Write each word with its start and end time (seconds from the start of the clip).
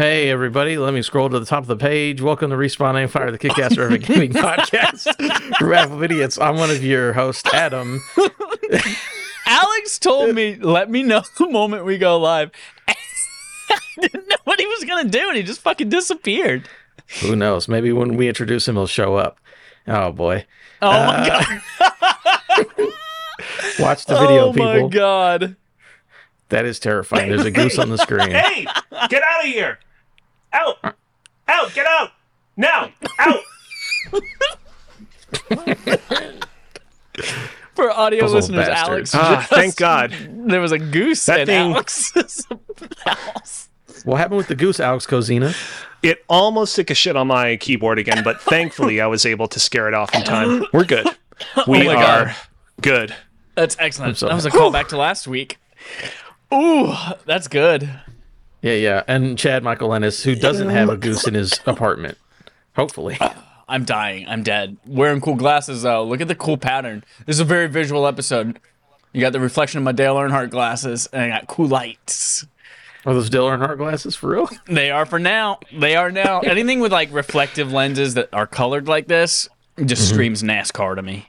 Hey 0.00 0.30
everybody, 0.30 0.78
let 0.78 0.94
me 0.94 1.02
scroll 1.02 1.28
to 1.28 1.38
the 1.38 1.44
top 1.44 1.60
of 1.60 1.66
the 1.66 1.76
page. 1.76 2.22
Welcome 2.22 2.48
to 2.52 2.56
Respawn 2.56 2.98
and 3.02 3.10
Fire, 3.12 3.30
the 3.30 3.36
Kick-Ass 3.36 3.76
Urban 3.76 4.00
Gaming 4.00 4.32
Podcast. 4.32 5.58
For 5.58 5.66
Raffle 5.66 6.02
Idiots, 6.02 6.38
I'm 6.38 6.56
one 6.56 6.70
of 6.70 6.82
your 6.82 7.12
hosts, 7.12 7.52
Adam. 7.52 8.00
Alex 9.46 9.98
told 9.98 10.34
me, 10.34 10.56
let 10.56 10.88
me 10.90 11.02
know 11.02 11.20
the 11.36 11.50
moment 11.50 11.84
we 11.84 11.98
go 11.98 12.18
live. 12.18 12.50
I 12.88 12.94
didn't 14.00 14.26
know 14.26 14.36
what 14.44 14.58
he 14.58 14.66
was 14.66 14.84
gonna 14.84 15.06
do, 15.06 15.28
and 15.28 15.36
he 15.36 15.42
just 15.42 15.60
fucking 15.60 15.90
disappeared. 15.90 16.66
Who 17.20 17.36
knows? 17.36 17.68
Maybe 17.68 17.92
when 17.92 18.16
we 18.16 18.26
introduce 18.26 18.66
him, 18.66 18.76
he'll 18.76 18.86
show 18.86 19.16
up. 19.16 19.38
Oh 19.86 20.12
boy. 20.12 20.46
Oh 20.80 20.92
my 20.92 21.18
uh, 21.18 21.26
god. 21.26 22.72
Watch 23.78 24.06
the 24.06 24.18
video, 24.18 24.46
oh 24.46 24.52
people. 24.54 24.82
my 24.82 24.88
god. 24.88 25.56
That 26.48 26.64
is 26.64 26.78
terrifying. 26.78 27.28
There's 27.28 27.44
a 27.44 27.50
goose 27.50 27.78
on 27.78 27.90
the 27.90 27.98
screen. 27.98 28.30
Hey, 28.30 28.64
get 29.10 29.22
out 29.22 29.44
of 29.44 29.50
here! 29.50 29.78
Out! 30.52 30.76
Out! 31.48 31.74
Get 31.74 31.86
out! 31.86 32.10
Now! 32.56 32.90
Out! 33.18 33.40
For 37.74 37.90
audio 37.90 38.20
Those 38.22 38.32
little 38.34 38.56
listeners, 38.56 38.66
bastards. 38.66 39.14
Alex. 39.14 39.14
Ah, 39.14 39.36
just- 39.40 39.50
thank 39.50 39.76
God. 39.76 40.12
There 40.28 40.60
was 40.60 40.72
a 40.72 40.78
goose 40.78 41.24
That 41.26 41.40
in 41.40 41.46
thing- 41.46 41.72
Alex's 41.72 42.46
house. 43.04 43.68
What 44.04 44.16
happened 44.18 44.38
with 44.38 44.48
the 44.48 44.54
goose, 44.54 44.80
Alex 44.80 45.06
Kozina? 45.06 45.54
It 46.02 46.24
almost 46.28 46.74
took 46.74 46.90
a 46.90 46.94
shit 46.94 47.16
on 47.16 47.26
my 47.26 47.56
keyboard 47.56 47.98
again, 47.98 48.22
but 48.24 48.40
thankfully 48.42 49.00
I 49.00 49.06
was 49.06 49.24
able 49.26 49.48
to 49.48 49.60
scare 49.60 49.88
it 49.88 49.94
off 49.94 50.14
in 50.14 50.22
time. 50.24 50.64
We're 50.72 50.84
good. 50.84 51.06
We 51.66 51.84
my 51.86 51.94
are 51.94 52.24
God. 52.26 52.34
good. 52.80 53.14
That's 53.54 53.76
excellent. 53.78 54.16
so 54.16 54.26
that 54.28 54.34
was 54.34 54.46
a 54.46 54.50
callback 54.50 54.88
to 54.88 54.96
last 54.96 55.28
week. 55.28 55.58
Ooh, 56.52 56.92
that's 57.26 57.48
good. 57.48 57.88
Yeah, 58.62 58.74
yeah. 58.74 59.02
And 59.06 59.38
Chad 59.38 59.62
Michael 59.62 59.94
Ennis, 59.94 60.22
who 60.22 60.34
doesn't 60.34 60.68
have 60.68 60.88
a 60.88 60.96
goose 60.96 61.26
in 61.26 61.34
his 61.34 61.60
apartment. 61.66 62.18
Hopefully. 62.76 63.16
Uh, 63.20 63.32
I'm 63.68 63.84
dying. 63.84 64.26
I'm 64.28 64.42
dead. 64.42 64.76
Wearing 64.86 65.20
cool 65.20 65.36
glasses 65.36 65.82
though. 65.82 66.04
Look 66.04 66.20
at 66.20 66.28
the 66.28 66.34
cool 66.34 66.56
pattern. 66.56 67.04
This 67.26 67.36
is 67.36 67.40
a 67.40 67.44
very 67.44 67.68
visual 67.68 68.06
episode. 68.06 68.58
You 69.12 69.20
got 69.20 69.32
the 69.32 69.40
reflection 69.40 69.78
of 69.78 69.84
my 69.84 69.92
Dale 69.92 70.16
Earnhardt 70.16 70.50
glasses, 70.50 71.08
and 71.12 71.22
I 71.22 71.28
got 71.28 71.46
cool 71.48 71.66
lights. 71.66 72.46
Are 73.06 73.14
those 73.14 73.30
Dale 73.30 73.46
Earnhardt 73.46 73.78
glasses 73.78 74.14
for 74.14 74.28
real? 74.28 74.48
They 74.66 74.90
are 74.90 75.06
for 75.06 75.18
now. 75.18 75.58
They 75.72 75.96
are 75.96 76.10
now. 76.10 76.40
Anything 76.44 76.80
with 76.80 76.92
like 76.92 77.12
reflective 77.12 77.72
lenses 77.72 78.14
that 78.14 78.28
are 78.32 78.46
colored 78.46 78.88
like 78.88 79.08
this 79.08 79.48
just 79.84 80.02
mm-hmm. 80.02 80.14
screams 80.14 80.42
NASCAR 80.42 80.96
to 80.96 81.02
me. 81.02 81.28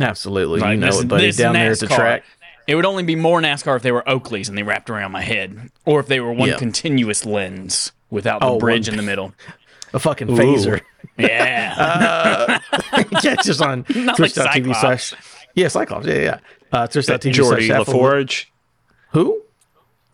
Absolutely. 0.00 0.60
Like, 0.60 0.72
you 0.72 0.76
know 0.78 0.86
this- 0.86 1.02
it, 1.02 1.08
buddy. 1.08 1.32
Down 1.32 1.54
there 1.54 1.72
at 1.72 1.78
the 1.78 1.86
NASCAR. 1.86 1.96
track. 1.96 2.24
It 2.66 2.74
would 2.76 2.86
only 2.86 3.02
be 3.02 3.14
more 3.16 3.40
NASCAR 3.40 3.76
if 3.76 3.82
they 3.82 3.92
were 3.92 4.02
Oakleys 4.06 4.48
and 4.48 4.56
they 4.56 4.62
wrapped 4.62 4.88
around 4.90 5.12
my 5.12 5.22
head, 5.22 5.70
or 5.84 6.00
if 6.00 6.06
they 6.06 6.20
were 6.20 6.32
one 6.32 6.48
Yeah. 6.48 6.56
continuous 6.56 7.26
lens 7.26 7.92
without 8.10 8.40
the 8.40 8.46
Oh, 8.46 8.58
bridge 8.58 8.88
one- 8.88 8.98
in 8.98 9.04
the 9.04 9.10
middle. 9.10 9.34
A 9.92 9.98
fucking 9.98 10.28
phaser. 10.28 10.80
Yeah. 11.18 12.58
Catch 13.22 13.48
us 13.48 13.60
on 13.60 13.84
Not 13.94 14.18
like 14.18 14.32
twitch.tv 14.34 14.52
Cyclops. 14.74 14.80
slash. 14.80 15.14
Yeah, 15.54 15.68
Cyclops. 15.68 16.06
Yeah, 16.06 16.14
yeah. 16.18 16.38
Uh, 16.72 16.86
twitch.tv 16.88 17.32
Geordi 17.32 17.66
slash 17.66 17.70
Apple- 17.70 17.94
LaForge. 17.94 18.46
Who? 19.12 19.40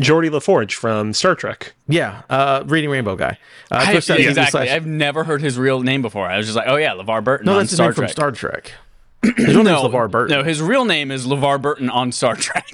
Geordi 0.03 0.29
LaForge 0.31 0.73
from 0.75 1.13
Star 1.15 1.35
Trek. 1.35 1.73
Yeah, 1.89 2.23
uh, 2.29 2.63
Reading 2.67 2.91
Rainbow 2.91 3.17
guy. 3.17 3.39
Uh, 3.71 3.77
I- 3.87 3.93
twitch.tv 3.93 4.29
exactly. 4.29 4.51
slash- 4.51 4.69
I've 4.71 4.87
never 4.87 5.25
heard 5.25 5.41
his 5.41 5.59
real 5.59 5.81
name 5.81 6.03
before. 6.03 6.27
I 6.27 6.37
was 6.37 6.47
just 6.47 6.57
like, 6.57 6.67
oh 6.69 6.77
yeah, 6.77 6.91
LeVar 6.95 7.23
Burton 7.25 7.47
no, 7.47 7.53
on 7.53 7.59
that's 7.59 7.71
his 7.71 7.77
Star 7.79 7.87
name 7.89 7.95
from 7.95 8.09
Star 8.09 8.33
Trek. 8.33 8.73
His 9.23 9.49
real 9.49 9.65
name's 9.65 9.83
no, 9.83 9.89
LeVar 9.89 10.11
Burton. 10.11 10.39
no, 10.39 10.45
his 10.45 10.63
real 10.63 10.85
name 10.85 11.11
is 11.11 11.27
LeVar 11.27 11.61
Burton 11.61 11.91
on 11.91 12.11
Star 12.11 12.37
Trek. 12.37 12.67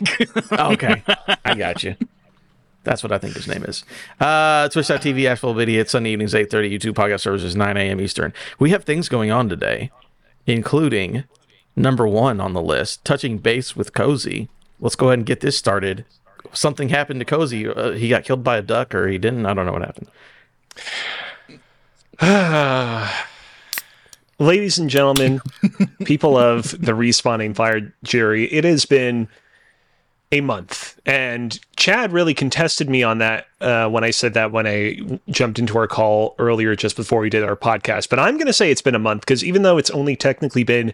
Oh, 0.52 0.72
okay. 0.72 1.02
I 1.44 1.54
got 1.54 1.82
you. 1.82 1.96
That's 2.84 3.02
what 3.02 3.10
I 3.10 3.18
think 3.18 3.34
his 3.34 3.48
name 3.48 3.64
is. 3.64 3.84
Uh, 4.20 4.68
Twitch.tv, 4.68 5.24
Asheville 5.24 5.54
Video. 5.54 5.80
It's 5.80 5.90
Sunday 5.90 6.10
evenings, 6.10 6.34
8.30. 6.34 6.72
YouTube 6.72 6.94
podcast 6.94 7.20
services, 7.20 7.56
9 7.56 7.76
a.m. 7.76 8.00
Eastern. 8.00 8.32
We 8.60 8.70
have 8.70 8.84
things 8.84 9.08
going 9.08 9.32
on 9.32 9.48
today, 9.48 9.90
including 10.46 11.24
number 11.74 12.06
one 12.06 12.40
on 12.40 12.52
the 12.52 12.62
list, 12.62 13.04
touching 13.04 13.38
base 13.38 13.74
with 13.74 13.92
Cozy. 13.92 14.48
Let's 14.78 14.94
go 14.94 15.08
ahead 15.08 15.18
and 15.18 15.26
get 15.26 15.40
this 15.40 15.58
started. 15.58 16.04
Something 16.52 16.90
happened 16.90 17.18
to 17.18 17.24
Cozy. 17.24 17.66
Uh, 17.66 17.90
he 17.90 18.08
got 18.08 18.22
killed 18.22 18.44
by 18.44 18.56
a 18.56 18.62
duck, 18.62 18.94
or 18.94 19.08
he 19.08 19.18
didn't. 19.18 19.46
I 19.46 19.54
don't 19.54 19.66
know 19.66 19.72
what 19.72 19.82
happened. 19.82 20.10
Ladies 24.38 24.78
and 24.78 24.90
gentlemen, 24.90 25.40
people 26.04 26.36
of 26.36 26.72
the 26.72 26.92
respawn 26.92 27.44
and 27.44 27.56
fire 27.56 27.94
jury, 28.02 28.44
it 28.52 28.64
has 28.64 28.84
been 28.84 29.28
a 30.32 30.40
month. 30.40 31.00
And 31.06 31.58
Chad 31.76 32.12
really 32.12 32.34
contested 32.34 32.90
me 32.90 33.02
on 33.02 33.18
that 33.18 33.46
uh, 33.60 33.88
when 33.88 34.04
I 34.04 34.10
said 34.10 34.34
that 34.34 34.52
when 34.52 34.66
I 34.66 34.98
jumped 35.30 35.58
into 35.58 35.78
our 35.78 35.86
call 35.86 36.34
earlier 36.38 36.76
just 36.76 36.96
before 36.96 37.20
we 37.20 37.30
did 37.30 37.44
our 37.44 37.56
podcast. 37.56 38.08
But 38.08 38.18
I'm 38.18 38.34
going 38.36 38.46
to 38.46 38.52
say 38.52 38.70
it's 38.70 38.82
been 38.82 38.94
a 38.94 39.00
month 39.00 39.22
because 39.22 39.44
even 39.44 39.62
though 39.62 39.78
it's 39.78 39.90
only 39.90 40.16
technically 40.16 40.64
been 40.64 40.92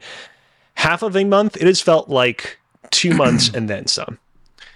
half 0.75 1.03
of 1.03 1.17
a 1.17 1.25
month, 1.25 1.57
it 1.57 1.67
has 1.67 1.81
felt 1.81 2.09
like 2.09 2.59
two 2.91 3.15
months 3.15 3.49
and 3.55 3.69
then 3.69 3.87
some. 3.87 4.19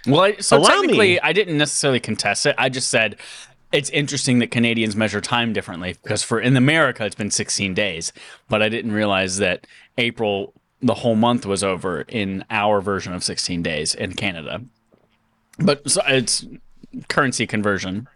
well, 0.05 0.21
I, 0.21 0.37
so 0.37 0.57
Allow 0.57 0.67
technically, 0.69 1.13
me. 1.13 1.19
I 1.19 1.33
didn't 1.33 1.57
necessarily 1.57 1.99
contest 1.99 2.45
it. 2.45 2.55
I 2.57 2.69
just 2.69 2.89
said 2.89 3.15
it's 3.71 3.89
interesting 3.89 4.39
that 4.39 4.51
Canadians 4.51 4.95
measure 4.95 5.21
time 5.21 5.53
differently 5.53 5.95
because 6.03 6.23
for 6.23 6.39
in 6.39 6.55
America 6.55 7.05
it's 7.05 7.15
been 7.15 7.31
16 7.31 7.73
days, 7.73 8.13
but 8.49 8.61
I 8.61 8.69
didn't 8.69 8.91
realize 8.91 9.37
that 9.37 9.67
April 9.97 10.53
the 10.81 10.93
whole 10.93 11.15
month 11.15 11.45
was 11.45 11.63
over 11.63 12.01
in 12.01 12.45
our 12.49 12.81
version 12.81 13.13
of 13.13 13.23
16 13.23 13.63
days 13.63 13.95
in 13.95 14.13
Canada. 14.13 14.61
But 15.59 15.89
so 15.89 16.01
it's 16.07 16.45
currency 17.09 17.47
conversion, 17.47 18.07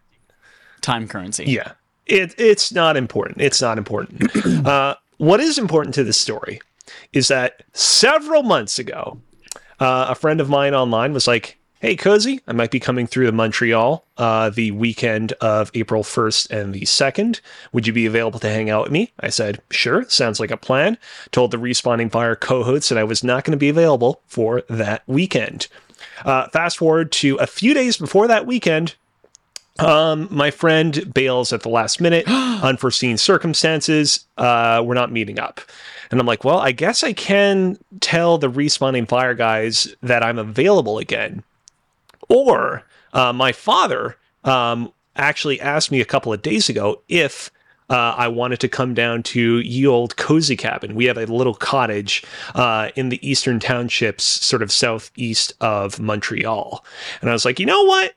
time 0.80 1.08
currency. 1.08 1.44
Yeah. 1.44 1.72
It, 2.06 2.34
it's 2.38 2.72
not 2.72 2.96
important. 2.96 3.40
It's 3.40 3.60
not 3.60 3.78
important. 3.78 4.30
uh, 4.66 4.94
what 5.18 5.40
is 5.40 5.58
important 5.58 5.94
to 5.96 6.04
this 6.04 6.20
story 6.20 6.60
is 7.12 7.28
that 7.28 7.62
several 7.72 8.42
months 8.42 8.78
ago, 8.78 9.20
uh, 9.80 10.06
a 10.08 10.14
friend 10.14 10.40
of 10.40 10.48
mine 10.48 10.74
online 10.74 11.12
was 11.12 11.26
like, 11.26 11.58
Hey, 11.82 11.96
Cozy, 11.96 12.40
I 12.46 12.52
might 12.52 12.70
be 12.70 12.78
coming 12.78 13.08
through 13.08 13.26
to 13.26 13.32
Montreal 13.32 14.04
uh, 14.16 14.50
the 14.50 14.70
weekend 14.70 15.32
of 15.40 15.72
April 15.74 16.04
1st 16.04 16.50
and 16.50 16.72
the 16.72 16.82
2nd. 16.82 17.40
Would 17.72 17.88
you 17.88 17.92
be 17.92 18.06
available 18.06 18.38
to 18.38 18.48
hang 18.48 18.70
out 18.70 18.84
with 18.84 18.92
me? 18.92 19.12
I 19.18 19.30
said, 19.30 19.60
Sure, 19.68 20.08
sounds 20.08 20.38
like 20.38 20.52
a 20.52 20.56
plan. 20.56 20.96
Told 21.32 21.50
the 21.50 21.56
Respawn 21.56 22.00
and 22.00 22.12
Fire 22.12 22.36
co 22.36 22.62
hosts 22.62 22.88
that 22.90 22.98
I 22.98 23.02
was 23.02 23.24
not 23.24 23.42
going 23.42 23.50
to 23.50 23.56
be 23.56 23.68
available 23.68 24.22
for 24.28 24.62
that 24.70 25.02
weekend. 25.08 25.66
Uh, 26.24 26.46
fast 26.50 26.78
forward 26.78 27.10
to 27.10 27.34
a 27.38 27.48
few 27.48 27.74
days 27.74 27.96
before 27.96 28.28
that 28.28 28.46
weekend, 28.46 28.94
um, 29.80 30.28
my 30.30 30.52
friend 30.52 31.12
bails 31.12 31.52
at 31.52 31.62
the 31.62 31.68
last 31.68 32.00
minute, 32.00 32.26
unforeseen 32.28 33.18
circumstances. 33.18 34.24
Uh, 34.38 34.84
we're 34.86 34.94
not 34.94 35.10
meeting 35.10 35.40
up. 35.40 35.60
And 36.12 36.20
I'm 36.20 36.26
like, 36.26 36.44
well, 36.44 36.60
I 36.60 36.70
guess 36.70 37.02
I 37.02 37.12
can 37.12 37.76
tell 37.98 38.38
the 38.38 38.48
respawn 38.48 38.96
and 38.96 39.08
fire 39.08 39.34
guys 39.34 39.96
that 40.00 40.22
I'm 40.22 40.38
available 40.38 40.98
again. 40.98 41.42
Or 42.32 42.82
uh, 43.12 43.32
my 43.32 43.52
father 43.52 44.16
um, 44.44 44.92
actually 45.16 45.60
asked 45.60 45.90
me 45.90 46.00
a 46.00 46.06
couple 46.06 46.32
of 46.32 46.40
days 46.40 46.68
ago 46.68 47.02
if 47.08 47.50
uh, 47.90 48.14
I 48.16 48.28
wanted 48.28 48.58
to 48.60 48.68
come 48.68 48.94
down 48.94 49.22
to 49.24 49.58
ye 49.58 49.86
old 49.86 50.16
cozy 50.16 50.56
cabin. 50.56 50.94
We 50.94 51.04
have 51.04 51.18
a 51.18 51.26
little 51.26 51.54
cottage 51.54 52.24
uh, 52.54 52.88
in 52.96 53.10
the 53.10 53.28
eastern 53.28 53.60
townships, 53.60 54.24
sort 54.24 54.62
of 54.62 54.72
southeast 54.72 55.52
of 55.60 56.00
Montreal. 56.00 56.82
And 57.20 57.28
I 57.28 57.34
was 57.34 57.44
like, 57.44 57.60
you 57.60 57.66
know 57.66 57.82
what? 57.84 58.14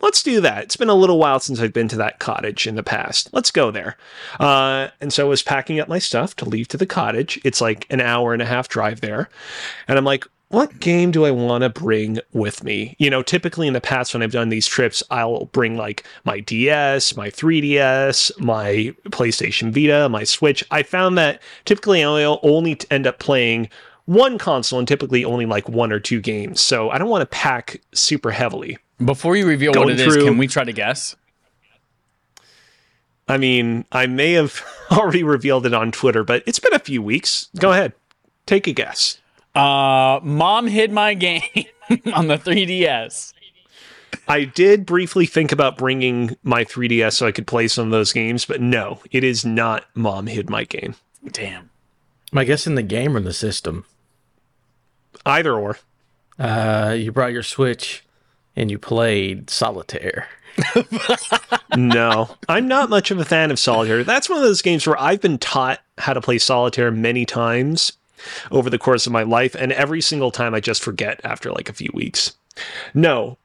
let's 0.00 0.22
do 0.22 0.40
that. 0.40 0.64
It's 0.64 0.76
been 0.76 0.88
a 0.88 0.94
little 0.94 1.18
while 1.18 1.40
since 1.40 1.60
I've 1.60 1.72
been 1.72 1.88
to 1.88 1.96
that 1.96 2.18
cottage 2.18 2.66
in 2.66 2.74
the 2.74 2.82
past. 2.82 3.30
Let's 3.32 3.50
go 3.50 3.70
there. 3.70 3.96
Uh, 4.38 4.88
and 5.00 5.12
so 5.12 5.26
I 5.26 5.28
was 5.28 5.42
packing 5.42 5.80
up 5.80 5.88
my 5.88 5.98
stuff 5.98 6.36
to 6.36 6.44
leave 6.44 6.68
to 6.68 6.76
the 6.76 6.86
cottage. 6.86 7.40
It's 7.44 7.60
like 7.60 7.86
an 7.90 8.00
hour 8.00 8.32
and 8.32 8.42
a 8.42 8.46
half 8.46 8.68
drive 8.68 9.00
there. 9.00 9.28
And 9.88 9.96
I'm 9.98 10.04
like, 10.04 10.26
what 10.48 10.78
game 10.78 11.10
do 11.10 11.24
I 11.24 11.30
want 11.32 11.62
to 11.62 11.68
bring 11.68 12.18
with 12.32 12.62
me? 12.62 12.94
You 12.98 13.10
know, 13.10 13.22
typically 13.22 13.66
in 13.66 13.72
the 13.72 13.80
past 13.80 14.14
when 14.14 14.22
I've 14.22 14.30
done 14.32 14.48
these 14.48 14.66
trips, 14.66 15.02
I'll 15.10 15.46
bring 15.46 15.76
like 15.76 16.04
my 16.24 16.40
DS, 16.40 17.16
my 17.16 17.30
3DS, 17.30 18.38
my 18.38 18.94
PlayStation 19.10 19.72
Vita, 19.72 20.08
my 20.08 20.22
Switch. 20.24 20.62
I 20.70 20.82
found 20.84 21.18
that 21.18 21.42
typically 21.64 22.04
I 22.04 22.24
only 22.42 22.78
end 22.90 23.06
up 23.06 23.18
playing 23.18 23.68
one 24.04 24.38
console 24.38 24.78
and 24.78 24.86
typically 24.86 25.24
only 25.24 25.46
like 25.46 25.68
one 25.68 25.90
or 25.90 25.98
two 25.98 26.20
games. 26.20 26.60
So 26.60 26.90
I 26.90 26.98
don't 26.98 27.08
want 27.08 27.22
to 27.22 27.26
pack 27.26 27.80
super 27.92 28.30
heavily. 28.30 28.78
Before 29.04 29.36
you 29.36 29.46
reveal 29.46 29.70
what 29.72 29.74
Going 29.74 29.90
it 29.90 30.00
is, 30.00 30.14
through- 30.14 30.24
can 30.24 30.38
we 30.38 30.46
try 30.46 30.62
to 30.64 30.72
guess? 30.72 31.16
I 33.28 33.36
mean, 33.36 33.84
I 33.90 34.06
may 34.06 34.34
have 34.34 34.62
already 34.92 35.24
revealed 35.24 35.66
it 35.66 35.74
on 35.74 35.90
Twitter, 35.90 36.22
but 36.22 36.44
it's 36.46 36.60
been 36.60 36.72
a 36.72 36.78
few 36.78 37.02
weeks. 37.02 37.48
Go 37.58 37.72
ahead. 37.72 37.92
Take 38.46 38.68
a 38.68 38.72
guess. 38.72 39.18
Uh, 39.56 40.20
Mom 40.22 40.66
hid 40.66 40.92
my 40.92 41.14
game 41.14 41.40
on 42.14 42.28
the 42.28 42.36
3DS. 42.36 43.32
I 44.28 44.44
did 44.44 44.84
briefly 44.84 45.24
think 45.24 45.50
about 45.50 45.78
bringing 45.78 46.36
my 46.42 46.64
3DS 46.64 47.14
so 47.14 47.26
I 47.26 47.32
could 47.32 47.46
play 47.46 47.66
some 47.68 47.86
of 47.86 47.90
those 47.90 48.12
games, 48.12 48.44
but 48.44 48.60
no, 48.60 49.00
it 49.10 49.24
is 49.24 49.44
not 49.44 49.84
Mom 49.94 50.26
Hid 50.26 50.50
My 50.50 50.64
Game. 50.64 50.96
Damn. 51.30 51.70
Am 52.32 52.38
I 52.38 52.44
guessing 52.44 52.74
the 52.74 52.82
game 52.82 53.16
or 53.16 53.20
the 53.20 53.32
system? 53.32 53.84
Either 55.24 55.54
or. 55.54 55.78
Uh, 56.38 56.94
you 56.98 57.12
brought 57.12 57.32
your 57.32 57.42
Switch 57.42 58.04
and 58.56 58.70
you 58.70 58.78
played 58.78 59.48
Solitaire. 59.48 60.28
no, 61.76 62.36
I'm 62.48 62.68
not 62.68 62.90
much 62.90 63.10
of 63.10 63.18
a 63.18 63.24
fan 63.24 63.50
of 63.50 63.58
solitaire. 63.58 64.04
That's 64.04 64.28
one 64.28 64.38
of 64.38 64.44
those 64.44 64.62
games 64.62 64.86
where 64.86 65.00
I've 65.00 65.20
been 65.20 65.38
taught 65.38 65.80
how 65.98 66.14
to 66.14 66.20
play 66.20 66.38
solitaire 66.38 66.90
many 66.90 67.24
times 67.26 67.92
over 68.50 68.70
the 68.70 68.78
course 68.78 69.06
of 69.06 69.12
my 69.12 69.22
life, 69.22 69.54
and 69.54 69.72
every 69.72 70.00
single 70.00 70.30
time 70.30 70.54
I 70.54 70.60
just 70.60 70.82
forget 70.82 71.20
after 71.24 71.50
like 71.52 71.68
a 71.68 71.72
few 71.74 71.90
weeks. 71.94 72.36
No, 72.94 73.36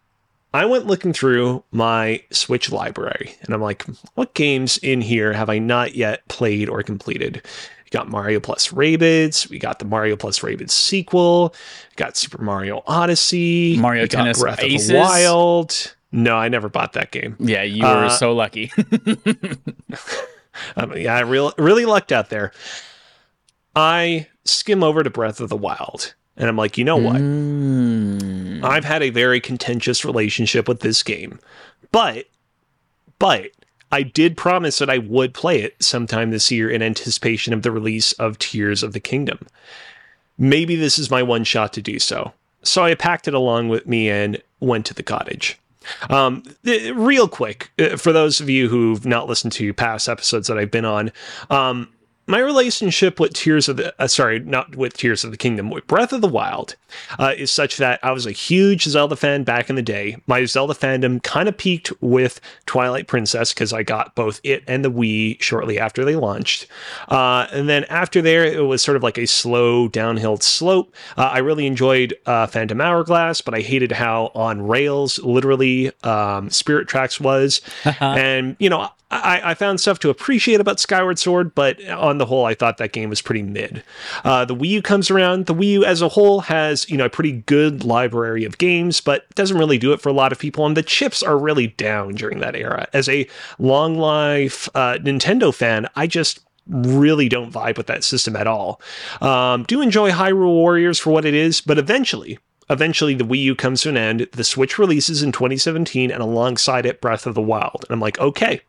I 0.54 0.66
went 0.66 0.86
looking 0.88 1.14
through 1.14 1.64
my 1.72 2.22
Switch 2.32 2.72
library, 2.72 3.36
and 3.44 3.54
I'm 3.54 3.62
like, 3.62 3.86
what 4.16 4.34
games 4.34 4.78
in 4.80 5.02
here 5.02 5.34
have 5.34 5.50
I 5.50 5.60
not 5.60 5.96
yet 5.96 6.28
played 6.28 6.70
or 6.70 6.84
completed? 6.84 7.42
We 7.86 7.90
got 7.90 8.10
Mario 8.10 8.40
plus 8.40 8.70
Rabbids. 8.70 9.50
We 9.50 9.60
got 9.60 9.80
the 9.80 9.86
Mario 9.86 10.16
plus 10.16 10.40
Rabbids 10.40 10.72
sequel. 10.72 11.54
We 11.92 11.96
got 11.98 12.16
Super 12.18 12.42
Mario 12.42 12.84
Odyssey. 12.88 13.78
Mario 13.78 14.04
we 14.04 14.08
got 14.08 14.18
Tennis 14.20 14.40
Breath 14.40 14.62
Aces? 14.64 14.90
of 14.90 14.94
the 14.96 15.00
Wild. 15.00 15.96
No, 16.14 16.36
I 16.36 16.50
never 16.50 16.68
bought 16.68 16.94
that 16.94 17.12
game. 17.12 17.36
Yeah, 17.40 17.64
you 17.64 17.84
were 17.84 18.06
Uh, 18.06 18.10
so 18.10 18.34
lucky. 18.34 18.72
Um, 20.76 20.96
yeah, 20.98 21.16
I 21.16 21.22
real, 21.22 21.54
really 21.58 21.86
lucked 21.86 22.12
out 22.12 22.30
there. 22.30 22.52
I 23.76 24.28
skim 24.44 24.84
over 24.84 25.04
to 25.04 25.10
Breath 25.10 25.40
of 25.40 25.50
the 25.50 25.58
Wild, 25.58 26.14
and 26.38 26.50
I'm 26.50 26.58
like, 26.58 26.78
you 26.78 26.84
know 26.84 26.98
what? 26.98 27.18
Mm. 27.18 28.64
I've 28.64 28.86
had 28.86 29.04
a 29.04 29.10
very 29.10 29.40
contentious 29.40 30.06
relationship 30.06 30.68
with 30.68 30.82
this 30.82 31.04
game, 31.04 31.40
but, 31.92 32.26
but 33.20 33.52
I 33.92 34.04
did 34.04 34.38
promise 34.38 34.80
that 34.80 34.90
I 34.90 34.98
would 34.98 35.34
play 35.34 35.62
it 35.62 35.82
sometime 35.82 36.32
this 36.32 36.52
year 36.52 36.70
in 36.70 36.82
anticipation 36.82 37.54
of 37.54 37.62
the 37.62 37.72
release 37.72 38.14
of 38.14 38.40
Tears 38.40 38.84
of 38.84 38.94
the 38.94 39.00
Kingdom. 39.00 39.48
Maybe 40.38 40.76
this 40.76 40.98
is 40.98 41.12
my 41.12 41.22
one 41.22 41.44
shot 41.44 41.74
to 41.74 41.82
do 41.82 42.00
so. 42.00 42.34
So 42.64 42.84
I 42.84 42.96
packed 42.96 43.28
it 43.28 43.34
along 43.34 43.70
with 43.70 43.88
me 43.88 44.10
and 44.10 44.42
went 44.60 44.86
to 44.88 44.94
the 44.94 45.04
cottage. 45.04 45.60
Um, 46.10 46.44
real 46.64 47.28
quick, 47.28 47.72
uh, 47.80 47.98
for 47.98 48.14
those 48.14 48.40
of 48.40 48.50
you 48.50 48.70
who've 48.70 49.06
not 49.06 49.28
listened 49.28 49.54
to 49.54 49.74
past 49.74 50.08
episodes 50.08 50.48
that 50.48 50.58
I've 50.58 50.72
been 50.72 50.86
on, 50.86 51.12
um, 51.50 51.90
my 52.32 52.40
relationship 52.40 53.20
with 53.20 53.34
Tears 53.34 53.68
of 53.68 53.78
the 53.78 53.94
uh, 54.02 54.08
sorry, 54.08 54.40
not 54.40 54.76
with 54.76 54.94
Tears 54.94 55.24
of 55.24 55.32
the 55.32 55.38
Kingdom, 55.38 55.70
with 55.70 55.86
Breath 55.86 56.14
of 56.14 56.22
the 56.22 56.28
Wild, 56.28 56.76
uh, 57.20 57.34
is 57.38 57.52
such 57.52 57.78
that 57.78 58.00
I 58.02 58.12
was 58.12 58.26
a 58.26 58.32
huge 58.32 58.84
Zelda 58.84 59.16
fan 59.16 59.44
back 59.44 59.70
in 59.70 59.76
the 59.76 59.82
day. 59.82 60.18
My 60.28 60.46
Zelda 60.46 60.74
fandom 60.74 61.22
kind 61.22 61.50
of 61.50 61.58
peaked 61.58 61.92
with 62.02 62.40
Twilight 62.66 63.08
Princess 63.08 63.54
because 63.54 63.74
I 63.74 63.84
got 63.84 64.16
both 64.16 64.40
it 64.44 64.64
and 64.66 64.84
the 64.84 64.92
Wii 64.92 65.42
shortly 65.42 65.78
after 65.78 66.06
they 66.06 66.16
launched, 66.16 66.68
uh, 67.10 67.48
and 67.52 67.68
then 67.68 67.84
after 67.86 68.22
there 68.22 68.46
it 68.46 68.66
was 68.66 68.82
sort 68.82 68.98
of 68.98 69.04
like 69.04 69.18
a 69.18 69.28
slow 69.28 69.88
downhill 69.90 70.38
slope. 70.38 70.96
Uh, 71.18 71.24
I 71.34 71.40
really 71.40 71.68
enjoyed 71.68 72.18
uh, 72.26 72.48
Phantom 72.48 72.80
Hourglass, 72.80 73.42
but 73.42 73.54
I 73.54 73.60
hated 73.60 73.92
how 73.92 74.32
on 74.34 74.68
rails, 74.68 75.20
literally, 75.20 75.92
um, 76.04 76.50
Spirit 76.50 76.88
Tracks 76.88 77.20
was, 77.20 77.62
and 78.00 78.56
you 78.60 78.70
know. 78.70 78.90
I, 79.12 79.52
I 79.52 79.54
found 79.54 79.82
stuff 79.82 80.00
to 80.00 80.10
appreciate 80.10 80.62
about 80.62 80.80
Skyward 80.80 81.20
Sword, 81.20 81.54
but 81.54 81.86
on 81.90 82.18
the 82.18 82.26
whole, 82.26 82.46
I 82.46 82.54
thought 82.54 82.78
that 82.78 82.94
game 82.94 83.10
was 83.10 83.22
pretty 83.22 83.44
mid. 83.44 83.84
Uh, 84.24 84.46
the 84.46 84.56
Wii 84.56 84.68
U 84.70 84.82
comes 84.82 85.12
around. 85.12 85.46
The 85.48 85.54
Wii 85.54 85.68
U 85.68 85.86
as 85.86 86.02
a 86.02 86.08
whole 86.08 86.42
has, 86.42 86.90
you 86.90 86.98
know, 86.98 87.06
a 87.06 87.10
pretty 87.10 87.34
good 87.34 87.84
library 87.84 88.46
of 88.46 88.58
games, 88.58 89.02
but 89.02 89.30
doesn't 89.36 89.58
really 89.58 89.78
do 89.78 89.92
it 89.92 90.02
for 90.02 90.10
a 90.10 90.14
lot 90.14 90.32
of 90.32 90.40
people. 90.40 90.66
And 90.66 90.78
the 90.78 90.84
chips 90.84 91.22
are 91.22 91.38
really 91.38 91.68
down 91.68 92.16
during 92.16 92.40
that 92.40 92.56
era. 92.56 92.88
As 92.94 93.10
a 93.10 93.28
long 93.60 93.98
life 93.98 94.70
uh, 94.76 94.98
Nintendo 95.02 95.54
fan, 95.54 95.88
I 95.96 96.08
just 96.08 96.40
really 96.68 97.28
don't 97.28 97.52
vibe 97.52 97.78
with 97.78 97.88
that 97.88 98.04
system 98.04 98.36
at 98.36 98.48
all. 98.48 98.82
Um, 99.20 99.64
do 99.64 99.82
enjoy 99.82 100.12
Hyrule 100.12 100.54
Warriors 100.54 101.00
for 101.00 101.12
what 101.12 101.26
it 101.26 101.34
is, 101.34 101.60
but 101.60 101.78
eventually, 101.78 102.40
eventually 102.70 103.14
the 103.14 103.26
Wii 103.26 103.42
U 103.42 103.56
comes 103.56 103.82
to 103.82 103.90
an 103.90 103.98
end. 103.98 104.28
The 104.32 104.44
Switch 104.46 104.80
releases 104.80 105.22
in 105.22 105.34
2017, 105.34 106.12
and 106.12 106.24
alongside 106.24 106.86
it, 106.86 107.02
Breath 107.02 107.28
of 107.28 107.36
the 107.36 107.42
Wild. 107.42 107.84
And 107.88 107.94
I'm 107.94 108.00
like, 108.00 108.20
okay, 108.20 108.62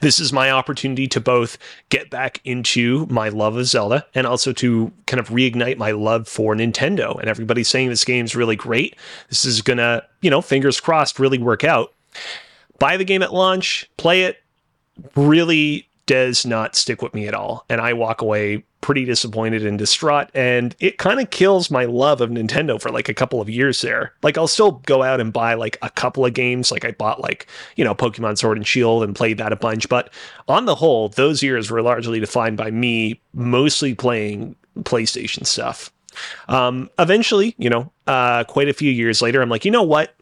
this 0.00 0.18
is 0.18 0.32
my 0.32 0.50
opportunity 0.50 1.06
to 1.08 1.20
both 1.20 1.58
get 1.88 2.10
back 2.10 2.40
into 2.44 3.06
my 3.06 3.28
love 3.28 3.56
of 3.56 3.66
Zelda 3.66 4.06
and 4.14 4.26
also 4.26 4.52
to 4.54 4.92
kind 5.06 5.20
of 5.20 5.28
reignite 5.28 5.76
my 5.76 5.90
love 5.90 6.26
for 6.28 6.54
Nintendo. 6.54 7.18
And 7.18 7.28
everybody's 7.28 7.68
saying 7.68 7.88
this 7.88 8.04
game's 8.04 8.36
really 8.36 8.56
great. 8.56 8.96
This 9.28 9.44
is 9.44 9.62
gonna, 9.62 10.02
you 10.20 10.30
know, 10.30 10.40
fingers 10.40 10.80
crossed, 10.80 11.18
really 11.18 11.38
work 11.38 11.64
out. 11.64 11.92
Buy 12.78 12.96
the 12.96 13.04
game 13.04 13.22
at 13.22 13.34
launch, 13.34 13.88
play 13.96 14.22
it. 14.22 14.38
Really 15.14 15.87
does 16.08 16.46
not 16.46 16.74
stick 16.74 17.02
with 17.02 17.12
me 17.12 17.28
at 17.28 17.34
all. 17.34 17.66
And 17.68 17.82
I 17.82 17.92
walk 17.92 18.22
away 18.22 18.64
pretty 18.80 19.04
disappointed 19.04 19.66
and 19.66 19.78
distraught. 19.78 20.30
And 20.34 20.74
it 20.80 20.96
kind 20.96 21.20
of 21.20 21.28
kills 21.28 21.70
my 21.70 21.84
love 21.84 22.22
of 22.22 22.30
Nintendo 22.30 22.80
for 22.80 22.90
like 22.90 23.10
a 23.10 23.14
couple 23.14 23.42
of 23.42 23.50
years 23.50 23.82
there. 23.82 24.14
Like, 24.22 24.38
I'll 24.38 24.48
still 24.48 24.72
go 24.86 25.02
out 25.02 25.20
and 25.20 25.32
buy 25.32 25.52
like 25.54 25.76
a 25.82 25.90
couple 25.90 26.24
of 26.24 26.32
games. 26.32 26.72
Like, 26.72 26.86
I 26.86 26.92
bought 26.92 27.20
like, 27.20 27.46
you 27.76 27.84
know, 27.84 27.94
Pokemon 27.94 28.38
Sword 28.38 28.56
and 28.56 28.66
Shield 28.66 29.04
and 29.04 29.14
played 29.14 29.36
that 29.36 29.52
a 29.52 29.56
bunch. 29.56 29.88
But 29.88 30.10
on 30.48 30.64
the 30.64 30.74
whole, 30.74 31.10
those 31.10 31.42
years 31.42 31.70
were 31.70 31.82
largely 31.82 32.18
defined 32.18 32.56
by 32.56 32.70
me 32.70 33.20
mostly 33.34 33.94
playing 33.94 34.56
PlayStation 34.80 35.44
stuff. 35.44 35.92
Um, 36.48 36.88
eventually, 36.98 37.54
you 37.58 37.68
know, 37.68 37.92
uh, 38.06 38.44
quite 38.44 38.68
a 38.68 38.72
few 38.72 38.90
years 38.90 39.20
later, 39.20 39.42
I'm 39.42 39.50
like, 39.50 39.66
you 39.66 39.70
know 39.70 39.82
what? 39.82 40.14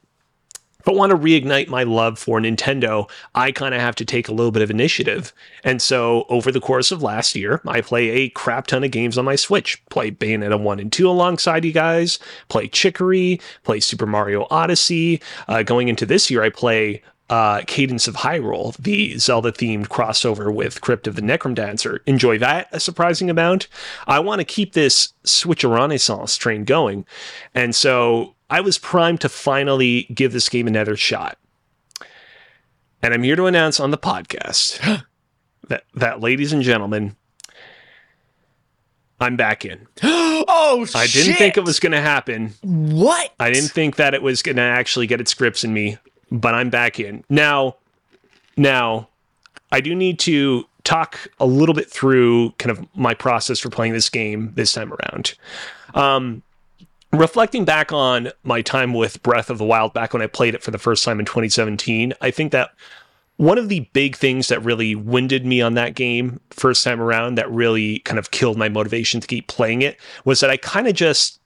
If 0.86 0.92
I 0.92 0.94
want 0.94 1.10
to 1.10 1.18
reignite 1.18 1.66
my 1.66 1.82
love 1.82 2.16
for 2.16 2.38
Nintendo, 2.38 3.10
I 3.34 3.50
kind 3.50 3.74
of 3.74 3.80
have 3.80 3.96
to 3.96 4.04
take 4.04 4.28
a 4.28 4.32
little 4.32 4.52
bit 4.52 4.62
of 4.62 4.70
initiative. 4.70 5.32
And 5.64 5.82
so 5.82 6.26
over 6.28 6.52
the 6.52 6.60
course 6.60 6.92
of 6.92 7.02
last 7.02 7.34
year, 7.34 7.60
I 7.66 7.80
play 7.80 8.08
a 8.10 8.28
crap 8.28 8.68
ton 8.68 8.84
of 8.84 8.92
games 8.92 9.18
on 9.18 9.24
my 9.24 9.34
Switch. 9.34 9.84
Play 9.90 10.12
Bayonetta 10.12 10.60
1 10.60 10.78
and 10.78 10.92
2 10.92 11.10
alongside 11.10 11.64
you 11.64 11.72
guys, 11.72 12.20
play 12.48 12.68
Chicory, 12.68 13.40
play 13.64 13.80
Super 13.80 14.06
Mario 14.06 14.46
Odyssey. 14.48 15.20
Uh, 15.48 15.64
going 15.64 15.88
into 15.88 16.06
this 16.06 16.30
year, 16.30 16.44
I 16.44 16.50
play 16.50 17.02
uh, 17.30 17.62
Cadence 17.66 18.06
of 18.06 18.14
Hyrule, 18.14 18.76
the 18.76 19.18
Zelda 19.18 19.50
themed 19.50 19.88
crossover 19.88 20.54
with 20.54 20.80
Crypt 20.82 21.08
of 21.08 21.16
the 21.16 21.22
Necrodancer. 21.22 21.98
Enjoy 22.06 22.38
that 22.38 22.68
a 22.70 22.78
surprising 22.78 23.28
amount. 23.28 23.66
I 24.06 24.20
want 24.20 24.38
to 24.38 24.44
keep 24.44 24.74
this 24.74 25.14
Switch 25.24 25.64
Renaissance 25.64 26.36
train 26.36 26.62
going. 26.62 27.04
And 27.56 27.74
so 27.74 28.35
I 28.48 28.60
was 28.60 28.78
primed 28.78 29.20
to 29.22 29.28
finally 29.28 30.04
give 30.14 30.32
this 30.32 30.48
game 30.48 30.66
another 30.66 30.96
shot. 30.96 31.38
And 33.02 33.12
I'm 33.12 33.22
here 33.22 33.36
to 33.36 33.46
announce 33.46 33.80
on 33.80 33.90
the 33.90 33.98
podcast 33.98 35.04
that, 35.68 35.84
that, 35.94 36.20
ladies 36.20 36.52
and 36.52 36.62
gentlemen, 36.62 37.16
I'm 39.20 39.36
back 39.36 39.64
in. 39.64 39.86
oh, 40.02 40.84
shit. 40.86 40.96
I 40.96 41.06
didn't 41.06 41.32
shit! 41.32 41.38
think 41.38 41.56
it 41.56 41.64
was 41.64 41.80
going 41.80 41.92
to 41.92 42.00
happen. 42.00 42.54
What? 42.62 43.32
I 43.40 43.50
didn't 43.50 43.70
think 43.70 43.96
that 43.96 44.14
it 44.14 44.22
was 44.22 44.42
going 44.42 44.56
to 44.56 44.62
actually 44.62 45.06
get 45.06 45.20
its 45.20 45.34
grips 45.34 45.64
in 45.64 45.72
me, 45.72 45.98
but 46.30 46.54
I'm 46.54 46.70
back 46.70 47.00
in. 47.00 47.24
Now, 47.28 47.76
now, 48.56 49.08
I 49.72 49.80
do 49.80 49.94
need 49.94 50.18
to 50.20 50.64
talk 50.84 51.28
a 51.40 51.46
little 51.46 51.74
bit 51.74 51.90
through 51.90 52.52
kind 52.52 52.70
of 52.70 52.86
my 52.94 53.12
process 53.12 53.58
for 53.58 53.70
playing 53.70 53.92
this 53.92 54.08
game 54.08 54.52
this 54.54 54.72
time 54.72 54.92
around. 54.92 55.34
Um, 55.94 56.42
reflecting 57.18 57.64
back 57.64 57.92
on 57.92 58.30
my 58.42 58.62
time 58.62 58.94
with 58.94 59.22
Breath 59.22 59.50
of 59.50 59.58
the 59.58 59.64
Wild 59.64 59.94
back 59.94 60.12
when 60.12 60.22
I 60.22 60.26
played 60.26 60.54
it 60.54 60.62
for 60.62 60.70
the 60.70 60.78
first 60.78 61.04
time 61.04 61.18
in 61.20 61.26
2017, 61.26 62.14
I 62.20 62.30
think 62.30 62.52
that 62.52 62.70
one 63.36 63.58
of 63.58 63.68
the 63.68 63.80
big 63.92 64.16
things 64.16 64.48
that 64.48 64.64
really 64.64 64.94
winded 64.94 65.44
me 65.44 65.60
on 65.60 65.74
that 65.74 65.94
game 65.94 66.40
first 66.50 66.82
time 66.82 67.00
around 67.00 67.36
that 67.36 67.50
really 67.50 67.98
kind 68.00 68.18
of 68.18 68.30
killed 68.30 68.56
my 68.56 68.68
motivation 68.68 69.20
to 69.20 69.26
keep 69.26 69.46
playing 69.46 69.82
it 69.82 70.00
was 70.24 70.40
that 70.40 70.50
I 70.50 70.56
kind 70.56 70.88
of 70.88 70.94
just 70.94 71.40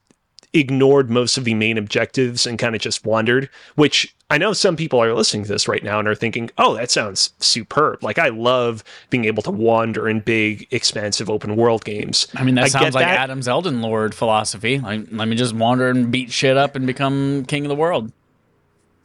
ignored 0.53 1.09
most 1.09 1.37
of 1.37 1.45
the 1.45 1.53
main 1.53 1.77
objectives 1.77 2.45
and 2.45 2.59
kind 2.59 2.75
of 2.75 2.81
just 2.81 3.05
wandered, 3.05 3.49
which 3.75 4.13
I 4.29 4.37
know 4.37 4.53
some 4.53 4.75
people 4.75 5.01
are 5.01 5.13
listening 5.13 5.43
to 5.43 5.49
this 5.49 5.67
right 5.67 5.83
now 5.83 5.99
and 5.99 6.07
are 6.07 6.15
thinking, 6.15 6.51
oh, 6.57 6.75
that 6.75 6.91
sounds 6.91 7.33
superb. 7.39 8.03
Like, 8.03 8.19
I 8.19 8.29
love 8.29 8.83
being 9.09 9.25
able 9.25 9.43
to 9.43 9.51
wander 9.51 10.07
in 10.09 10.21
big, 10.21 10.67
expansive 10.71 11.29
open 11.29 11.55
world 11.55 11.85
games. 11.85 12.27
I 12.35 12.43
mean, 12.43 12.55
that 12.55 12.65
I 12.65 12.67
sounds 12.67 12.95
like 12.95 13.05
that. 13.05 13.19
Adam's 13.19 13.47
Elden 13.47 13.81
Lord 13.81 14.13
philosophy. 14.15 14.79
Like, 14.79 15.07
let 15.11 15.27
me 15.27 15.35
just 15.35 15.53
wander 15.53 15.89
and 15.89 16.11
beat 16.11 16.31
shit 16.31 16.57
up 16.57 16.75
and 16.75 16.87
become 16.87 17.45
king 17.45 17.65
of 17.65 17.69
the 17.69 17.75
world. 17.75 18.11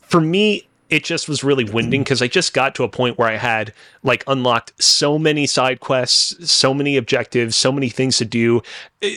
for 0.06 0.20
me, 0.20 0.66
it 0.88 1.02
just 1.05 1.28
was 1.28 1.43
really 1.43 1.64
winding 1.64 2.02
because 2.02 2.23
I 2.23 2.28
just 2.28 2.55
got 2.55 2.75
to 2.76 2.85
a 2.85 2.88
point 2.88 3.19
where 3.19 3.28
I 3.28 3.37
had 3.37 3.73
like 4.02 4.23
unlocked 4.26 4.73
so 4.83 5.19
many 5.19 5.47
side 5.47 5.81
quests, 5.81 6.50
so 6.50 6.73
many 6.73 6.97
objectives, 6.97 7.57
so 7.57 7.73
many 7.73 7.88
things 7.88 8.19
to 8.19 8.25
do. 8.25 8.62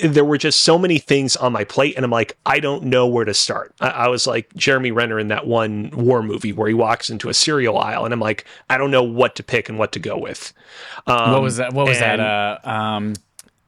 There 0.03 0.25
were 0.25 0.37
just 0.37 0.61
so 0.61 0.79
many 0.79 0.97
things 0.97 1.35
on 1.35 1.53
my 1.53 1.63
plate, 1.63 1.95
and 1.95 2.03
I'm 2.03 2.11
like, 2.11 2.37
I 2.45 2.59
don't 2.59 2.85
know 2.85 3.05
where 3.07 3.25
to 3.25 3.33
start. 3.33 3.73
I, 3.79 3.89
I 3.89 4.07
was 4.07 4.25
like 4.25 4.53
Jeremy 4.55 4.91
Renner 4.91 5.19
in 5.19 5.27
that 5.27 5.45
one 5.45 5.91
war 5.93 6.23
movie 6.23 6.53
where 6.53 6.67
he 6.67 6.73
walks 6.73 7.09
into 7.09 7.29
a 7.29 7.33
cereal 7.33 7.77
aisle, 7.77 8.03
and 8.05 8.13
I'm 8.13 8.19
like, 8.19 8.45
I 8.69 8.77
don't 8.77 8.91
know 8.91 9.03
what 9.03 9.35
to 9.35 9.43
pick 9.43 9.69
and 9.69 9.77
what 9.77 9.91
to 9.91 9.99
go 9.99 10.17
with. 10.17 10.53
Um, 11.07 11.31
what 11.33 11.41
was 11.41 11.57
that? 11.57 11.73
What 11.73 11.87
was 11.87 11.99
that? 11.99 12.19
Uh, 12.19 12.57
um, 12.67 13.13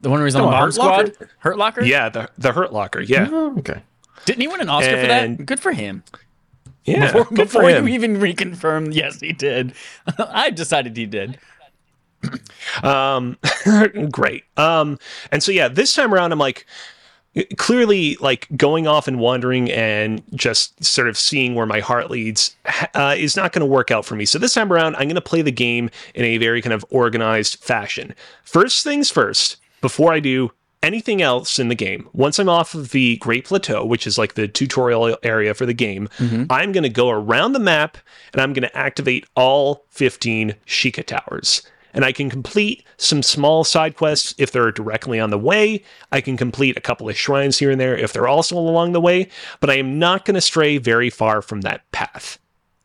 the 0.02 0.10
one 0.10 0.20
where 0.20 0.26
he's 0.26 0.36
on 0.36 0.42
the 0.42 0.48
Oh, 0.48 0.52
bomb 0.52 0.62
Hurt 0.64 0.78
Locker? 0.78 1.14
squad. 1.14 1.30
Hurt 1.40 1.58
Locker. 1.58 1.84
Yeah, 1.84 2.10
the 2.10 2.30
the 2.38 2.52
Hurt 2.52 2.74
Locker. 2.74 3.00
Yeah, 3.02 3.28
Oh, 3.32 3.56
okay. 3.60 3.84
Didn't 4.26 4.42
he 4.42 4.48
win 4.48 4.62
an 4.62 4.70
Oscar 4.70 5.00
for 5.02 5.08
that? 5.08 5.46
Good 5.46 5.60
for 5.60 5.72
him. 5.72 6.04
Yeah. 6.86 7.12
Before, 7.12 7.26
before 7.36 7.70
you 7.70 7.88
even 7.88 8.18
reconfirmed, 8.18 8.94
yes, 8.94 9.20
he 9.20 9.34
did. 9.34 9.74
I 10.18 10.50
decided 10.50 10.98
he 10.98 11.06
did. 11.06 11.38
Um, 12.84 13.38
great. 14.12 14.44
Um, 14.58 14.98
and 15.32 15.44
so 15.44 15.52
yeah, 15.52 15.68
this 15.68 15.94
time 15.94 16.14
around, 16.14 16.32
I'm 16.32 16.40
like, 16.40 16.66
clearly 17.58 18.18
like 18.18 18.48
going 18.58 18.88
off 18.88 19.08
and 19.08 19.18
wandering 19.18 19.72
and 19.72 20.22
just 20.36 20.84
sort 20.84 21.08
of 21.08 21.18
seeing 21.18 21.56
where 21.56 21.66
my 21.66 21.80
heart 21.80 22.12
leads 22.12 22.56
uh, 22.94 23.16
is 23.18 23.38
not 23.38 23.54
going 23.54 23.62
to 23.62 23.66
work 23.66 23.90
out 23.90 24.06
for 24.06 24.16
me. 24.16 24.26
So 24.26 24.38
this 24.38 24.54
time 24.54 24.72
around, 24.72 24.96
I'm 24.96 25.04
going 25.04 25.16
to 25.16 25.22
play 25.22 25.42
the 25.42 25.52
game 25.52 25.90
in 26.14 26.26
a 26.26 26.38
very 26.38 26.62
kind 26.62 26.74
of 26.74 26.86
organized 26.90 27.58
fashion. 27.58 28.14
First 28.44 28.84
things 28.84 29.10
first, 29.10 29.58
before 29.80 30.12
I 30.12 30.20
do 30.20 30.52
anything 30.84 31.22
else 31.22 31.60
in 31.60 31.68
the 31.68 31.76
game, 31.76 32.10
once 32.14 32.40
I'm 32.40 32.50
off 32.50 32.74
of 32.74 32.90
the 32.92 33.18
Great 33.18 33.46
Plateau, 33.46 33.86
which 33.86 34.08
is 34.08 34.18
like 34.18 34.34
the 34.34 34.48
tutorial 34.48 35.18
area 35.24 35.54
for 35.54 35.66
the 35.66 35.74
game, 35.74 36.10
mm-hmm. 36.18 36.46
I'm 36.50 36.72
going 36.72 36.84
to 36.84 36.90
go 36.90 37.10
around 37.10 37.54
the 37.54 37.60
map 37.60 37.98
and 38.34 38.42
I'm 38.42 38.54
going 38.54 38.64
to 38.64 38.78
activate 38.78 39.28
all 39.36 39.86
15 39.90 40.56
Sheikah 40.66 41.06
Towers 41.06 41.64
and 41.94 42.06
I 42.06 42.12
can 42.12 42.30
complete 42.30 42.84
some 42.98 43.24
small 43.24 43.64
side 43.64 43.96
quests 43.96 44.34
if 44.38 44.52
they're 44.52 44.72
directly 44.72 45.20
on 45.20 45.30
the 45.30 45.38
way. 45.38 45.84
I 46.12 46.22
can 46.22 46.38
complete 46.38 46.78
a 46.78 46.82
couple 46.82 47.10
of 47.10 47.18
shrines 47.18 47.60
here 47.60 47.72
and 47.72 47.80
there 47.80 47.98
if 47.98 48.14
they're 48.14 48.28
also 48.28 48.58
along 48.58 48.94
the 48.94 49.02
way, 49.02 49.30
but 49.60 49.70
I 49.70 49.76
am 49.76 50.00
not 50.00 50.26
going 50.26 50.36
to 50.36 50.42
stray 50.42 50.78
very 50.78 51.10
far 51.10 51.42
from 51.42 51.62
that 51.62 51.90
path. 51.92 52.40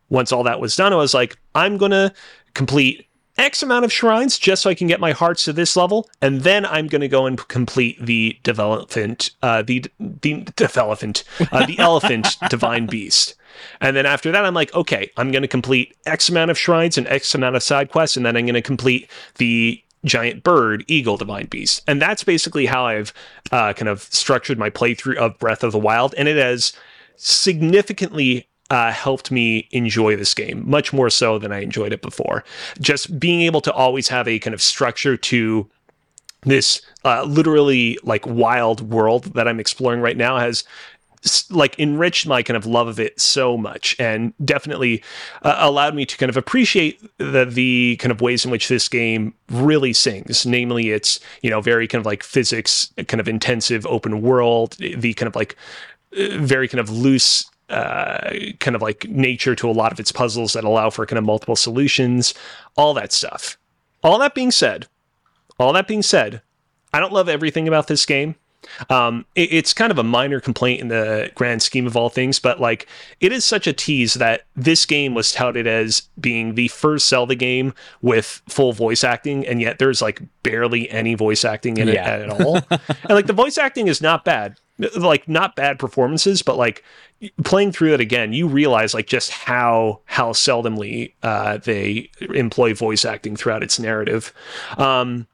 Once 0.09 0.33
all 0.33 0.45
that 0.45 0.61
was 0.61 0.77
done, 0.77 0.93
I 0.93 0.97
was 0.97 1.15
like, 1.15 1.37
I'm 1.55 1.77
going 1.79 1.91
to 1.91 2.13
complete 2.55 3.06
X 3.39 3.63
amount 3.63 3.85
of 3.85 3.93
shrines 3.93 4.39
just 4.39 4.63
so 4.63 4.71
I 4.71 4.75
can 4.75 4.87
get 4.87 5.01
my 5.01 5.13
hearts 5.13 5.45
to 5.45 5.53
this 5.53 5.77
level, 5.77 6.09
and 6.23 6.41
then 6.41 6.65
I'm 6.65 6.87
going 6.87 7.03
to 7.03 7.09
go 7.09 7.27
and 7.27 7.37
complete 7.49 8.05
the 8.05 8.39
development, 8.43 9.31
uh, 9.43 9.63
the 9.63 9.85
the 9.99 10.47
development, 10.57 11.25
uh, 11.53 11.67
the 11.67 11.79
elephant 11.81 12.37
divine 12.49 12.87
beast. 12.87 13.35
And 13.81 13.97
then 13.97 14.07
after 14.07 14.31
that, 14.33 14.45
I'm 14.45 14.55
like, 14.55 14.75
okay, 14.75 15.11
I'm 15.17 15.31
going 15.31 15.43
to 15.43 15.49
complete 15.49 15.97
X 16.07 16.29
amount 16.29 16.51
of 16.51 16.59
shrines 16.59 16.99
and 16.99 17.07
X 17.09 17.35
amount 17.35 17.57
of 17.57 17.63
side 17.63 17.91
quests, 17.91 18.17
and 18.17 18.25
then 18.25 18.37
I'm 18.37 18.47
going 18.47 18.55
to 18.55 18.63
complete 18.63 19.11
the 19.37 19.83
giant 20.05 20.43
bird, 20.43 20.85
eagle, 20.89 21.17
divine 21.17 21.47
beast. 21.47 21.83
And 21.87 22.01
that's 22.01 22.25
basically 22.25 22.67
how 22.67 22.87
I've 22.87 23.13
uh, 23.51 23.73
kind 23.73 23.89
of 23.89 24.03
structured 24.03 24.59
my 24.59 24.71
playthrough 24.71 25.17
of 25.17 25.39
Breath 25.39 25.63
of 25.63 25.73
the 25.73 25.79
Wild. 25.79 26.15
And 26.17 26.29
it 26.29 26.37
has 26.37 26.73
significantly 27.17 28.49
uh, 28.71 28.93
helped 28.93 29.31
me 29.31 29.69
enjoy 29.71 30.17
this 30.17 30.35
game 30.35 30.69
much 30.69 30.93
more 30.93 31.11
so 31.11 31.39
than 31.39 31.53
I 31.53 31.61
enjoyed 31.61 31.93
it 31.93 32.03
before. 32.03 32.45
Just 32.81 33.19
being 33.19 33.43
able 33.43 33.61
to 33.63 33.73
always 33.73 34.09
have 34.09 34.27
a 34.27 34.39
kind 34.39 34.55
of 34.55 34.63
structure 34.63 35.17
to 35.17 35.69
this 36.43 36.81
uh, 37.05 37.25
literally 37.25 37.99
like 38.03 38.27
wild 38.27 38.81
world 38.81 39.25
that 39.35 39.49
I'm 39.49 39.61
exploring 39.61 40.01
right 40.01 40.17
now 40.17 40.39
has 40.39 40.65
like 41.51 41.79
enriched 41.79 42.27
my 42.27 42.43
kind 42.43 42.57
of 42.57 42.67
love 42.67 42.89
of 42.89 43.01
it 43.01 43.21
so 43.21 43.57
much 43.57 43.97
and 43.99 44.33
definitely 44.45 45.03
uh, 45.43 45.57
allowed 45.59 45.95
me 45.95 46.07
to 46.07 46.17
kind 46.17 46.31
of 46.31 46.37
appreciate 46.37 47.01
the 47.19 47.45
the 47.45 47.97
kind 47.97 48.13
of 48.13 48.21
ways 48.21 48.45
in 48.45 48.51
which 48.51 48.69
this 48.69 48.89
game 48.89 49.35
really 49.51 49.93
sings 49.93 50.47
namely 50.47 50.91
it's 50.91 51.19
you 51.43 51.51
know 51.51 51.61
very 51.61 51.89
kind 51.89 52.01
of 52.01 52.07
like 52.07 52.23
physics 52.23 52.93
kind 53.09 53.21
of 53.21 53.27
intensive 53.27 53.85
open 53.87 54.23
world 54.23 54.77
the 54.79 55.15
kind 55.15 55.27
of 55.27 55.35
like 55.35 55.57
uh, 56.17 56.39
very 56.39 56.69
kind 56.69 56.81
of 56.81 56.91
loose 56.91 57.51
uh, 57.69 58.31
kind 58.61 58.77
of 58.77 58.83
like 58.83 59.09
nature 59.09 59.55
to 59.57 59.69
a 59.69 59.73
lot 59.73 59.93
of 59.93 59.99
its 60.01 60.13
puzzles 60.13 60.53
that 60.53 60.65
allow 60.65 60.89
for 60.91 61.05
kind 61.07 61.19
of 61.19 61.25
multiple 61.25 61.57
solutions 61.57 62.33
all 62.77 62.95
that 62.95 63.13
stuff 63.13 63.57
all 64.05 64.19
that 64.19 64.35
being 64.35 64.51
said 64.53 64.87
all 65.59 65.73
that 65.73 65.89
being 65.89 66.03
said 66.03 66.41
i 66.93 67.01
don't 67.01 67.13
love 67.13 67.29
everything 67.29 67.67
about 67.67 67.89
this 67.89 68.07
game 68.07 68.37
um, 68.91 69.25
it, 69.37 69.53
it's 69.53 69.73
kind 69.73 69.93
of 69.93 69.99
a 69.99 70.03
minor 70.03 70.41
complaint 70.41 70.81
in 70.81 70.89
the 70.89 71.31
grand 71.37 71.63
scheme 71.63 71.87
of 71.87 71.97
all 71.97 72.09
things, 72.09 72.41
but 72.41 72.61
like 72.61 72.89
it 73.21 73.31
is 73.31 73.45
such 73.45 73.69
a 73.69 73.73
tease 73.73 74.15
that 74.15 74.43
this 74.57 74.85
game 74.87 75.15
was 75.15 75.31
touted 75.31 75.69
as 75.69 76.03
being 76.19 76.57
the 76.57 76.67
first 76.67 77.09
Zelda 77.09 77.37
game 77.37 77.75
with 78.03 78.43
full 78.49 78.73
voice 78.73 79.05
acting, 79.05 79.47
and 79.47 79.61
yet 79.61 79.79
there's 79.79 80.03
like 80.03 80.21
barely 80.43 80.91
any 80.91 81.15
voice 81.15 81.45
acting 81.45 81.77
in 81.77 81.87
Yeah. 81.87 82.17
it 82.17 82.23
at 82.29 82.41
all. 82.41 82.57
and 82.71 83.11
like 83.11 83.27
the 83.29 83.33
voice 83.33 83.57
acting 83.57 83.87
is 83.87 84.01
not 84.01 84.25
bad, 84.25 84.59
like 84.97 85.29
not 85.29 85.57
bad 85.57 85.79
performances, 85.79 86.43
but 86.43 86.57
like 86.57 86.85
playing 87.45 87.73
through 87.73 87.95
it 87.95 88.01
again, 88.01 88.33
you 88.33 88.47
realize 88.47 88.95
like 88.95 89.07
just 89.07 89.31
how 89.31 90.01
how 90.05 90.33
seldomly 90.33 91.13
uh, 91.23 91.59
they 91.59 92.11
employ 92.35 92.75
voice 92.75 93.05
acting 93.05 93.37
throughout 93.37 93.63
its 93.63 93.79
narrative. 93.79 94.33
Um, 94.77 95.27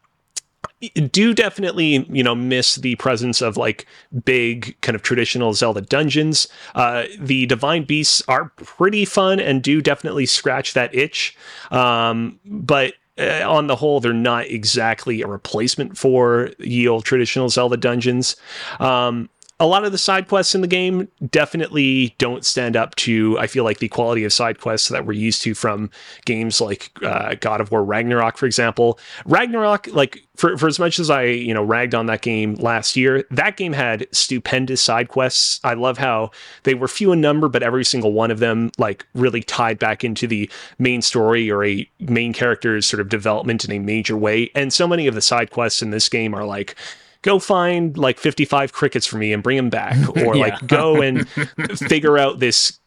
do 1.11 1.33
definitely 1.33 2.07
you 2.11 2.23
know 2.23 2.35
miss 2.35 2.77
the 2.77 2.97
presence 2.97 3.41
of 3.41 3.57
like 3.57 3.87
big 4.25 4.77
kind 4.81 4.95
of 4.95 5.03
traditional 5.03 5.53
Zelda 5.55 5.81
dungeons. 5.81 6.49
Uh, 6.75 7.05
the 7.19 7.47
divine 7.47 7.85
beasts 7.85 8.23
are 8.29 8.51
pretty 8.57 9.05
fun 9.05 9.41
and 9.41 9.63
do 9.63 9.81
definitely 9.81 10.27
scratch 10.27 10.75
that 10.75 10.95
itch, 10.95 11.37
um, 11.71 12.39
but. 12.45 12.95
Uh, 13.19 13.43
on 13.47 13.67
the 13.67 13.77
whole, 13.77 14.01
they're 14.01 14.15
not 14.15 14.47
exactly 14.47 15.21
a 15.21 15.27
replacement 15.27 15.99
for 15.99 16.51
ye 16.59 16.89
old 16.89 17.05
traditional 17.05 17.49
Zelda 17.51 17.77
dungeons. 17.77 18.37
Um, 18.81 19.29
a 19.63 19.67
lot 19.67 19.85
of 19.85 19.93
the 19.93 19.99
side 19.99 20.27
quests 20.27 20.57
in 20.57 20.61
the 20.61 20.67
game 20.67 21.07
definitely 21.31 22.17
don't 22.19 22.45
stand 22.45 22.77
up 22.77 22.97
to 22.97 23.39
I 23.39 23.47
feel 23.47 23.63
like 23.63 23.79
the 23.79 23.87
quality 23.87 24.25
of 24.25 24.33
side 24.33 24.61
quests 24.61 24.89
that 24.89 25.07
we're 25.07 25.13
used 25.13 25.41
to 25.43 25.55
from 25.55 25.89
games 26.25 26.61
like 26.61 26.91
uh, 27.01 27.37
God 27.39 27.61
of 27.61 27.71
War 27.71 27.85
Ragnarok, 27.85 28.37
for 28.37 28.47
example. 28.47 28.99
Ragnarok, 29.25 29.87
like 29.93 30.27
for 30.35 30.59
for 30.59 30.67
as 30.67 30.81
much 30.81 30.99
as 30.99 31.11
I 31.11 31.27
you 31.27 31.55
know 31.55 31.63
ragged 31.63 31.95
on 31.95 32.07
that 32.07 32.23
game 32.23 32.55
last 32.55 32.97
year, 32.97 33.25
that 33.31 33.57
game 33.57 33.73
had 33.73 34.09
stupendous 34.11 34.83
side 34.83 35.07
quests. 35.07 35.61
I 35.63 35.75
love 35.75 35.97
how 35.97 36.33
they 36.65 36.75
were 36.75 36.89
few 36.89 37.13
in 37.13 37.21
number, 37.21 37.49
but 37.49 37.63
every 37.63 37.85
single 37.85 38.13
one 38.13 38.33
of 38.33 38.41
them 38.41 38.73
like 38.79 39.07
really 39.15 39.45
tied 39.45 39.79
back 39.79 40.03
into 40.03 40.27
the 40.27 40.51
main 40.81 41.03
story 41.03 41.49
or 41.53 41.65
a 41.65 41.89
main 42.01 42.33
character's 42.33 42.85
sort 42.85 43.01
of 43.01 43.09
development 43.09 43.65
in 43.65 43.71
a 43.71 43.79
major 43.79 44.17
way. 44.17 44.51
And 44.57 44.73
so 44.73 44.89
many 44.89 45.07
of 45.07 45.15
the 45.15 45.23
side 45.23 45.53
quests 45.53 45.83
in 45.83 45.91
this 45.91 46.09
game 46.09 46.35
are 46.35 46.45
like 46.45 46.75
go 47.23 47.39
find 47.39 47.97
like 47.97 48.19
55 48.19 48.73
crickets 48.73 49.07
for 49.07 49.17
me 49.17 49.33
and 49.33 49.43
bring 49.43 49.57
them 49.57 49.71
back. 49.71 49.97
Or 50.17 50.37
Yeah. 50.37 50.43
like 50.59 50.67
go 50.67 51.01
and 51.01 51.29
figure 51.89 52.19
out 52.19 52.39
this 52.39 52.79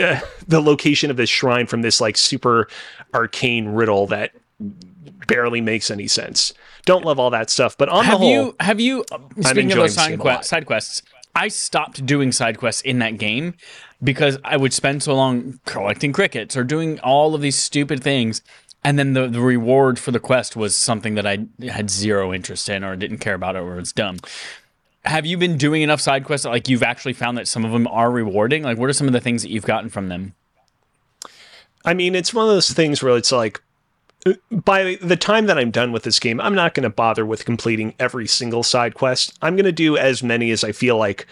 uh, 0.00 0.20
the 0.48 0.60
location 0.60 1.10
of 1.10 1.16
this 1.16 1.28
shrine 1.30 1.66
from 1.66 1.82
this 1.82 2.00
like 2.00 2.16
super 2.16 2.68
arcane 3.14 3.68
riddle 3.68 4.06
that 4.08 4.32
barely 5.26 5.60
makes 5.60 5.90
any 5.90 6.06
sense. 6.06 6.52
Don't 6.86 7.04
love 7.04 7.18
all 7.18 7.30
that 7.30 7.50
stuff 7.50 7.76
but 7.76 7.88
on 7.88 8.06
the 8.06 8.16
whole 8.16 8.30
you 8.30 8.56
have 8.60 8.80
you 8.80 9.04
speaking 9.42 9.70
of 9.72 9.78
those 9.78 9.94
side, 9.94 10.44
side 10.44 10.66
quests 10.66 11.02
i 11.36 11.46
stopped 11.46 12.04
doing 12.06 12.32
side 12.32 12.58
quests 12.58 12.80
in 12.82 12.98
that 13.00 13.18
game 13.18 13.54
because 14.02 14.38
i 14.44 14.56
would 14.56 14.72
spend 14.72 15.02
so 15.02 15.14
long 15.14 15.60
collecting 15.66 16.12
crickets 16.12 16.56
or 16.56 16.64
doing 16.64 16.98
all 17.00 17.34
of 17.34 17.42
these 17.42 17.56
stupid 17.56 18.02
things 18.02 18.40
and 18.82 18.98
then 18.98 19.12
the, 19.12 19.28
the 19.28 19.40
reward 19.40 19.98
for 19.98 20.10
the 20.10 20.20
quest 20.20 20.56
was 20.56 20.74
something 20.74 21.14
that 21.14 21.26
i 21.26 21.38
had 21.64 21.90
zero 21.90 22.32
interest 22.32 22.68
in 22.68 22.82
or 22.82 22.96
didn't 22.96 23.18
care 23.18 23.34
about 23.34 23.56
it 23.56 23.60
or 23.60 23.78
it's 23.78 23.92
dumb. 23.92 24.18
Have 25.04 25.24
you 25.24 25.38
been 25.38 25.56
doing 25.56 25.80
enough 25.80 26.00
side 26.00 26.24
quests 26.24 26.44
that, 26.44 26.50
like 26.50 26.68
you've 26.68 26.82
actually 26.82 27.14
found 27.14 27.38
that 27.38 27.48
some 27.48 27.64
of 27.64 27.72
them 27.72 27.86
are 27.86 28.10
rewarding? 28.10 28.62
Like 28.62 28.78
what 28.78 28.90
are 28.90 28.94
some 28.94 29.06
of 29.06 29.12
the 29.12 29.20
things 29.20 29.42
that 29.42 29.50
you've 29.50 29.64
gotten 29.64 29.88
from 29.88 30.08
them? 30.08 30.34
I 31.84 31.94
mean, 31.94 32.14
it's 32.14 32.34
one 32.34 32.44
of 32.44 32.50
those 32.50 32.70
things 32.70 33.02
where 33.02 33.16
it's 33.16 33.32
like, 33.32 33.62
uh, 34.26 34.34
by 34.50 34.98
the 35.00 35.16
time 35.16 35.46
that 35.46 35.56
I'm 35.58 35.70
done 35.70 35.92
with 35.92 36.02
this 36.02 36.20
game, 36.20 36.38
I'm 36.40 36.54
not 36.54 36.74
going 36.74 36.84
to 36.84 36.90
bother 36.90 37.24
with 37.24 37.46
completing 37.46 37.94
every 37.98 38.26
single 38.26 38.62
side 38.62 38.94
quest. 38.94 39.38
I'm 39.40 39.56
going 39.56 39.64
to 39.64 39.72
do 39.72 39.96
as 39.96 40.22
many 40.22 40.50
as 40.50 40.62
I 40.62 40.72
feel 40.72 40.98
like 40.98 41.26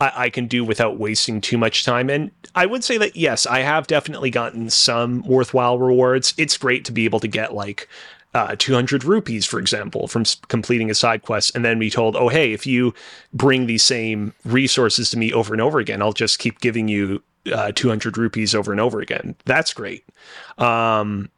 I, 0.00 0.12
I 0.16 0.30
can 0.30 0.46
do 0.46 0.64
without 0.64 0.98
wasting 0.98 1.40
too 1.40 1.58
much 1.58 1.84
time. 1.84 2.10
And 2.10 2.30
I 2.54 2.66
would 2.66 2.84
say 2.84 2.98
that, 2.98 3.16
yes, 3.16 3.46
I 3.46 3.60
have 3.60 3.86
definitely 3.86 4.30
gotten 4.30 4.70
some 4.70 5.22
worthwhile 5.22 5.78
rewards. 5.78 6.34
It's 6.36 6.56
great 6.56 6.84
to 6.86 6.92
be 6.92 7.04
able 7.04 7.20
to 7.20 7.28
get 7.28 7.54
like, 7.54 7.88
uh, 8.34 8.54
200 8.58 9.02
rupees, 9.02 9.46
for 9.46 9.58
example, 9.58 10.08
from 10.08 10.24
completing 10.48 10.90
a 10.90 10.94
side 10.94 11.22
quest, 11.22 11.54
and 11.54 11.64
then 11.64 11.78
be 11.78 11.88
told, 11.88 12.14
oh, 12.16 12.28
hey, 12.28 12.52
if 12.52 12.66
you 12.66 12.92
bring 13.32 13.66
these 13.66 13.82
same 13.82 14.34
resources 14.44 15.08
to 15.10 15.18
me 15.18 15.32
over 15.32 15.54
and 15.54 15.62
over 15.62 15.78
again, 15.78 16.02
I'll 16.02 16.12
just 16.12 16.38
keep 16.38 16.60
giving 16.60 16.86
you 16.86 17.22
uh, 17.50 17.72
200 17.74 18.18
rupees 18.18 18.54
over 18.54 18.72
and 18.72 18.80
over 18.80 19.00
again. 19.00 19.36
That's 19.46 19.72
great. 19.72 20.04
Um, 20.58 21.30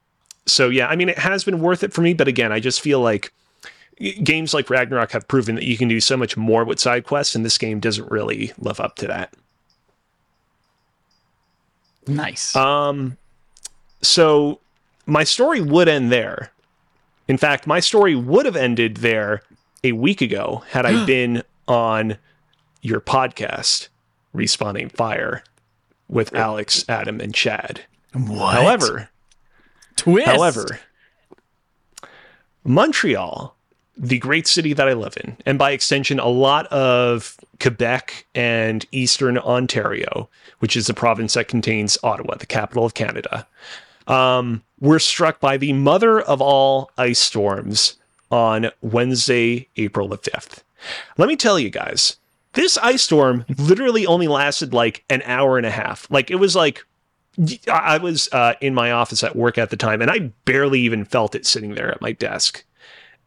so, 0.46 0.70
yeah, 0.70 0.88
I 0.88 0.96
mean, 0.96 1.08
it 1.08 1.18
has 1.18 1.44
been 1.44 1.60
worth 1.60 1.84
it 1.84 1.92
for 1.92 2.00
me, 2.00 2.14
but 2.14 2.26
again, 2.26 2.50
I 2.50 2.58
just 2.58 2.80
feel 2.80 3.00
like 3.00 3.32
games 4.22 4.54
like 4.54 4.70
Ragnarok 4.70 5.12
have 5.12 5.28
proven 5.28 5.54
that 5.56 5.64
you 5.64 5.76
can 5.76 5.88
do 5.88 6.00
so 6.00 6.16
much 6.16 6.36
more 6.36 6.64
with 6.64 6.78
side 6.80 7.04
quests, 7.04 7.34
and 7.34 7.44
this 7.44 7.58
game 7.58 7.80
doesn't 7.80 8.10
really 8.10 8.52
live 8.58 8.80
up 8.80 8.96
to 8.96 9.06
that. 9.06 9.34
nice 12.06 12.56
Um, 12.56 13.16
so 14.00 14.60
my 15.06 15.24
story 15.24 15.60
would 15.60 15.88
end 15.88 16.12
there. 16.12 16.52
In 17.26 17.36
fact, 17.36 17.66
my 17.66 17.80
story 17.80 18.14
would 18.14 18.46
have 18.46 18.56
ended 18.56 18.98
there 18.98 19.42
a 19.84 19.92
week 19.92 20.20
ago 20.20 20.64
had 20.70 20.86
I 20.86 21.04
been 21.06 21.42
on 21.66 22.16
your 22.80 23.00
podcast, 23.00 23.88
Respawn 24.34 24.80
and 24.80 24.92
Fire, 24.92 25.42
with 26.08 26.34
Alex, 26.34 26.84
Adam, 26.88 27.20
and 27.20 27.34
Chad. 27.34 27.82
what 28.12 28.54
However, 28.54 29.10
twist 29.96 30.26
However, 30.26 30.78
Montreal, 32.64 33.56
the 33.98 34.18
great 34.18 34.46
city 34.46 34.72
that 34.72 34.88
I 34.88 34.92
live 34.92 35.16
in, 35.22 35.36
and 35.44 35.58
by 35.58 35.72
extension, 35.72 36.18
a 36.18 36.28
lot 36.28 36.66
of 36.66 37.36
Quebec 37.60 38.26
and 38.34 38.86
Eastern 38.92 39.38
Ontario, 39.38 40.28
which 40.60 40.76
is 40.76 40.86
the 40.86 40.94
province 40.94 41.34
that 41.34 41.48
contains 41.48 41.98
Ottawa, 42.02 42.36
the 42.36 42.46
capital 42.46 42.84
of 42.84 42.94
Canada, 42.94 43.46
um, 44.06 44.62
were 44.80 44.98
struck 44.98 45.40
by 45.40 45.56
the 45.56 45.72
mother 45.72 46.20
of 46.20 46.40
all 46.40 46.90
ice 46.96 47.18
storms 47.18 47.96
on 48.30 48.70
Wednesday, 48.80 49.68
April 49.76 50.08
the 50.08 50.18
5th. 50.18 50.62
Let 51.16 51.28
me 51.28 51.36
tell 51.36 51.58
you 51.58 51.70
guys, 51.70 52.16
this 52.52 52.78
ice 52.78 53.02
storm 53.02 53.44
literally 53.58 54.06
only 54.06 54.28
lasted 54.28 54.72
like 54.72 55.04
an 55.10 55.22
hour 55.24 55.56
and 55.56 55.66
a 55.66 55.70
half. 55.70 56.10
Like 56.10 56.30
it 56.30 56.36
was 56.36 56.54
like 56.54 56.84
I 57.70 57.98
was 57.98 58.28
uh, 58.32 58.54
in 58.60 58.74
my 58.74 58.90
office 58.90 59.22
at 59.22 59.36
work 59.36 59.58
at 59.58 59.70
the 59.70 59.76
time, 59.76 60.02
and 60.02 60.10
I 60.10 60.30
barely 60.44 60.80
even 60.80 61.04
felt 61.04 61.34
it 61.34 61.46
sitting 61.46 61.74
there 61.74 61.90
at 61.90 62.00
my 62.00 62.12
desk, 62.12 62.64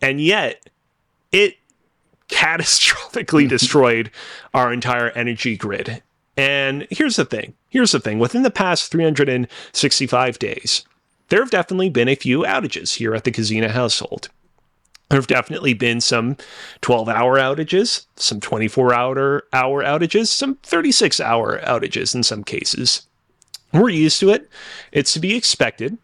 and 0.02 0.22
yet 0.22 0.70
it 1.32 1.58
catastrophically 2.30 3.48
destroyed 3.50 4.12
our 4.54 4.72
entire 4.74 5.10
energy 5.12 5.56
grid. 5.56 6.02
And 6.38 6.88
here's 6.90 7.18
the 7.18 7.26
thing. 7.26 7.54
Here's 7.70 7.92
the 7.92 8.00
thing. 8.00 8.20
Within 8.20 8.44
the 8.44 8.52
past 8.52 8.92
365 8.92 10.40
days, 10.40 10.86
there 11.30 11.42
have 11.42 11.52
definitely 11.52 11.90
been 11.90 12.08
a 12.08 12.16
few 12.16 12.40
outages 12.40 12.96
here 12.96 13.14
at 13.14 13.24
the 13.24 13.32
Kozina 13.32 13.70
household. 13.70 14.30
There 15.10 15.20
have 15.20 15.28
definitely 15.28 15.74
been 15.74 16.00
some 16.00 16.38
12 16.82 17.10
hour 17.10 17.38
outages, 17.38 18.06
some 18.16 18.40
24 18.40 18.94
hour 18.94 19.44
hour 19.52 19.84
outages, 19.84 20.28
some 20.28 20.56
36 20.64 21.20
hour 21.20 21.60
outages 21.60 22.16
in 22.16 22.24
some 22.24 22.46
cases. 22.46 23.08
We're 23.74 23.90
used 23.90 24.20
to 24.22 24.30
it. 24.30 24.50
It's 24.94 25.14
to 25.14 25.20
be 25.20 25.36
expected. 25.36 25.98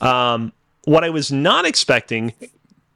Um, 0.00 0.52
what 0.84 1.04
I 1.04 1.10
was 1.10 1.32
not 1.32 1.64
expecting 1.64 2.34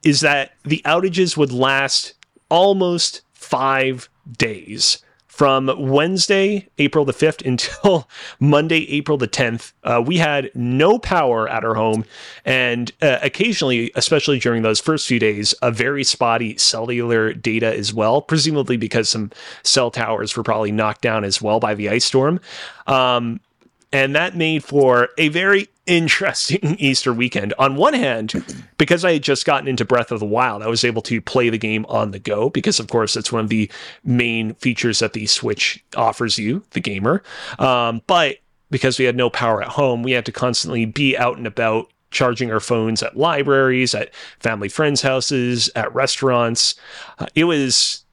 is 0.03 0.21
that 0.21 0.53
the 0.63 0.81
outages 0.85 1.37
would 1.37 1.51
last 1.51 2.13
almost 2.49 3.21
five 3.33 4.09
days 4.37 5.01
from 5.37 5.71
Wednesday, 5.77 6.67
April 6.79 7.05
the 7.05 7.13
5th 7.13 7.45
until 7.45 8.09
Monday, 8.39 8.89
April 8.89 9.19
the 9.19 9.27
10th. 9.27 9.71
Uh, 9.83 10.01
we 10.03 10.17
had 10.17 10.49
no 10.55 10.97
power 10.97 11.47
at 11.47 11.63
our 11.63 11.75
home, 11.75 12.05
and 12.43 12.91
uh, 13.03 13.19
occasionally, 13.21 13.91
especially 13.93 14.39
during 14.39 14.63
those 14.63 14.79
first 14.79 15.07
few 15.07 15.19
days, 15.19 15.53
a 15.61 15.69
very 15.69 16.03
spotty 16.03 16.57
cellular 16.57 17.33
data 17.33 17.71
as 17.71 17.93
well, 17.93 18.19
presumably 18.19 18.77
because 18.77 19.09
some 19.09 19.29
cell 19.61 19.91
towers 19.91 20.35
were 20.35 20.41
probably 20.41 20.71
knocked 20.71 21.01
down 21.01 21.23
as 21.23 21.39
well 21.39 21.59
by 21.59 21.75
the 21.75 21.87
ice 21.87 22.05
storm. 22.05 22.39
Um, 22.87 23.39
and 23.91 24.15
that 24.15 24.35
made 24.35 24.63
for 24.63 25.09
a 25.17 25.29
very 25.29 25.69
interesting 25.85 26.75
Easter 26.79 27.13
weekend. 27.13 27.53
On 27.57 27.75
one 27.75 27.93
hand, 27.93 28.33
because 28.77 29.05
I 29.05 29.13
had 29.13 29.23
just 29.23 29.45
gotten 29.45 29.67
into 29.67 29.85
Breath 29.85 30.11
of 30.11 30.19
the 30.19 30.25
Wild, 30.25 30.61
I 30.61 30.67
was 30.67 30.83
able 30.83 31.01
to 31.03 31.21
play 31.21 31.49
the 31.49 31.57
game 31.57 31.85
on 31.87 32.11
the 32.11 32.19
go 32.19 32.49
because, 32.49 32.79
of 32.79 32.87
course, 32.87 33.15
it's 33.15 33.31
one 33.31 33.43
of 33.43 33.49
the 33.49 33.71
main 34.03 34.53
features 34.55 34.99
that 34.99 35.13
the 35.13 35.25
Switch 35.25 35.83
offers 35.95 36.37
you, 36.37 36.63
the 36.71 36.79
gamer. 36.79 37.23
Um, 37.59 38.01
but 38.07 38.37
because 38.69 38.99
we 38.99 39.05
had 39.05 39.15
no 39.15 39.29
power 39.29 39.61
at 39.61 39.69
home, 39.69 40.03
we 40.03 40.11
had 40.11 40.25
to 40.25 40.31
constantly 40.31 40.85
be 40.85 41.17
out 41.17 41.37
and 41.37 41.47
about 41.47 41.89
charging 42.11 42.51
our 42.51 42.59
phones 42.59 43.03
at 43.03 43.17
libraries, 43.17 43.93
at 43.93 44.13
family 44.39 44.69
friends' 44.69 45.01
houses, 45.01 45.69
at 45.75 45.93
restaurants. 45.93 46.75
Uh, 47.19 47.27
it 47.35 47.45
was 47.45 48.03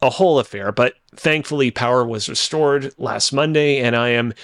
a 0.00 0.10
whole 0.10 0.38
affair, 0.38 0.72
but 0.72 0.94
thankfully, 1.14 1.70
power 1.70 2.04
was 2.04 2.28
restored 2.28 2.92
last 2.98 3.32
Monday, 3.32 3.78
and 3.78 3.94
I 3.94 4.08
am 4.08 4.34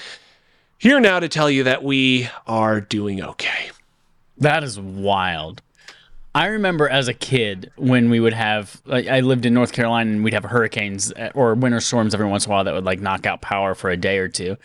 here 0.79 1.01
now 1.01 1.21
to 1.21 1.29
tell 1.29 1.51
you 1.51 1.65
that 1.65 1.83
we 1.83 2.29
are 2.47 2.81
doing 2.81 3.23
okay. 3.23 3.71
That 4.39 4.63
is 4.63 4.79
wild. 4.79 5.61
I 6.35 6.47
remember 6.47 6.89
as 6.89 7.09
a 7.09 7.15
kid 7.15 7.73
when 7.77 8.11
we 8.11 8.21
would 8.21 8.35
have, 8.35 8.81
like, 8.85 9.09
I 9.09 9.21
lived 9.21 9.45
in 9.45 9.55
North 9.55 9.73
Carolina 9.73 10.11
and 10.13 10.23
we'd 10.23 10.35
have 10.35 10.45
hurricanes 10.45 11.11
uh, 11.13 11.31
or 11.35 11.55
winter 11.55 11.81
storms 11.81 12.15
every 12.15 12.27
once 12.27 12.47
in 12.47 12.53
a 12.53 12.55
while 12.55 12.65
that 12.65 12.75
would 12.75 12.85
like 12.85 13.01
knock 13.01 13.27
out 13.27 13.41
power 13.41 13.75
for 13.75 13.91
a 13.91 13.97
day 13.97 14.19
or 14.19 14.29
two. 14.29 14.57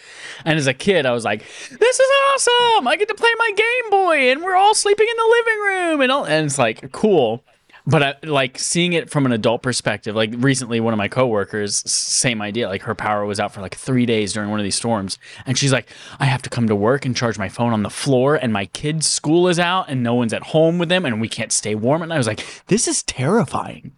And 0.46 0.60
as 0.60 0.68
a 0.68 0.74
kid, 0.74 1.08
I 1.08 1.12
was 1.14 1.26
like, 1.26 1.40
this 1.40 2.00
is 2.00 2.10
awesome. 2.30 2.88
I 2.88 2.96
get 2.96 3.08
to 3.08 3.16
play 3.16 3.32
my 3.40 3.52
Game 3.56 3.90
Boy 3.90 4.32
and 4.32 4.44
we're 4.44 4.56
all 4.56 4.76
sleeping 4.76 5.08
in 5.10 5.18
the 5.18 5.36
living 5.38 5.60
room. 5.62 6.02
And, 6.02 6.12
all, 6.12 6.26
and 6.26 6.46
it's 6.46 6.60
like, 6.60 6.92
cool. 6.92 7.44
But 7.86 8.04
I, 8.04 8.16
like 8.24 8.58
seeing 8.58 8.94
it 8.94 9.10
from 9.10 9.26
an 9.26 9.34
adult 9.34 9.62
perspective, 9.62 10.16
like 10.16 10.32
recently, 10.38 10.80
one 10.80 10.94
of 10.94 10.98
my 10.98 11.10
coworkers, 11.10 11.90
same 11.90 12.42
idea. 12.42 12.70
Like 12.70 12.84
her 12.84 12.96
power 12.96 13.26
was 13.26 13.42
out 13.42 13.54
for 13.54 13.60
like 13.60 13.76
three 13.76 14.06
days 14.06 14.32
during 14.32 14.50
one 14.50 14.60
of 14.60 14.64
these 14.64 14.76
storms, 14.76 15.18
and 15.46 15.58
she's 15.58 15.74
like, 15.74 15.90
"I 16.18 16.26
have 16.26 16.42
to 16.44 16.50
come 16.50 16.68
to 16.68 16.76
work 16.76 17.06
and 17.06 17.14
charge 17.16 17.38
my 17.38 17.50
phone 17.50 17.74
on 17.74 17.84
the 17.84 17.90
floor, 17.90 18.36
and 18.36 18.54
my 18.54 18.68
kids' 18.68 19.08
school 19.08 19.50
is 19.50 19.60
out, 19.60 19.90
and 19.90 20.02
no 20.02 20.14
one's 20.14 20.32
at 20.34 20.44
home 20.44 20.78
with 20.78 20.88
them, 20.88 21.04
and 21.06 21.20
we 21.20 21.28
can't 21.28 21.52
stay 21.52 21.76
warm." 21.76 22.02
And 22.02 22.14
I 22.14 22.18
was 22.18 22.28
like, 22.28 22.46
"This 22.68 22.88
is 22.88 23.04
terrifying." 23.04 23.92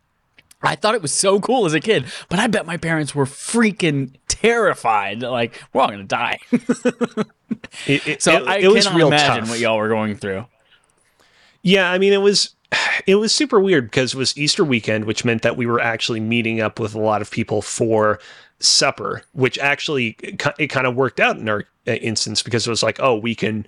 I 0.63 0.75
thought 0.75 0.95
it 0.95 1.01
was 1.03 1.11
so 1.11 1.39
cool 1.39 1.67
as 1.67 1.75
a 1.75 1.79
kid, 1.79 2.05
but 2.27 2.39
I 2.39 2.47
bet 2.47 2.65
my 2.65 2.77
parents 2.77 3.13
were 3.13 3.25
freaking 3.25 4.15
terrified. 4.27 5.21
Like 5.21 5.61
we're 5.73 5.81
all 5.83 5.89
gonna 5.89 6.05
die. 6.05 6.39
It, 7.85 8.07
it, 8.07 8.21
So 8.23 8.31
it, 8.37 8.47
I 8.47 8.57
it 8.59 8.69
was 8.69 8.91
real 8.91 9.07
imagine 9.07 9.41
tough. 9.41 9.49
what 9.49 9.59
y'all 9.59 9.77
were 9.77 9.89
going 9.89 10.15
through. 10.15 10.47
Yeah, 11.61 11.91
I 11.91 11.99
mean, 11.99 12.13
it 12.13 12.21
was 12.21 12.54
it 13.05 13.15
was 13.15 13.33
super 13.33 13.59
weird 13.59 13.85
because 13.85 14.13
it 14.13 14.17
was 14.17 14.37
Easter 14.37 14.63
weekend, 14.63 15.05
which 15.05 15.25
meant 15.25 15.41
that 15.41 15.57
we 15.57 15.65
were 15.65 15.79
actually 15.79 16.19
meeting 16.19 16.61
up 16.61 16.79
with 16.79 16.95
a 16.95 16.99
lot 16.99 17.21
of 17.21 17.31
people 17.31 17.61
for 17.61 18.19
supper, 18.59 19.23
which 19.33 19.59
actually 19.59 20.17
it 20.21 20.69
kind 20.69 20.87
of 20.87 20.95
worked 20.95 21.19
out 21.19 21.37
in 21.37 21.49
our 21.49 21.65
uh, 21.87 21.91
instance 21.91 22.41
because 22.41 22.65
it 22.65 22.69
was 22.69 22.83
like, 22.83 22.99
oh, 22.99 23.15
we 23.15 23.35
can, 23.35 23.65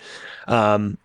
um, 0.48 0.98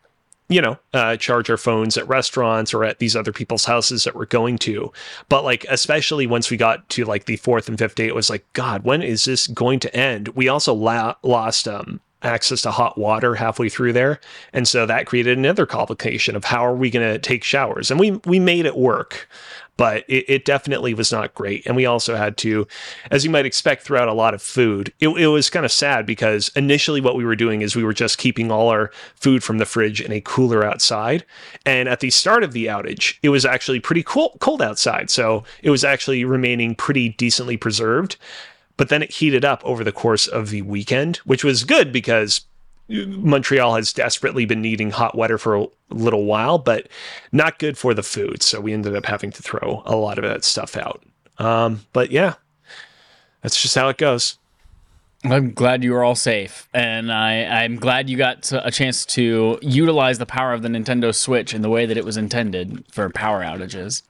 you 0.48 0.60
know, 0.60 0.78
uh, 0.92 1.16
charge 1.16 1.50
our 1.50 1.56
phones 1.56 1.96
at 1.96 2.06
restaurants 2.08 2.74
or 2.74 2.84
at 2.84 2.98
these 2.98 3.16
other 3.16 3.32
people's 3.32 3.64
houses 3.64 4.04
that 4.04 4.14
we're 4.14 4.26
going 4.26 4.58
to. 4.58 4.92
But 5.28 5.44
like, 5.44 5.64
especially 5.68 6.26
once 6.26 6.50
we 6.50 6.56
got 6.56 6.88
to 6.90 7.04
like 7.04 7.24
the 7.24 7.36
fourth 7.36 7.68
and 7.68 7.78
fifth 7.78 7.94
day, 7.94 8.06
it 8.06 8.14
was 8.14 8.30
like, 8.30 8.44
God, 8.52 8.84
when 8.84 9.02
is 9.02 9.24
this 9.24 9.46
going 9.46 9.80
to 9.80 9.96
end? 9.96 10.28
We 10.28 10.48
also 10.48 10.74
la- 10.74 11.14
lost 11.22 11.66
um, 11.66 12.00
access 12.22 12.62
to 12.62 12.70
hot 12.70 12.96
water 12.96 13.34
halfway 13.34 13.68
through 13.68 13.92
there, 13.92 14.20
and 14.52 14.66
so 14.66 14.86
that 14.86 15.06
created 15.06 15.38
another 15.38 15.66
complication 15.66 16.36
of 16.36 16.44
how 16.44 16.64
are 16.64 16.74
we 16.74 16.90
going 16.90 17.06
to 17.06 17.18
take 17.18 17.44
showers? 17.44 17.90
And 17.90 17.98
we 17.98 18.12
we 18.24 18.38
made 18.38 18.66
it 18.66 18.76
work. 18.76 19.28
But 19.78 20.04
it, 20.06 20.26
it 20.28 20.44
definitely 20.44 20.92
was 20.92 21.10
not 21.10 21.34
great. 21.34 21.66
And 21.66 21.74
we 21.74 21.86
also 21.86 22.14
had 22.14 22.36
to, 22.38 22.68
as 23.10 23.24
you 23.24 23.30
might 23.30 23.46
expect, 23.46 23.82
throughout 23.82 24.06
a 24.06 24.12
lot 24.12 24.34
of 24.34 24.42
food. 24.42 24.92
It, 25.00 25.08
it 25.08 25.28
was 25.28 25.48
kind 25.48 25.64
of 25.64 25.72
sad 25.72 26.04
because 26.04 26.50
initially 26.54 27.00
what 27.00 27.16
we 27.16 27.24
were 27.24 27.34
doing 27.34 27.62
is 27.62 27.74
we 27.74 27.82
were 27.82 27.94
just 27.94 28.18
keeping 28.18 28.52
all 28.52 28.68
our 28.68 28.90
food 29.16 29.42
from 29.42 29.56
the 29.56 29.64
fridge 29.64 30.02
in 30.02 30.12
a 30.12 30.20
cooler 30.20 30.62
outside. 30.62 31.24
And 31.64 31.88
at 31.88 32.00
the 32.00 32.10
start 32.10 32.44
of 32.44 32.52
the 32.52 32.66
outage, 32.66 33.16
it 33.22 33.30
was 33.30 33.46
actually 33.46 33.80
pretty 33.80 34.02
cool, 34.02 34.36
cold 34.40 34.60
outside. 34.60 35.08
So 35.08 35.42
it 35.62 35.70
was 35.70 35.84
actually 35.84 36.26
remaining 36.26 36.74
pretty 36.74 37.08
decently 37.08 37.56
preserved. 37.56 38.16
But 38.76 38.88
then 38.88 39.02
it 39.02 39.12
heated 39.12 39.44
up 39.44 39.62
over 39.64 39.84
the 39.84 39.92
course 39.92 40.26
of 40.26 40.50
the 40.50 40.62
weekend, 40.62 41.18
which 41.18 41.44
was 41.44 41.64
good 41.64 41.92
because 41.92 42.42
Montreal 42.88 43.76
has 43.76 43.92
desperately 43.92 44.44
been 44.44 44.60
needing 44.60 44.90
hot 44.90 45.16
weather 45.16 45.38
for 45.38 45.56
a 45.56 45.66
little 45.90 46.24
while, 46.24 46.58
but 46.58 46.88
not 47.30 47.58
good 47.58 47.78
for 47.78 47.94
the 47.94 48.02
food. 48.02 48.42
So 48.42 48.60
we 48.60 48.72
ended 48.72 48.96
up 48.96 49.06
having 49.06 49.30
to 49.32 49.42
throw 49.42 49.82
a 49.86 49.96
lot 49.96 50.18
of 50.18 50.24
that 50.24 50.44
stuff 50.44 50.76
out. 50.76 51.02
Um, 51.38 51.82
but 51.92 52.10
yeah, 52.10 52.34
that's 53.40 53.60
just 53.60 53.74
how 53.74 53.88
it 53.88 53.98
goes. 53.98 54.38
I'm 55.24 55.52
glad 55.52 55.84
you 55.84 55.92
were 55.92 56.02
all 56.02 56.16
safe, 56.16 56.68
and 56.74 57.12
I, 57.12 57.44
I'm 57.44 57.76
glad 57.76 58.10
you 58.10 58.16
got 58.16 58.50
a 58.52 58.72
chance 58.72 59.06
to 59.06 59.56
utilize 59.62 60.18
the 60.18 60.26
power 60.26 60.52
of 60.52 60.62
the 60.62 60.68
Nintendo 60.68 61.14
Switch 61.14 61.54
in 61.54 61.62
the 61.62 61.70
way 61.70 61.86
that 61.86 61.96
it 61.96 62.04
was 62.04 62.16
intended 62.16 62.84
for 62.90 63.08
power 63.08 63.42
outages. 63.42 64.02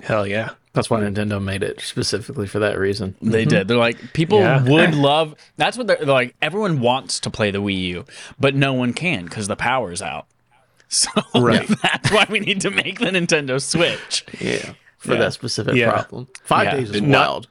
Hell 0.00 0.26
yeah. 0.26 0.52
That's 0.74 0.88
why 0.88 1.00
Nintendo 1.00 1.42
made 1.42 1.62
it 1.62 1.80
specifically 1.82 2.46
for 2.46 2.58
that 2.60 2.78
reason. 2.78 3.14
They 3.20 3.44
did. 3.44 3.68
They're 3.68 3.76
like 3.76 4.14
people 4.14 4.38
Yeah. 4.38 4.62
would 4.64 4.94
love. 5.10 5.34
That's 5.58 5.76
what 5.76 5.86
they're, 5.86 5.96
they're 5.98 6.06
like. 6.06 6.34
Everyone 6.40 6.80
wants 6.80 7.20
to 7.20 7.30
play 7.30 7.50
the 7.50 7.58
Wii 7.60 7.78
U, 7.88 8.04
but 8.40 8.54
no 8.54 8.72
one 8.72 8.94
can 8.94 9.24
because 9.24 9.48
the 9.48 9.56
power's 9.56 10.00
out. 10.00 10.26
So 10.88 11.08
Right. 11.34 11.66
that's 11.82 12.10
why 12.10 12.26
we 12.28 12.38
need 12.40 12.60
to 12.62 12.70
make 12.70 12.98
the 12.98 13.06
Nintendo 13.06 13.62
Switch. 13.62 14.24
Yeah, 14.40 14.74
for 14.98 15.12
Yeah. 15.14 15.20
that 15.20 15.32
specific 15.32 15.74
Yeah. 15.74 15.90
problem. 15.90 16.28
Five 16.44 16.70
days 16.72 16.90
is 16.90 17.00
Not- 17.00 17.18
wild. 17.28 17.48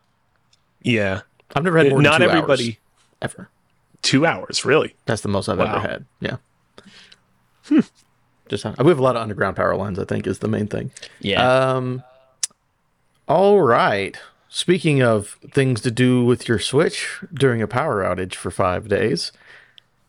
Yeah. 0.83 1.21
I've 1.55 1.63
never 1.63 1.77
had 1.79 1.89
more 1.89 1.97
than 1.97 2.03
Not 2.03 2.17
two 2.19 2.23
everybody. 2.29 2.63
hours, 2.67 2.77
ever. 3.33 3.49
Two 4.03 4.25
hours, 4.27 4.63
really? 4.63 4.95
That's 5.05 5.21
the 5.21 5.27
most 5.29 5.49
I've 5.49 5.57
Wow. 5.57 5.75
ever 5.75 5.79
had. 5.79 6.05
Yeah. 6.19 6.37
Hmm. 7.67 7.79
Just 8.49 8.65
we 8.65 8.87
have 8.89 8.99
a 8.99 9.03
lot 9.03 9.15
of 9.15 9.21
underground 9.21 9.55
power 9.55 9.75
lines. 9.75 9.97
I 9.97 10.05
think 10.05 10.27
is 10.27 10.39
the 10.39 10.47
main 10.47 10.67
thing. 10.67 10.91
Yeah. 11.19 11.41
Um. 11.75 12.03
All 13.31 13.61
right. 13.61 14.17
Speaking 14.49 15.01
of 15.01 15.37
things 15.51 15.79
to 15.81 15.89
do 15.89 16.25
with 16.25 16.49
your 16.49 16.59
Switch 16.59 17.23
during 17.33 17.61
a 17.61 17.67
power 17.67 18.03
outage 18.03 18.35
for 18.35 18.51
five 18.51 18.89
days, 18.89 19.31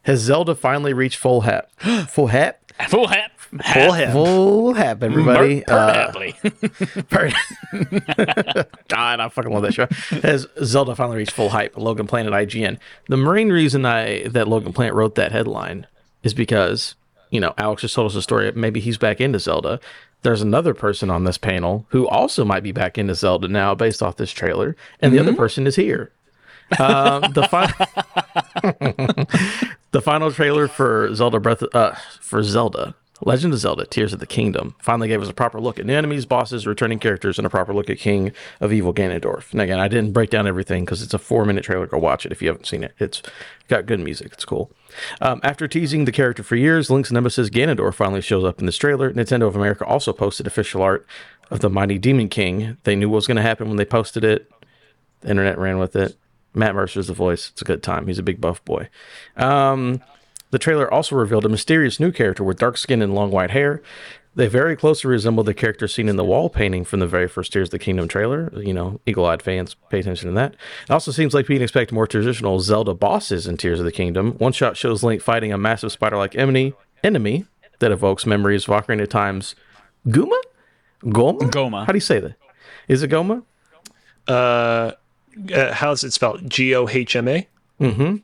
has 0.02 0.18
Zelda 0.18 0.56
finally 0.56 0.92
reached 0.92 1.18
full 1.18 1.42
hap? 1.42 1.70
full 2.08 2.26
hap? 2.26 2.58
Full 2.88 3.06
hat. 3.06 3.30
Full 3.72 3.92
head. 3.92 4.12
Full 4.12 4.74
hap, 4.74 5.04
everybody. 5.04 5.64
Uh, 5.66 5.94
Happily. 5.94 6.32
Per- 7.10 7.30
God, 8.88 9.20
I 9.20 9.28
fucking 9.28 9.52
love 9.52 9.62
that 9.62 9.74
show. 9.74 9.86
Has 10.22 10.48
Zelda 10.64 10.96
finally 10.96 11.18
reached 11.18 11.30
full 11.30 11.50
hype? 11.50 11.76
Logan 11.76 12.08
Plant 12.08 12.26
at 12.26 12.34
IGN. 12.34 12.76
The 13.06 13.16
main 13.16 13.50
reason 13.50 13.86
I 13.86 14.26
that 14.26 14.48
Logan 14.48 14.72
Plant 14.72 14.96
wrote 14.96 15.14
that 15.14 15.30
headline 15.30 15.86
is 16.24 16.34
because 16.34 16.96
you 17.30 17.38
know 17.38 17.54
Alex 17.56 17.82
just 17.82 17.94
told 17.94 18.10
us 18.10 18.16
a 18.16 18.22
story. 18.22 18.50
Maybe 18.50 18.80
he's 18.80 18.98
back 18.98 19.20
into 19.20 19.38
Zelda. 19.38 19.78
There's 20.22 20.42
another 20.42 20.74
person 20.74 21.10
on 21.10 21.24
this 21.24 21.38
panel 21.38 21.86
who 21.88 22.06
also 22.06 22.44
might 22.44 22.62
be 22.62 22.72
back 22.72 22.96
into 22.96 23.14
Zelda 23.14 23.48
now, 23.48 23.74
based 23.74 24.02
off 24.02 24.16
this 24.16 24.30
trailer, 24.30 24.76
and 25.00 25.12
the 25.12 25.18
other 25.18 25.34
person 25.34 25.66
is 25.66 25.76
here. 25.76 26.12
Um, 26.78 27.32
the 27.32 27.46
fi- 27.48 27.66
the 29.90 30.00
final 30.00 30.30
trailer 30.30 30.68
for 30.68 31.12
Zelda 31.14 31.40
Breath 31.40 31.62
uh, 31.74 31.92
for 32.20 32.42
Zelda 32.42 32.94
Legend 33.24 33.52
of 33.52 33.60
Zelda: 33.60 33.86
Tears 33.86 34.12
of 34.12 34.18
the 34.18 34.26
Kingdom 34.26 34.74
finally 34.80 35.08
gave 35.08 35.22
us 35.22 35.28
a 35.28 35.34
proper 35.34 35.60
look 35.60 35.78
at 35.78 35.86
the 35.86 35.92
enemies, 35.92 36.26
bosses, 36.26 36.66
returning 36.66 36.98
characters, 36.98 37.38
and 37.38 37.46
a 37.46 37.50
proper 37.50 37.72
look 37.72 37.88
at 37.88 37.98
King 37.98 38.32
of 38.60 38.72
Evil 38.72 38.92
Ganondorf. 38.92 39.52
And 39.52 39.60
again, 39.60 39.78
I 39.78 39.88
didn't 39.88 40.12
break 40.12 40.30
down 40.30 40.46
everything 40.46 40.84
because 40.84 41.02
it's 41.02 41.14
a 41.14 41.18
four-minute 41.18 41.64
trailer. 41.64 41.86
Go 41.86 41.98
watch 41.98 42.26
it 42.26 42.32
if 42.32 42.42
you 42.42 42.48
haven't 42.48 42.66
seen 42.66 42.84
it. 42.84 42.94
It's 42.98 43.22
got 43.68 43.86
good 43.86 44.00
music. 44.00 44.32
It's 44.32 44.44
cool. 44.44 44.70
Um, 45.20 45.40
after 45.42 45.68
teasing 45.68 46.04
the 46.04 46.12
character 46.12 46.42
for 46.42 46.56
years, 46.56 46.90
Link's 46.90 47.12
nemesis 47.12 47.48
Ganondorf 47.48 47.94
finally 47.94 48.20
shows 48.20 48.44
up 48.44 48.58
in 48.58 48.66
this 48.66 48.76
trailer. 48.76 49.12
Nintendo 49.12 49.46
of 49.46 49.56
America 49.56 49.84
also 49.84 50.12
posted 50.12 50.46
official 50.46 50.82
art 50.82 51.06
of 51.50 51.60
the 51.60 51.70
mighty 51.70 51.98
Demon 51.98 52.28
King. 52.28 52.76
They 52.84 52.96
knew 52.96 53.08
what 53.08 53.16
was 53.16 53.26
going 53.26 53.36
to 53.36 53.42
happen 53.42 53.68
when 53.68 53.76
they 53.76 53.84
posted 53.84 54.24
it. 54.24 54.50
The 55.20 55.30
internet 55.30 55.58
ran 55.58 55.78
with 55.78 55.94
it. 55.94 56.16
Matt 56.54 56.74
Mercer's 56.74 57.06
the 57.06 57.14
voice. 57.14 57.50
It's 57.50 57.62
a 57.62 57.64
good 57.64 57.82
time. 57.82 58.06
He's 58.06 58.18
a 58.18 58.22
big 58.22 58.40
buff 58.40 58.64
boy. 58.64 58.88
Um, 59.36 60.02
the 60.52 60.58
trailer 60.58 60.92
also 60.92 61.16
revealed 61.16 61.44
a 61.44 61.48
mysterious 61.48 61.98
new 61.98 62.12
character 62.12 62.44
with 62.44 62.58
dark 62.58 62.76
skin 62.76 63.02
and 63.02 63.14
long 63.14 63.30
white 63.30 63.50
hair. 63.50 63.82
They 64.34 64.46
very 64.46 64.76
closely 64.76 65.10
resemble 65.10 65.44
the 65.44 65.52
character 65.52 65.88
seen 65.88 66.08
in 66.08 66.16
the 66.16 66.24
wall 66.24 66.48
painting 66.48 66.84
from 66.84 67.00
the 67.00 67.06
very 67.06 67.26
first 67.26 67.52
Tears 67.52 67.68
of 67.68 67.72
the 67.72 67.78
Kingdom 67.78 68.06
trailer. 68.06 68.52
You 68.56 68.72
know, 68.72 69.00
eagle 69.06 69.26
eyed 69.26 69.42
fans 69.42 69.74
pay 69.90 70.00
attention 70.00 70.28
to 70.28 70.34
that. 70.34 70.54
It 70.84 70.90
also 70.90 71.10
seems 71.10 71.34
like 71.34 71.48
we 71.48 71.56
can 71.56 71.62
expect 71.62 71.90
more 71.90 72.06
traditional 72.06 72.60
Zelda 72.60 72.94
bosses 72.94 73.46
in 73.46 73.56
Tears 73.56 73.78
of 73.78 73.84
the 73.84 73.92
Kingdom. 73.92 74.32
One 74.38 74.52
shot 74.52 74.76
shows 74.76 75.02
Link 75.02 75.20
fighting 75.20 75.52
a 75.52 75.58
massive 75.58 75.92
spider 75.92 76.16
like 76.16 76.36
enemy, 76.36 76.74
enemy 77.02 77.46
that 77.80 77.92
evokes 77.92 78.24
memories 78.24 78.68
of 78.68 78.74
Ocarina 78.74 79.02
of 79.02 79.08
Time's 79.08 79.54
Guma? 80.06 80.40
Goma? 81.02 81.40
Goma. 81.50 81.86
How 81.86 81.92
do 81.92 81.96
you 81.96 82.00
say 82.00 82.20
that? 82.20 82.34
Is 82.88 83.02
it 83.02 83.10
Goma? 83.10 83.42
Uh, 84.28 84.92
uh, 85.54 85.72
how's 85.72 86.04
it 86.04 86.12
spelled? 86.12 86.48
G 86.48 86.74
O 86.74 86.88
H 86.88 87.16
M 87.16 87.28
A. 87.28 87.48
Mm-hmm. 87.80 88.16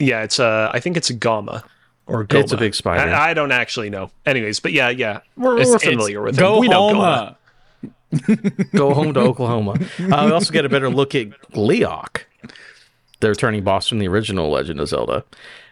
Yeah, 0.00 0.22
it's 0.22 0.40
uh, 0.40 0.70
I 0.72 0.80
think 0.80 0.96
it's 0.96 1.10
a 1.10 1.14
Gama 1.14 1.62
or 2.06 2.24
Goma. 2.24 2.40
It's 2.40 2.52
a 2.52 2.56
big 2.56 2.74
spider. 2.74 3.12
I, 3.12 3.30
I 3.30 3.34
don't 3.34 3.52
actually 3.52 3.90
know. 3.90 4.10
Anyways, 4.26 4.58
but 4.58 4.72
yeah, 4.72 4.88
yeah, 4.88 5.20
we're, 5.36 5.56
we're 5.56 5.78
familiar 5.78 6.22
with 6.22 6.36
Go 6.36 6.56
it. 6.56 6.60
We 6.60 6.68
know 6.68 6.94
home. 6.94 6.96
Goma. 6.96 7.36
Go 8.72 8.92
home 8.94 9.14
to 9.14 9.20
Oklahoma. 9.20 9.72
Uh, 9.72 10.22
we 10.26 10.32
also 10.32 10.52
get 10.52 10.64
a 10.64 10.68
better 10.68 10.90
look 10.90 11.14
at 11.14 11.28
Gleeok, 11.52 12.22
the 13.20 13.28
returning 13.28 13.62
boss 13.62 13.88
from 13.88 13.98
the 13.98 14.08
original 14.08 14.50
Legend 14.50 14.80
of 14.80 14.88
Zelda. 14.88 15.24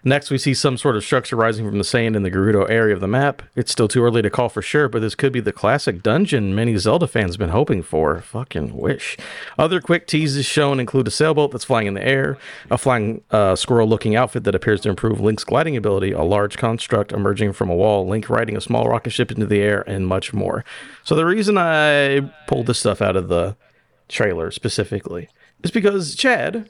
Next, 0.04 0.30
we 0.30 0.38
see 0.38 0.54
some 0.54 0.78
sort 0.78 0.96
of 0.96 1.04
structure 1.04 1.34
rising 1.34 1.66
from 1.66 1.78
the 1.78 1.84
sand 1.84 2.14
in 2.14 2.22
the 2.22 2.30
Gerudo 2.30 2.68
area 2.70 2.94
of 2.94 3.00
the 3.00 3.08
map. 3.08 3.42
It's 3.56 3.72
still 3.72 3.88
too 3.88 4.04
early 4.04 4.22
to 4.22 4.30
call 4.30 4.48
for 4.48 4.62
sure, 4.62 4.88
but 4.88 5.00
this 5.00 5.16
could 5.16 5.32
be 5.32 5.40
the 5.40 5.52
classic 5.52 6.02
dungeon 6.02 6.54
many 6.54 6.76
Zelda 6.76 7.08
fans 7.08 7.32
have 7.32 7.38
been 7.40 7.48
hoping 7.48 7.82
for. 7.82 8.20
Fucking 8.20 8.76
wish. 8.76 9.16
Other 9.58 9.80
quick 9.80 10.06
teases 10.06 10.46
shown 10.46 10.78
include 10.78 11.08
a 11.08 11.10
sailboat 11.10 11.50
that's 11.50 11.64
flying 11.64 11.88
in 11.88 11.94
the 11.94 12.06
air, 12.06 12.38
a 12.70 12.78
flying 12.78 13.22
uh, 13.32 13.56
squirrel-looking 13.56 14.14
outfit 14.14 14.44
that 14.44 14.54
appears 14.54 14.80
to 14.82 14.88
improve 14.88 15.20
Link's 15.20 15.44
gliding 15.44 15.76
ability, 15.76 16.12
a 16.12 16.22
large 16.22 16.58
construct 16.58 17.10
emerging 17.10 17.52
from 17.52 17.68
a 17.68 17.74
wall, 17.74 18.06
Link 18.06 18.30
riding 18.30 18.56
a 18.56 18.60
small 18.60 18.88
rocket 18.88 19.10
ship 19.10 19.32
into 19.32 19.46
the 19.46 19.60
air, 19.60 19.82
and 19.88 20.06
much 20.06 20.32
more. 20.32 20.64
So 21.02 21.16
the 21.16 21.26
reason 21.26 21.58
I 21.58 22.20
pulled 22.46 22.66
this 22.66 22.78
stuff 22.78 23.02
out 23.02 23.16
of 23.16 23.28
the 23.28 23.56
trailer 24.08 24.50
specifically 24.52 25.28
is 25.62 25.70
because 25.70 26.14
Chad 26.14 26.68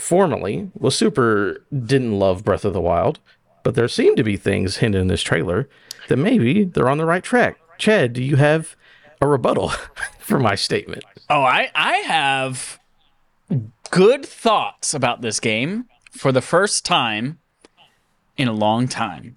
formerly 0.00 0.70
was 0.74 0.96
super 0.96 1.64
didn't 1.72 2.18
love 2.18 2.44
Breath 2.44 2.64
of 2.64 2.72
the 2.72 2.80
Wild, 2.80 3.18
but 3.62 3.74
there 3.74 3.88
seem 3.88 4.16
to 4.16 4.24
be 4.24 4.36
things 4.36 4.78
hinted 4.78 5.00
in 5.00 5.08
this 5.08 5.22
trailer 5.22 5.68
that 6.08 6.16
maybe 6.16 6.64
they're 6.64 6.88
on 6.88 6.98
the 6.98 7.04
right 7.04 7.22
track. 7.22 7.58
Chad, 7.78 8.12
do 8.12 8.22
you 8.22 8.36
have 8.36 8.76
a 9.20 9.26
rebuttal 9.26 9.68
for 10.18 10.38
my 10.38 10.54
statement? 10.54 11.04
Oh, 11.30 11.42
I 11.42 11.70
I 11.74 11.96
have 11.98 12.78
good 13.90 14.24
thoughts 14.24 14.94
about 14.94 15.20
this 15.22 15.40
game 15.40 15.86
for 16.10 16.32
the 16.32 16.40
first 16.40 16.84
time 16.84 17.38
in 18.36 18.48
a 18.48 18.52
long 18.52 18.88
time. 18.88 19.36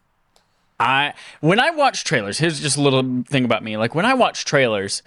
I 0.79 1.13
when 1.41 1.59
I 1.59 1.71
watch 1.71 2.03
trailers, 2.03 2.39
here's 2.39 2.59
just 2.59 2.77
a 2.77 2.81
little 2.81 3.23
thing 3.27 3.45
about 3.45 3.63
me. 3.63 3.77
Like 3.77 3.93
when 3.93 4.05
I 4.05 4.13
watch 4.13 4.45
trailers, 4.45 5.03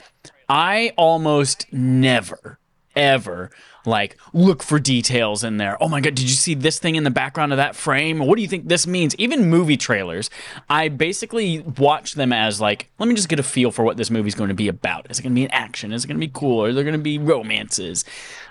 I 0.49 0.93
almost 0.97 1.73
never 1.73 2.59
ever 2.97 3.51
like 3.87 4.17
look 4.33 4.63
for 4.63 4.79
details 4.79 5.45
in 5.45 5.59
there. 5.59 5.81
Oh 5.83 5.89
my 5.89 6.01
god, 6.01 6.15
did 6.15 6.23
you 6.23 6.37
see 6.37 6.55
this 6.55 6.79
thing 6.79 6.95
in 6.95 7.05
the 7.05 7.11
background 7.11 7.53
of 7.53 7.59
that 7.59 7.77
frame? 7.77 8.19
What 8.19 8.37
do 8.37 8.43
you 8.43 8.49
think 8.49 8.69
this 8.69 8.87
means? 8.87 9.15
Even 9.17 9.51
movie 9.51 9.77
trailers, 9.77 10.31
I 10.69 10.89
basically 10.89 11.61
watch 11.61 12.15
them 12.15 12.33
as 12.33 12.61
like, 12.61 12.91
let 12.99 13.09
me 13.09 13.15
just 13.15 13.29
get 13.29 13.39
a 13.39 13.43
feel 13.43 13.71
for 13.71 13.85
what 13.85 13.97
this 13.97 14.11
movie's 14.11 14.35
going 14.35 14.49
to 14.49 14.55
be 14.55 14.69
about. 14.69 15.11
Is 15.11 15.19
it 15.19 15.23
going 15.23 15.35
to 15.35 15.39
be 15.39 15.45
an 15.45 15.51
action? 15.51 15.93
Is 15.93 16.05
it 16.05 16.09
going 16.09 16.21
to 16.21 16.27
be 16.27 16.33
cool? 16.33 16.65
Are 16.65 16.73
there 16.73 16.85
going 16.85 16.95
to 16.95 16.99
be 16.99 17.19
romances? 17.19 18.05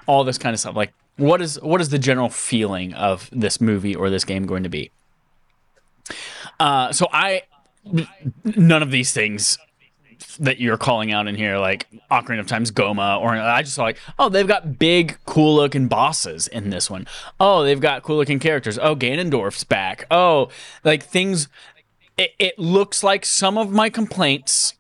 All 0.06 0.24
this 0.24 0.38
kind 0.38 0.54
of 0.54 0.60
stuff. 0.60 0.76
Like 0.76 0.94
what 1.18 1.42
is 1.42 1.62
what 1.62 1.82
is 1.82 1.90
the 1.90 2.00
general 2.00 2.30
feeling 2.30 2.94
of 2.94 3.30
this 3.32 3.62
movie 3.62 3.96
or 3.96 4.10
this 4.10 4.26
game 4.26 4.46
going 4.46 4.64
to 4.64 4.70
be? 4.70 4.92
Uh, 6.60 6.92
so 6.92 7.08
I 7.12 7.44
none 8.44 8.82
of 8.82 8.92
these 8.92 9.12
things 9.14 9.58
that 10.40 10.60
you're 10.60 10.78
calling 10.78 11.12
out 11.12 11.28
in 11.28 11.36
here, 11.36 11.58
like 11.58 11.88
Ocarina 12.12 12.40
of 12.40 12.48
Time's 12.48 12.72
Goma, 12.72 13.20
or 13.20 13.32
I 13.32 13.62
just 13.62 13.76
saw 13.76 13.84
like, 13.84 13.98
oh, 14.20 14.30
they've 14.30 14.48
got 14.48 14.80
big, 14.80 15.18
cool 15.26 15.56
looking 15.56 15.88
bosses 15.88 16.48
in 16.48 16.70
this 16.70 16.90
one. 16.90 17.08
Oh, 17.40 17.64
they've 17.64 17.80
got 17.80 18.04
cool 18.04 18.18
looking 18.18 18.40
characters. 18.40 18.78
Oh, 18.80 18.96
Ganondorf's 18.96 19.64
back. 19.64 20.06
Oh, 20.10 20.50
like 20.84 21.04
things. 21.04 21.48
It, 22.18 22.32
it 22.38 22.60
looks 22.60 23.04
like 23.04 23.26
some 23.26 23.58
of 23.58 23.72
my 23.72 23.90
complaints 23.90 24.76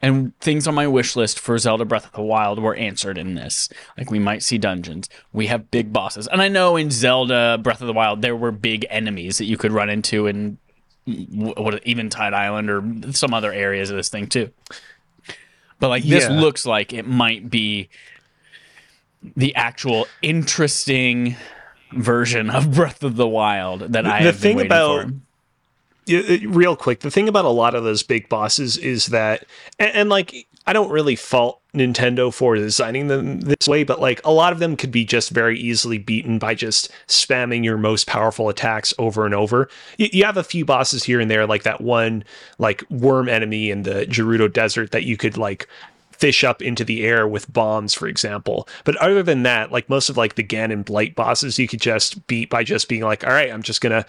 and 0.00 0.38
things 0.40 0.66
on 0.66 0.74
my 0.74 0.86
wish 0.86 1.16
list 1.16 1.38
for 1.38 1.58
Zelda 1.58 1.84
Breath 1.84 2.06
of 2.06 2.12
the 2.12 2.22
Wild 2.22 2.58
were 2.60 2.74
answered 2.74 3.18
in 3.18 3.34
this. 3.34 3.68
Like 3.96 4.10
we 4.10 4.18
might 4.18 4.42
see 4.42 4.58
dungeons. 4.58 5.08
We 5.32 5.48
have 5.48 5.70
big 5.70 5.92
bosses. 5.92 6.26
And 6.28 6.40
I 6.40 6.48
know 6.48 6.76
in 6.76 6.90
Zelda 6.90 7.58
Breath 7.58 7.80
of 7.80 7.86
the 7.86 7.92
Wild 7.92 8.22
there 8.22 8.36
were 8.36 8.52
big 8.52 8.86
enemies 8.90 9.38
that 9.38 9.46
you 9.46 9.56
could 9.56 9.72
run 9.72 9.90
into 9.90 10.26
in 10.26 10.58
wh- 10.67 10.67
what 11.32 11.86
Eventide 11.88 12.34
Island 12.34 12.70
or 12.70 13.12
some 13.12 13.32
other 13.34 13.52
areas 13.52 13.90
of 13.90 13.96
this 13.96 14.08
thing 14.08 14.26
too. 14.26 14.50
But 15.80 15.88
like 15.88 16.02
this 16.04 16.24
Yeah. 16.24 16.40
looks 16.40 16.66
like 16.66 16.92
it 16.92 17.06
might 17.06 17.50
be 17.50 17.88
the 19.36 19.54
actual 19.54 20.06
interesting 20.22 21.36
version 21.92 22.50
of 22.50 22.72
Breath 22.74 23.02
of 23.02 23.16
the 23.16 23.26
Wild 23.28 23.80
that 23.92 24.06
I 24.06 24.22
the 24.24 24.32
been 24.32 24.40
thing 24.40 24.60
about- 24.60 25.06
for. 25.06 25.12
Real 26.46 26.74
quick, 26.74 27.00
the 27.00 27.10
thing 27.10 27.28
about 27.28 27.44
a 27.44 27.50
lot 27.50 27.74
of 27.74 27.84
those 27.84 28.02
big 28.02 28.30
bosses 28.30 28.78
is 28.78 29.06
that, 29.08 29.44
and, 29.78 29.90
and 29.94 30.08
like, 30.08 30.46
I 30.68 30.74
don't 30.74 30.90
really 30.90 31.16
fault 31.16 31.62
Nintendo 31.74 32.32
for 32.32 32.54
designing 32.54 33.08
them 33.08 33.40
this 33.40 33.66
way, 33.66 33.84
but 33.84 34.02
like, 34.02 34.20
a 34.22 34.30
lot 34.30 34.52
of 34.52 34.58
them 34.58 34.76
could 34.76 34.92
be 34.92 35.02
just 35.02 35.30
very 35.30 35.58
easily 35.58 35.96
beaten 35.96 36.38
by 36.38 36.54
just 36.54 36.90
spamming 37.06 37.64
your 37.64 37.78
most 37.78 38.06
powerful 38.06 38.50
attacks 38.50 38.92
over 38.98 39.24
and 39.24 39.34
over. 39.34 39.70
You, 39.96 40.08
you 40.12 40.24
have 40.26 40.36
a 40.36 40.44
few 40.44 40.66
bosses 40.66 41.04
here 41.04 41.20
and 41.20 41.30
there, 41.30 41.46
like 41.46 41.62
that 41.62 41.80
one, 41.80 42.22
like, 42.58 42.84
worm 42.90 43.30
enemy 43.30 43.70
in 43.70 43.84
the 43.84 44.04
Gerudo 44.10 44.52
Desert 44.52 44.90
that 44.90 45.04
you 45.04 45.16
could, 45.16 45.38
like, 45.38 45.66
fish 46.10 46.44
up 46.44 46.60
into 46.60 46.84
the 46.84 47.02
air 47.02 47.26
with 47.26 47.50
bombs, 47.50 47.94
for 47.94 48.06
example. 48.06 48.68
But 48.84 48.96
other 48.96 49.22
than 49.22 49.44
that, 49.44 49.72
like 49.72 49.88
most 49.88 50.10
of 50.10 50.16
like 50.16 50.34
the 50.34 50.42
Ganon 50.44 50.84
Blight 50.84 51.14
bosses, 51.14 51.58
you 51.58 51.68
could 51.68 51.80
just 51.80 52.26
beat 52.26 52.50
by 52.50 52.64
just 52.64 52.88
being 52.88 53.02
like, 53.02 53.24
all 53.24 53.32
right, 53.32 53.52
I'm 53.52 53.62
just 53.62 53.80
gonna 53.80 54.04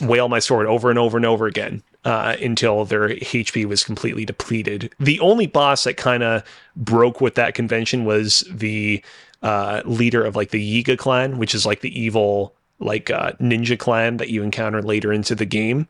wail 0.00 0.28
my 0.28 0.38
sword 0.38 0.66
over 0.66 0.90
and 0.90 0.98
over 0.98 1.16
and 1.16 1.26
over 1.26 1.46
again 1.46 1.82
uh, 2.04 2.36
until 2.40 2.84
their 2.84 3.08
HP 3.08 3.64
was 3.64 3.84
completely 3.84 4.24
depleted. 4.24 4.92
The 5.00 5.18
only 5.20 5.46
boss 5.46 5.84
that 5.84 5.96
kind 5.96 6.22
of 6.22 6.44
broke 6.76 7.20
with 7.20 7.34
that 7.34 7.54
convention 7.54 8.04
was 8.04 8.44
the 8.50 9.02
uh, 9.42 9.82
leader 9.84 10.24
of 10.24 10.36
like 10.36 10.50
the 10.50 10.84
Yiga 10.84 10.96
clan, 10.98 11.38
which 11.38 11.54
is 11.54 11.66
like 11.66 11.80
the 11.80 11.98
evil 11.98 12.54
like 12.80 13.10
uh, 13.10 13.32
ninja 13.40 13.78
clan 13.78 14.18
that 14.18 14.30
you 14.30 14.42
encounter 14.42 14.82
later 14.82 15.12
into 15.12 15.34
the 15.34 15.46
game. 15.46 15.88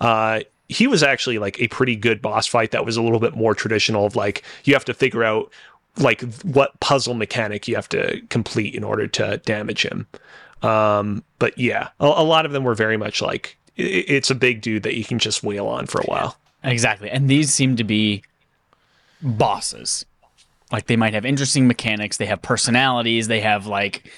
Uh, 0.00 0.40
he 0.68 0.86
was 0.86 1.02
actually 1.02 1.38
like 1.38 1.60
a 1.60 1.68
pretty 1.68 1.96
good 1.96 2.22
boss 2.22 2.46
fight 2.46 2.70
that 2.70 2.86
was 2.86 2.96
a 2.96 3.02
little 3.02 3.18
bit 3.18 3.34
more 3.34 3.54
traditional 3.54 4.06
of 4.06 4.16
like 4.16 4.42
you 4.64 4.72
have 4.72 4.84
to 4.84 4.94
figure 4.94 5.24
out 5.24 5.52
like 5.98 6.22
what 6.44 6.78
puzzle 6.80 7.14
mechanic 7.14 7.66
you 7.66 7.74
have 7.74 7.88
to 7.88 8.20
complete 8.28 8.74
in 8.74 8.84
order 8.84 9.06
to 9.06 9.38
damage 9.38 9.84
him. 9.84 10.06
Um, 10.62 11.24
but 11.38 11.56
yeah, 11.58 11.88
a, 12.00 12.04
a 12.06 12.24
lot 12.24 12.46
of 12.46 12.52
them 12.52 12.64
were 12.64 12.74
very 12.74 12.96
much 12.96 13.22
like 13.22 13.56
i- 13.78 13.82
it's 13.82 14.30
a 14.30 14.34
big 14.34 14.60
dude 14.60 14.82
that 14.82 14.96
you 14.96 15.04
can 15.04 15.18
just 15.18 15.42
wail 15.42 15.66
on 15.66 15.86
for 15.86 16.00
a 16.00 16.04
while. 16.04 16.36
Exactly. 16.62 17.08
And 17.10 17.28
these 17.30 17.52
seem 17.52 17.76
to 17.76 17.84
be 17.84 18.22
bosses. 19.22 20.04
Like 20.72 20.86
they 20.86 20.96
might 20.96 21.14
have 21.14 21.24
interesting 21.24 21.66
mechanics, 21.66 22.16
they 22.18 22.26
have 22.26 22.42
personalities, 22.42 23.26
they 23.28 23.40
have 23.40 23.66
like 23.66 24.10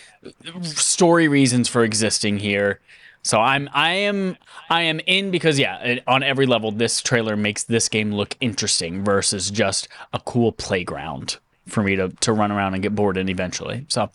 story 0.63 1.29
reasons 1.29 1.69
for 1.69 1.83
existing 1.83 2.39
here. 2.39 2.81
So 3.23 3.41
I'm 3.41 3.71
I 3.73 3.93
am 3.93 4.37
I 4.69 4.83
am 4.83 5.01
in 5.07 5.31
because 5.31 5.59
yeah, 5.59 5.79
it, 5.83 6.03
on 6.07 6.23
every 6.23 6.45
level 6.47 6.71
this 6.73 7.01
trailer 7.01 7.37
makes 7.37 7.65
this 7.65 7.89
game 7.89 8.13
look 8.13 8.37
interesting 8.41 9.05
versus 9.05 9.51
just 9.51 9.89
a 10.13 10.19
cool 10.21 10.53
playground 10.53 11.39
for 11.69 11.83
me 11.83 11.97
to 11.97 12.09
to 12.09 12.33
run 12.33 12.51
around 12.53 12.75
and 12.75 12.83
get 12.83 12.95
bored 12.95 13.17
in 13.17 13.29
eventually. 13.29 13.87
So 13.89 14.11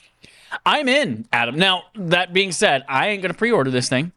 I'm 0.65 0.87
in, 0.87 1.27
Adam. 1.33 1.57
Now, 1.57 1.83
that 1.95 2.33
being 2.33 2.51
said, 2.51 2.83
I 2.87 3.07
ain't 3.09 3.21
going 3.21 3.31
to 3.33 3.37
pre-order 3.37 3.69
this 3.71 3.89
thing. 3.89 4.11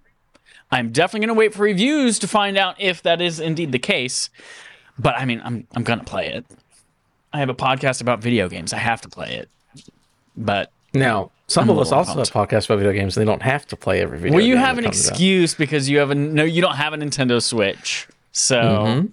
I'm 0.71 0.93
definitely 0.93 1.27
going 1.27 1.37
to 1.37 1.39
wait 1.39 1.55
for 1.55 1.63
reviews 1.63 2.19
to 2.21 2.29
find 2.29 2.57
out 2.57 2.77
if 2.81 3.03
that 3.03 3.21
is 3.21 3.41
indeed 3.41 3.73
the 3.73 3.79
case. 3.79 4.31
But 4.99 5.17
I 5.17 5.25
mean, 5.25 5.41
I'm 5.45 5.67
I'm 5.75 5.83
gonna 5.83 6.05
play 6.05 6.29
it. 6.29 6.45
I 7.33 7.39
have 7.39 7.49
a 7.49 7.55
podcast 7.55 8.03
about 8.03 8.21
video 8.21 8.49
games. 8.49 8.73
I 8.75 8.77
have 8.79 9.01
to 9.01 9.09
play 9.09 9.35
it. 9.37 9.49
But 10.37 10.71
Now, 10.93 11.31
some 11.47 11.65
I'm 11.65 11.71
of 11.71 11.79
us 11.79 11.91
also 11.91 12.15
have 12.19 12.31
podcasts 12.31 12.67
about 12.67 12.79
video 12.79 12.93
games. 12.93 13.15
They 13.15 13.25
don't 13.25 13.41
have 13.43 13.67
to 13.69 13.77
play 13.77 14.03
every 14.03 14.19
video. 14.19 14.37
well, 14.37 14.45
you 14.45 14.57
have 14.59 14.77
an 14.79 14.85
comes 14.85 15.07
out. 15.07 15.13
excuse 15.13 15.55
because 15.55 15.89
you 15.89 15.99
have 15.99 16.11
a 16.11 16.15
no. 16.15 16.45
You 16.45 16.61
don't 16.61 16.77
have 16.77 16.93
a 16.93 16.97
Nintendo 16.99 17.43
Switch. 17.43 18.07
So 18.33 18.61
Mm-hmm. 18.61 19.07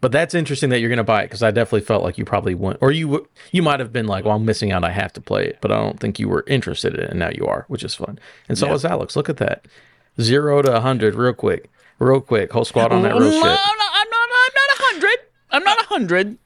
But 0.00 0.12
that's 0.12 0.34
interesting 0.34 0.70
that 0.70 0.80
you're 0.80 0.88
going 0.88 0.96
to 0.96 1.04
buy 1.04 1.22
it 1.22 1.26
because 1.26 1.42
I 1.42 1.50
definitely 1.50 1.82
felt 1.82 2.02
like 2.02 2.16
you 2.16 2.24
probably 2.24 2.54
went, 2.54 2.78
or 2.80 2.90
you 2.90 3.28
you 3.52 3.62
might 3.62 3.80
have 3.80 3.92
been 3.92 4.06
like, 4.06 4.24
"Well, 4.24 4.34
I'm 4.36 4.44
missing 4.46 4.72
out. 4.72 4.82
I 4.84 4.90
have 4.90 5.12
to 5.14 5.20
play 5.20 5.44
it," 5.46 5.58
but 5.60 5.70
I 5.70 5.76
don't 5.76 6.00
think 6.00 6.18
you 6.18 6.28
were 6.28 6.44
interested 6.46 6.94
in 6.94 7.00
it, 7.00 7.10
and 7.10 7.18
now 7.18 7.30
you 7.34 7.44
are, 7.46 7.64
which 7.68 7.84
is 7.84 7.94
fun. 7.94 8.18
And 8.48 8.56
so 8.56 8.66
Yeah. 8.68 8.74
is 8.74 8.84
Alex. 8.84 9.14
Look 9.14 9.28
at 9.28 9.36
that, 9.36 9.66
zero 10.20 10.62
to 10.62 10.80
hundred, 10.80 11.14
real 11.14 11.34
quick, 11.34 11.70
real 11.98 12.20
quick. 12.22 12.50
Whole 12.52 12.64
squad 12.64 12.92
on 12.92 13.02
that 13.02 13.12
real 13.14 13.24
No, 13.28 13.30
shit. 13.30 13.42
no, 13.42 13.48
I'm 13.50 13.78
not. 13.78 13.92
I'm 13.92 14.08
not 14.54 14.78
a 14.78 14.82
hundred. 14.82 15.18
I'm 15.50 15.64
not 15.64 15.80
a 15.82 15.86
hundred. 15.88 16.38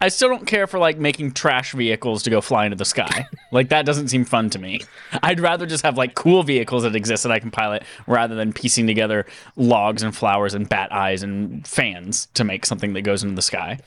I 0.00 0.08
still 0.08 0.28
don't 0.28 0.46
care 0.46 0.66
for 0.66 0.78
like 0.78 0.98
making 0.98 1.32
trash 1.32 1.72
vehicles 1.72 2.22
to 2.24 2.30
go 2.30 2.40
fly 2.40 2.66
into 2.66 2.76
the 2.76 2.84
sky. 2.84 3.26
like 3.52 3.68
that 3.70 3.86
doesn't 3.86 4.08
seem 4.08 4.24
fun 4.24 4.50
to 4.50 4.58
me. 4.58 4.80
I'd 5.22 5.40
rather 5.40 5.66
just 5.66 5.84
have 5.84 5.96
like 5.96 6.14
cool 6.14 6.42
vehicles 6.42 6.82
that 6.82 6.94
exist 6.94 7.22
that 7.22 7.32
I 7.32 7.38
can 7.38 7.50
pilot 7.50 7.82
rather 8.06 8.34
than 8.34 8.52
piecing 8.52 8.86
together 8.86 9.26
logs 9.56 10.02
and 10.02 10.14
flowers 10.14 10.54
and 10.54 10.68
bat 10.68 10.92
eyes 10.92 11.22
and 11.22 11.66
fans 11.66 12.28
to 12.34 12.44
make 12.44 12.66
something 12.66 12.92
that 12.92 13.02
goes 13.02 13.22
into 13.22 13.34
the 13.34 13.42
sky. 13.42 13.78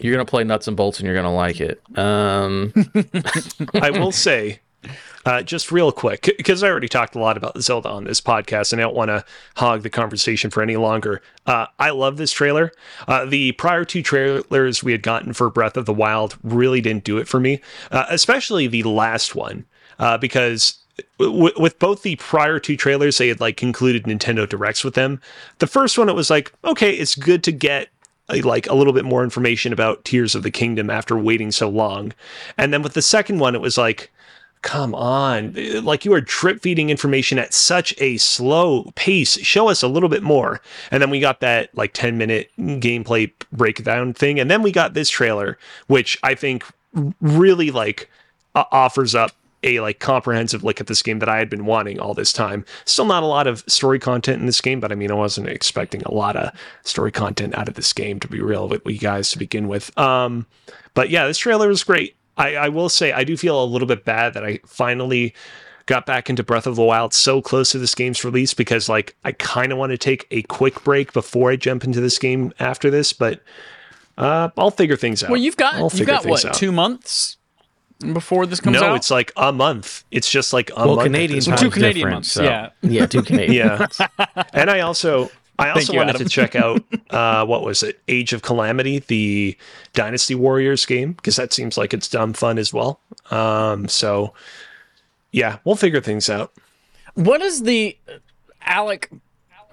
You're 0.00 0.12
gonna 0.12 0.24
play 0.24 0.44
nuts 0.44 0.68
and 0.68 0.76
bolts, 0.76 0.98
and 0.98 1.06
you're 1.06 1.14
gonna 1.14 1.34
like 1.34 1.60
it. 1.60 1.80
Um, 1.96 2.72
I 3.74 3.90
will 3.90 4.12
say, 4.12 4.60
uh, 5.28 5.42
just 5.42 5.70
real 5.70 5.92
quick, 5.92 6.22
because 6.38 6.62
I 6.62 6.68
already 6.70 6.88
talked 6.88 7.14
a 7.14 7.18
lot 7.18 7.36
about 7.36 7.60
Zelda 7.60 7.90
on 7.90 8.04
this 8.04 8.18
podcast, 8.18 8.72
and 8.72 8.80
I 8.80 8.84
don't 8.84 8.96
want 8.96 9.10
to 9.10 9.26
hog 9.56 9.82
the 9.82 9.90
conversation 9.90 10.50
for 10.50 10.62
any 10.62 10.76
longer. 10.76 11.20
Uh, 11.46 11.66
I 11.78 11.90
love 11.90 12.16
this 12.16 12.32
trailer. 12.32 12.72
Uh, 13.06 13.26
the 13.26 13.52
prior 13.52 13.84
two 13.84 14.02
trailers 14.02 14.82
we 14.82 14.92
had 14.92 15.02
gotten 15.02 15.34
for 15.34 15.50
Breath 15.50 15.76
of 15.76 15.84
the 15.84 15.92
Wild 15.92 16.38
really 16.42 16.80
didn't 16.80 17.04
do 17.04 17.18
it 17.18 17.28
for 17.28 17.40
me, 17.40 17.60
uh, 17.90 18.06
especially 18.08 18.68
the 18.68 18.84
last 18.84 19.34
one, 19.34 19.66
uh, 19.98 20.16
because. 20.16 20.78
With 21.20 21.78
both 21.78 22.02
the 22.02 22.16
prior 22.16 22.58
two 22.58 22.76
trailers, 22.76 23.18
they 23.18 23.28
had 23.28 23.38
like 23.38 23.56
concluded 23.56 24.02
Nintendo 24.02 24.48
Directs 24.48 24.82
with 24.82 24.94
them. 24.94 25.20
The 25.58 25.68
first 25.68 25.96
one, 25.96 26.08
it 26.08 26.16
was 26.16 26.28
like, 26.28 26.52
okay, 26.64 26.90
it's 26.90 27.14
good 27.14 27.44
to 27.44 27.52
get 27.52 27.90
uh, 28.28 28.40
like 28.42 28.66
a 28.66 28.74
little 28.74 28.92
bit 28.92 29.04
more 29.04 29.22
information 29.22 29.72
about 29.72 30.04
Tears 30.04 30.34
of 30.34 30.42
the 30.42 30.50
Kingdom 30.50 30.90
after 30.90 31.16
waiting 31.16 31.52
so 31.52 31.68
long. 31.68 32.14
And 32.56 32.72
then 32.72 32.82
with 32.82 32.94
the 32.94 33.02
second 33.02 33.38
one, 33.38 33.54
it 33.54 33.60
was 33.60 33.78
like, 33.78 34.10
come 34.62 34.94
on, 34.94 35.54
like 35.82 36.04
you 36.04 36.12
are 36.12 36.20
drip 36.20 36.60
feeding 36.60 36.90
information 36.90 37.38
at 37.38 37.54
such 37.54 37.94
a 37.98 38.16
slow 38.16 38.90
pace. 38.94 39.38
Show 39.40 39.68
us 39.68 39.82
a 39.82 39.88
little 39.88 40.08
bit 40.08 40.22
more. 40.22 40.60
And 40.90 41.02
then 41.02 41.10
we 41.10 41.20
got 41.20 41.40
that 41.40 41.74
like 41.76 41.92
10 41.92 42.18
minute 42.18 42.50
gameplay 42.58 43.32
breakdown 43.52 44.14
thing. 44.14 44.38
And 44.40 44.50
then 44.50 44.62
we 44.62 44.72
got 44.72 44.94
this 44.94 45.10
trailer, 45.10 45.58
which 45.86 46.18
I 46.22 46.34
think 46.34 46.64
really 47.20 47.70
like 47.70 48.10
uh, 48.54 48.64
offers 48.70 49.14
up 49.14 49.32
a 49.62 49.80
like 49.80 49.98
comprehensive 49.98 50.62
look 50.62 50.80
at 50.80 50.86
this 50.86 51.02
game 51.02 51.18
that 51.18 51.28
I 51.28 51.38
had 51.38 51.50
been 51.50 51.66
wanting 51.66 51.98
all 51.98 52.14
this 52.14 52.32
time. 52.32 52.64
Still 52.84 53.06
not 53.06 53.22
a 53.22 53.26
lot 53.26 53.46
of 53.46 53.64
story 53.66 53.98
content 53.98 54.40
in 54.40 54.46
this 54.46 54.60
game, 54.60 54.80
but 54.80 54.92
I 54.92 54.94
mean 54.94 55.10
I 55.10 55.14
wasn't 55.14 55.48
expecting 55.48 56.02
a 56.02 56.12
lot 56.14 56.36
of 56.36 56.52
story 56.84 57.10
content 57.10 57.56
out 57.56 57.68
of 57.68 57.74
this 57.74 57.92
game 57.92 58.20
to 58.20 58.28
be 58.28 58.40
real 58.40 58.68
with 58.68 58.82
you 58.86 58.98
guys 58.98 59.30
to 59.32 59.38
begin 59.38 59.68
with. 59.68 59.96
Um 59.98 60.46
but 60.94 61.10
yeah, 61.10 61.26
this 61.26 61.38
trailer 61.38 61.68
was 61.68 61.84
great. 61.84 62.16
I, 62.38 62.54
I 62.54 62.68
will 62.68 62.88
say 62.88 63.12
I 63.12 63.24
do 63.24 63.36
feel 63.36 63.62
a 63.62 63.66
little 63.66 63.88
bit 63.88 64.04
bad 64.04 64.34
that 64.34 64.44
I 64.44 64.60
finally 64.64 65.34
got 65.86 66.06
back 66.06 66.30
into 66.30 66.42
Breath 66.42 66.66
of 66.66 66.76
the 66.76 66.82
Wild 66.82 67.12
so 67.12 67.42
close 67.42 67.72
to 67.72 67.78
this 67.78 67.94
game's 67.94 68.24
release 68.24 68.54
because 68.54 68.88
like 68.88 69.16
I 69.24 69.32
kind 69.32 69.72
of 69.72 69.78
want 69.78 69.90
to 69.90 69.98
take 69.98 70.26
a 70.30 70.42
quick 70.42 70.84
break 70.84 71.12
before 71.12 71.50
I 71.50 71.56
jump 71.56 71.84
into 71.84 72.00
this 72.00 72.18
game 72.18 72.52
after 72.60 72.90
this, 72.90 73.12
but 73.12 73.42
uh, 74.16 74.50
I'll 74.56 74.70
figure 74.70 74.96
things 74.96 75.24
out. 75.24 75.30
Well, 75.30 75.40
you've 75.40 75.56
got 75.56 75.74
I'll 75.74 75.90
you've 75.92 76.06
got 76.06 76.26
what 76.26 76.44
out. 76.44 76.54
two 76.54 76.72
months 76.72 77.36
before 78.12 78.46
this 78.46 78.60
comes 78.60 78.74
no, 78.74 78.84
out. 78.84 78.88
No, 78.90 78.94
it's 78.94 79.10
like 79.10 79.32
a 79.36 79.52
month. 79.52 80.04
It's 80.10 80.30
just 80.30 80.52
like 80.52 80.70
a 80.70 80.86
well, 80.86 80.96
month. 80.96 81.00
at 81.00 81.04
Canadian 81.04 81.38
this 81.38 81.46
time's 81.46 81.60
two. 81.60 81.70
Canadian 81.70 82.10
months, 82.10 82.32
so- 82.32 82.44
yeah. 82.44 82.70
yeah, 82.82 83.06
two 83.06 83.22
Canadian. 83.22 83.66
Yeah, 83.66 83.86
and 84.52 84.70
I 84.70 84.80
also 84.80 85.30
I 85.58 85.70
also 85.70 85.92
you, 85.92 85.98
wanted 85.98 86.14
Adam. 86.14 86.26
to 86.26 86.32
check 86.32 86.54
out 86.54 86.82
uh, 87.10 87.44
what 87.44 87.64
was 87.64 87.82
it, 87.82 88.00
Age 88.08 88.32
of 88.32 88.42
Calamity, 88.42 89.00
the 89.00 89.56
Dynasty 89.92 90.34
Warriors 90.34 90.86
game, 90.86 91.12
because 91.12 91.36
that 91.36 91.52
seems 91.52 91.76
like 91.76 91.92
it's 91.92 92.08
dumb 92.08 92.32
fun 92.32 92.58
as 92.58 92.72
well. 92.72 93.00
Um, 93.30 93.88
so 93.88 94.34
yeah, 95.32 95.58
we'll 95.64 95.76
figure 95.76 96.00
things 96.00 96.30
out. 96.30 96.52
What 97.14 97.42
is 97.42 97.62
the 97.64 97.96
Alec 98.62 99.10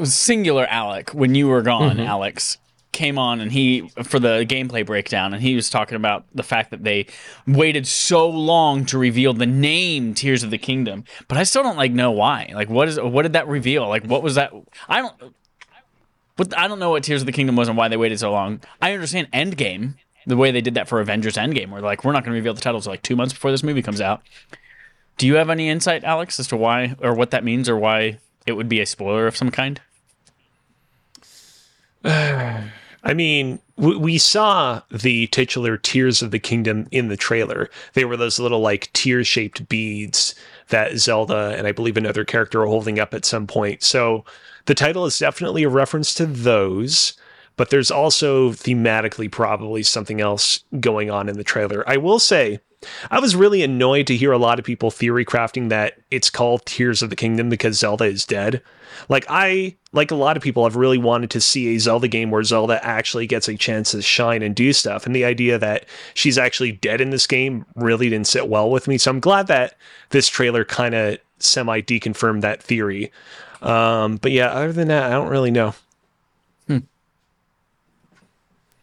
singular 0.04 0.66
Alec 0.68 1.12
when 1.12 1.36
you 1.36 1.48
were 1.48 1.62
gone, 1.62 1.98
Mm-hmm. 1.98 2.08
Alex 2.08 2.58
came 2.92 3.18
on 3.20 3.42
and 3.42 3.52
he 3.52 3.82
for 4.04 4.20
the 4.20 4.46
gameplay 4.48 4.86
breakdown 4.86 5.34
and 5.34 5.44
he 5.44 5.54
was 5.54 5.70
talking 5.70 5.98
about 5.98 6.24
the 6.34 6.42
fact 6.44 6.72
that 6.72 6.86
they 6.86 7.06
waited 7.46 7.86
so 7.86 8.30
long 8.30 8.86
to 8.86 8.98
reveal 8.98 9.34
the 9.34 9.46
name 9.46 10.14
Tears 10.14 10.44
of 10.44 10.50
the 10.50 10.58
Kingdom. 10.58 11.04
But 11.28 11.38
I 11.38 11.44
still 11.44 11.62
don't 11.62 11.76
like 11.76 11.92
know 11.92 12.12
why. 12.12 12.52
Like 12.56 12.70
what 12.70 12.88
is 12.88 12.98
what 13.00 13.24
did 13.24 13.34
that 13.34 13.50
reveal? 13.50 13.88
Like 13.88 14.06
what 14.06 14.24
was 14.24 14.36
that 14.36 14.54
I 14.88 15.02
don't 15.02 15.36
but 16.36 16.58
I 16.58 16.68
don't 16.68 16.80
know 16.80 16.92
what 16.92 17.04
Tears 17.04 17.22
of 17.22 17.26
the 17.26 17.32
Kingdom 17.32 17.56
was 17.56 17.68
and 17.68 17.78
why 17.78 17.88
they 17.88 17.98
waited 17.98 18.20
so 18.20 18.32
long. 18.32 18.62
I 18.82 18.94
understand 18.94 19.32
Endgame, 19.32 19.96
the 20.26 20.38
way 20.38 20.52
they 20.52 20.62
did 20.62 20.74
that 20.74 20.88
for 20.88 21.00
Avengers 21.00 21.36
Endgame, 21.36 21.70
where 21.70 21.82
like 21.82 22.04
we're 22.04 22.12
not 22.12 22.24
going 22.24 22.34
to 22.34 22.40
reveal 22.40 22.54
the 22.54 22.62
titles 22.62 22.88
like 22.88 23.02
two 23.02 23.16
months 23.16 23.34
before 23.34 23.52
this 23.52 23.64
movie 23.64 23.82
comes 23.82 24.02
out. 24.02 24.22
Do 25.18 25.28
you 25.28 25.36
have 25.36 25.50
any 25.50 25.70
insight, 25.70 26.04
Alex, 26.04 26.40
as 26.40 26.48
to 26.48 26.58
why 26.58 26.96
or 27.02 27.14
what 27.14 27.32
that 27.32 27.44
means 27.44 27.70
or 27.70 27.78
why 27.78 28.20
it 28.46 28.54
would 28.54 28.68
be 28.68 28.82
a 28.82 28.86
spoiler 28.86 29.28
of 29.28 29.38
some 29.38 29.50
kind? 29.50 29.80
I 33.06 33.14
mean, 33.14 33.60
we, 33.78 33.96
we 33.96 34.18
saw 34.18 34.82
the 34.92 35.28
titular 35.28 35.78
Tears 35.78 36.22
of 36.22 36.32
the 36.32 36.40
Kingdom 36.40 36.88
in 36.92 37.08
the 37.08 37.18
trailer. 37.18 37.70
They 37.94 38.04
were 38.04 38.18
those 38.18 38.40
little 38.40 38.60
like 38.60 38.92
tear 38.94 39.24
shaped 39.24 39.70
beads 39.70 40.36
that 40.70 40.98
Zelda 40.98 41.56
and 41.58 41.68
I 41.68 41.72
believe 41.72 41.98
another 41.98 42.26
character 42.26 42.64
are 42.64 42.68
holding 42.68 43.00
up 43.00 43.14
at 43.14 43.26
some 43.26 43.48
point. 43.48 43.84
So 43.84 44.26
the 44.66 44.76
title 44.76 45.06
is 45.06 45.18
definitely 45.18 45.64
a 45.64 45.70
reference 45.70 46.14
to 46.16 46.26
those, 46.26 47.14
but 47.56 47.70
there's 47.70 47.92
also 47.92 48.52
thematically 48.52 49.32
probably 49.32 49.84
something 49.84 50.22
else 50.22 50.64
going 50.80 51.10
on 51.10 51.30
in 51.30 51.38
the 51.38 51.44
trailer. 51.44 51.88
I 51.88 51.98
will 51.98 52.20
say, 52.20 52.60
I 53.10 53.20
was 53.20 53.36
really 53.36 53.64
annoyed 53.64 54.08
to 54.08 54.18
hear 54.18 54.32
a 54.32 54.38
lot 54.38 54.60
of 54.60 54.66
people 54.66 54.92
theory 54.92 55.26
crafting 55.26 55.70
that 55.70 56.00
it's 56.12 56.30
called 56.30 56.66
Tears 56.66 57.02
of 57.02 57.10
the 57.10 57.16
Kingdom 57.16 57.50
because 57.50 57.80
Zelda 57.80 58.06
is 58.06 58.26
dead. 58.26 58.62
Like 59.10 59.26
I, 59.28 59.76
like 59.92 60.12
a 60.12 60.16
lot 60.16 60.38
of 60.38 60.44
people, 60.44 60.66
I've 60.66 60.76
really 60.76 60.98
wanted 60.98 61.32
to 61.32 61.42
see 61.42 61.76
a 61.76 61.80
Zelda 61.80 62.08
game 62.08 62.32
where 62.32 62.44
Zelda 62.44 62.84
actually 62.86 63.28
gets 63.28 63.48
a 63.48 63.56
chance 63.56 63.92
to 63.92 64.02
shine 64.02 64.42
and 64.42 64.56
do 64.56 64.74
stuff. 64.74 65.06
And 65.06 65.16
the 65.16 65.26
idea 65.26 65.58
that 65.58 65.86
she's 66.14 66.38
actually 66.38 66.74
dead 66.74 67.02
in 67.02 67.10
this 67.10 67.28
game 67.28 67.66
really 67.76 68.10
didn't 68.10 68.28
sit 68.28 68.48
well 68.48 68.70
with 68.70 68.88
me. 68.88 68.98
So 68.98 69.12
I'm 69.12 69.20
glad 69.20 69.48
that 69.48 69.76
this 70.10 70.28
trailer 70.28 70.64
kind 70.64 70.96
of 70.96 71.18
semi 71.40 71.82
deconfirmed 71.82 72.42
that 72.42 72.62
theory. 72.62 73.12
Um, 73.66 74.18
but 74.18 74.32
yeah, 74.32 74.48
other 74.48 74.72
than 74.72 74.88
that, 74.90 75.04
I 75.04 75.10
don't 75.12 75.30
really 75.30 75.52
know. 75.52 75.74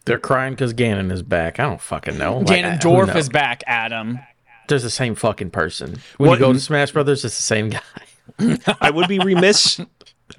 They're 0.05 0.18
crying 0.18 0.55
because 0.55 0.75
Ganon 0.75 1.12
is 1.12 1.23
back. 1.23 1.61
I 1.61 1.62
don't 1.62 1.81
fucking 1.81 2.18
know. 2.18 2.38
Like, 2.38 2.64
I- 2.64 2.71
who 2.73 2.79
Ganondorf 2.88 3.14
is 3.14 3.29
back, 3.29 3.62
Adam. 3.68 4.18
They're 4.66 4.81
the 4.81 4.90
same 4.90 5.14
fucking 5.14 5.51
person. 5.51 6.01
When 6.16 6.31
What- 6.31 6.40
you 6.40 6.47
go 6.47 6.53
to 6.53 6.59
Smash 6.59 6.90
Brothers, 6.90 7.25
it's 7.25 7.37
the 7.37 7.42
same 7.42 7.71
guy. 7.71 8.59
I 8.81 8.90
would 8.90 9.07
be 9.09 9.21
remiss. 9.21 9.81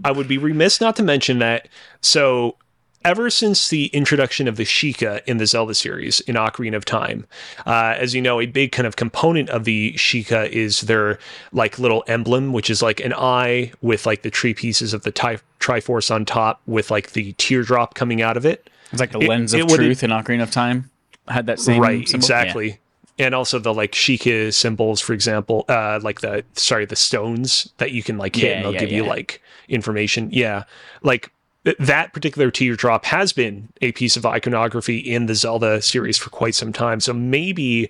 I 0.03 0.11
would 0.11 0.27
be 0.27 0.37
remiss 0.37 0.81
not 0.81 0.97
to 0.97 1.03
mention 1.03 1.39
that. 1.39 1.69
So, 2.01 2.57
ever 3.05 3.29
since 3.29 3.69
the 3.69 3.87
introduction 3.87 4.47
of 4.47 4.55
the 4.57 4.63
Sheikah 4.63 5.21
in 5.25 5.37
the 5.37 5.45
Zelda 5.45 5.73
series 5.73 6.19
in 6.21 6.35
Ocarina 6.35 6.75
of 6.75 6.85
Time, 6.85 7.25
uh, 7.65 7.95
as 7.97 8.13
you 8.15 8.21
know, 8.21 8.39
a 8.39 8.45
big 8.45 8.71
kind 8.71 8.87
of 8.87 8.95
component 8.95 9.49
of 9.49 9.63
the 9.65 9.93
Sheikah 9.93 10.49
is 10.49 10.81
their 10.81 11.19
like 11.51 11.79
little 11.79 12.03
emblem, 12.07 12.53
which 12.53 12.69
is 12.69 12.81
like 12.81 12.99
an 12.99 13.13
eye 13.13 13.71
with 13.81 14.05
like 14.05 14.21
the 14.21 14.29
tree 14.31 14.53
pieces 14.53 14.93
of 14.93 15.03
the 15.03 15.11
tri- 15.11 15.39
Triforce 15.59 16.13
on 16.13 16.25
top, 16.25 16.61
with 16.65 16.91
like 16.91 17.11
the 17.11 17.33
teardrop 17.33 17.93
coming 17.95 18.21
out 18.21 18.37
of 18.37 18.45
it. 18.45 18.69
It's 18.91 18.99
like 18.99 19.11
the 19.11 19.19
It- 19.19 19.27
lens 19.29 19.53
of 19.53 19.61
it 19.61 19.69
truth 19.69 20.03
in 20.03 20.09
Ocarina 20.11 20.43
of 20.43 20.51
Time. 20.51 20.89
Had 21.27 21.45
that 21.47 21.59
same 21.59 21.81
right 21.81 22.07
symbol? 22.07 22.23
exactly 22.23 22.79
and 23.19 23.33
also 23.35 23.59
the 23.59 23.73
like 23.73 23.91
Sheikah 23.93 24.51
symbols 24.53 24.99
for 24.99 25.13
example 25.13 25.63
uh 25.69 25.99
like 26.03 26.19
the 26.21 26.43
sorry 26.53 26.83
the 26.85 26.95
stones 26.97 27.69
that 27.77 27.91
you 27.91 28.01
can 28.03 28.17
like 28.17 28.35
hit 28.35 28.43
Yeah, 28.45 28.55
and 28.55 28.65
they'll 28.65 28.73
yeah, 28.73 28.79
give 28.79 28.91
you 28.91 29.05
like 29.05 29.39
information 29.69 30.29
yeah 30.33 30.63
like 31.03 31.31
that 31.79 32.13
particular 32.13 32.51
teardrop 32.51 33.05
has 33.05 33.31
been 33.31 33.69
a 33.81 33.91
piece 33.93 34.17
of 34.17 34.25
iconography 34.25 34.97
in 34.97 35.27
the 35.27 35.35
Zelda 35.35 35.81
series 35.81 36.17
for 36.17 36.29
quite 36.29 36.55
some 36.55 36.73
time. 36.73 36.99
So 36.99 37.13
maybe 37.13 37.89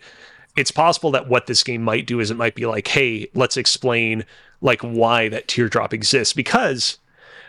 it's 0.56 0.72
possible 0.72 1.10
that 1.12 1.28
what 1.28 1.48
this 1.48 1.64
game 1.64 1.82
might 1.82 2.06
do 2.06 2.20
is 2.20 2.30
it 2.30 2.38
might 2.38 2.54
be 2.54 2.66
like 2.68 2.88
hey 2.88 3.28
let's 3.34 3.58
explain 3.58 4.24
like 4.62 4.82
why 4.82 5.28
that 5.30 5.48
teardrop 5.48 5.94
exists. 5.94 6.34
Because 6.34 6.98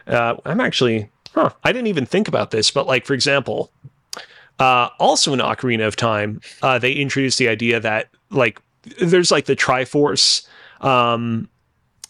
uh, 0.07 0.37
I'm 0.45 0.61
actually 0.61 1.11
huh, 1.35 1.51
I 1.63 1.73
didn't 1.73 1.89
even 1.89 2.07
think 2.07 2.29
about 2.29 2.51
this 2.51 2.71
but 2.71 2.87
like 2.87 3.05
for 3.05 3.15
example 3.15 3.71
uh, 4.59 4.89
also 4.99 5.33
in 5.33 5.41
Ocarina 5.41 5.87
of 5.87 5.97
Time, 5.97 6.41
uh, 6.63 6.79
they 6.79 6.93
introduced 6.93 7.39
the 7.39 7.49
idea 7.49 7.81
that 7.81 8.09
like 8.31 8.61
there's 9.01 9.31
like 9.31 9.47
the 9.47 9.57
Triforce 9.57 10.47
um, 10.81 11.49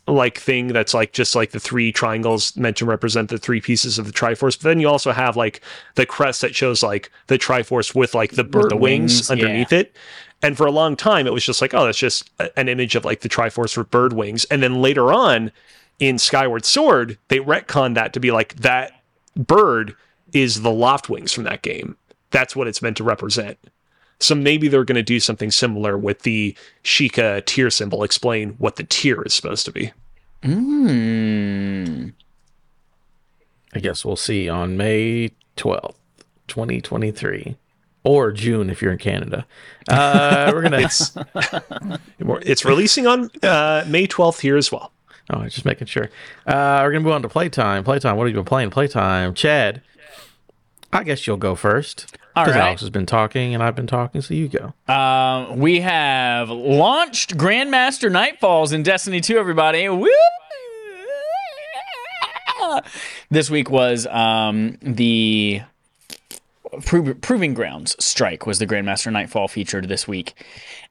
like 0.07 0.39
thing 0.39 0.69
that's 0.69 0.93
like 0.93 1.13
just 1.13 1.35
like 1.35 1.53
the 1.53 1.61
three 1.61 1.91
triangles 1.91 2.57
meant 2.57 2.77
to 2.77 2.85
represent 2.85 3.31
the 3.31 3.39
three 3.39 3.61
pieces 3.61 3.99
of 3.99 4.07
the 4.07 4.13
Triforce. 4.13 4.59
But 4.59 4.69
then 4.69 4.81
you 4.81 4.89
also 4.89 5.13
have 5.13 5.37
like 5.37 5.63
the 5.95 6.05
crest 6.05 6.43
that 6.43 6.55
shows 6.55 6.83
like 6.83 7.11
the 7.29 7.39
Triforce 7.39 7.95
with 7.95 8.15
like 8.15 8.33
the 8.33 8.45
bird 8.45 8.71
the 8.71 8.77
wings, 8.77 9.15
wings, 9.15 9.31
underneath 9.31 9.73
it. 9.73 9.95
And 10.43 10.59
for 10.59 10.67
a 10.67 10.71
long 10.71 10.95
time, 10.95 11.27
it 11.27 11.33
was 11.33 11.45
just 11.45 11.63
like, 11.63 11.73
oh, 11.73 11.87
that's 11.87 11.97
just 11.97 12.31
a- 12.39 12.59
an 12.59 12.69
image 12.69 12.97
of 12.97 13.05
like 13.07 13.21
the 13.21 13.31
Triforce 13.31 13.79
with 13.79 13.91
bird 13.91 14.13
wings. 14.13 14.45
And 14.47 14.63
then 14.63 14.83
later 14.83 15.11
on 15.11 15.51
in 15.99 16.19
Skyward 16.19 16.67
Sword, 16.67 17.17
they 17.29 17.39
retconned 17.39 17.95
that 17.95 18.13
to 18.13 18.21
be 18.21 18.31
like 18.31 18.57
that 18.57 18.93
bird 19.37 19.97
is 20.35 20.61
the 20.61 20.71
Loftwings 20.71 21.33
from 21.33 21.45
that 21.45 21.63
game. 21.63 21.97
That's 22.31 22.55
what 22.55 22.67
it's 22.67 22.83
meant 22.83 22.99
to 22.99 23.05
represent. 23.05 23.59
So 24.21 24.35
maybe 24.35 24.69
they're 24.69 24.85
going 24.85 24.97
to 24.97 25.03
do 25.03 25.21
something 25.21 25.51
similar 25.51 25.99
with 25.99 26.23
the 26.23 26.57
Sheikah 26.83 27.45
tear 27.45 27.69
symbol, 27.71 28.03
explain 28.03 28.51
what 28.59 28.77
the 28.77 28.85
tear 28.85 29.23
is 29.23 29.35
supposed 29.35 29.65
to 29.67 29.73
be. 29.73 29.93
Hmm. 30.43 32.09
I 33.75 33.81
guess 33.81 34.05
we'll 34.05 34.17
see 34.17 34.49
on 34.49 34.77
May 34.77 35.31
12th, 35.57 35.97
2023. 36.49 37.57
Or 38.07 38.33
June 38.33 38.69
if 38.69 38.83
you're 38.83 38.93
in 38.93 38.99
Canada. 38.99 39.47
Uh, 39.89 40.51
we're 40.53 40.61
gonna. 40.61 40.77
It's 40.83 41.17
it's 42.21 42.65
releasing 42.65 43.07
on 43.07 43.31
uh, 43.43 43.85
May 43.89 44.07
12th 44.07 44.41
here 44.41 44.59
as 44.59 44.71
well. 44.71 44.93
oh, 45.31 45.43
just 45.45 45.65
making 45.65 45.87
sure. 45.87 46.11
Uh, 46.47 46.81
we're 46.83 46.93
gonna 46.93 47.01
move 47.05 47.15
on 47.15 47.23
to 47.23 47.31
playtime. 47.31 47.83
Playtime. 47.83 48.17
What 48.19 48.25
have 48.27 48.35
you 48.35 48.39
been 48.39 48.45
playing? 48.45 48.69
Playtime. 48.69 49.33
Chad. 49.33 49.81
I 50.95 51.03
guess 51.03 51.27
you'll 51.27 51.37
go 51.37 51.55
first. 51.57 52.17
All 52.37 52.45
Because 52.45 52.57
right. 52.57 52.67
Alex 52.67 52.81
has 52.81 52.91
been 52.91 53.05
talking 53.07 53.53
and 53.53 53.63
I've 53.63 53.75
been 53.75 53.87
talking, 53.87 54.21
so 54.23 54.33
you 54.33 54.49
go. 54.49 54.73
Uh, 54.93 55.53
we 55.57 55.81
have 55.81 56.49
launched 56.51 57.37
Grandmaster 57.37 58.11
Nightfalls 58.11 58.73
in 58.73 58.83
Destiny 58.85 59.21
2, 59.21 59.37
everybody. 59.37 59.89
Woo! 59.89 60.09
This 63.31 63.51
week 63.51 63.71
was 63.71 64.07
um, 64.07 64.79
the 64.81 65.63
Pro- 66.85 67.15
Proving 67.15 67.55
Grounds 67.55 67.95
strike 68.03 68.47
was 68.47 68.59
the 68.59 68.67
Grandmaster 68.67 69.13
Nightfall 69.13 69.49
featured 69.49 69.89
this 69.89 70.09
week. 70.09 70.35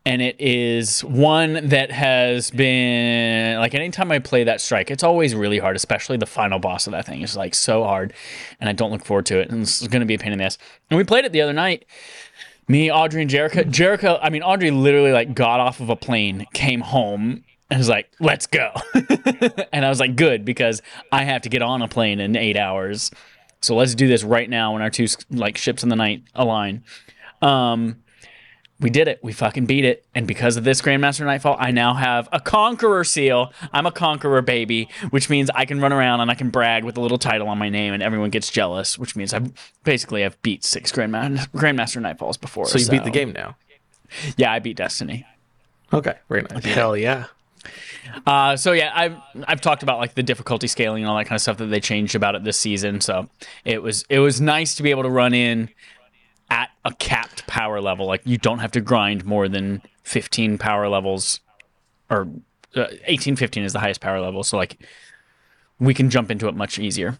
And 0.06 0.22
it 0.22 0.36
is 0.38 1.02
one 1.02 1.70
that 1.70 1.90
has 1.90 2.52
been 2.52 3.58
like 3.60 3.74
anytime 3.74 4.12
I 4.12 4.20
play 4.20 4.44
that 4.44 4.60
strike, 4.60 4.92
it's 4.92 5.04
always 5.04 5.34
really 5.34 5.60
hard, 5.60 5.78
especially 5.78 6.18
the 6.18 6.26
final 6.26 6.60
boss 6.60 6.88
of 6.88 6.92
that 6.92 7.06
thing. 7.06 7.22
It's 7.22 7.38
like 7.38 7.56
so 7.56 7.86
hard, 7.86 8.14
and 8.60 8.70
I 8.70 8.74
don't 8.74 8.92
look 8.92 9.06
forward 9.06 9.26
to 9.28 9.40
it. 9.40 9.50
And 9.50 9.62
it's 9.62 9.88
going 9.88 10.02
to 10.02 10.06
be 10.06 10.16
a 10.16 10.20
pain 10.20 10.34
in 10.34 10.40
the 10.40 10.44
ass. 10.44 10.58
And 10.90 10.98
we 10.98 11.06
played 11.06 11.24
it 11.24 11.32
the 11.32 11.42
other 11.42 11.54
night, 11.54 11.86
me, 12.68 12.92
Audrey, 12.92 13.22
and 13.22 13.30
Jericho. 13.30 13.64
Jericho, 13.64 14.20
I 14.22 14.30
mean, 14.30 14.44
Audrey 14.44 14.72
literally 14.72 15.14
like 15.14 15.34
got 15.34 15.62
off 15.62 15.80
of 15.80 15.90
a 15.90 15.96
plane, 15.96 16.48
came 16.54 16.82
home, 16.82 17.46
and 17.72 17.78
was 17.78 17.88
like, 17.88 18.12
"Let's 18.20 18.46
go." 18.46 18.74
and 19.72 19.86
I 19.86 19.90
was 19.90 20.02
like, 20.02 20.18
"Good," 20.18 20.44
because 20.44 20.82
I 21.14 21.24
have 21.24 21.44
to 21.44 21.50
get 21.50 21.62
on 21.62 21.82
a 21.82 21.88
plane 21.88 22.20
in 22.20 22.36
eight 22.36 22.58
hours. 22.58 23.10
So 23.62 23.76
let's 23.76 23.96
do 23.96 24.10
this 24.10 24.26
right 24.26 24.50
now 24.50 24.74
when 24.74 24.82
our 24.82 24.90
two 24.90 25.08
like 25.32 25.58
ships 25.58 25.84
in 25.84 25.88
the 25.90 25.96
night 25.96 26.24
align. 26.36 26.84
Um, 27.42 28.03
we 28.84 28.90
did 28.90 29.08
it. 29.08 29.20
We 29.24 29.32
fucking 29.32 29.66
beat 29.66 29.86
it. 29.86 30.06
And 30.14 30.28
because 30.28 30.58
of 30.58 30.66
this 30.66 30.82
Grandmaster 30.82 31.26
Nightfall, 31.26 31.56
I 31.58 31.72
now 31.72 31.94
have 31.94 32.28
a 32.32 32.40
Conqueror 32.40 33.04
seal. 33.04 33.54
I'm 33.72 33.86
a 33.86 33.92
Conqueror 33.92 34.42
baby, 34.42 34.90
which 35.10 35.30
means 35.30 35.50
I 35.56 35.66
can 35.66 35.80
run 35.80 35.94
around 35.94 36.20
and 36.20 36.30
I 36.30 36.36
can 36.36 36.50
brag 36.50 36.84
with 36.84 36.98
a 36.98 37.02
little 37.02 37.18
title 37.18 37.48
on 37.48 37.58
my 37.58 37.70
name, 37.70 37.94
and 37.94 38.04
everyone 38.04 38.30
gets 38.30 38.52
jealous. 38.52 39.00
Which 39.00 39.16
means 39.16 39.34
I've 39.34 39.52
basically 39.84 40.26
I've 40.26 40.40
beat 40.44 40.64
six 40.64 40.92
Grandma- 40.92 41.30
Grandmaster 41.56 42.02
Nightfalls 42.02 42.40
before. 42.40 42.68
So 42.68 42.78
you 42.78 42.88
beat 42.90 43.06
the 43.06 43.10
game 43.10 43.32
now. 43.32 43.56
Yeah, 44.38 44.52
I 44.52 44.60
beat 44.60 44.78
Destiny. 44.78 45.26
Okay, 45.92 46.16
very 46.28 46.44
nice. 46.44 46.66
Hell 46.66 46.98
yeah. 46.98 47.26
Uh, 48.28 48.56
so 48.58 48.74
yeah, 48.74 48.92
I've 48.94 49.16
I've 49.48 49.62
talked 49.62 49.84
about 49.84 50.00
like 50.00 50.14
the 50.14 50.24
difficulty 50.24 50.68
scaling 50.68 51.04
and 51.04 51.10
all 51.10 51.18
that 51.18 51.26
kind 51.26 51.38
of 51.38 51.42
stuff 51.42 51.58
that 51.58 51.68
they 51.68 51.80
changed 51.80 52.16
about 52.16 52.36
it 52.36 52.44
this 52.44 52.60
season. 52.60 53.00
So 53.02 53.30
it 53.64 53.82
was 53.82 54.06
it 54.10 54.20
was 54.20 54.42
nice 54.42 54.76
to 54.76 54.84
be 54.84 54.92
able 54.92 55.04
to 55.04 55.10
run 55.10 55.34
in 55.34 55.70
at 56.54 56.70
a 56.86 56.94
capped 56.94 57.48
power 57.48 57.82
level. 57.82 58.06
Like 58.06 58.22
you 58.26 58.38
don't 58.38 58.60
have 58.60 58.72
to 58.74 58.82
grind 58.82 59.26
more 59.26 59.50
than 59.50 59.82
15 60.04 60.60
power 60.60 60.88
levels, 60.88 61.40
or 62.12 62.28
uh, 62.76 62.86
18, 63.06 63.36
15 63.36 63.64
is 63.64 63.74
the 63.74 63.80
highest 63.80 64.02
power 64.02 64.22
level. 64.22 64.44
So 64.44 64.56
like 64.58 64.78
we 65.80 65.96
can 65.96 66.12
jump 66.12 66.30
into 66.30 66.48
it 66.48 66.56
much 66.56 66.78
easier. 66.78 67.18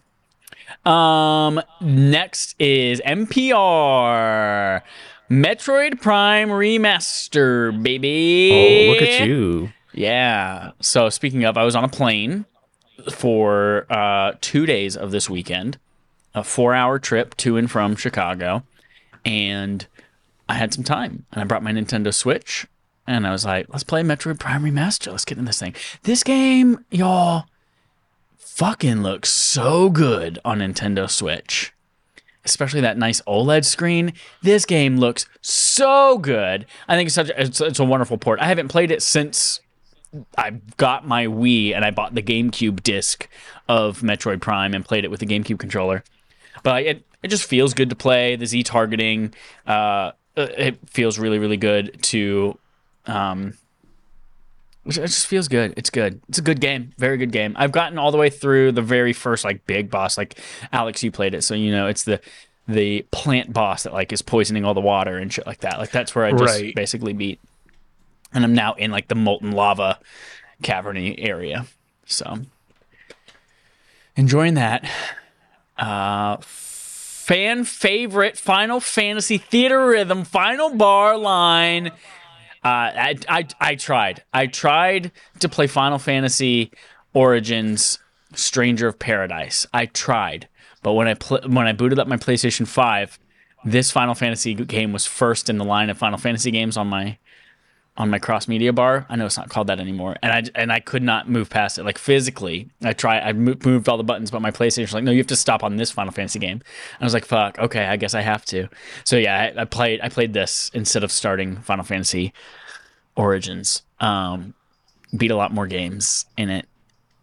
Um, 0.86 1.60
next 1.80 2.54
is 2.60 3.00
MPR. 3.00 4.82
Metroid 5.30 6.00
Prime 6.00 6.50
Remaster, 6.50 7.82
baby. 7.82 8.50
Oh, 8.52 8.92
look 8.92 9.02
at 9.02 9.26
you. 9.26 9.70
Yeah. 9.92 10.72
So 10.80 11.08
speaking 11.08 11.44
of, 11.44 11.56
I 11.56 11.64
was 11.64 11.74
on 11.74 11.82
a 11.82 11.88
plane 11.88 12.44
for 13.10 13.86
uh, 13.90 14.34
two 14.40 14.64
days 14.66 14.96
of 14.96 15.10
this 15.10 15.28
weekend, 15.28 15.78
a 16.34 16.44
four-hour 16.44 16.98
trip 16.98 17.36
to 17.38 17.56
and 17.56 17.70
from 17.70 17.96
Chicago, 17.96 18.62
and 19.24 19.86
I 20.48 20.54
had 20.54 20.74
some 20.74 20.84
time, 20.84 21.26
and 21.32 21.40
I 21.40 21.44
brought 21.44 21.62
my 21.62 21.72
Nintendo 21.72 22.12
Switch, 22.12 22.66
and 23.06 23.26
I 23.26 23.30
was 23.30 23.44
like, 23.44 23.66
"Let's 23.70 23.84
play 23.84 24.02
Metroid 24.02 24.38
Prime 24.38 24.62
Remaster. 24.62 25.10
Let's 25.10 25.24
get 25.24 25.38
in 25.38 25.44
this 25.44 25.58
thing." 25.58 25.74
This 26.02 26.22
game, 26.22 26.84
y'all, 26.90 27.46
fucking 28.36 29.02
looks 29.02 29.32
so 29.32 29.90
good 29.90 30.38
on 30.44 30.58
Nintendo 30.58 31.10
Switch 31.10 31.72
especially 32.44 32.80
that 32.82 32.98
nice 32.98 33.20
OLED 33.22 33.64
screen. 33.64 34.12
This 34.42 34.66
game 34.66 34.98
looks 34.98 35.26
so 35.40 36.18
good. 36.18 36.66
I 36.88 36.96
think 36.96 37.06
it's 37.06 37.14
such 37.14 37.30
a, 37.30 37.40
it's, 37.40 37.60
it's 37.60 37.78
a 37.78 37.84
wonderful 37.84 38.18
port. 38.18 38.40
I 38.40 38.46
haven't 38.46 38.68
played 38.68 38.90
it 38.90 39.02
since 39.02 39.60
I 40.38 40.50
got 40.76 41.06
my 41.06 41.26
Wii 41.26 41.74
and 41.74 41.84
I 41.84 41.90
bought 41.90 42.14
the 42.14 42.22
GameCube 42.22 42.82
disc 42.82 43.28
of 43.68 44.00
Metroid 44.00 44.40
Prime 44.40 44.74
and 44.74 44.84
played 44.84 45.04
it 45.04 45.10
with 45.10 45.20
the 45.20 45.26
GameCube 45.26 45.58
controller. 45.58 46.04
But 46.62 46.82
it 46.84 47.04
it 47.22 47.28
just 47.28 47.44
feels 47.44 47.74
good 47.74 47.90
to 47.90 47.96
play. 47.96 48.36
The 48.36 48.46
Z 48.46 48.62
targeting, 48.64 49.34
uh, 49.66 50.12
it 50.36 50.78
feels 50.88 51.18
really 51.18 51.38
really 51.38 51.56
good 51.56 52.02
to. 52.04 52.58
Um, 53.06 53.58
it 54.86 54.92
just 54.92 55.26
feels 55.26 55.48
good. 55.48 55.72
It's 55.78 55.88
good. 55.88 56.20
It's 56.28 56.38
a 56.38 56.42
good 56.42 56.60
game. 56.60 56.92
Very 56.98 57.16
good 57.16 57.32
game. 57.32 57.54
I've 57.56 57.72
gotten 57.72 57.96
all 57.98 58.10
the 58.10 58.18
way 58.18 58.28
through 58.28 58.72
the 58.72 58.82
very 58.82 59.14
first 59.14 59.42
like 59.44 59.66
big 59.66 59.90
boss. 59.90 60.18
Like 60.18 60.38
Alex, 60.72 61.02
you 61.02 61.10
played 61.10 61.34
it, 61.34 61.42
so 61.42 61.54
you 61.54 61.70
know 61.72 61.86
it's 61.86 62.04
the 62.04 62.20
the 62.68 63.06
plant 63.10 63.52
boss 63.52 63.82
that 63.84 63.92
like 63.92 64.12
is 64.12 64.22
poisoning 64.22 64.64
all 64.64 64.74
the 64.74 64.80
water 64.80 65.16
and 65.16 65.32
shit 65.32 65.46
like 65.46 65.60
that. 65.60 65.78
Like 65.78 65.90
that's 65.90 66.14
where 66.14 66.24
I 66.24 66.32
just 66.32 66.60
Right. 66.60 66.74
basically 66.74 67.12
beat. 67.14 67.40
And 68.32 68.42
I'm 68.44 68.54
now 68.54 68.74
in 68.74 68.90
like 68.90 69.08
the 69.08 69.14
molten 69.14 69.52
lava 69.52 69.98
caverny 70.62 71.14
area. 71.18 71.66
So 72.06 72.40
enjoying 74.16 74.54
that. 74.54 74.88
Uh 75.76 76.36
fan 77.24 77.64
favorite 77.64 78.36
Final 78.36 78.80
Fantasy 78.80 79.38
Theatrhythm 79.38 80.26
Final 80.26 80.74
Bar 80.74 81.16
Line. 81.16 81.88
Uh, 81.88 81.92
I, 82.64 83.16
I 83.28 83.46
I 83.60 83.74
tried. 83.74 84.22
I 84.32 84.46
tried 84.46 85.10
to 85.40 85.48
play 85.48 85.66
Final 85.66 85.98
Fantasy 85.98 86.70
Origins 87.14 87.98
Stranger 88.34 88.88
of 88.88 88.98
Paradise. 88.98 89.66
I 89.72 89.86
tried, 89.86 90.48
but 90.82 90.92
when 90.92 91.08
I 91.08 91.14
pl- 91.14 91.40
when 91.46 91.66
I 91.66 91.72
booted 91.72 91.98
up 91.98 92.08
my 92.08 92.16
PlayStation 92.16 92.66
Five, 92.66 93.18
this 93.64 93.90
Final 93.90 94.14
Fantasy 94.14 94.54
game 94.54 94.92
was 94.92 95.06
first 95.06 95.48
in 95.48 95.56
the 95.58 95.64
line 95.64 95.88
of 95.90 95.96
Final 95.98 96.18
Fantasy 96.18 96.50
games 96.50 96.76
on 96.76 96.88
my 96.88 97.18
on 97.96 98.10
my 98.10 98.18
cross 98.18 98.48
media 98.48 98.72
bar. 98.72 99.06
I 99.08 99.16
know 99.16 99.26
it's 99.26 99.36
not 99.36 99.50
called 99.50 99.68
that 99.68 99.78
anymore, 99.78 100.16
and 100.22 100.32
I 100.32 100.60
and 100.60 100.72
I 100.72 100.80
could 100.80 101.02
not 101.02 101.28
move 101.28 101.48
past 101.48 101.78
it. 101.78 101.84
Like 101.84 101.98
physically, 101.98 102.68
I 102.82 102.92
try. 102.92 103.20
I 103.20 103.32
moved 103.32 103.88
all 103.88 103.96
the 103.96 104.04
buttons, 104.04 104.30
but 104.30 104.42
my 104.42 104.50
PlayStation 104.50 104.82
was 104.82 104.94
like, 104.94 105.04
no, 105.04 105.12
you 105.12 105.18
have 105.18 105.26
to 105.28 105.36
stop 105.36 105.62
on 105.62 105.76
this 105.76 105.90
Final 105.90 106.12
Fantasy 106.12 106.38
game. 106.38 106.60
I 107.00 107.04
was 107.04 107.14
like, 107.14 107.24
fuck, 107.24 107.58
okay, 107.58 107.86
I 107.86 107.96
guess 107.96 108.14
I 108.14 108.22
have 108.22 108.44
to. 108.46 108.68
So 109.04 109.16
yeah, 109.16 109.52
I, 109.56 109.62
I 109.62 109.64
played. 109.64 110.00
I 110.02 110.08
played 110.08 110.32
this 110.32 110.70
instead 110.74 111.04
of 111.04 111.12
starting 111.12 111.56
Final 111.58 111.84
Fantasy 111.84 112.32
Origins. 113.16 113.82
Um, 114.00 114.54
beat 115.16 115.30
a 115.30 115.36
lot 115.36 115.52
more 115.52 115.68
games 115.68 116.26
in 116.36 116.50
it, 116.50 116.66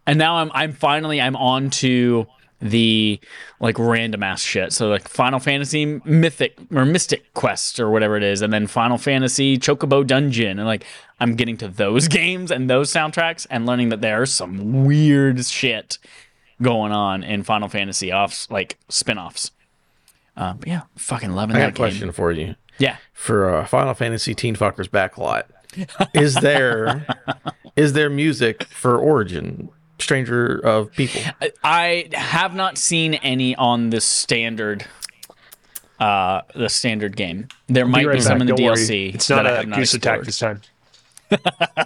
and 0.06 0.18
now 0.18 0.36
I'm 0.36 0.50
I'm 0.54 0.72
finally 0.72 1.20
I'm 1.20 1.36
on 1.36 1.68
to 1.70 2.26
the 2.62 3.20
like 3.60 3.78
random 3.78 4.22
ass 4.22 4.40
shit. 4.40 4.72
So 4.72 4.88
like 4.88 5.08
Final 5.08 5.40
Fantasy 5.40 6.00
Mythic 6.04 6.56
or 6.72 6.84
Mystic 6.84 7.34
Quest 7.34 7.80
or 7.80 7.90
whatever 7.90 8.16
it 8.16 8.22
is, 8.22 8.40
and 8.40 8.52
then 8.52 8.66
Final 8.66 8.98
Fantasy 8.98 9.58
Chocobo 9.58 10.06
Dungeon, 10.06 10.58
and 10.58 10.66
like 10.66 10.84
I'm 11.20 11.34
getting 11.34 11.56
to 11.58 11.68
those 11.68 12.08
games 12.20 12.50
and 12.50 12.70
those 12.70 12.92
soundtracks 12.92 13.46
and 13.50 13.66
learning 13.66 13.90
that 13.90 14.00
there's 14.00 14.32
some 14.32 14.84
weird 14.84 15.44
shit 15.44 15.98
going 16.62 16.92
on 16.92 17.24
in 17.24 17.42
Final 17.42 17.68
Fantasy 17.68 18.12
offs 18.12 18.50
like 18.50 18.78
spin-offs. 18.88 19.50
Uh, 20.36 20.54
but 20.54 20.68
yeah, 20.68 20.82
fucking 20.96 21.32
loving 21.32 21.56
I 21.56 21.60
got 21.60 21.66
that 21.66 21.74
a 21.74 21.76
question 21.76 22.12
for 22.12 22.32
you. 22.32 22.54
Yeah. 22.78 22.96
For 23.12 23.54
uh, 23.54 23.66
Final 23.66 23.94
Fantasy 23.94 24.34
Teen 24.34 24.56
Fuckers 24.56 24.88
backlot, 24.88 25.44
is 26.14 26.34
there 26.36 27.06
is 27.76 27.92
there 27.92 28.08
music 28.08 28.64
for 28.64 28.98
Origin, 28.98 29.68
Stranger 30.02 30.58
of 30.58 30.92
People? 30.92 31.22
I 31.64 32.08
have 32.12 32.54
not 32.54 32.76
seen 32.78 33.14
any 33.14 33.54
on 33.56 33.90
the 33.90 34.00
standard 34.00 34.84
uh 36.00 36.42
the 36.54 36.68
standard 36.68 37.16
game. 37.16 37.48
There 37.68 37.86
might 37.86 38.06
Be 38.06 38.14
be 38.14 38.20
some 38.20 38.40
in 38.40 38.46
the 38.46 38.54
Don't 38.54 38.64
worry. 38.66 38.76
DLC. 38.76 39.14
It's 39.14 39.30
not 39.30 39.44
that 39.44 39.46
I 39.46 39.50
a 39.50 39.56
have 39.58 39.68
not 39.68 39.78
goose 39.78 39.94
attack 39.94 40.22
this 40.22 40.38
time. 40.38 40.60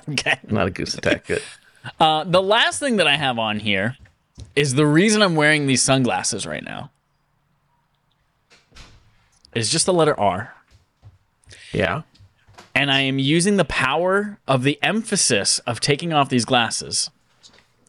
Okay. 0.08 0.38
Not 0.48 0.66
a 0.66 0.70
goose 0.70 0.94
attack. 0.94 1.26
Good. 1.26 1.42
Uh, 2.00 2.24
the 2.24 2.42
last 2.42 2.80
thing 2.80 2.96
that 2.96 3.06
I 3.06 3.16
have 3.16 3.38
on 3.38 3.60
here 3.60 3.96
is 4.56 4.74
the 4.74 4.86
reason 4.86 5.22
I'm 5.22 5.36
wearing 5.36 5.66
these 5.68 5.82
sunglasses 5.82 6.46
right 6.46 6.64
now. 6.64 6.90
Is 9.54 9.70
just 9.70 9.86
the 9.86 9.92
letter 9.92 10.18
R. 10.18 10.52
Yeah. 11.72 12.02
And 12.74 12.90
I 12.90 13.00
am 13.00 13.18
using 13.18 13.56
the 13.56 13.64
power 13.64 14.38
of 14.48 14.62
the 14.64 14.78
emphasis 14.82 15.60
of 15.60 15.78
taking 15.80 16.12
off 16.12 16.28
these 16.28 16.44
glasses 16.44 17.10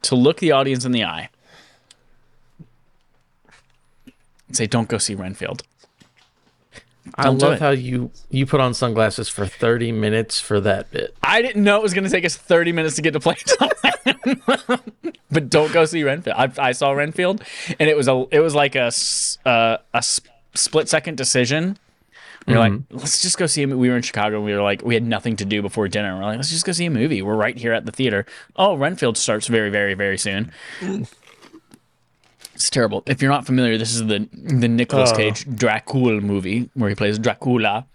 to 0.04 0.16
look 0.16 0.39
the 0.39 0.52
audience 0.52 0.86
in 0.86 0.91
the 0.91 1.04
eye 1.04 1.30
and 4.48 4.56
say, 4.56 4.68
"Don't 4.68 4.88
go 4.88 4.98
see 4.98 5.16
Renfield." 5.16 5.64
I 7.16 7.24
Don't 7.24 7.38
do 7.38 7.48
love 7.48 7.60
how 7.60 7.70
you 7.70 8.12
you 8.30 8.45
put 8.45 8.60
on 8.60 8.74
sunglasses 8.74 9.30
for 9.30 9.45
30 9.45 9.91
minutes 9.91 10.39
for 10.39 10.60
that 10.62 10.91
bit. 10.91 11.16
I 11.24 11.41
didn't 11.41 11.64
know 11.64 11.78
it 11.78 11.84
was 11.84 11.93
going 11.93 12.04
to 12.04 12.10
take 12.10 12.26
us 12.26 12.36
30 12.36 12.72
minutes 12.74 12.95
to 12.98 13.02
get 13.02 13.12
to 13.12 13.20
playtime. 13.20 13.70
but 15.32 15.50
don't 15.50 15.72
go 15.72 15.86
see 15.86 16.04
Renfield. 16.04 16.36
I, 16.38 16.52
I 16.58 16.72
saw 16.74 16.91
Renfield, 16.91 17.43
and 17.80 17.89
it 17.89 17.95
was 17.95 18.08
a 18.08 18.26
it 18.32 18.39
was 18.39 18.56
like 18.56 18.76
a 18.76 18.91
uh, 19.45 19.78
a 19.93 20.04
split 20.54 20.89
second 20.89 21.18
decision. 21.18 21.78
We 22.48 22.54
were 22.54 22.60
like, 22.60 22.72
mm-hmm. 22.72 22.98
let's 22.98 23.22
just 23.22 23.38
go 23.38 23.45
see 23.45 23.64
a 23.64 23.68
movie. 23.68 23.80
We 23.80 23.89
were 23.89 23.98
in 23.98 24.02
Chicago. 24.02 24.38
And 24.38 24.45
we 24.45 24.54
were 24.54 24.62
like, 24.62 24.82
we 24.82 24.93
had 24.93 25.04
nothing 25.04 25.36
to 25.36 25.45
do 25.45 25.62
before 25.62 25.88
dinner. 25.89 26.16
We're 26.16 26.24
like, 26.24 26.38
let's 26.38 26.50
just 26.50 26.66
go 26.66 26.72
see 26.72 26.86
a 26.86 26.89
movie. 26.89 27.22
We're 27.22 27.36
right 27.36 27.58
here 27.58 27.74
at 27.74 27.86
the 27.86 27.91
theater. 27.91 28.26
Oh, 28.56 28.76
Renfield 28.76 29.18
starts 29.18 29.48
very, 29.48 29.70
very, 29.70 29.93
very 29.93 30.18
soon. 30.18 30.52
It's 32.56 32.72
terrible. 32.72 33.04
If 33.06 33.22
you're 33.22 33.30
not 33.30 33.45
familiar, 33.45 33.78
this 33.78 33.93
is 33.93 34.08
the 34.08 34.28
the 34.34 34.68
Nicolas 34.68 35.12
Oh. 35.12 35.16
Cage 35.16 35.45
Dracula 35.45 36.20
movie 36.22 36.72
where 36.74 36.89
he 36.89 36.95
plays 36.95 37.20
Dracula 37.20 37.86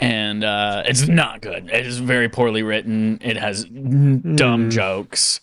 and 0.00 0.44
uh, 0.44 0.84
it's 0.86 1.08
not 1.08 1.40
good. 1.40 1.68
It 1.70 1.86
is 1.86 1.98
very 1.98 2.28
poorly 2.28 2.62
written. 2.62 3.18
It 3.20 3.36
has 3.36 3.64
dumb 3.64 4.22
mm. 4.22 4.70
jokes. 4.70 5.40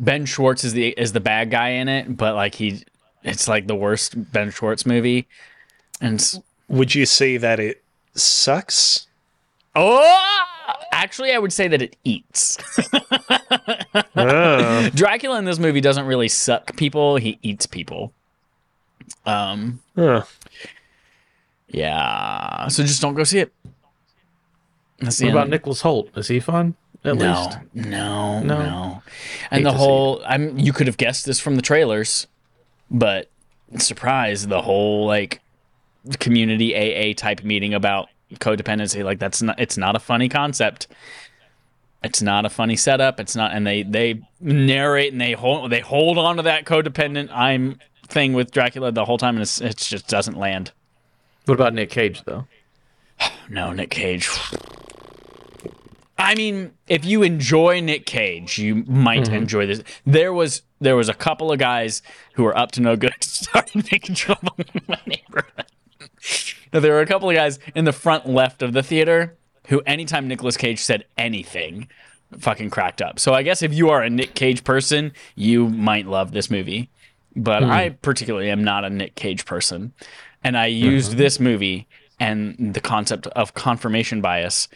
Ben 0.00 0.26
Schwartz 0.26 0.64
is 0.64 0.72
the 0.72 0.88
is 0.88 1.12
the 1.12 1.20
bad 1.20 1.50
guy 1.50 1.70
in 1.70 1.88
it, 1.88 2.16
but 2.16 2.34
like 2.34 2.56
he, 2.56 2.82
it's 3.22 3.46
like 3.46 3.68
the 3.68 3.76
worst 3.76 4.32
Ben 4.32 4.50
Schwartz 4.50 4.84
movie. 4.84 5.28
And 6.00 6.20
Would 6.72 6.94
you 6.94 7.06
say 7.06 7.36
that 7.36 7.60
it 7.60 7.82
sucks? 8.14 9.06
oh, 9.76 10.18
actually, 10.90 11.32
I 11.32 11.38
would 11.38 11.52
say 11.52 11.68
that 11.68 11.80
it 11.82 11.96
eats. 12.02 12.58
Oh. 14.14 14.88
Dracula 14.94 15.38
in 15.38 15.44
this 15.44 15.58
movie 15.58 15.80
doesn't 15.80 16.06
really 16.06 16.28
suck 16.28 16.76
people; 16.76 17.16
he 17.16 17.38
eats 17.42 17.66
people. 17.66 18.12
Um, 19.26 19.80
Huh. 19.96 20.22
yeah. 21.68 22.68
So 22.68 22.82
just 22.82 23.02
don't 23.02 23.14
go 23.14 23.24
see 23.24 23.40
it. 23.40 23.52
That's 25.00 25.20
What 25.20 25.30
about 25.30 25.48
Nicholas 25.48 25.82
Hoult? 25.82 26.16
Is 26.16 26.28
he 26.28 26.40
fun? 26.40 26.74
At 27.04 27.16
no, 27.16 27.32
least. 27.34 27.58
no, 27.74 28.40
No. 28.42 28.54
no, 28.54 29.02
And 29.50 29.66
the 29.66 29.72
whole, 29.72 30.22
I'm. 30.26 30.58
You 30.58 30.72
could 30.72 30.86
have 30.86 30.96
guessed 30.96 31.26
this 31.26 31.40
from 31.40 31.56
the 31.56 31.62
trailers, 31.62 32.26
but 32.90 33.28
surprise, 33.78 34.46
the 34.46 34.62
whole 34.62 35.06
like 35.06 35.40
community 36.18 36.74
AA 36.74 37.14
type 37.14 37.42
meeting 37.44 37.74
about 37.74 38.08
codependency, 38.34 39.04
like 39.04 39.18
that's 39.18 39.42
not. 39.42 39.60
It's 39.60 39.76
not 39.76 39.96
a 39.96 40.00
funny 40.00 40.28
concept. 40.28 40.88
It's 42.02 42.20
not 42.20 42.44
a 42.44 42.50
funny 42.50 42.76
setup. 42.76 43.20
It's 43.20 43.36
not, 43.36 43.52
and 43.52 43.66
they 43.66 43.82
they 43.82 44.22
narrate 44.40 45.12
and 45.12 45.20
they 45.20 45.32
hold 45.32 45.70
they 45.70 45.80
hold 45.80 46.18
on 46.18 46.36
to 46.36 46.42
that 46.42 46.64
codependent 46.64 47.30
I'm 47.32 47.78
thing 48.08 48.32
with 48.32 48.50
Dracula 48.50 48.92
the 48.92 49.04
whole 49.04 49.18
time, 49.18 49.36
and 49.36 49.42
it's, 49.42 49.60
it 49.60 49.76
just 49.76 50.08
doesn't 50.08 50.36
land. 50.36 50.72
What 51.46 51.54
about 51.54 51.74
Nick 51.74 51.90
Cage 51.90 52.22
though? 52.24 52.46
No, 53.48 53.72
Nick 53.72 53.90
Cage. 53.90 54.30
I 56.16 56.34
mean, 56.36 56.72
if 56.86 57.04
you 57.04 57.22
enjoy 57.22 57.80
Nick 57.80 58.06
Cage, 58.06 58.56
you 58.56 58.76
might 58.86 59.24
mm-hmm. 59.24 59.34
enjoy 59.34 59.66
this. 59.66 59.82
There 60.06 60.32
was 60.32 60.62
there 60.80 60.96
was 60.96 61.08
a 61.08 61.14
couple 61.14 61.52
of 61.52 61.58
guys 61.58 62.02
who 62.34 62.44
were 62.44 62.56
up 62.56 62.72
to 62.72 62.80
no 62.80 62.96
good 62.96 63.12
started 63.20 63.90
making 63.92 64.14
trouble 64.14 64.54
in 64.58 64.80
my 64.88 65.00
neighborhood. 65.06 65.66
Now, 66.72 66.80
there 66.80 66.92
were 66.92 67.00
a 67.00 67.06
couple 67.06 67.28
of 67.28 67.36
guys 67.36 67.58
in 67.74 67.84
the 67.84 67.92
front 67.92 68.28
left 68.28 68.62
of 68.62 68.72
the 68.72 68.82
theater 68.82 69.36
who, 69.68 69.80
anytime 69.80 70.28
Nicolas 70.28 70.56
Cage 70.56 70.78
said 70.78 71.04
anything, 71.18 71.88
fucking 72.38 72.70
cracked 72.70 73.02
up. 73.02 73.18
So 73.18 73.34
I 73.34 73.42
guess 73.42 73.62
if 73.62 73.74
you 73.74 73.90
are 73.90 74.02
a 74.02 74.10
Nick 74.10 74.34
Cage 74.34 74.64
person, 74.64 75.12
you 75.34 75.68
might 75.68 76.06
love 76.06 76.32
this 76.32 76.50
movie. 76.50 76.88
But 77.34 77.62
hmm. 77.62 77.70
I 77.70 77.90
particularly 77.90 78.50
am 78.50 78.64
not 78.64 78.84
a 78.84 78.90
Nick 78.90 79.14
Cage 79.14 79.44
person. 79.44 79.92
And 80.44 80.56
I 80.56 80.66
used 80.66 81.10
uh-huh. 81.10 81.18
this 81.18 81.40
movie 81.40 81.86
and 82.18 82.74
the 82.74 82.80
concept 82.80 83.26
of 83.28 83.54
confirmation 83.54 84.20
bias 84.20 84.68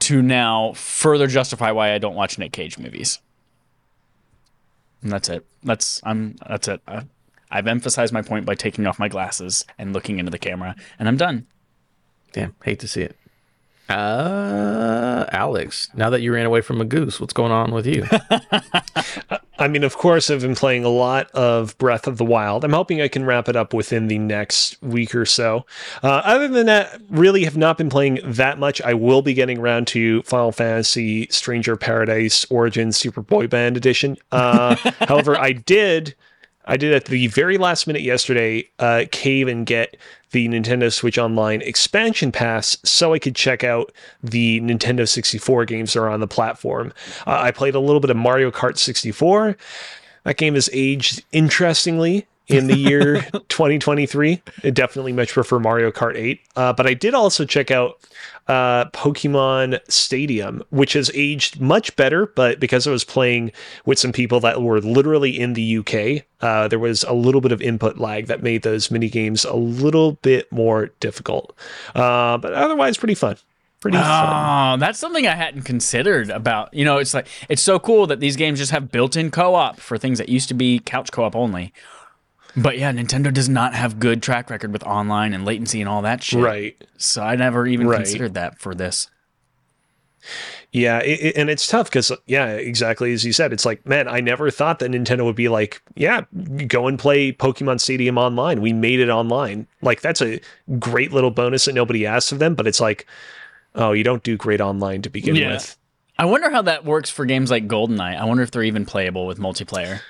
to 0.00 0.22
now 0.22 0.72
further 0.74 1.26
justify 1.26 1.70
why 1.70 1.92
I 1.92 1.98
don't 1.98 2.14
watch 2.14 2.38
Nick 2.38 2.52
Cage 2.52 2.78
movies. 2.78 3.20
And 5.02 5.12
that's 5.12 5.28
it. 5.28 5.46
That's 5.62 6.00
I'm 6.04 6.36
that's 6.48 6.68
it. 6.68 6.80
I, 6.86 7.04
I've 7.50 7.66
emphasized 7.66 8.12
my 8.12 8.22
point 8.22 8.46
by 8.46 8.54
taking 8.54 8.86
off 8.86 8.98
my 8.98 9.08
glasses 9.08 9.64
and 9.78 9.92
looking 9.92 10.18
into 10.18 10.30
the 10.30 10.38
camera, 10.38 10.74
and 10.98 11.08
I'm 11.08 11.16
done. 11.16 11.46
Damn, 12.32 12.54
hate 12.62 12.80
to 12.80 12.88
see 12.88 13.02
it. 13.02 13.16
Uh, 13.88 15.26
Alex, 15.30 15.88
now 15.94 16.10
that 16.10 16.20
you 16.20 16.34
ran 16.34 16.44
away 16.44 16.60
from 16.60 16.80
a 16.80 16.84
goose, 16.84 17.20
what's 17.20 17.32
going 17.32 17.52
on 17.52 17.72
with 17.72 17.86
you? 17.86 18.04
I 19.58 19.68
mean, 19.68 19.84
of 19.84 19.96
course, 19.96 20.28
I've 20.28 20.42
been 20.42 20.56
playing 20.56 20.84
a 20.84 20.90
lot 20.90 21.30
of 21.30 21.78
Breath 21.78 22.06
of 22.06 22.18
the 22.18 22.24
Wild. 22.24 22.64
I'm 22.64 22.72
hoping 22.72 23.00
I 23.00 23.08
can 23.08 23.24
wrap 23.24 23.48
it 23.48 23.56
up 23.56 23.72
within 23.72 24.08
the 24.08 24.18
next 24.18 24.80
week 24.82 25.14
or 25.14 25.24
so. 25.24 25.64
Uh, 26.02 26.20
other 26.24 26.48
than 26.48 26.66
that, 26.66 27.00
really 27.08 27.44
have 27.44 27.56
not 27.56 27.78
been 27.78 27.88
playing 27.88 28.18
that 28.24 28.58
much. 28.58 28.82
I 28.82 28.92
will 28.94 29.22
be 29.22 29.34
getting 29.34 29.58
around 29.58 29.86
to 29.88 30.22
Final 30.22 30.52
Fantasy 30.52 31.28
Stranger 31.30 31.76
Paradise 31.76 32.44
Origins 32.50 32.96
Super 32.96 33.22
Boy 33.22 33.46
Band 33.46 33.76
Edition. 33.76 34.16
Uh, 34.32 34.74
however, 35.00 35.38
I 35.38 35.52
did. 35.52 36.14
I 36.66 36.76
did 36.76 36.92
at 36.92 37.06
the 37.06 37.28
very 37.28 37.58
last 37.58 37.86
minute 37.86 38.02
yesterday 38.02 38.68
uh, 38.78 39.04
cave 39.12 39.48
and 39.48 39.64
get 39.64 39.96
the 40.32 40.48
Nintendo 40.48 40.92
Switch 40.92 41.18
Online 41.18 41.62
expansion 41.62 42.32
pass 42.32 42.76
so 42.84 43.14
I 43.14 43.18
could 43.18 43.36
check 43.36 43.62
out 43.62 43.92
the 44.22 44.60
Nintendo 44.60 45.08
64 45.08 45.64
games 45.64 45.92
that 45.92 46.00
are 46.00 46.08
on 46.08 46.20
the 46.20 46.26
platform. 46.26 46.92
Uh, 47.26 47.38
I 47.40 47.50
played 47.52 47.74
a 47.74 47.80
little 47.80 48.00
bit 48.00 48.10
of 48.10 48.16
Mario 48.16 48.50
Kart 48.50 48.78
64. 48.78 49.56
That 50.24 50.36
game 50.36 50.54
has 50.54 50.68
aged 50.72 51.24
interestingly 51.32 52.26
in 52.48 52.66
the 52.66 52.76
year 52.76 53.20
2023. 53.48 54.42
I 54.64 54.70
definitely 54.70 55.12
much 55.12 55.32
prefer 55.32 55.58
Mario 55.58 55.90
Kart 55.90 56.16
8. 56.16 56.40
Uh, 56.54 56.72
but 56.72 56.86
I 56.86 56.94
did 56.94 57.14
also 57.14 57.44
check 57.44 57.70
out 57.70 57.98
uh, 58.48 58.86
Pokemon 58.90 59.80
Stadium, 59.90 60.62
which 60.70 60.92
has 60.92 61.10
aged 61.14 61.60
much 61.60 61.94
better. 61.96 62.26
But 62.26 62.60
because 62.60 62.86
I 62.86 62.90
was 62.90 63.04
playing 63.04 63.52
with 63.84 63.98
some 63.98 64.12
people 64.12 64.40
that 64.40 64.62
were 64.62 64.80
literally 64.80 65.38
in 65.38 65.54
the 65.54 65.78
UK, 65.78 66.24
uh, 66.40 66.68
there 66.68 66.78
was 66.78 67.02
a 67.04 67.12
little 67.12 67.40
bit 67.40 67.52
of 67.52 67.60
input 67.60 67.98
lag 67.98 68.26
that 68.26 68.42
made 68.42 68.62
those 68.62 68.90
mini 68.90 69.08
games 69.08 69.44
a 69.44 69.56
little 69.56 70.12
bit 70.12 70.50
more 70.52 70.90
difficult. 71.00 71.56
Uh, 71.94 72.38
but 72.38 72.52
otherwise, 72.52 72.96
pretty 72.96 73.14
fun. 73.14 73.36
Pretty 73.80 73.98
fun. 73.98 74.74
Oh, 74.74 74.80
that's 74.80 74.98
something 74.98 75.26
I 75.26 75.34
hadn't 75.34 75.62
considered 75.62 76.30
about. 76.30 76.72
You 76.72 76.84
know, 76.84 76.96
it's 76.96 77.12
like 77.12 77.28
it's 77.48 77.62
so 77.62 77.78
cool 77.78 78.06
that 78.06 78.20
these 78.20 78.34
games 78.34 78.58
just 78.58 78.72
have 78.72 78.90
built-in 78.90 79.30
co-op 79.30 79.78
for 79.78 79.98
things 79.98 80.18
that 80.18 80.28
used 80.30 80.48
to 80.48 80.54
be 80.54 80.78
couch 80.78 81.12
co-op 81.12 81.36
only. 81.36 81.72
But 82.56 82.78
yeah, 82.78 82.90
Nintendo 82.92 83.32
does 83.32 83.48
not 83.48 83.74
have 83.74 83.98
good 84.00 84.22
track 84.22 84.48
record 84.48 84.72
with 84.72 84.82
online 84.84 85.34
and 85.34 85.44
latency 85.44 85.80
and 85.80 85.88
all 85.88 86.02
that 86.02 86.22
shit. 86.22 86.42
Right. 86.42 86.82
So 86.96 87.22
I 87.22 87.36
never 87.36 87.66
even 87.66 87.86
Right. 87.86 87.96
considered 87.98 88.34
that 88.34 88.58
for 88.58 88.74
this. 88.74 89.08
Yeah, 90.72 90.98
it, 91.00 91.20
it- 91.20 91.36
and 91.36 91.48
it's 91.48 91.66
tough 91.66 91.88
because 91.88 92.10
yeah, 92.26 92.48
exactly 92.48 93.12
as 93.12 93.24
you 93.24 93.32
said, 93.32 93.52
it's 93.52 93.64
like 93.64 93.86
man, 93.86 94.08
I 94.08 94.20
never 94.20 94.50
thought 94.50 94.78
that 94.80 94.90
Nintendo 94.90 95.24
would 95.24 95.36
be 95.36 95.48
like, 95.48 95.80
yeah, 95.94 96.22
go 96.66 96.88
and 96.88 96.98
play 96.98 97.32
Pokemon 97.32 97.80
Stadium 97.80 98.18
online. 98.18 98.60
We 98.60 98.72
made 98.72 99.00
it 99.00 99.08
online. 99.08 99.66
Like 99.82 100.00
that's 100.00 100.20
a 100.22 100.40
great 100.78 101.12
little 101.12 101.30
bonus 101.30 101.66
that 101.66 101.74
nobody 101.74 102.06
asks 102.06 102.32
of 102.32 102.38
them, 102.40 102.54
but 102.54 102.66
it's 102.66 102.80
like, 102.80 103.06
oh, 103.74 103.92
you 103.92 104.02
don't 104.04 104.22
do 104.22 104.36
great 104.36 104.60
online 104.60 105.02
to 105.02 105.10
begin 105.10 105.36
Yeah. 105.36 105.52
with. 105.52 105.76
I 106.18 106.24
wonder 106.24 106.50
how 106.50 106.62
that 106.62 106.84
works 106.86 107.10
for 107.10 107.26
games 107.26 107.50
like 107.50 107.68
GoldenEye. 107.68 108.18
I 108.18 108.24
wonder 108.24 108.42
if 108.42 108.50
they're 108.50 108.62
even 108.62 108.86
playable 108.86 109.26
with 109.26 109.38
multiplayer. 109.38 110.00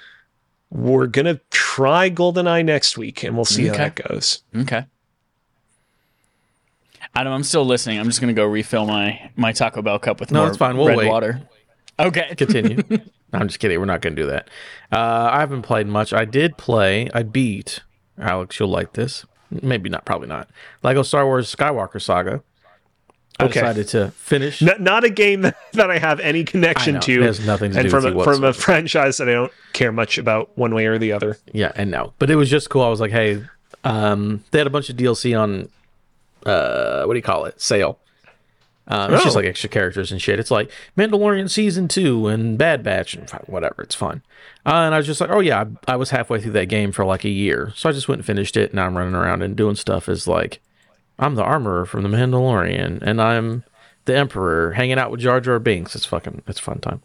We're 0.70 1.06
gonna 1.06 1.40
try 1.50 2.10
GoldenEye 2.10 2.64
next 2.64 2.98
week, 2.98 3.22
and 3.22 3.36
we'll 3.36 3.44
see 3.44 3.70
Okay. 3.70 3.78
how 3.78 3.84
that 3.84 3.94
goes. 4.08 4.42
Okay. 4.54 4.84
Adam, 7.14 7.32
I'm 7.32 7.44
still 7.44 7.64
listening. 7.64 7.98
I'm 7.98 8.06
just 8.06 8.20
gonna 8.20 8.32
go 8.32 8.44
refill 8.44 8.86
my 8.86 9.30
my 9.36 9.52
Taco 9.52 9.80
Bell 9.82 9.98
cup 9.98 10.20
with 10.20 10.30
No, 10.30 10.40
more 10.40 10.48
it's 10.48 10.56
fine. 10.56 10.76
We'll 10.76 10.88
red 10.88 10.98
wait. 10.98 11.08
water. 11.08 11.40
Okay. 11.98 12.34
Continue. 12.36 12.82
No, 12.90 12.98
I'm 13.40 13.48
just 13.48 13.58
kidding. 13.58 13.78
We're 13.78 13.86
not 13.86 14.02
going 14.02 14.14
to 14.14 14.22
do 14.22 14.26
that. 14.28 14.48
Uh, 14.92 15.30
I 15.32 15.40
haven't 15.40 15.62
played 15.62 15.86
much. 15.88 16.12
I 16.12 16.24
did 16.26 16.56
play. 16.58 17.08
I 17.14 17.22
beat 17.22 17.80
Alex. 18.20 18.60
You'll 18.60 18.68
like 18.68 18.92
this. 18.92 19.24
Maybe 19.50 19.88
not. 19.88 20.04
Probably 20.04 20.28
not. 20.28 20.48
Lego 20.82 21.02
Star 21.02 21.24
Wars 21.24 21.52
Skywalker 21.54 22.00
Saga. 22.00 22.42
I 23.38 23.44
Okay. 23.44 23.54
decided 23.60 23.88
to 23.88 24.10
finish. 24.12 24.62
N- 24.62 24.76
not 24.82 25.04
a 25.04 25.10
game 25.10 25.42
that 25.72 25.90
I 25.90 25.98
have 25.98 26.20
any 26.20 26.42
connection 26.44 26.94
know. 26.94 27.00
to. 27.00 27.22
It 27.22 27.26
has 27.26 27.46
nothing 27.46 27.72
to 27.72 27.78
and 27.80 27.84
do 27.86 27.90
from 27.90 28.04
with 28.04 28.26
a, 28.26 28.32
from 28.32 28.44
a 28.44 28.52
franchise 28.52 29.18
that 29.18 29.28
I 29.28 29.32
don't 29.32 29.52
care 29.74 29.92
much 29.92 30.16
about 30.18 30.56
one 30.56 30.74
way 30.74 30.86
or 30.86 30.98
the 30.98 31.12
other. 31.12 31.36
Yeah, 31.52 31.72
and 31.76 31.90
no, 31.90 32.14
but 32.18 32.30
it 32.30 32.36
was 32.36 32.48
just 32.48 32.70
cool. 32.70 32.82
I 32.82 32.88
was 32.88 33.00
like, 33.00 33.10
hey, 33.10 33.42
um, 33.84 34.42
they 34.52 34.58
had 34.58 34.66
a 34.66 34.70
bunch 34.70 34.88
of 34.88 34.96
DLC 34.96 35.38
on, 35.38 35.68
uh, 36.44 37.04
what 37.04 37.12
do 37.14 37.18
you 37.18 37.22
call 37.22 37.44
it? 37.44 37.60
Sale. 37.60 37.98
Um, 38.88 39.12
it's 39.14 39.24
just 39.24 39.34
Oh. 39.36 39.40
like 39.40 39.48
extra 39.48 39.68
characters 39.68 40.12
and 40.12 40.22
shit. 40.22 40.38
It's 40.38 40.50
like 40.52 40.70
Mandalorian 40.96 41.50
season 41.50 41.88
two 41.88 42.28
and 42.28 42.56
Bad 42.56 42.84
Batch 42.84 43.14
and 43.14 43.28
whatever. 43.46 43.82
It's 43.82 43.96
fun. 43.96 44.22
Uh, 44.64 44.74
and 44.86 44.94
I 44.94 44.98
was 44.98 45.06
just 45.06 45.20
like, 45.20 45.30
oh 45.30 45.40
yeah, 45.40 45.64
I, 45.88 45.94
I 45.94 45.96
was 45.96 46.10
halfway 46.10 46.40
through 46.40 46.52
that 46.52 46.66
game 46.66 46.92
for 46.92 47.04
like 47.04 47.24
a 47.24 47.28
year, 47.28 47.72
so 47.74 47.88
I 47.88 47.92
just 47.92 48.06
went 48.08 48.20
and 48.20 48.26
finished 48.26 48.56
it. 48.56 48.70
And 48.70 48.74
now 48.74 48.86
I'm 48.86 48.96
running 48.96 49.14
around 49.16 49.42
and 49.42 49.56
doing 49.56 49.74
stuff 49.74 50.08
as 50.08 50.28
like, 50.28 50.60
I'm 51.18 51.34
the 51.34 51.44
armorer 51.44 51.86
from 51.86 52.02
the 52.02 52.08
Mandalorian, 52.08 53.00
and 53.02 53.20
I'm 53.20 53.64
the 54.04 54.16
Emperor 54.16 54.72
hanging 54.72 54.98
out 54.98 55.10
with 55.10 55.20
Jar 55.20 55.40
Jar 55.40 55.58
Binks. 55.58 55.94
It's 55.94 56.04
fucking, 56.04 56.42
it's 56.46 56.60
fun 56.60 56.80
time. 56.80 57.02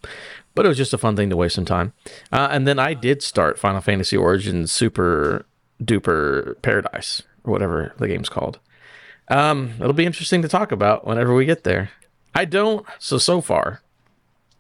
But 0.54 0.66
it 0.66 0.70
was 0.70 0.78
just 0.78 0.94
a 0.94 0.98
fun 0.98 1.16
thing 1.16 1.30
to 1.30 1.38
waste 1.38 1.56
some 1.56 1.66
time. 1.66 1.94
Uh, 2.32 2.50
and 2.52 2.68
then 2.68 2.78
I 2.78 2.94
did 2.94 3.24
start 3.24 3.58
Final 3.58 3.82
Fantasy 3.82 4.18
Origins 4.18 4.72
Super 4.72 5.46
duper 5.84 6.62
paradise 6.62 7.24
or 7.44 7.52
whatever 7.52 7.94
the 7.98 8.08
game's 8.08 8.30
called. 8.30 8.60
Um, 9.30 9.74
it'll 9.80 9.94
be 9.94 10.06
interesting 10.06 10.42
to 10.42 10.48
talk 10.48 10.72
about 10.72 11.08
whenever 11.08 11.34
we 11.34 11.46
get 11.46 11.64
there. 11.64 11.92
I 12.36 12.46
don't. 12.46 12.86
So 13.00 13.18
so 13.18 13.42
far, 13.42 13.82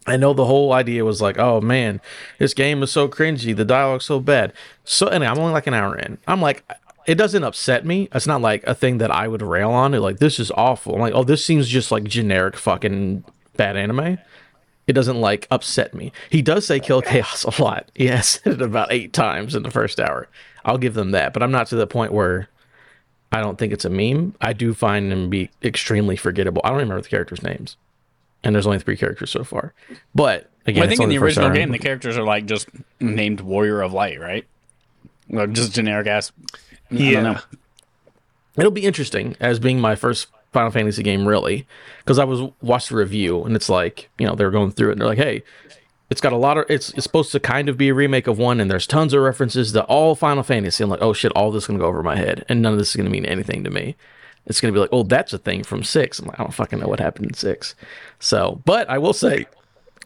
I 0.07 0.17
know 0.17 0.33
the 0.33 0.45
whole 0.45 0.73
idea 0.73 1.05
was 1.05 1.21
like, 1.21 1.37
oh 1.37 1.61
man, 1.61 2.01
this 2.39 2.53
game 2.53 2.81
is 2.83 2.91
so 2.91 3.07
cringy, 3.07 3.55
the 3.55 3.65
dialogue's 3.65 4.05
so 4.05 4.19
bad. 4.19 4.53
So 4.83 5.07
and 5.07 5.23
I'm 5.23 5.37
only 5.37 5.53
like 5.53 5.67
an 5.67 5.73
hour 5.73 5.97
in. 5.97 6.17
I'm 6.27 6.41
like, 6.41 6.63
it 7.07 7.15
doesn't 7.15 7.43
upset 7.43 7.85
me. 7.85 8.07
It's 8.13 8.27
not 8.27 8.41
like 8.41 8.63
a 8.65 8.75
thing 8.75 8.99
that 8.99 9.11
I 9.11 9.27
would 9.27 9.41
rail 9.41 9.71
on. 9.71 9.91
Like 9.93 10.19
this 10.19 10.39
is 10.39 10.51
awful. 10.51 10.95
I'm 10.95 11.01
like, 11.01 11.13
oh, 11.13 11.23
this 11.23 11.45
seems 11.45 11.67
just 11.67 11.91
like 11.91 12.03
generic 12.03 12.55
fucking 12.57 13.23
bad 13.57 13.77
anime. 13.77 14.17
It 14.87 14.93
doesn't 14.93 15.21
like 15.21 15.47
upset 15.51 15.93
me. 15.93 16.11
He 16.29 16.41
does 16.41 16.65
say 16.65 16.79
kill 16.79 17.01
chaos 17.01 17.43
a 17.57 17.61
lot. 17.61 17.89
He 17.95 18.07
has 18.07 18.27
said 18.27 18.53
it 18.53 18.61
about 18.61 18.91
eight 18.91 19.13
times 19.13 19.55
in 19.55 19.63
the 19.63 19.71
first 19.71 19.99
hour. 19.99 20.27
I'll 20.65 20.77
give 20.77 20.93
them 20.93 21.11
that, 21.11 21.33
but 21.33 21.41
I'm 21.41 21.51
not 21.51 21.67
to 21.67 21.75
the 21.75 21.87
point 21.87 22.11
where 22.13 22.49
I 23.31 23.39
don't 23.39 23.57
think 23.57 23.71
it's 23.73 23.85
a 23.85 23.89
meme. 23.89 24.35
I 24.41 24.53
do 24.53 24.73
find 24.73 25.11
them 25.11 25.29
be 25.29 25.49
extremely 25.63 26.15
forgettable. 26.17 26.61
I 26.63 26.69
don't 26.69 26.79
remember 26.79 27.01
the 27.01 27.09
characters' 27.09 27.41
names, 27.41 27.77
and 28.43 28.53
there's 28.53 28.67
only 28.67 28.79
three 28.79 28.97
characters 28.97 29.31
so 29.31 29.43
far. 29.43 29.73
But 30.13 30.49
again, 30.67 30.81
Well, 30.81 30.85
I 30.85 30.87
think 30.89 30.99
in 30.99 31.03
only 31.05 31.17
the 31.17 31.23
original 31.23 31.49
game, 31.51 31.71
the 31.71 31.79
characters 31.79 32.17
are 32.17 32.23
like 32.23 32.45
just 32.45 32.67
named 32.99 33.39
Warrior 33.41 33.81
of 33.81 33.93
Light, 33.93 34.19
right? 34.19 34.45
Or 35.31 35.47
just 35.47 35.73
generic 35.73 36.07
ass. 36.07 36.31
Yeah. 36.91 37.39
it'll 38.57 38.71
be 38.71 38.85
interesting 38.85 39.35
as 39.39 39.59
being 39.59 39.79
my 39.79 39.95
first 39.95 40.27
Final 40.51 40.71
Fantasy 40.71 41.01
game, 41.01 41.25
really, 41.25 41.65
because 41.99 42.19
I 42.19 42.25
was 42.25 42.51
watched 42.61 42.89
the 42.89 42.95
review 42.95 43.43
and 43.43 43.55
it's 43.55 43.69
like 43.69 44.09
you 44.17 44.27
know 44.27 44.35
they're 44.35 44.51
going 44.51 44.71
through 44.71 44.89
it 44.89 44.91
and 44.93 45.01
they're 45.01 45.07
like, 45.07 45.17
hey, 45.17 45.43
it's 46.09 46.19
got 46.19 46.33
a 46.33 46.37
lot 46.37 46.57
of 46.57 46.65
it's 46.69 46.89
it's 46.89 47.03
supposed 47.03 47.31
to 47.31 47.39
kind 47.39 47.69
of 47.69 47.77
be 47.77 47.87
a 47.87 47.93
remake 47.93 48.27
of 48.27 48.37
one 48.37 48.59
and 48.59 48.69
there's 48.69 48.85
tons 48.85 49.13
of 49.13 49.21
references 49.21 49.71
to 49.71 49.83
all 49.85 50.13
Final 50.13 50.43
Fantasy. 50.43 50.83
I'm 50.83 50.89
like, 50.89 51.01
oh 51.01 51.13
shit, 51.13 51.31
all 51.31 51.51
this 51.51 51.63
is 51.63 51.67
gonna 51.67 51.79
go 51.79 51.85
over 51.85 52.03
my 52.03 52.17
head 52.17 52.45
and 52.49 52.61
none 52.61 52.73
of 52.73 52.79
this 52.79 52.89
is 52.89 52.95
gonna 52.97 53.09
mean 53.09 53.25
anything 53.25 53.63
to 53.63 53.69
me. 53.69 53.95
It's 54.45 54.59
gonna 54.59 54.73
be 54.73 54.79
like, 54.79 54.89
oh, 54.91 55.03
that's 55.03 55.31
a 55.31 55.37
thing 55.37 55.63
from 55.63 55.83
six. 55.83 56.19
I'm 56.19 56.25
like, 56.27 56.37
I 56.37 56.43
don't 56.43 56.53
fucking 56.53 56.79
know 56.79 56.87
what 56.87 56.99
happened 56.99 57.27
in 57.27 57.33
six. 57.33 57.75
So, 58.19 58.61
but 58.65 58.89
I 58.89 58.97
will 58.97 59.13
say, 59.13 59.45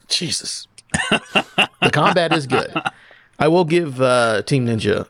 Jesus, 0.08 0.68
the 1.10 1.90
combat 1.92 2.32
is 2.34 2.46
good. 2.46 2.72
I 3.40 3.48
will 3.48 3.66
give 3.66 4.00
uh, 4.00 4.44
Team 4.44 4.68
Ninja. 4.68 5.08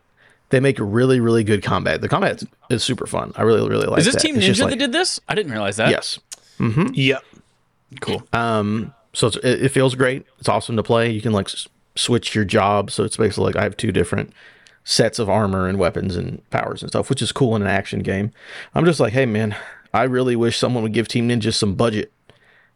They 0.49 0.59
make 0.59 0.77
really, 0.79 1.19
really 1.19 1.43
good 1.43 1.63
combat. 1.63 2.01
The 2.01 2.07
combat 2.09 2.41
is, 2.41 2.47
is 2.69 2.83
super 2.83 3.07
fun. 3.07 3.33
I 3.35 3.41
really, 3.41 3.67
really 3.67 3.87
like. 3.87 3.99
Is 3.99 4.05
this 4.05 4.15
that. 4.15 4.21
Team 4.21 4.35
It's 4.37 4.45
Ninja 4.45 4.61
like- 4.63 4.69
that 4.71 4.79
did 4.79 4.91
this? 4.91 5.19
I 5.27 5.35
didn't 5.35 5.51
realize 5.51 5.77
that. 5.77 5.89
Yes. 5.89 6.19
Mm-hmm. 6.59 6.87
Yep. 6.93 7.23
Cool. 8.01 8.23
Um. 8.33 8.93
So 9.13 9.27
it's, 9.27 9.37
it, 9.37 9.63
it 9.65 9.69
feels 9.69 9.95
great. 9.95 10.25
It's 10.39 10.49
awesome 10.49 10.75
to 10.75 10.83
play. 10.83 11.09
You 11.09 11.21
can 11.21 11.31
like 11.31 11.47
s- 11.47 11.67
switch 11.95 12.35
your 12.35 12.43
job. 12.45 12.91
So 12.91 13.03
it's 13.03 13.17
basically 13.17 13.45
like 13.45 13.55
I 13.55 13.63
have 13.63 13.77
two 13.77 13.91
different 13.91 14.33
sets 14.83 15.17
of 15.19 15.29
armor 15.29 15.67
and 15.67 15.79
weapons 15.79 16.15
and 16.15 16.47
powers 16.51 16.81
and 16.83 16.91
stuff, 16.91 17.09
which 17.09 17.21
is 17.21 17.31
cool 17.31 17.55
in 17.55 17.61
an 17.61 17.67
action 17.67 18.01
game. 18.01 18.31
I'm 18.75 18.85
just 18.85 18.99
like, 18.99 19.13
hey 19.13 19.25
man, 19.25 19.55
I 19.93 20.03
really 20.03 20.35
wish 20.35 20.57
someone 20.57 20.83
would 20.83 20.93
give 20.93 21.07
Team 21.07 21.29
Ninja 21.29 21.53
some 21.53 21.73
budget 21.75 22.11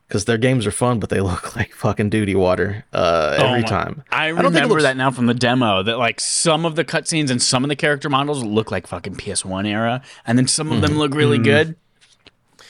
because 0.09 0.25
their 0.25 0.37
games 0.39 0.65
are 0.67 0.71
fun, 0.71 0.99
but 0.99 1.09
they 1.09 1.21
look 1.31 1.55
like 1.55 1.71
fucking 1.73 2.09
duty 2.09 2.35
water 2.35 2.83
uh, 2.91 3.35
every 3.39 3.47
Oh 3.47 3.51
my- 3.61 3.61
time. 3.61 4.03
I 4.11 4.27
don't 4.29 4.37
remember 4.43 4.69
looks- 4.69 4.83
that 4.83 4.97
now 4.97 5.11
from 5.11 5.27
the 5.27 5.33
demo 5.33 5.83
that 5.83 5.97
like 5.97 6.19
some 6.19 6.65
of 6.65 6.75
the 6.75 6.83
cutscenes 6.83 7.29
and 7.29 7.41
some 7.41 7.63
of 7.63 7.69
the 7.69 7.75
character 7.75 8.09
models 8.09 8.43
look 8.43 8.71
like 8.71 8.87
fucking 8.87 9.15
PS1 9.15 9.65
era, 9.67 10.01
and 10.25 10.37
then 10.37 10.47
some 10.47 10.71
of 10.71 10.81
them 10.81 10.97
look 10.97 11.13
really 11.13 11.37
good. 11.37 11.75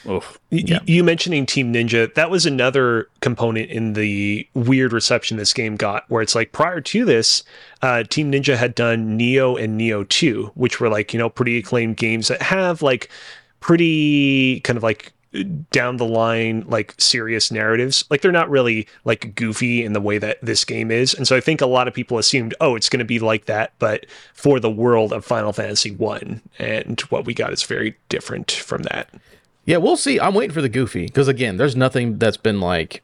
Oof. 0.09 0.39
Y- 0.49 0.63
y- 0.65 0.79
You 0.85 1.03
mentioning 1.03 1.45
Team 1.45 1.73
Ninja, 1.73 2.13
that 2.13 2.29
was 2.31 2.45
another 2.45 3.09
component 3.19 3.69
in 3.69 3.93
the 3.93 4.47
weird 4.53 4.93
reception 4.93 5.35
this 5.35 5.51
game 5.53 5.75
got, 5.75 6.05
where 6.09 6.21
it's 6.21 6.35
like 6.35 6.53
prior 6.53 6.79
to 6.79 7.03
this, 7.03 7.43
uh, 7.81 8.03
Team 8.03 8.31
Ninja 8.31 8.55
had 8.55 8.75
done 8.75 9.19
Nioh 9.19 9.61
and 9.61 9.79
Nioh 9.79 10.07
2, 10.07 10.51
which 10.55 10.79
were 10.79 10.87
like, 10.87 11.13
you 11.13 11.19
know, 11.19 11.29
pretty 11.29 11.57
acclaimed 11.57 11.97
games 11.97 12.29
that 12.29 12.41
have 12.41 12.81
like 12.81 13.09
pretty 13.59 14.61
kind 14.61 14.77
of 14.77 14.83
like 14.83 15.11
down 15.71 15.97
the 15.97 16.05
line, 16.05 16.65
like 16.67 16.95
serious 16.97 17.51
narratives. 17.51 18.03
Like 18.09 18.21
they're 18.21 18.31
not 18.31 18.49
really 18.49 18.87
like 19.05 19.35
goofy 19.35 19.83
in 19.83 19.93
the 19.93 20.01
way 20.01 20.17
that 20.17 20.39
this 20.41 20.65
game 20.65 20.89
is. 20.91 21.13
And 21.13 21.27
so 21.27 21.35
I 21.35 21.39
think 21.41 21.61
a 21.61 21.67
lot 21.67 21.87
of 21.87 21.93
people 21.93 22.17
assumed, 22.17 22.55
oh, 22.59 22.75
it's 22.75 22.89
going 22.89 22.99
to 22.99 23.05
be 23.05 23.19
like 23.19 23.45
that, 23.45 23.73
but 23.79 24.05
for 24.33 24.59
the 24.59 24.71
world 24.71 25.13
of 25.13 25.23
Final 25.23 25.53
Fantasy 25.53 25.91
1. 25.91 26.41
And 26.57 26.99
what 27.01 27.25
we 27.25 27.33
got 27.33 27.53
is 27.53 27.63
very 27.63 27.95
different 28.09 28.51
from 28.51 28.83
that. 28.83 29.09
Yeah, 29.65 29.77
we'll 29.77 29.97
see. 29.97 30.19
I'm 30.19 30.33
waiting 30.33 30.53
for 30.53 30.63
the 30.63 30.69
goofy 30.69 31.05
because 31.05 31.27
again, 31.27 31.57
there's 31.57 31.75
nothing 31.75 32.17
that's 32.17 32.37
been 32.37 32.59
like. 32.59 33.03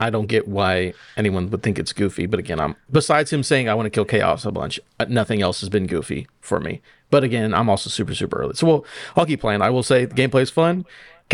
I 0.00 0.10
don't 0.10 0.26
get 0.26 0.48
why 0.48 0.92
anyone 1.16 1.48
would 1.50 1.62
think 1.62 1.78
it's 1.78 1.92
goofy, 1.92 2.26
but 2.26 2.40
again, 2.40 2.58
I'm 2.58 2.74
besides 2.90 3.32
him 3.32 3.44
saying 3.44 3.68
I 3.68 3.74
want 3.74 3.86
to 3.86 3.90
kill 3.90 4.04
chaos 4.04 4.44
a 4.44 4.50
bunch. 4.50 4.80
uh, 4.98 5.06
Nothing 5.08 5.40
else 5.40 5.60
has 5.60 5.68
been 5.70 5.86
goofy 5.86 6.26
for 6.40 6.58
me. 6.58 6.82
But 7.10 7.22
again, 7.22 7.54
I'm 7.54 7.70
also 7.70 7.88
super 7.88 8.12
super 8.14 8.40
early, 8.42 8.54
so 8.54 8.66
we'll 8.66 8.86
I'll 9.16 9.24
keep 9.24 9.40
playing. 9.40 9.62
I 9.62 9.70
will 9.70 9.84
say 9.84 10.04
the 10.04 10.14
gameplay 10.14 10.42
is 10.42 10.50
fun, 10.50 10.84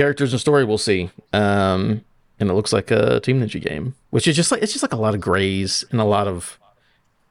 characters 0.00 0.32
and 0.32 0.40
story 0.40 0.64
we'll 0.64 0.78
see. 0.78 1.10
Um, 1.32 2.02
and 2.38 2.48
it 2.50 2.54
looks 2.54 2.72
like 2.72 2.90
a 2.90 3.20
Team 3.20 3.40
Ninja 3.40 3.60
game, 3.60 3.94
which 4.10 4.26
is 4.26 4.34
just 4.34 4.50
like 4.50 4.62
it's 4.62 4.72
just 4.72 4.82
like 4.82 4.92
a 4.94 4.96
lot 4.96 5.14
of 5.14 5.20
grays 5.20 5.84
and 5.90 6.00
a 6.00 6.04
lot 6.04 6.26
of. 6.26 6.58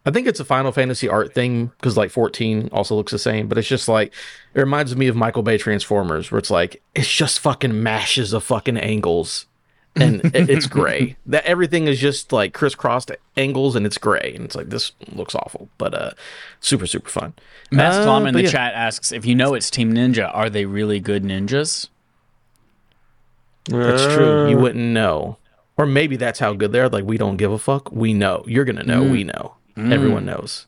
I 0.05 0.11
think 0.11 0.27
it's 0.27 0.39
a 0.39 0.45
Final 0.45 0.71
Fantasy 0.71 1.09
art 1.09 1.33
thing 1.33 1.67
because 1.77 1.97
like 1.97 2.09
14 2.09 2.69
also 2.71 2.95
looks 2.95 3.11
the 3.11 3.19
same, 3.19 3.47
but 3.47 3.57
it's 3.57 3.67
just 3.67 3.87
like 3.87 4.13
it 4.53 4.59
reminds 4.59 4.95
me 4.95 5.07
of 5.07 5.15
Michael 5.15 5.43
Bay 5.43 5.57
Transformers, 5.57 6.31
where 6.31 6.39
it's 6.39 6.49
like 6.51 6.81
it's 6.95 7.11
just 7.11 7.39
fucking 7.39 7.83
mashes 7.83 8.31
of 8.33 8.43
fucking 8.43 8.77
angles, 8.77 9.45
and 9.95 10.21
it- 10.35 10.49
it's 10.49 10.67
gray. 10.67 11.17
That 11.25 11.43
everything 11.45 11.87
is 11.87 11.99
just 11.99 12.31
like 12.31 12.53
crisscrossed 12.53 13.11
angles, 13.35 13.75
and 13.75 13.85
it's 13.85 13.97
gray, 13.97 14.31
and 14.35 14.45
it's 14.45 14.55
like 14.55 14.69
this 14.69 14.93
looks 15.11 15.35
awful, 15.35 15.67
but 15.77 15.93
uh, 15.93 16.11
super 16.61 16.87
super 16.87 17.09
fun. 17.09 17.33
Mass 17.71 17.95
Uh, 17.95 18.25
in 18.25 18.33
the 18.33 18.43
yeah. 18.43 18.49
chat 18.49 18.73
asks 18.75 19.11
if 19.11 19.25
you 19.25 19.35
know 19.35 19.53
it's 19.53 19.69
Team 19.69 19.93
Ninja, 19.93 20.29
are 20.33 20.49
they 20.49 20.65
really 20.65 20.99
good 20.99 21.23
ninjas? 21.23 21.87
That's 23.69 24.13
true. 24.15 24.49
You 24.49 24.57
wouldn't 24.57 24.83
know, 24.83 25.37
or 25.77 25.85
maybe 25.85 26.15
that's 26.15 26.39
how 26.39 26.53
good 26.53 26.71
they're. 26.71 26.89
Like 26.89 27.05
we 27.05 27.17
don't 27.17 27.37
give 27.37 27.51
a 27.51 27.59
fuck. 27.59 27.91
We 27.91 28.13
know. 28.13 28.43
You're 28.47 28.65
gonna 28.65 28.83
know. 28.83 29.03
We 29.03 29.23
know. 29.23 29.55
Everyone 29.77 30.25
knows. 30.25 30.67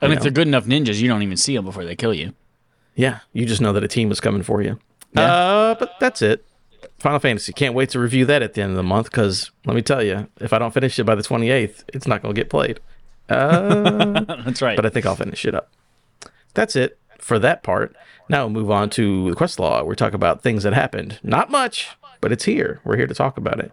And 0.00 0.10
You 0.10 0.14
if 0.14 0.18
know. 0.18 0.22
they're 0.24 0.32
good 0.32 0.46
enough 0.48 0.66
ninjas, 0.66 1.00
you 1.00 1.08
don't 1.08 1.22
even 1.22 1.36
see 1.36 1.54
them 1.56 1.64
before 1.64 1.84
they 1.84 1.96
kill 1.96 2.14
you. 2.14 2.34
Yeah, 2.94 3.20
you 3.32 3.46
just 3.46 3.60
know 3.60 3.72
that 3.72 3.82
a 3.84 3.88
team 3.88 4.10
is 4.12 4.20
coming 4.20 4.42
for 4.42 4.62
you. 4.62 4.78
Uh, 5.16 5.74
but 5.76 5.94
that's 6.00 6.22
it. 6.22 6.44
Final 6.98 7.18
Fantasy. 7.18 7.52
Can't 7.52 7.74
wait 7.74 7.90
to 7.90 7.98
review 8.00 8.24
that 8.26 8.42
at 8.42 8.54
the 8.54 8.62
end 8.62 8.70
of 8.70 8.76
the 8.76 8.82
month 8.82 9.06
because 9.10 9.50
let 9.64 9.74
me 9.74 9.82
tell 9.82 10.02
you, 10.02 10.28
if 10.40 10.52
I 10.52 10.58
don't 10.58 10.72
finish 10.72 10.98
it 10.98 11.04
by 11.04 11.14
the 11.14 11.22
28th, 11.22 11.84
it's 11.88 12.06
not 12.06 12.22
going 12.22 12.34
to 12.34 12.40
get 12.40 12.48
played. 12.50 12.78
Uh, 13.28 14.20
That's 14.44 14.62
right. 14.62 14.76
but 14.76 14.86
I 14.86 14.88
think 14.90 15.06
I'll 15.06 15.16
finish 15.16 15.44
it 15.44 15.54
up. 15.54 15.70
That's 16.54 16.76
it 16.76 16.98
for 17.22 17.38
that 17.38 17.62
part. 17.62 17.94
Now 18.28 18.48
move 18.48 18.70
on 18.70 18.90
to 18.90 19.30
the 19.30 19.36
quest 19.36 19.58
law. 19.58 19.82
We're 19.82 19.94
talking 19.94 20.14
about 20.14 20.42
things 20.42 20.62
that 20.64 20.72
happened. 20.72 21.20
Not 21.22 21.50
much, 21.50 21.90
but 22.20 22.32
it's 22.32 22.44
here. 22.44 22.80
We're 22.84 22.96
here 22.96 23.06
to 23.06 23.14
talk 23.14 23.36
about 23.38 23.60
it. 23.60 23.72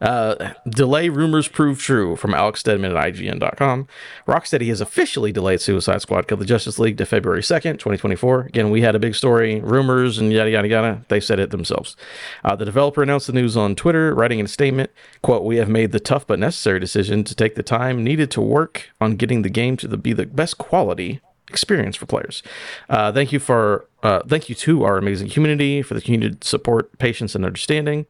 Uh, 0.00 0.52
delay 0.68 1.08
rumors 1.08 1.48
prove 1.48 1.80
true 1.80 2.14
from 2.14 2.32
Alex 2.32 2.60
Stedman 2.60 2.96
at 2.96 3.14
IGN.com. 3.14 3.88
Rocksteady 4.28 4.68
has 4.68 4.80
officially 4.80 5.32
delayed 5.32 5.60
Suicide 5.60 6.02
Squad 6.02 6.28
Kill 6.28 6.36
the 6.36 6.44
Justice 6.44 6.78
League 6.78 6.96
to 6.98 7.06
February 7.06 7.42
2nd, 7.42 7.72
2024. 7.72 8.42
Again, 8.42 8.70
we 8.70 8.82
had 8.82 8.94
a 8.94 9.00
big 9.00 9.16
story, 9.16 9.60
rumors, 9.60 10.18
and 10.18 10.32
yada, 10.32 10.50
yada, 10.50 10.68
yada. 10.68 11.04
They 11.08 11.18
said 11.18 11.40
it 11.40 11.50
themselves. 11.50 11.96
Uh, 12.44 12.54
the 12.54 12.64
developer 12.64 13.02
announced 13.02 13.26
the 13.26 13.32
news 13.32 13.56
on 13.56 13.74
Twitter, 13.74 14.14
writing 14.14 14.38
in 14.38 14.46
a 14.46 14.48
statement, 14.48 14.90
quote, 15.22 15.42
We 15.42 15.56
have 15.56 15.68
made 15.68 15.90
the 15.90 16.00
tough 16.00 16.26
but 16.26 16.38
necessary 16.38 16.78
decision 16.78 17.24
to 17.24 17.34
take 17.34 17.56
the 17.56 17.64
time 17.64 18.04
needed 18.04 18.30
to 18.32 18.40
work 18.40 18.90
on 19.00 19.16
getting 19.16 19.42
the 19.42 19.50
game 19.50 19.76
to 19.78 19.88
the, 19.88 19.96
be 19.96 20.12
the 20.12 20.26
best 20.26 20.58
quality 20.58 21.20
experience 21.48 21.96
for 21.96 22.06
players. 22.06 22.42
Uh, 22.88 23.12
thank 23.12 23.32
you 23.32 23.38
for 23.38 23.86
uh, 24.02 24.20
thank 24.28 24.48
you 24.48 24.54
to 24.54 24.84
our 24.84 24.98
amazing 24.98 25.28
community 25.28 25.82
for 25.82 25.94
the 25.94 26.00
continued 26.00 26.44
support, 26.44 26.96
patience, 26.98 27.34
and 27.34 27.44
understanding. 27.44 28.06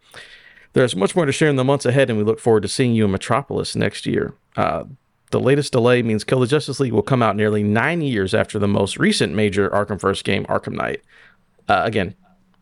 There's 0.75 0.95
much 0.95 1.17
more 1.17 1.25
to 1.25 1.33
share 1.33 1.49
in 1.49 1.57
the 1.57 1.65
months 1.65 1.87
ahead, 1.87 2.11
and 2.11 2.19
we 2.19 2.25
look 2.25 2.39
forward 2.39 2.63
to 2.63 2.69
seeing 2.69 2.95
you 2.95 3.07
in 3.07 3.11
Metropolis 3.11 3.75
next 3.75 4.07
year. 4.07 4.35
Uh, 4.57 4.85
the 5.31 5.41
latest 5.41 5.73
delay 5.73 6.03
means 6.03 6.25
Kill 6.25 6.41
the 6.41 6.47
Justice 6.47 6.81
League 6.81 6.93
will 6.93 7.03
come 7.03 7.23
out 7.23 7.37
nearly 7.37 7.63
nine 7.63 8.01
years 8.01 8.35
after 8.35 8.59
the 8.59 8.69
most 8.69 8.99
recent 8.99 9.35
major 9.35 9.69
Arkham 9.71 10.01
First 10.01 10.25
game, 10.25 10.45
Arkham 10.47 10.75
Knight. 10.75 11.03
Uh, 11.69 11.83
again, 11.85 12.15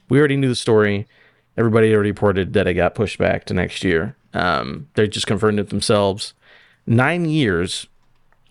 we 0.08 0.18
already 0.18 0.36
knew 0.36 0.48
the 0.48 0.54
story. 0.54 1.06
Everybody 1.56 1.92
already 1.94 2.10
reported 2.10 2.52
that 2.52 2.66
it 2.66 2.74
got 2.74 2.94
pushed 2.94 3.18
back 3.18 3.44
to 3.46 3.54
next 3.54 3.84
year. 3.84 4.16
Um, 4.34 4.88
they 4.94 5.08
just 5.08 5.26
confirmed 5.26 5.58
it 5.58 5.70
themselves. 5.70 6.34
Nine 6.86 7.24
years, 7.24 7.86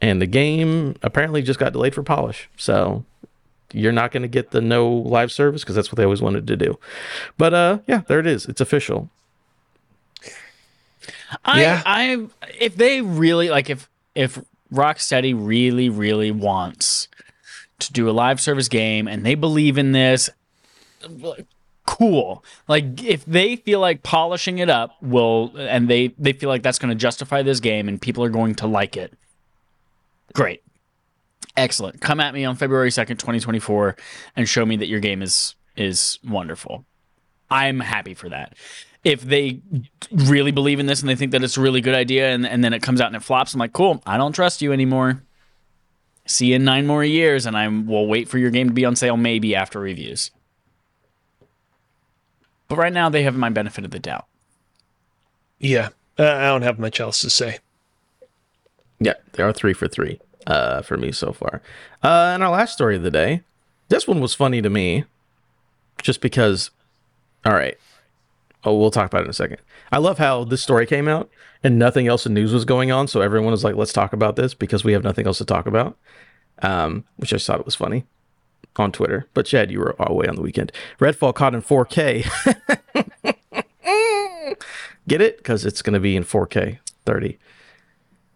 and 0.02 0.22
the 0.22 0.28
game 0.28 0.96
apparently 1.02 1.42
just 1.42 1.60
got 1.60 1.74
delayed 1.74 1.96
for 1.96 2.04
polish. 2.04 2.50
So 2.58 3.06
you're 3.74 3.92
not 3.92 4.12
going 4.12 4.24
to 4.24 4.30
get 4.30 4.52
the 4.52 4.62
no 4.62 4.90
live 4.90 5.32
service 5.32 5.64
because 5.64 5.76
that's 5.76 5.92
what 5.92 5.98
they 5.98 6.04
always 6.04 6.22
wanted 6.22 6.48
to 6.48 6.56
do. 6.56 6.80
But 7.38 7.54
uh, 7.54 7.80
yeah, 7.88 8.02
there 8.08 8.20
it 8.20 8.28
is. 8.28 8.46
It's 8.46 8.62
official. 8.62 9.10
I, 11.44 11.62
Yeah. 11.62 11.84
I, 11.86 12.28
if 12.60 12.76
they 12.76 13.02
really 13.02 13.50
like, 13.50 13.70
if 13.70 13.90
if 14.14 14.40
Rocksteady 14.74 15.36
really, 15.38 15.90
really 15.90 16.32
wants 16.32 17.08
to 17.80 17.92
do 17.92 18.10
a 18.10 18.12
live 18.12 18.40
service 18.40 18.70
game 18.70 19.08
and 19.08 19.26
they 19.26 19.36
believe 19.36 19.78
in 19.78 19.92
this, 19.92 20.30
cool. 21.86 22.44
Like, 22.68 23.04
if 23.04 23.26
they 23.26 23.58
feel 23.58 23.80
like 23.80 24.04
polishing 24.04 24.60
it 24.60 24.70
up 24.70 24.96
will, 25.02 25.52
and 25.58 25.90
they 25.90 26.14
they 26.18 26.34
feel 26.34 26.50
like 26.50 26.64
that's 26.64 26.80
going 26.80 26.90
to 26.90 26.96
justify 26.96 27.42
this 27.42 27.60
game 27.60 27.88
and 27.88 28.02
people 28.02 28.24
are 28.24 28.30
going 28.30 28.56
to 28.56 28.68
like 28.68 28.96
it, 28.98 29.14
great. 30.34 30.62
Excellent. 31.58 32.02
Come 32.02 32.20
at 32.20 32.34
me 32.34 32.44
on 32.44 32.56
February 32.56 32.90
2nd, 32.90 33.18
2024 33.20 33.96
and 34.36 34.48
show 34.48 34.66
me 34.66 34.78
that 34.78 34.88
your 34.88 35.00
game 35.00 35.22
is 35.22 35.56
is 35.76 36.20
wonderful. 36.28 36.86
I'm 37.50 37.80
happy 37.80 38.14
for 38.14 38.30
that. 38.30 38.54
If 39.04 39.22
they 39.22 39.62
really 40.12 40.52
believe 40.52 40.80
in 40.80 40.88
this 40.88 41.02
and 41.02 41.10
they 41.10 41.16
think 41.16 41.32
that 41.32 41.44
it's 41.44 41.58
a 41.58 41.62
really 41.62 41.82
good 41.82 41.94
idea 41.94 42.32
and, 42.32 42.46
and 42.46 42.64
then 42.64 42.74
it 42.74 42.82
comes 42.82 43.00
out 43.00 43.08
and 43.08 43.16
it 43.16 43.24
flops, 43.24 43.54
I'm 43.54 43.60
like, 43.60 43.74
cool, 43.74 44.02
I 44.06 44.18
don't 44.18 44.32
trust 44.32 44.62
you 44.62 44.74
anymore. 44.74 45.24
See 46.26 46.48
you 46.48 46.56
in 46.56 46.64
nine 46.66 46.88
more 46.88 47.04
years 47.04 47.46
and 47.46 47.56
I 47.56 47.68
will 47.68 48.08
wait 48.08 48.28
for 48.28 48.38
your 48.38 48.50
game 48.50 48.68
to 48.68 48.74
be 48.74 48.86
on 48.86 48.96
sale 48.96 49.16
maybe 49.16 49.56
after 49.56 49.80
reviews. 49.80 50.32
But 52.68 52.78
right 52.78 52.94
now 52.94 53.10
they 53.10 53.24
have 53.24 53.36
my 53.36 53.50
benefit 53.50 53.86
of 53.86 53.92
the 53.92 54.00
doubt. 54.00 54.26
Yeah, 55.60 55.90
I 56.18 56.48
don't 56.48 56.64
have 56.64 56.80
much 56.80 57.00
else 57.00 57.20
to 57.22 57.30
say. 57.30 57.60
Yeah, 59.06 59.14
they 59.34 59.44
are 59.44 59.54
three 59.54 59.74
for 59.74 59.88
three 59.88 60.20
uh, 60.48 60.82
for 60.82 60.98
me 60.98 61.12
so 61.12 61.32
far. 61.32 61.62
Uh, 62.04 62.32
and 62.34 62.42
our 62.42 62.50
last 62.50 62.74
story 62.74 62.96
of 62.96 63.04
the 63.04 63.12
day, 63.12 63.44
this 63.90 64.08
one 64.08 64.20
was 64.20 64.34
funny 64.34 64.64
to 64.64 64.70
me, 64.70 65.04
just 66.02 66.22
because. 66.22 66.72
All 67.46 67.54
right, 67.54 67.78
oh, 68.64 68.76
we'll 68.76 68.90
talk 68.90 69.06
about 69.06 69.22
it 69.22 69.26
in 69.26 69.30
a 69.30 69.34
second. 69.34 69.58
I 69.92 70.00
love 70.00 70.18
how 70.18 70.44
this 70.44 70.64
story 70.64 70.88
came 70.88 71.08
out 71.08 71.30
and 71.64 71.78
nothing 71.78 72.08
else 72.08 72.26
in 72.26 72.34
news 72.34 72.52
was 72.52 72.66
going 72.66 72.92
on, 72.92 73.08
so 73.08 73.22
everyone 73.22 73.52
was 73.52 73.64
like, 73.64 73.76
"Let's 73.76 73.94
talk 73.94 74.12
about 74.12 74.38
this" 74.38 74.56
because 74.56 74.84
we 74.84 74.94
have 74.94 75.04
nothing 75.04 75.28
else 75.28 75.38
to 75.38 75.46
talk 75.46 75.68
about. 75.68 75.96
Um, 76.64 77.04
which 77.18 77.32
I 77.32 77.36
just 77.36 77.46
thought 77.46 77.60
it 77.60 77.66
was 77.66 77.76
funny 77.76 78.06
on 78.78 78.92
Twitter. 78.92 79.28
But 79.36 79.46
Chad, 79.46 79.70
you 79.70 79.78
were 79.82 79.96
away 80.00 80.26
on 80.26 80.36
the 80.36 80.42
weekend. 80.42 80.72
Redfall 81.00 81.36
caught 81.36 81.54
in 81.54 81.62
4K. 81.62 82.26
Get 85.08 85.22
it? 85.22 85.38
Because 85.38 85.64
it's 85.64 85.84
going 85.84 85.94
to 85.94 86.00
be 86.00 86.16
in 86.16 86.24
4K 86.24 86.80
30. 87.06 87.38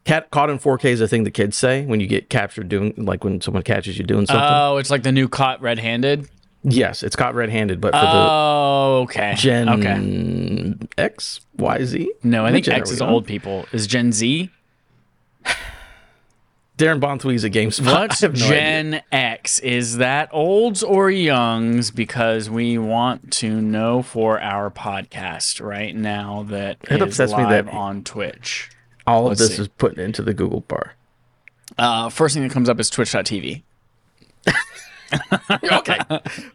Cat 0.09 0.31
caught 0.31 0.49
in 0.49 0.57
4K 0.57 0.85
is 0.85 1.01
a 1.01 1.07
thing 1.07 1.23
the 1.23 1.29
kids 1.29 1.55
say 1.55 1.85
when 1.85 1.99
you 1.99 2.07
get 2.07 2.29
captured 2.31 2.67
doing 2.67 2.93
like 2.97 3.23
when 3.23 3.41
someone 3.41 3.61
catches 3.61 3.97
you 3.99 4.03
doing 4.03 4.25
something. 4.25 4.43
Oh, 4.49 4.77
it's 4.77 4.89
like 4.89 5.03
the 5.03 5.11
new 5.11 5.27
caught 5.29 5.61
red-handed. 5.61 6.27
yes, 6.63 7.03
it's 7.03 7.15
caught 7.15 7.35
red-handed, 7.35 7.79
but 7.79 7.93
for 7.93 7.99
the 8.01 8.07
Oh, 8.07 9.01
okay. 9.03 9.35
Gen 9.37 9.69
Okay. 9.69 10.87
X, 10.97 11.41
Y, 11.57 11.83
Z. 11.85 12.11
No, 12.23 12.43
I 12.43 12.51
think 12.51 12.67
X 12.67 12.89
is 12.89 13.01
on? 13.01 13.09
old 13.09 13.27
people. 13.27 13.67
Is 13.71 13.85
Gen 13.85 14.11
Z? 14.11 14.49
Darryn 16.77 16.99
Bonthuys 17.01 17.43
a 17.43 17.49
GameSpot. 17.49 18.19
Have 18.21 18.35
no 18.35 18.45
idea. 18.45 18.47
Gen 18.49 19.01
X? 19.11 19.59
Is 19.59 19.97
that 19.97 20.29
olds 20.31 20.81
or 20.81 21.11
youngs? 21.11 21.91
Because 21.91 22.49
we 22.49 22.77
want 22.77 23.31
to 23.33 23.61
know 23.61 24.01
for 24.01 24.39
our 24.41 24.71
podcast 24.71 25.61
right 25.63 25.93
now 25.95 26.43
that 26.49 26.77
It 26.89 26.95
is 26.95 27.01
upsets 27.01 27.33
me 27.33 27.43
live 27.43 27.65
that- 27.67 27.73
on 27.75 28.03
Twitch. 28.03 28.69
All 29.09 29.25
of 29.25 29.29
Let's 29.29 29.41
this 29.41 29.55
see. 29.55 29.61
is 29.63 29.67
put 29.67 29.97
into 29.97 30.21
the 30.21 30.33
Google 30.35 30.61
bar. 30.61 30.93
Uh, 31.77 32.09
first 32.09 32.35
thing 32.35 32.43
that 32.43 32.51
comes 32.51 32.69
up 32.69 32.79
is 32.79 32.89
Twitch.tv. 32.89 33.63
okay. 35.73 35.97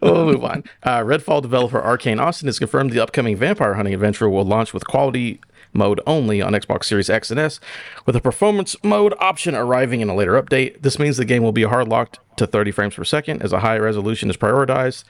we'll 0.01 0.27
move 0.27 0.45
on. 0.45 0.63
Uh, 0.85 1.01
Redfall 1.01 1.43
developer 1.43 1.83
Arcane 1.83 2.21
Austin 2.21 2.47
has 2.47 2.61
confirmed 2.61 2.93
the 2.93 3.01
upcoming 3.01 3.37
vampire 3.37 3.75
hunting 3.75 3.93
adventure 3.93 4.29
will 4.29 4.45
launch 4.45 4.73
with 4.73 4.87
quality 4.87 5.41
mode 5.73 6.01
only 6.07 6.41
on 6.41 6.53
Xbox 6.53 6.85
Series 6.85 7.11
X 7.11 7.33
and 7.33 7.41
S, 7.41 7.59
with 8.07 8.15
a 8.15 8.21
performance 8.21 8.77
mode 8.85 9.15
option 9.19 9.57
arriving 9.57 10.01
in 10.01 10.09
a 10.09 10.15
later 10.15 10.41
update. 10.41 10.81
This 10.83 11.01
means 11.01 11.17
the 11.17 11.25
game 11.25 11.43
will 11.43 11.51
be 11.51 11.65
hard 11.65 11.89
locked 11.89 12.21
to 12.37 12.47
30 12.47 12.71
frames 12.71 12.95
per 12.95 13.03
second 13.03 13.43
as 13.43 13.53
a 13.53 13.61
high 13.61 13.79
resolution 13.79 14.31
is 14.31 14.37
prioritized. 14.37 15.03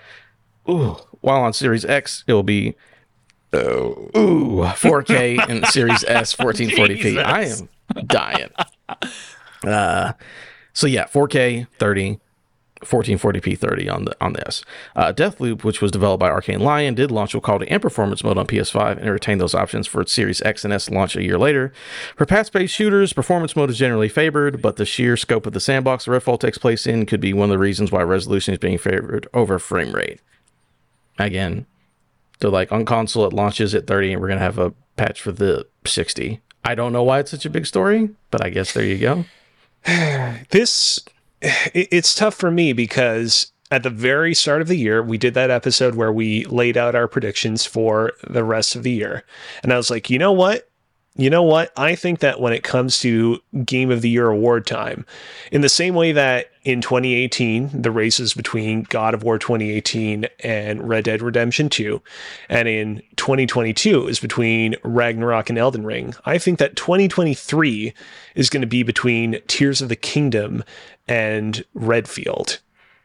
Ooh, 0.66 0.97
while 1.20 1.42
on 1.42 1.53
Series 1.53 1.84
X, 1.84 2.24
it 2.26 2.32
will 2.32 2.42
be 2.42 2.74
oh, 3.55 4.11
ooh 4.16 4.62
4K 4.62 5.48
and 5.48 5.66
Series 5.68 6.05
S 6.05 6.34
1440p. 6.34 7.22
I 7.22 7.44
am 7.44 8.07
dying. 8.07 8.50
Uh, 9.66 10.12
so 10.72 10.86
yeah, 10.86 11.07
4K 11.07 11.66
30. 11.78 12.20
1440p 12.84 13.59
30 13.59 13.88
on 13.88 14.05
the 14.05 14.16
on 14.20 14.34
this. 14.34 14.62
Uh, 14.94 15.12
Deathloop, 15.12 15.64
which 15.64 15.80
was 15.80 15.90
developed 15.90 16.20
by 16.20 16.28
Arcane 16.28 16.61
Lyon, 16.61 16.94
did 16.94 17.11
launch 17.11 17.34
with 17.34 17.42
quality 17.42 17.70
and 17.70 17.80
performance 17.80 18.22
mode 18.22 18.38
on 18.38 18.46
PS5 18.46 18.98
and 18.98 19.07
it 19.07 19.11
retained 19.11 19.40
those 19.40 19.55
options 19.55 19.86
for 19.86 20.02
its 20.02 20.12
Series 20.12 20.42
X 20.42 20.64
and 20.64 20.72
S 20.72 20.90
launch 20.90 21.16
a 21.16 21.22
year 21.22 21.38
later. 21.38 21.72
For 22.16 22.26
path-based 22.26 22.74
shooters, 22.74 23.12
performance 23.12 23.57
mode 23.57 23.70
is 23.70 23.78
generally 23.78 24.09
favored, 24.09 24.61
but 24.61 24.76
the 24.76 24.84
sheer 24.84 25.16
scope 25.16 25.46
of 25.46 25.52
the 25.52 25.61
sandbox 25.61 26.05
the 26.05 26.12
Redfall 26.12 26.38
takes 26.38 26.59
place 26.59 26.86
in 26.86 27.07
could 27.07 27.20
be 27.20 27.32
one 27.32 27.50
of 27.50 27.55
the 27.55 27.59
reasons 27.59 27.90
why 27.90 28.02
resolution 28.02 28.55
is 28.55 28.59
being 28.59 28.78
favored 28.78 29.26
over 29.32 29.59
frame 29.59 29.92
rate. 29.92 30.20
Again, 31.18 31.66
they're 32.41 32.51
like 32.51 32.72
on 32.72 32.85
console 32.85 33.26
it 33.26 33.32
launches 33.32 33.74
at 33.74 33.87
30 33.87 34.12
and 34.14 34.22
we're 34.22 34.28
gonna 34.28 34.41
have 34.41 34.59
a 34.59 34.72
patch 34.97 35.20
for 35.20 35.32
the 35.32 35.66
60. 35.87 36.41
I 36.64 36.74
don't 36.74 36.93
know 36.93 37.03
why 37.03 37.18
it's 37.20 37.30
such 37.30 37.45
a 37.45 37.51
big 37.51 37.66
story, 37.66 38.11
but 38.30 38.45
I 38.45 38.51
guess 38.51 38.72
there 38.72 38.85
you 38.85 38.99
go. 38.99 39.24
this 40.51 40.99
it- 41.41 41.89
it's 41.91 42.14
tough 42.14 42.35
for 42.35 42.51
me 42.51 42.72
because 42.72 43.53
at 43.70 43.82
the 43.82 43.91
very 43.91 44.35
start 44.35 44.62
of 44.62 44.68
the 44.68 44.76
year 44.76 45.03
we 45.03 45.18
did 45.18 45.35
that 45.35 45.51
episode 45.51 45.95
where 45.95 46.12
we 46.12 46.45
laid 46.47 46.76
out 46.76 46.95
our 46.95 47.09
predictions 47.09 47.66
for 47.66 48.12
the 48.28 48.45
rest 48.45 48.76
of 48.76 48.82
the 48.82 48.91
year 48.93 49.24
and 49.62 49.72
i 49.72 49.76
was 49.76 49.91
like 49.91 50.09
you 50.11 50.18
know 50.18 50.32
what 50.32 50.70
you 51.16 51.30
know 51.30 51.42
what 51.42 51.72
i 51.76 51.94
think 51.94 52.18
that 52.20 52.40
when 52.40 52.52
it 52.52 52.62
comes 52.62 52.98
to 52.98 53.38
game 53.64 53.90
of 53.90 54.02
the 54.02 54.08
year 54.08 54.28
award 54.28 54.66
time 54.66 55.06
in 55.52 55.60
the 55.60 55.68
same 55.68 55.94
way 55.94 56.12
that 56.12 56.50
in 56.64 56.80
2018 56.80 57.82
the 57.82 57.90
races 57.90 58.34
between 58.34 58.82
god 58.84 59.14
of 59.14 59.22
war 59.22 59.38
2018 59.38 60.26
and 60.40 60.88
red 60.88 61.04
dead 61.04 61.22
redemption 61.22 61.68
2 61.68 62.00
and 62.48 62.68
in 62.68 63.02
2022 63.16 64.08
is 64.08 64.18
between 64.18 64.74
ragnarok 64.82 65.48
and 65.48 65.58
elden 65.58 65.84
ring 65.84 66.14
i 66.24 66.38
think 66.38 66.58
that 66.58 66.76
2023 66.76 67.92
is 68.34 68.50
going 68.50 68.60
to 68.60 68.66
be 68.66 68.82
between 68.82 69.40
tears 69.46 69.80
of 69.80 69.88
the 69.88 69.96
kingdom 69.96 70.64
and 71.06 71.64
redfield 71.74 72.60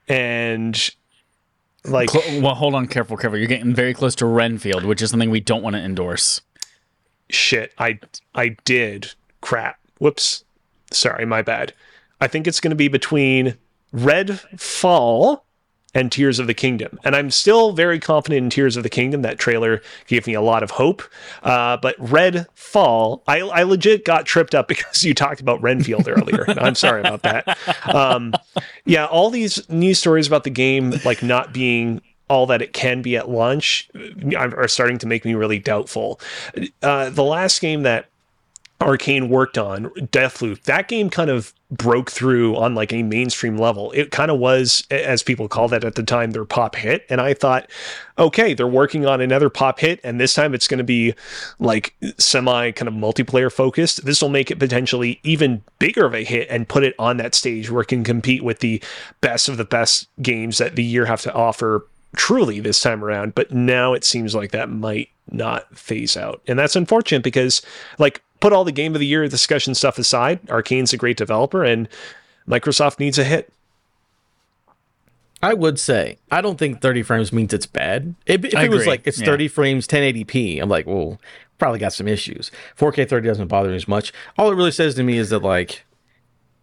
and 0.08 0.92
like 1.86 2.14
well, 2.14 2.56
hold 2.56 2.76
on, 2.76 2.88
careful, 2.88 3.16
careful. 3.16 3.40
You're 3.40 3.48
getting 3.48 3.74
very 3.74 3.94
close 3.94 4.14
to 4.16 4.26
Renfield, 4.26 4.84
which 4.84 5.02
is 5.02 5.12
something 5.12 5.30
we 5.30 5.40
don't 5.40 5.64
want 5.64 5.76
to 5.76 5.82
endorse. 5.82 6.42
Shit 7.30 7.74
i 7.78 8.00
i 8.36 8.50
did 8.66 9.14
crap. 9.42 9.80
Whoops. 10.00 10.44
Sorry 10.92 11.26
my 11.26 11.42
bad. 11.42 11.74
I 12.22 12.28
think 12.28 12.48
it's 12.48 12.60
going 12.60 12.72
to 12.72 12.76
be 12.76 12.88
between 12.88 13.58
Red 13.92 14.40
Fall 14.58 15.46
and 15.96 16.12
tears 16.12 16.38
of 16.40 16.46
the 16.48 16.54
kingdom. 16.54 17.00
And 17.04 17.16
i'm 17.16 17.32
still 17.32 17.74
very 17.74 18.00
confident 18.00 18.44
in 18.44 18.50
tears 18.50 18.78
of 18.78 18.84
the 18.84 18.90
kingdom. 18.90 19.24
That 19.24 19.40
trailer 19.40 19.82
gave 20.08 20.28
me 20.28 20.34
a 20.34 20.42
lot 20.42 20.62
of 20.62 20.72
hope. 20.72 21.02
Uh, 21.42 21.78
but 21.78 21.98
redfall 21.98 23.22
I, 23.28 23.40
I 23.40 23.64
legit 23.64 24.06
got 24.06 24.26
tripped 24.26 24.54
up 24.54 24.68
because 24.70 25.04
you 25.04 25.14
talked 25.14 25.42
about 25.42 25.62
renfield 25.62 26.08
earlier 26.08 26.46
i'm 26.60 26.76
sorry 26.76 27.02
about 27.02 27.24
that. 27.24 27.58
Um, 27.94 28.34
yeah 28.86 29.06
all 29.06 29.30
these 29.30 29.68
news 29.70 30.00
stories 30.00 30.28
about 30.28 30.44
the 30.44 30.50
game 30.50 30.94
like 31.06 31.24
not 31.24 31.54
being 31.54 32.02
all 32.30 32.46
that 32.46 32.62
it 32.62 32.74
can 32.74 33.02
be 33.02 33.18
at 33.18 33.30
launch 33.30 33.90
are 34.36 34.68
starting 34.68 34.98
to 34.98 35.08
make 35.08 35.26
me 35.26 35.34
really 35.34 35.60
doubtful 35.60 36.20
uh, 36.82 37.10
the 37.10 37.24
last 37.24 37.62
game 37.62 37.84
that 37.84 38.10
Arcane 38.82 39.28
worked 39.28 39.58
on, 39.58 39.86
Deathloop, 39.90 40.64
that 40.64 40.88
game 40.88 41.10
kind 41.10 41.30
of 41.30 41.54
broke 41.70 42.10
through 42.10 42.56
on 42.56 42.76
like 42.76 42.94
a 42.94 43.04
mainstream 43.04 43.58
level. 43.58 43.92
It 43.92 44.10
kind 44.10 44.32
of 44.32 44.40
was, 44.40 44.88
as 44.90 45.22
people 45.22 45.50
called 45.50 45.74
it 45.74 45.84
at 45.84 45.96
the 45.96 46.04
time, 46.04 46.32
their 46.32 46.46
pop 46.46 46.76
hit. 46.76 47.06
And 47.10 47.20
I 47.20 47.34
thought, 47.34 47.70
okay, 48.18 48.54
they're 48.54 48.68
working 48.68 49.06
on 49.06 49.20
another 49.20 49.50
pop 49.50 49.80
hit, 49.80 50.00
and 50.02 50.20
this 50.20 50.34
time 50.34 50.54
it's 50.54 50.68
going 50.68 50.78
to 50.78 50.86
be 50.86 51.14
like 51.60 51.94
semi 52.18 52.72
kind 52.72 52.88
of 52.88 52.94
multiplayer 52.94 53.52
focused. 53.52 54.06
This 54.06 54.22
will 54.22 54.30
make 54.30 54.50
it 54.50 54.60
potentially 54.60 55.20
even 55.24 55.62
bigger 55.80 56.06
of 56.06 56.16
a 56.16 56.24
hit 56.24 56.48
and 56.50 56.70
put 56.70 56.84
it 56.84 56.96
on 56.98 57.18
that 57.18 57.36
stage 57.36 57.70
where 57.70 57.82
it 57.82 57.88
can 57.88 58.06
compete 58.06 58.46
with 58.46 58.60
the 58.60 58.82
best 59.20 59.50
of 59.50 59.58
the 59.58 59.66
best 59.66 60.08
games 60.22 60.58
that 60.58 60.78
the 60.78 60.84
year 60.84 61.06
have 61.06 61.22
to 61.24 61.34
offer 61.34 61.86
truly 62.16 62.60
this 62.60 62.82
time 62.82 63.04
around. 63.04 63.36
But 63.36 63.52
now 63.52 63.94
it 63.94 64.04
seems 64.04 64.36
like 64.36 64.52
that 64.52 64.70
might 64.70 65.10
not 65.32 65.78
phase 65.78 66.18
out. 66.18 66.42
And 66.48 66.58
that's 66.58 66.76
unfortunate 66.76 67.24
because, 67.24 67.62
like, 67.98 68.22
put 68.40 68.54
all 68.54 68.64
the 68.64 68.72
game 68.72 68.96
of 68.96 69.00
the 69.00 69.08
year 69.08 69.28
discussion 69.28 69.76
stuff 69.76 69.98
aside, 70.00 70.40
Arcane's 70.50 70.94
a 70.94 70.98
great 70.98 71.18
developer 71.18 71.64
and 71.64 71.88
Microsoft 72.48 73.00
needs 73.00 73.18
a 73.20 73.24
hit. 73.24 73.52
I 75.42 75.54
would 75.54 75.80
say 75.80 76.18
I 76.32 76.42
don't 76.42 76.58
think 76.58 76.82
30 76.82 77.04
frames 77.04 77.32
means 77.32 77.54
it's 77.54 77.66
bad. 77.66 78.16
If, 78.26 78.44
if 78.44 78.56
I 78.56 78.66
it 78.66 78.72
was 78.72 78.86
like 78.88 79.06
it's 79.06 79.20
Yeah. 79.20 79.28
30 79.28 79.48
frames 79.48 79.88
1080p, 79.88 80.62
I'm 80.62 80.68
like, 80.70 80.86
well, 80.86 81.20
probably 81.58 81.80
got 81.80 81.94
some 81.94 82.08
issues. 82.08 82.52
4K 82.78 83.08
30 83.08 83.28
doesn't 83.28 83.48
bother 83.48 83.70
me 83.70 83.76
as 83.76 83.88
much. 83.88 84.12
All 84.38 84.52
it 84.52 84.56
really 84.56 84.72
says 84.72 84.96
to 84.96 85.04
me 85.04 85.18
is 85.18 85.30
that 85.30 85.40
like 85.40 85.86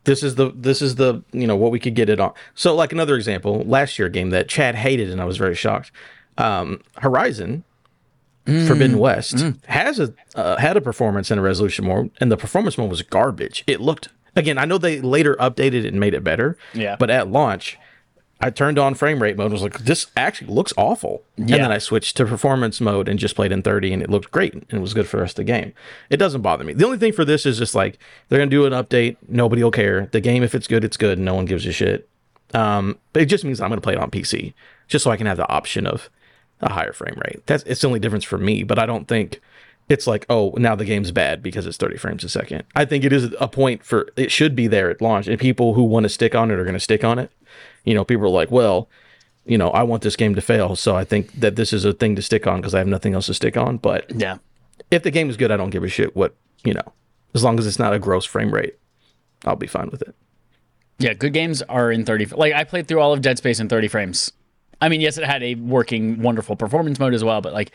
this 0.06 0.22
is 0.22 0.36
the 0.36 0.50
this 0.54 0.80
is 0.80 0.94
the 0.94 1.22
you 1.32 1.46
know 1.46 1.56
what 1.56 1.70
we 1.70 1.78
could 1.78 1.94
get 1.94 2.08
it 2.08 2.18
on. 2.18 2.32
So 2.54 2.74
like 2.74 2.92
another 2.92 3.14
example, 3.16 3.62
last 3.66 3.98
year 3.98 4.08
game 4.08 4.30
that 4.30 4.48
Chad 4.48 4.74
hated 4.74 5.10
and 5.10 5.20
I 5.20 5.24
was 5.24 5.36
very 5.36 5.54
shocked. 5.54 5.92
Um, 6.38 6.82
Horizon 6.96 7.64
Forbidden 8.46 8.98
West 8.98 9.44
has 9.66 9.98
a 9.98 10.14
uh, 10.36 10.56
had 10.56 10.76
a 10.76 10.80
performance 10.80 11.30
and 11.32 11.40
a 11.40 11.42
resolution 11.42 11.84
mode, 11.86 12.10
and 12.20 12.30
the 12.30 12.36
performance 12.36 12.78
mode 12.78 12.88
was 12.88 13.02
garbage. 13.02 13.64
It 13.66 13.80
looked 13.80 14.08
again. 14.36 14.56
I 14.56 14.64
know 14.64 14.78
they 14.78 15.00
later 15.00 15.34
updated 15.40 15.84
it 15.84 15.86
and 15.86 15.98
made 15.98 16.14
it 16.14 16.22
better. 16.22 16.56
Yeah. 16.72 16.94
But 16.96 17.10
at 17.10 17.28
launch, 17.28 17.76
I 18.40 18.50
turned 18.50 18.78
on 18.78 18.94
frame 18.94 19.22
rate 19.22 19.36
mode 19.36 19.46
and 19.46 19.52
was 19.54 19.62
like, 19.62 19.78
this 19.80 20.08
actually 20.16 20.52
looks 20.52 20.72
awful. 20.76 21.22
Yeah. 21.36 21.56
And 21.56 21.64
then 21.64 21.72
I 21.72 21.78
switched 21.78 22.16
to 22.18 22.26
performance 22.26 22.80
mode 22.80 23.08
and 23.08 23.18
just 23.18 23.34
played 23.34 23.50
in 23.50 23.62
30 23.62 23.94
and 23.94 24.02
it 24.02 24.10
looked 24.10 24.30
great 24.30 24.52
and 24.52 24.66
it 24.70 24.80
was 24.80 24.92
good 24.92 25.08
for 25.08 25.16
the 25.16 25.22
rest 25.22 25.38
of 25.38 25.46
the 25.46 25.52
game. 25.52 25.72
It 26.10 26.18
doesn't 26.18 26.42
bother 26.42 26.62
me. 26.62 26.74
The 26.74 26.84
only 26.84 26.98
thing 26.98 27.12
for 27.12 27.24
this 27.24 27.46
is 27.46 27.56
just 27.56 27.74
like 27.74 27.98
they're 28.28 28.38
gonna 28.38 28.50
do 28.50 28.66
an 28.66 28.72
update, 28.72 29.16
nobody 29.26 29.62
will 29.64 29.70
care. 29.70 30.06
The 30.12 30.20
game, 30.20 30.42
if 30.42 30.54
it's 30.54 30.66
good, 30.66 30.84
it's 30.84 30.98
good, 30.98 31.18
no 31.18 31.34
one 31.34 31.46
gives 31.46 31.64
a 31.64 31.72
shit. 31.72 32.08
Um, 32.52 32.98
but 33.12 33.22
it 33.22 33.26
just 33.26 33.44
means 33.44 33.60
I'm 33.60 33.70
gonna 33.70 33.80
play 33.80 33.94
it 33.94 34.00
on 34.00 34.10
PC. 34.10 34.52
Just 34.86 35.02
so 35.04 35.10
I 35.10 35.16
can 35.16 35.26
have 35.26 35.38
the 35.38 35.48
option 35.48 35.86
of 35.86 36.10
a 36.60 36.72
higher 36.72 36.92
frame 36.92 37.20
rate. 37.24 37.46
That's 37.46 37.64
it's 37.64 37.80
the 37.80 37.86
only 37.86 38.00
difference 38.00 38.24
for 38.24 38.38
me, 38.38 38.64
but 38.64 38.78
I 38.78 38.86
don't 38.86 39.08
think 39.08 39.40
it's 39.88 40.06
like, 40.06 40.26
oh, 40.28 40.52
now 40.56 40.74
the 40.74 40.84
game's 40.84 41.12
bad 41.12 41.42
because 41.42 41.66
it's 41.66 41.76
30 41.76 41.96
frames 41.96 42.24
a 42.24 42.28
second. 42.28 42.64
I 42.74 42.84
think 42.84 43.04
it 43.04 43.12
is 43.12 43.34
a 43.38 43.48
point 43.48 43.84
for 43.84 44.08
it 44.16 44.32
should 44.32 44.56
be 44.56 44.66
there 44.66 44.90
at 44.90 45.00
launch, 45.00 45.26
and 45.28 45.38
people 45.38 45.74
who 45.74 45.84
want 45.84 46.04
to 46.04 46.08
stick 46.08 46.34
on 46.34 46.50
it 46.50 46.58
are 46.58 46.64
going 46.64 46.74
to 46.74 46.80
stick 46.80 47.04
on 47.04 47.18
it. 47.18 47.30
You 47.86 47.94
know, 47.94 48.04
people 48.04 48.26
are 48.26 48.28
like, 48.28 48.50
well, 48.50 48.90
you 49.46 49.56
know, 49.56 49.70
I 49.70 49.82
want 49.84 50.02
this 50.02 50.16
game 50.16 50.34
to 50.34 50.40
fail, 50.42 50.76
so 50.76 50.94
I 50.96 51.04
think 51.04 51.32
that 51.40 51.56
this 51.56 51.72
is 51.72 51.84
a 51.84 51.92
thing 51.92 52.16
to 52.16 52.22
stick 52.22 52.46
on 52.46 52.60
because 52.60 52.74
I 52.74 52.78
have 52.78 52.88
nothing 52.88 53.14
else 53.14 53.26
to 53.26 53.34
stick 53.34 53.56
on. 53.56 53.78
But 53.78 54.10
Yeah. 54.14 54.38
if 54.90 55.02
the 55.04 55.10
game 55.12 55.30
is 55.30 55.36
good, 55.36 55.50
I 55.52 55.56
don't 55.56 55.70
give 55.70 55.84
a 55.84 55.88
shit 55.88 56.14
what 56.16 56.34
you 56.64 56.74
know, 56.74 56.92
as 57.32 57.44
long 57.44 57.58
as 57.58 57.66
it's 57.66 57.78
not 57.78 57.92
a 57.94 57.98
gross 57.98 58.24
frame 58.24 58.52
rate, 58.52 58.74
I'll 59.44 59.54
be 59.56 59.68
fine 59.68 59.88
with 59.90 60.02
it. 60.02 60.14
Yeah, 60.98 61.14
good 61.14 61.32
games 61.32 61.62
are 61.62 61.92
in 61.92 62.04
30. 62.04 62.26
Like 62.36 62.54
I 62.54 62.64
played 62.64 62.88
through 62.88 63.00
all 63.00 63.12
of 63.12 63.20
Dead 63.22 63.38
Space 63.38 63.60
in 63.60 63.68
30 63.68 63.86
frames. 63.88 64.32
I 64.80 64.88
mean, 64.88 65.00
yes, 65.00 65.16
it 65.16 65.24
had 65.24 65.42
a 65.42 65.54
working, 65.54 66.20
wonderful 66.22 66.56
performance 66.56 66.98
mode 66.98 67.14
as 67.14 67.22
well, 67.22 67.40
but 67.40 67.52
like 67.52 67.70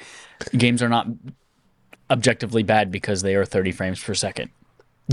games 0.57 0.83
are 0.83 0.89
not 0.89 1.07
objectively 2.09 2.63
bad 2.63 2.91
because 2.91 3.21
they 3.21 3.35
are 3.35 3.45
30 3.45 3.71
frames 3.71 4.03
per 4.03 4.13
second. 4.13 4.49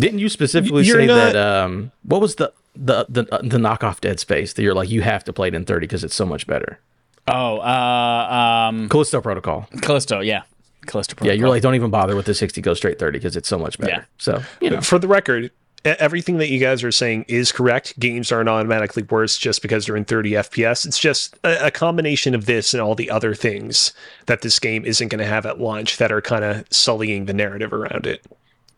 Didn't 0.01 0.18
you 0.20 0.28
specifically 0.28 0.84
You're 0.84 1.01
say 1.01 1.07
not- 1.07 1.32
that? 1.32 1.36
Um, 1.36 1.92
what 2.03 2.20
was 2.20 2.36
the 2.36 2.53
the 2.76 3.07
the 3.09 3.24
the 3.24 3.59
knockoff 3.59 4.01
Dead 4.01 4.20
Space 4.20 4.53
that 4.53 4.62
you're 4.62 4.74
like 4.74 4.88
you 4.88 5.03
have 5.03 5.24
to 5.24 5.32
play 5.32 5.49
it 5.49 5.55
in 5.55 5.64
30 5.64 5.86
because 5.86 6.05
it's 6.05 6.14
so 6.14 6.24
much 6.26 6.46
better? 6.46 6.78
Oh, 7.26 7.59
uh, 7.59 8.68
um, 8.70 8.88
Callisto 8.88 9.20
Protocol. 9.20 9.68
Callisto, 9.82 10.20
yeah, 10.20 10.42
Callisto. 10.86 11.14
Yeah, 11.22 11.32
you're 11.32 11.49
like, 11.51 11.61
don't 11.62 11.74
even 11.74 11.90
bother 11.90 12.16
with 12.16 12.24
the 12.26 12.32
60, 12.34 12.61
go 12.62 12.72
straight 12.74 12.99
30 12.99 13.18
because 13.18 13.36
it's 13.36 13.49
so 13.49 13.59
much 13.59 13.78
better. 13.78 13.92
Yeah. 13.92 14.05
So, 14.16 14.42
you 14.62 14.70
know, 14.70 14.80
For 14.80 14.99
the 14.99 15.09
record, 15.09 15.51
everything 15.84 16.38
that 16.38 16.49
you 16.49 16.59
guys 16.59 16.82
are 16.82 16.90
saying 16.90 17.26
is 17.28 17.53
correct. 17.53 17.99
Games 18.01 18.32
aren't 18.32 18.49
automatically 18.49 19.03
worse 19.03 19.36
just 19.36 19.61
because 19.61 19.84
they're 19.86 19.96
in 19.96 20.07
30 20.07 20.30
FPS. 20.32 20.86
It's 20.86 20.99
just 20.99 21.36
a, 21.44 21.66
a 21.66 21.70
combination 21.70 22.34
of 22.34 22.46
this 22.46 22.72
and 22.72 22.80
all 22.80 22.94
the 22.94 23.11
other 23.11 23.34
things 23.34 23.92
that 24.24 24.40
this 24.40 24.59
game 24.59 24.86
isn't 24.86 25.09
going 25.09 25.18
to 25.18 25.26
have 25.26 25.44
at 25.44 25.61
launch 25.61 25.99
that 25.99 26.11
are 26.11 26.22
kind 26.22 26.44
of 26.44 26.64
sullying 26.70 27.26
the 27.26 27.34
narrative 27.34 27.74
around 27.74 28.07
it. 28.07 28.24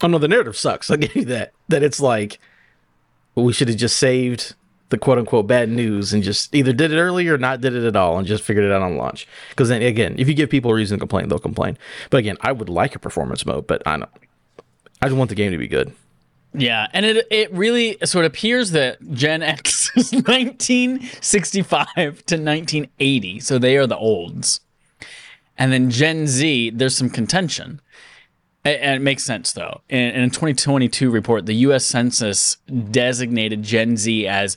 Oh 0.03 0.09
no, 0.09 0.19
the 0.19 0.29
narrative 0.29 0.57
sucks. 0.57 0.91
I'll 0.91 0.97
give 0.99 1.15
you 1.15 1.25
that. 1.27 1.53
That 1.69 1.83
it's 1.83 2.01
like, 2.01 2.39
we 3.35 3.53
should 3.53 3.69
have 3.69 3.77
just 3.77 3.97
saved 3.97 4.55
the 4.91 4.99
quote 4.99 5.19
unquote 5.19 5.47
bad 5.47 5.69
news 5.69 6.13
and 6.13 6.23
just 6.23 6.55
either 6.55 6.73
did 6.73 6.93
it 6.93 6.99
early 6.99 7.29
or 7.29 7.39
not 7.39 7.61
did 7.61 7.75
it 7.75 7.85
at 7.85 7.97
all 7.97 8.19
and 8.19 8.27
just 8.27 8.43
figured 8.43 8.65
it 8.65 8.73
out 8.73 8.83
on 8.83 8.97
launch. 8.97 9.27
Because 9.51 9.69
then 9.69 9.83
again, 9.83 10.17
if 10.19 10.29
you 10.29 10.35
give 10.35 10.51
people 10.51 10.71
a 10.71 10.75
reason 10.75 10.99
to 10.99 11.01
complain, 11.01 11.29
they'll 11.29 11.39
complain. 11.39 11.79
But 12.11 12.19
again, 12.19 12.37
I 12.41 12.53
would 12.53 12.69
like 12.69 12.95
a 12.95 12.99
performance 12.99 13.47
mode, 13.47 13.67
but 13.67 13.83
I 13.87 13.97
don't. 13.97 14.11
I 15.03 15.07
just 15.07 15.17
want 15.17 15.31
the 15.31 15.35
game 15.35 15.53
to 15.53 15.59
be 15.59 15.69
good. 15.69 15.95
Yeah, 16.53 16.89
and 16.93 17.07
it 17.07 17.27
it 17.31 17.53
really 17.53 17.97
so 18.05 18.19
it 18.21 18.27
appears 18.27 18.73
that 18.73 18.99
Gen 19.13 19.43
X 19.43 19.93
is 19.97 20.13
1965 20.13 21.95
to 21.95 22.37
1980, 22.37 23.41
so 23.41 23.59
they 23.59 23.77
are 23.77 23.87
the 23.87 23.97
olds, 23.97 24.61
and 25.57 25.73
then 25.73 25.91
Gen 25.91 26.27
Z. 26.27 26.71
There's 26.71 26.97
some 26.97 27.09
contention, 27.09 27.81
and 28.65 28.97
it 28.97 29.03
makes 29.03 29.25
sense 29.25 29.53
though. 29.53 29.81
In, 29.89 29.99
in 29.99 30.23
a 30.23 30.31
2022 30.31 31.11
report, 31.11 31.47
the 31.47 31.55
U.S. 31.55 31.85
Census 31.85 32.57
designated 32.91 33.63
Gen 33.63 33.97
Z 33.97 34.27
as 34.27 34.57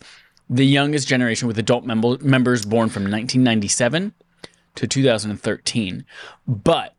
the 0.49 0.65
youngest 0.65 1.07
generation 1.07 1.47
with 1.47 1.57
adult 1.57 1.85
mem- 1.85 2.17
members 2.21 2.65
born 2.65 2.89
from 2.89 3.03
1997 3.03 4.13
to 4.75 4.87
2013, 4.87 6.05
but 6.47 6.95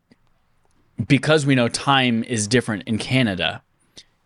because 1.07 1.45
we 1.45 1.55
know 1.55 1.69
time 1.69 2.25
is 2.25 2.47
different 2.47 2.85
in 2.85 2.99
Canada, 2.99 3.63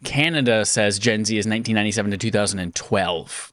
Canada 0.04 0.64
says 0.64 0.98
Gen 0.98 1.24
Z 1.24 1.34
is 1.36 1.46
1997 1.46 2.10
to 2.12 2.16
2012, 2.16 3.52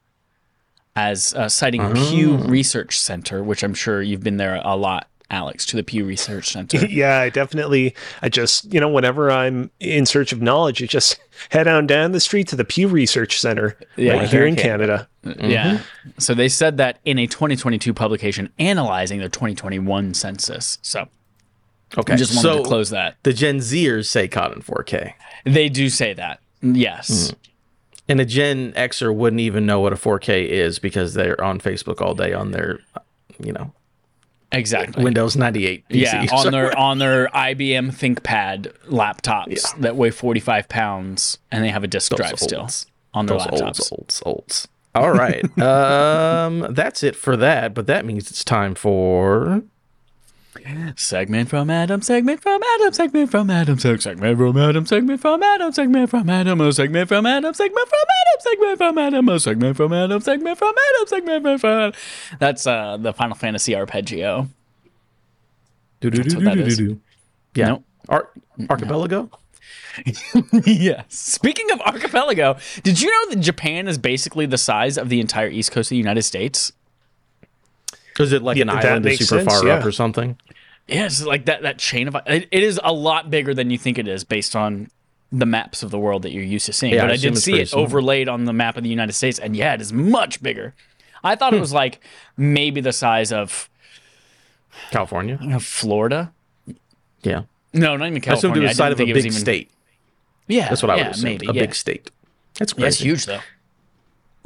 as 0.96 1.34
uh, 1.34 1.50
citing 1.50 1.94
Pew 1.94 2.38
Research 2.38 3.00
Center, 3.00 3.44
which 3.44 3.64
I'm 3.64 3.74
sure 3.74 4.02
you've 4.02 4.24
been 4.24 4.38
there 4.38 4.62
a 4.64 4.76
lot, 4.76 5.10
Alex, 5.32 5.66
to 5.68 5.76
the 5.76 5.84
Pew 5.84 6.06
Research 6.06 6.50
Center. 6.52 6.86
Yeah, 6.86 7.20
I 7.20 7.30
definitely. 7.30 7.96
I 8.22 8.30
just, 8.30 8.72
you 8.74 8.80
know, 8.80 8.90
whenever 8.90 9.32
I'm 9.32 9.72
in 9.80 10.06
search 10.06 10.32
of 10.32 10.42
knowledge, 10.42 10.82
I 10.84 10.86
just 10.86 11.20
head 11.50 11.68
on 11.68 11.88
down 11.88 12.12
the 12.12 12.20
street 12.20 12.48
to 12.50 12.56
the 12.56 12.66
Pew 12.66 12.88
Research 12.88 13.40
Center 13.40 13.78
Yeah, 13.96 14.14
right 14.14 14.30
here 14.30 14.46
in 14.46 14.54
okay. 14.54 14.64
Canada. 14.64 15.08
Uh, 15.26 15.34
yeah. 15.40 15.74
Mm-hmm. 15.76 16.10
So 16.20 16.34
they 16.34 16.50
said 16.50 16.78
that 16.78 17.00
in 17.06 17.18
a 17.20 17.28
2022 17.28 17.94
publication 17.94 18.50
analyzing 18.60 19.20
the 19.20 19.30
2021 19.30 20.14
census. 20.14 20.78
So 20.82 21.08
Okay. 21.98 22.14
I 22.14 22.16
just 22.18 22.36
wanted 22.36 22.42
so 22.58 22.58
to 22.64 22.68
close 22.68 22.90
that. 22.90 23.16
the 23.24 23.32
Gen 23.32 23.60
Zers 23.60 24.08
say 24.08 24.28
COD 24.28 24.54
in 24.54 24.62
4K. 24.62 25.14
They 25.46 25.70
do 25.70 25.90
say 25.90 26.14
that. 26.14 26.40
Yes. 26.62 27.32
Mm. 27.32 27.36
And 28.10 28.22
a 28.22 28.26
Gen 28.26 28.74
Xer 28.74 29.16
wouldn't 29.16 29.40
even 29.40 29.66
know 29.66 29.80
what 29.80 29.94
a 29.94 29.96
4K 29.96 30.48
is 30.48 30.78
because 30.80 31.14
they're 31.14 31.42
on 31.42 31.60
Facebook 31.62 32.02
all 32.02 32.14
day 32.16 32.34
on 32.34 32.52
their, 32.52 32.80
you 33.42 33.54
know, 33.54 33.72
Exactly. 34.56 35.04
Windows 35.04 35.36
98 35.36 35.88
PC. 35.90 35.96
Yeah, 36.02 36.28
on 36.34 36.52
their 36.52 36.78
on 36.78 36.98
their 36.98 37.28
IBM 37.28 37.92
ThinkPad 37.92 38.72
laptops 38.88 39.48
Yeah. 39.48 39.82
that 39.82 39.96
weigh 39.96 40.12
45 40.12 40.70
pounds 40.70 41.38
and 41.52 41.64
they 41.64 41.70
have 41.70 41.84
a 41.84 41.88
disk 41.88 42.12
Those 42.12 42.18
drive 42.18 42.40
still 42.40 42.68
on 43.14 43.26
their 43.26 43.38
Those 43.38 43.48
laptops. 43.48 43.62
olds, 43.64 43.92
olds, 43.92 44.24
olds. 44.26 44.68
All 44.96 45.12
right. 45.12 45.44
um, 45.60 46.68
that's 46.74 47.04
it 47.04 47.16
for 47.16 47.36
that. 47.38 47.74
But 47.74 47.88
that 47.88 48.06
means 48.06 48.30
it's 48.32 48.44
time 48.46 48.76
for 48.76 49.62
Segment 50.96 51.50
from 51.50 51.70
Adam, 51.70 52.02
segment 52.02 52.42
from 52.42 52.62
Adam, 52.76 52.94
segment 52.94 53.30
from 53.30 53.50
Adam, 53.50 53.78
segment 53.78 54.12
from 54.12 54.64
Adam, 54.64 54.86
segment 54.86 55.20
from 55.22 55.44
Adam, 55.44 55.74
segment 55.74 56.10
from 56.10 56.30
Adam, 56.30 56.62
a 56.62 56.72
segment 56.74 57.10
from 57.10 57.26
Adam, 57.26 57.54
segment 57.54 57.88
from 57.90 58.00
Adam, 58.08 58.40
segment 58.40 58.78
from 58.78 58.98
Adam, 58.98 59.30
a 59.30 59.40
segment 59.40 59.78
from 59.78 59.94
Adam, 59.94 60.22
segment 60.22 60.58
from 60.58 60.74
Adam, 60.78 61.08
segment 61.08 61.62
from 61.62 61.72
Adam. 61.72 61.94
That's 62.40 62.66
uh, 62.66 62.98
the 62.98 63.12
Final 63.14 63.36
Fantasy 63.36 63.76
arpeggio. 63.76 64.48
That's 66.00 66.36
what 66.36 66.44
that 66.46 66.58
is. 66.58 66.80
yeah. 67.54 67.68
Nope. 67.68 67.84
Ar- 68.08 68.30
Archipelago. 68.70 69.30
yes. 70.66 71.06
Speaking 71.10 71.72
of 71.72 71.82
archipelago, 71.82 72.58
did 72.84 73.02
you 73.02 73.10
know 73.10 73.34
that 73.36 73.40
Japan 73.42 73.88
is 73.88 73.98
basically 73.98 74.46
the 74.46 74.58
size 74.58 74.98
of 74.98 75.10
the 75.10 75.20
entire 75.20 75.50
east 75.50 75.72
coast 75.72 75.88
of 75.88 75.92
the 75.92 75.98
United 75.98 76.24
States? 76.24 76.72
Is 78.20 78.32
it 78.32 78.42
like 78.42 78.58
Yeah, 78.58 78.64
an 78.64 78.70
island 78.70 79.06
that's 79.06 79.20
super 79.26 79.42
sense, 79.44 79.62
far 79.62 79.70
up 79.70 79.86
or 79.86 79.92
something? 79.92 80.38
Yeah, 80.88 81.06
it's 81.06 81.24
like 81.24 81.46
that 81.46 81.64
that 81.64 81.78
chain 81.80 82.08
of 82.08 82.16
it, 82.28 82.48
it 82.52 82.64
is 82.64 82.80
a 82.84 82.94
lot 82.94 83.30
bigger 83.30 83.54
than 83.54 83.70
you 83.72 83.78
think 83.78 83.98
it 83.98 84.08
is 84.08 84.24
based 84.24 84.56
on 84.56 84.90
the 85.32 85.46
maps 85.46 85.84
of 85.84 85.92
the 85.92 86.00
world 86.00 86.22
that 86.22 86.32
you're 86.32 86.44
used 86.44 86.66
to 86.68 86.74
seeing. 86.74 86.94
Yeah, 86.94 87.02
but 87.02 87.10
I 87.12 87.14
I, 87.16 87.18
did 87.18 87.38
see 87.38 87.60
it 87.60 87.70
similar. 87.70 87.86
overlaid 87.88 88.30
on 88.30 88.46
the 88.46 88.54
map 88.54 88.78
of 88.78 88.84
the 88.84 88.90
United 88.90 89.14
States, 89.14 89.40
and 89.40 89.56
yeah, 89.56 89.74
it 89.74 89.82
is 89.82 89.92
much 89.92 90.42
bigger. 90.42 90.74
I 91.24 91.34
Hmm. 91.34 91.40
thought 91.40 91.54
it 91.56 91.60
was 91.60 91.74
like 91.74 92.00
maybe 92.38 92.80
the 92.82 92.94
size 92.94 93.32
of, 93.34 93.70
California. 94.92 95.60
Florida. 95.60 96.32
Yeah. 97.24 97.44
No, 97.74 97.98
not 97.98 98.08
even 98.08 98.22
California. 98.22 98.28
I 98.28 98.38
assumed 98.38 98.58
it 98.58 98.60
was 98.62 98.72
the 98.72 98.76
size 98.76 98.92
of 98.92 98.94
a 98.94 98.98
think 98.98 99.10
it 99.10 99.14
was 99.14 99.24
big 99.24 99.32
even- 99.32 99.40
state. 99.42 99.72
Yeah, 100.48 100.70
That's 100.70 100.84
what 100.84 100.92
I 100.92 100.96
would 100.98 101.06
yeah, 101.06 101.10
assume. 101.12 101.24
Maybe 101.24 101.48
a 101.48 101.54
yeah. 101.54 101.62
big 101.64 101.74
state. 101.76 102.12
That's 102.60 102.74
Yeah, 102.78 102.86
it's 102.88 103.00
huge 103.00 103.26
though. 103.26 103.40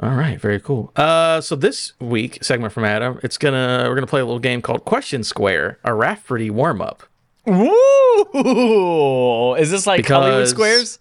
All 0.02 0.14
right, 0.14 0.40
very 0.40 0.60
cool. 0.60 0.92
Uh, 0.96 1.42
so 1.42 1.56
this 1.56 1.92
week 2.00 2.42
segment 2.42 2.72
from 2.72 2.84
Adam, 2.84 3.20
it's 3.22 3.36
gonna 3.36 3.84
we're 3.86 3.94
gonna 3.94 4.06
play 4.06 4.22
a 4.22 4.24
little 4.24 4.38
game 4.38 4.62
called 4.62 4.86
Question 4.86 5.22
Square, 5.22 5.78
a 5.84 5.92
Rafferty 5.92 6.48
warm 6.48 6.80
up. 6.80 7.02
Ooh, 7.48 9.54
is 9.58 9.70
this 9.70 9.86
like 9.86 10.08
Hollywood 10.08 10.48
Squares? 10.48 10.98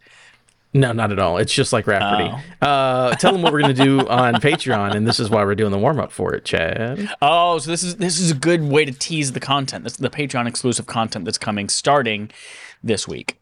No, 0.74 0.92
not 0.92 1.14
at 1.14 1.18
all. 1.18 1.38
It's 1.38 1.54
just 1.54 1.72
like 1.72 1.88
Rafferty. 1.88 2.30
Uh, 2.62 3.16
tell 3.16 3.32
them 3.32 3.42
what 3.42 3.54
we're 3.54 3.62
gonna 3.62 3.74
do 3.74 4.06
on 4.08 4.36
Patreon, 4.36 4.94
and 4.94 5.08
this 5.08 5.20
is 5.20 5.30
why 5.30 5.46
we're 5.46 5.56
doing 5.56 5.72
the 5.72 5.80
warm 5.80 6.00
up 6.00 6.12
for 6.12 6.36
it, 6.36 6.44
Chad. 6.44 7.10
Oh, 7.22 7.58
so 7.58 7.72
this 7.72 7.84
is 7.84 7.96
this 7.96 8.20
is 8.20 8.32
a 8.32 8.36
good 8.36 8.64
way 8.64 8.84
to 8.84 8.92
tease 8.92 9.32
the 9.32 9.40
content. 9.40 9.86
This 9.86 9.96
the 9.96 10.10
Patreon 10.10 10.46
exclusive 10.46 10.88
content 10.88 11.24
that's 11.24 11.38
coming 11.38 11.70
starting 11.70 12.32
this 12.84 13.08
week. 13.08 13.40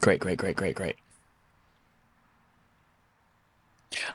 Great, 0.00 0.20
great, 0.20 0.38
great, 0.38 0.56
great, 0.56 0.74
great. 0.74 0.96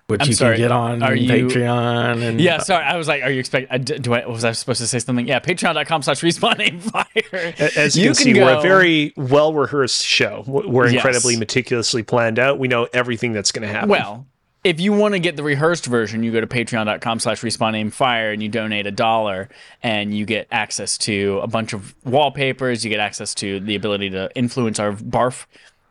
Which 0.07 0.21
I'm 0.21 0.27
you 0.27 0.33
sorry, 0.33 0.55
can 0.55 0.63
get 0.63 0.71
on 0.71 1.03
are 1.03 1.13
you- 1.15 1.47
Patreon. 1.47 2.23
And 2.23 2.39
Yeah, 2.39 2.59
sorry. 2.59 2.83
I 2.85 2.95
was 2.95 3.07
like, 3.07 3.23
are 3.23 3.29
you 3.29 3.39
expect? 3.39 3.85
Do 4.01 4.13
I 4.13 4.25
was 4.25 4.45
I 4.45 4.53
supposed 4.53 4.79
to 4.81 4.87
say 4.87 4.99
something? 4.99 5.27
Yeah, 5.27 5.39
patreon.com 5.39 6.01
slash 6.03 6.21
respawn 6.21 6.81
fire. 6.81 7.53
As 7.75 7.97
you, 7.97 8.07
can, 8.07 8.15
see, 8.15 8.33
we're 8.33 8.57
a 8.57 8.61
very 8.61 9.13
well 9.17 9.53
rehearsed 9.53 10.05
show. 10.05 10.43
We're 10.47 10.85
Yes. 10.87 10.95
incredibly 10.95 11.35
meticulously 11.37 12.03
planned 12.03 12.39
out. 12.39 12.57
We 12.57 12.67
know 12.69 12.87
everything 12.93 13.33
that's 13.33 13.51
going 13.51 13.67
to 13.67 13.73
happen. 13.73 13.89
Well, 13.89 14.27
if 14.63 14.79
you 14.79 14.93
want 14.93 15.13
to 15.13 15.19
get 15.19 15.35
the 15.35 15.43
rehearsed 15.43 15.85
version, 15.85 16.23
you 16.23 16.31
go 16.31 16.41
to 16.41 16.47
patreon.com 16.47 17.19
slash 17.19 17.41
respawn 17.41 17.79
and 17.79 17.93
fire 17.93 18.31
and 18.31 18.41
you 18.41 18.49
donate 18.49 18.87
a 18.87 18.91
dollar 18.91 19.49
and 19.83 20.15
you 20.17 20.25
get 20.25 20.47
access 20.51 20.97
to 20.99 21.39
a 21.43 21.47
bunch 21.47 21.73
of 21.73 21.93
wallpapers. 22.05 22.83
You 22.83 22.89
get 22.89 22.99
access 22.99 23.35
to 23.35 23.59
the 23.59 23.75
ability 23.75 24.09
to 24.11 24.31
influence 24.35 24.79
our 24.79 24.93
barf 24.93 25.45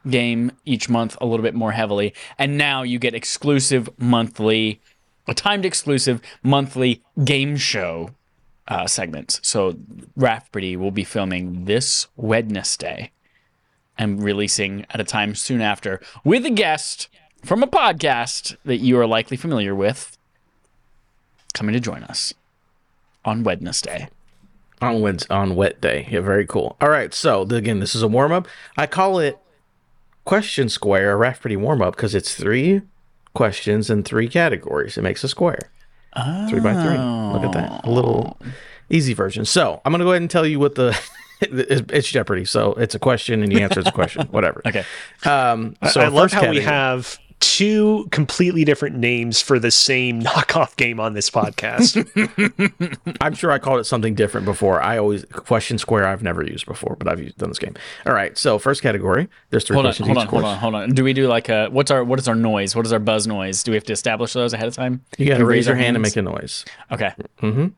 game 0.08 0.52
each 0.64 0.88
month 0.88 1.16
a 1.20 1.26
little 1.26 1.42
bit 1.42 1.54
more 1.54 1.72
heavily. 1.72 2.14
And 2.38 2.58
now 2.58 2.82
you 2.82 2.98
get 2.98 3.14
exclusive 3.14 3.88
monthly 3.98 4.80
a 5.26 5.34
timed 5.34 5.64
exclusive 5.64 6.20
monthly 6.42 7.02
game 7.24 7.56
show 7.56 8.10
uh, 8.68 8.86
segments. 8.86 9.40
So 9.42 9.76
Rafferty 10.16 10.76
will 10.76 10.90
be 10.90 11.04
filming 11.04 11.64
this 11.64 12.06
Wednesday 12.16 13.10
and 13.96 14.22
releasing 14.22 14.84
at 14.90 15.00
a 15.00 15.04
time 15.04 15.34
soon 15.34 15.60
after 15.60 16.00
with 16.24 16.44
a 16.44 16.50
guest 16.50 17.08
from 17.42 17.62
a 17.62 17.66
podcast 17.66 18.56
that 18.64 18.78
you 18.78 18.98
are 18.98 19.06
likely 19.06 19.36
familiar 19.36 19.74
with 19.74 20.18
coming 21.52 21.72
to 21.72 21.80
join 21.80 22.02
us 22.04 22.34
on 23.24 23.44
Wednesday. 23.44 24.08
on 24.82 25.00
Wednesday, 25.00 25.34
on 25.34 25.54
wet 25.54 25.80
day. 25.80 26.06
Yeah, 26.10 26.20
very 26.20 26.46
cool. 26.46 26.76
All 26.80 26.90
right, 26.90 27.14
so 27.14 27.42
again, 27.42 27.80
this 27.80 27.94
is 27.94 28.02
a 28.02 28.08
warm 28.08 28.32
up. 28.32 28.48
I 28.76 28.86
call 28.86 29.18
it 29.18 29.38
question 30.24 30.68
square, 30.68 31.12
a 31.12 31.16
Rafferty 31.16 31.56
warm 31.56 31.82
up, 31.82 31.96
because 31.96 32.14
it's 32.14 32.34
three 32.34 32.82
questions 33.34 33.90
and 33.90 34.04
three 34.04 34.28
categories. 34.28 34.96
It 34.96 35.02
makes 35.02 35.24
a 35.24 35.28
square. 35.28 35.70
Three 36.48 36.60
by 36.60 36.74
three. 36.74 36.96
Look 36.96 37.42
at 37.42 37.52
that. 37.52 37.84
A 37.84 37.90
little 37.90 38.38
easy 38.88 39.14
version. 39.14 39.44
So 39.44 39.80
I'm 39.84 39.92
gonna 39.92 40.04
go 40.04 40.10
ahead 40.10 40.22
and 40.22 40.30
tell 40.30 40.46
you 40.46 40.60
what 40.60 40.76
the 40.76 40.96
it's 41.40 41.82
it's 41.92 42.08
Jeopardy. 42.08 42.44
So 42.44 42.74
it's 42.74 42.94
a 42.94 42.98
question 42.98 43.42
and 43.42 43.52
you 43.52 43.58
answer 43.58 43.80
it's 43.80 43.88
a 43.88 43.92
question. 43.92 44.26
Whatever. 44.30 44.62
Okay. 44.64 44.84
Um, 45.24 45.76
so 45.90 46.00
I 46.00 46.08
love 46.08 46.30
first 46.30 46.34
how 46.34 46.50
we 46.50 46.60
have 46.60 47.18
two 47.44 48.08
completely 48.10 48.64
different 48.64 48.96
names 48.96 49.40
for 49.40 49.58
the 49.58 49.70
same 49.70 50.22
knockoff 50.26 50.74
game 50.76 50.98
on 50.98 51.12
this 51.14 51.28
podcast. 51.30 51.94
I'm 53.20 53.34
sure 53.34 53.50
I 53.50 53.58
called 53.58 53.80
it 53.80 53.84
something 53.84 54.14
different 54.14 54.46
before. 54.46 54.80
I 54.82 54.98
always 54.98 55.24
question 55.26 55.78
square. 55.78 56.06
I've 56.06 56.22
never 56.22 56.42
used 56.44 56.66
before, 56.66 56.96
but 56.98 57.06
I've 57.08 57.20
used, 57.20 57.36
done 57.38 57.50
this 57.50 57.58
game. 57.58 57.74
All 58.06 58.12
right. 58.12 58.36
So 58.38 58.58
first 58.58 58.82
category. 58.82 59.28
There's 59.50 59.64
three 59.64 59.74
Hold 59.74 59.86
on, 59.86 59.90
questions 59.90 60.08
hold 60.08 60.16
each. 60.16 60.20
on, 60.20 60.26
of 60.26 60.30
hold 60.30 60.44
on, 60.44 60.58
hold 60.58 60.74
on. 60.74 60.90
Do 60.90 61.04
we 61.04 61.12
do 61.12 61.28
like 61.28 61.48
a 61.48 61.68
what's 61.68 61.90
our 61.90 62.02
what 62.02 62.18
is 62.18 62.26
our 62.28 62.34
noise? 62.34 62.74
What 62.74 62.86
is 62.86 62.92
our 62.92 62.98
buzz 62.98 63.26
noise? 63.26 63.62
Do 63.62 63.72
we 63.72 63.76
have 63.76 63.84
to 63.84 63.92
establish 63.92 64.32
those 64.32 64.52
ahead 64.52 64.66
of 64.68 64.74
time? 64.74 65.02
You 65.18 65.26
got 65.26 65.38
to 65.38 65.44
raise 65.44 65.66
your 65.66 65.74
our 65.76 65.80
hand 65.80 65.96
and 65.96 66.02
make 66.02 66.16
a 66.16 66.22
noise. 66.22 66.64
Okay. 66.90 67.12
Mhm. 67.42 67.72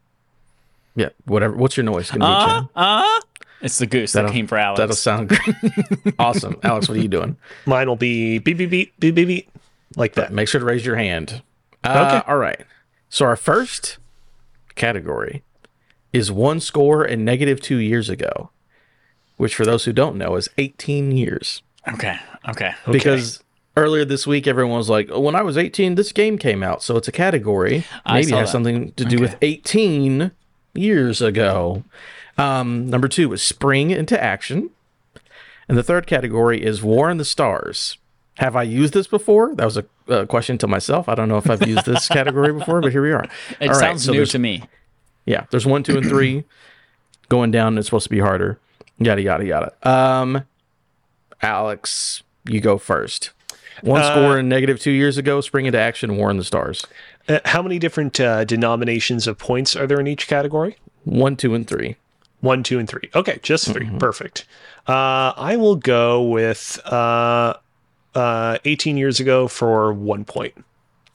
Yeah, 0.94 1.10
whatever. 1.26 1.54
What's 1.54 1.76
your 1.76 1.84
noise 1.84 2.10
going 2.10 2.20
to 2.22 2.26
be, 2.64 2.70
Uh, 2.74 3.20
it's 3.62 3.78
the 3.78 3.86
goose 3.86 4.12
that 4.12 4.30
came 4.32 4.46
for 4.46 4.58
Alex. 4.58 4.78
That'll 4.78 4.96
sound 4.96 5.28
great. 5.30 5.56
awesome. 6.18 6.56
Alex, 6.62 6.88
what 6.88 6.98
are 6.98 7.00
you 7.00 7.08
doing? 7.08 7.36
Mine 7.66 7.88
will 7.88 7.96
be 7.96 8.38
beep 8.38 8.58
beep 8.58 8.70
beep 8.70 8.92
beep 8.98 9.14
beep 9.14 9.26
beep 9.28 9.50
like 9.96 10.14
that. 10.14 10.32
Make 10.32 10.48
sure 10.48 10.58
to 10.58 10.64
raise 10.66 10.84
your 10.84 10.96
hand. 10.96 11.42
Uh, 11.84 12.20
Okay. 12.20 12.30
All 12.30 12.38
right. 12.38 12.60
So 13.08 13.24
our 13.24 13.36
first 13.36 13.98
category 14.74 15.42
is 16.12 16.30
one 16.32 16.60
score 16.60 17.04
and 17.04 17.24
negative 17.24 17.60
two 17.60 17.76
years 17.76 18.08
ago, 18.08 18.50
which 19.36 19.54
for 19.54 19.64
those 19.64 19.84
who 19.84 19.92
don't 19.92 20.16
know 20.16 20.34
is 20.36 20.48
18 20.58 21.12
years. 21.12 21.62
okay. 21.88 22.16
Okay. 22.48 22.74
Because 22.90 23.42
earlier 23.76 24.04
this 24.04 24.26
week, 24.26 24.46
everyone 24.46 24.76
was 24.78 24.88
like, 24.90 25.08
oh, 25.10 25.20
when 25.20 25.34
I 25.34 25.42
was 25.42 25.56
18, 25.58 25.94
this 25.96 26.12
game 26.12 26.38
came 26.38 26.62
out. 26.62 26.82
So 26.82 26.96
it's 26.96 27.08
a 27.08 27.12
category. 27.12 27.84
I 28.04 28.14
Maybe 28.20 28.32
it 28.32 28.36
has 28.36 28.48
that. 28.48 28.52
something 28.52 28.92
to 28.92 29.04
do 29.04 29.18
with 29.18 29.36
18 29.42 30.30
years 30.74 31.20
ago. 31.22 31.82
Um, 32.38 32.90
number 32.90 33.08
two 33.08 33.32
is 33.32 33.42
spring 33.42 33.90
into 33.90 34.22
action. 34.22 34.70
And 35.68 35.76
the 35.76 35.82
third 35.82 36.06
category 36.06 36.62
is 36.62 36.82
War 36.82 37.10
in 37.10 37.16
the 37.16 37.24
Stars. 37.24 37.98
Have 38.38 38.54
I 38.54 38.62
used 38.62 38.92
this 38.92 39.06
before? 39.06 39.54
That 39.54 39.64
was 39.64 39.78
a, 39.78 39.84
a 40.08 40.26
question 40.26 40.58
to 40.58 40.66
myself. 40.66 41.08
I 41.08 41.14
don't 41.14 41.28
know 41.28 41.38
if 41.38 41.48
I've 41.48 41.66
used 41.66 41.86
this 41.86 42.06
category 42.08 42.52
before, 42.52 42.80
but 42.80 42.92
here 42.92 43.02
we 43.02 43.12
are. 43.12 43.24
It 43.60 43.68
All 43.68 43.68
right, 43.68 43.76
sounds 43.76 44.04
so 44.04 44.12
new 44.12 44.26
to 44.26 44.38
me. 44.38 44.62
Yeah, 45.24 45.46
there's 45.50 45.66
one, 45.66 45.82
two, 45.82 45.96
and 45.96 46.06
three. 46.06 46.44
Going 47.28 47.50
down, 47.50 47.76
it's 47.76 47.88
supposed 47.88 48.04
to 48.04 48.10
be 48.10 48.20
harder. 48.20 48.60
Yada 48.98 49.20
yada 49.20 49.44
yada. 49.44 49.72
Um, 49.82 50.44
Alex, 51.42 52.22
you 52.44 52.60
go 52.60 52.78
first. 52.78 53.30
One 53.82 54.02
score 54.04 54.38
and 54.38 54.48
negative 54.48 54.80
two 54.80 54.92
years 54.92 55.18
ago. 55.18 55.40
Spring 55.40 55.66
into 55.66 55.78
action. 55.78 56.16
War 56.16 56.30
in 56.30 56.36
the 56.36 56.44
Stars. 56.44 56.86
Uh, 57.28 57.40
how 57.44 57.62
many 57.62 57.78
different 57.78 58.20
uh, 58.20 58.44
denominations 58.44 59.26
of 59.26 59.38
points 59.38 59.74
are 59.74 59.86
there 59.86 59.98
in 59.98 60.06
each 60.06 60.28
category? 60.28 60.76
One, 61.04 61.36
two, 61.36 61.54
and 61.54 61.66
three. 61.66 61.96
One, 62.46 62.62
two, 62.62 62.78
and 62.78 62.88
three. 62.88 63.10
Okay, 63.14 63.38
just 63.42 63.66
3 63.70 63.90
Perfect. 63.98 64.46
Uh, 64.86 65.32
I 65.36 65.56
will 65.56 65.76
go 65.76 66.22
with 66.22 66.80
uh, 66.86 67.54
uh, 68.14 68.58
18 68.64 68.96
years 68.96 69.20
ago 69.20 69.48
for 69.48 69.92
one 69.92 70.24
point. 70.24 70.54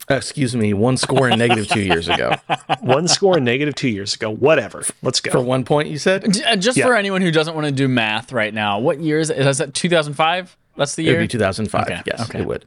Uh, 0.10 0.16
excuse 0.16 0.56
me. 0.56 0.74
One 0.74 0.98
score 0.98 1.30
and 1.30 1.40
negative 1.40 1.68
two 1.70 1.82
years 1.82 2.10
ago. 2.10 2.36
One 2.82 3.08
score 3.08 3.38
and 3.38 3.46
negative 3.46 3.76
two 3.76 3.88
years 3.88 4.14
ago. 4.14 4.30
Whatever. 4.30 4.84
Let's 5.02 5.22
go. 5.22 5.32
For 5.32 5.40
one 5.40 5.64
point, 5.64 5.88
you 5.90 5.98
said 5.98 6.26
uh, 6.46 6.56
Just 6.58 6.78
Yeah. 6.78 6.88
for 6.88 6.96
anyone 6.96 7.22
who 7.22 7.32
doesn't 7.32 7.54
want 7.56 7.66
to 7.68 7.72
do 7.72 7.88
math 7.88 8.34
right 8.34 8.54
now, 8.54 8.80
what 8.80 9.00
year 9.00 9.20
is 9.20 9.30
it? 9.30 9.38
Is 9.38 9.60
that 9.60 9.74
2005? 9.74 10.58
That's 10.76 10.96
the 10.96 11.04
it 11.08 11.12
would 11.12 11.14
year. 11.14 11.22
be 11.22 11.28
2005. 11.30 11.86
Okay, 11.86 12.02
Yes, 12.06 12.22
okay. 12.30 12.40
it 12.42 12.48
would. 12.48 12.66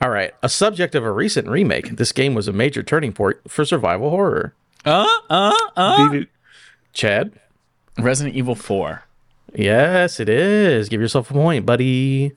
All 0.00 0.08
right. 0.10 0.32
A 0.42 0.48
subject 0.48 0.94
of 0.94 1.04
a 1.04 1.10
recent 1.12 1.48
remake. 1.48 1.96
This 1.96 2.12
game 2.12 2.34
was 2.34 2.48
a 2.48 2.52
major 2.52 2.82
turning 2.82 3.12
point 3.12 3.36
for 3.48 3.64
survival 3.66 4.08
horror. 4.10 4.54
uh, 4.86 5.06
uh, 5.28 5.54
uh. 5.76 6.08
Beep, 6.10 6.20
beep. 6.20 6.30
Chad. 6.94 7.32
Resident 7.98 8.36
Evil 8.36 8.54
4. 8.54 9.02
Yes, 9.54 10.20
it 10.20 10.28
is. 10.28 10.88
Give 10.88 11.00
yourself 11.00 11.30
a 11.30 11.34
point, 11.34 11.64
buddy. 11.64 12.32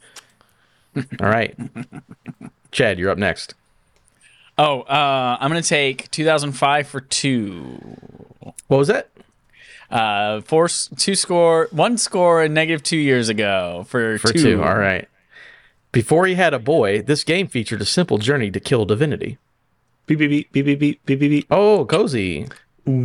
All 0.95 1.03
right. 1.29 1.55
Chad, 2.71 2.97
you're 2.99 3.09
up 3.09 3.17
next. 3.17 3.55
Oh, 4.57 4.81
uh, 4.81 5.37
I'm 5.39 5.49
gonna 5.49 5.61
take 5.61 6.11
2005 6.11 6.87
for 6.87 6.99
two. 7.01 7.77
What 8.67 8.77
was 8.77 8.87
that? 8.89 9.09
Uh, 9.89 10.41
four, 10.41 10.65
s- 10.65 10.89
two 10.97 11.15
score, 11.15 11.67
one 11.71 11.97
score, 11.97 12.43
and 12.43 12.53
negative 12.53 12.83
two 12.83 12.97
years 12.97 13.27
ago 13.29 13.85
for, 13.87 14.17
For 14.19 14.31
two. 14.33 14.61
All 14.61 14.75
right. 14.77 15.07
Before 15.91 16.27
he 16.27 16.35
had 16.35 16.53
a 16.53 16.59
boy, 16.59 17.01
this 17.01 17.23
game 17.23 17.47
featured 17.47 17.81
a 17.81 17.85
simple 17.85 18.17
journey 18.19 18.51
to 18.51 18.59
kill 18.59 18.85
divinity. 18.85 19.37
Beep, 20.05 20.19
beep, 20.19 20.29
beep, 20.29 20.51
beep, 20.51 20.65
beep, 20.65 20.79
beep, 20.79 21.05
beep, 21.05 21.19
beep, 21.19 21.47
Oh, 21.49 21.85
cozy. 21.85 22.47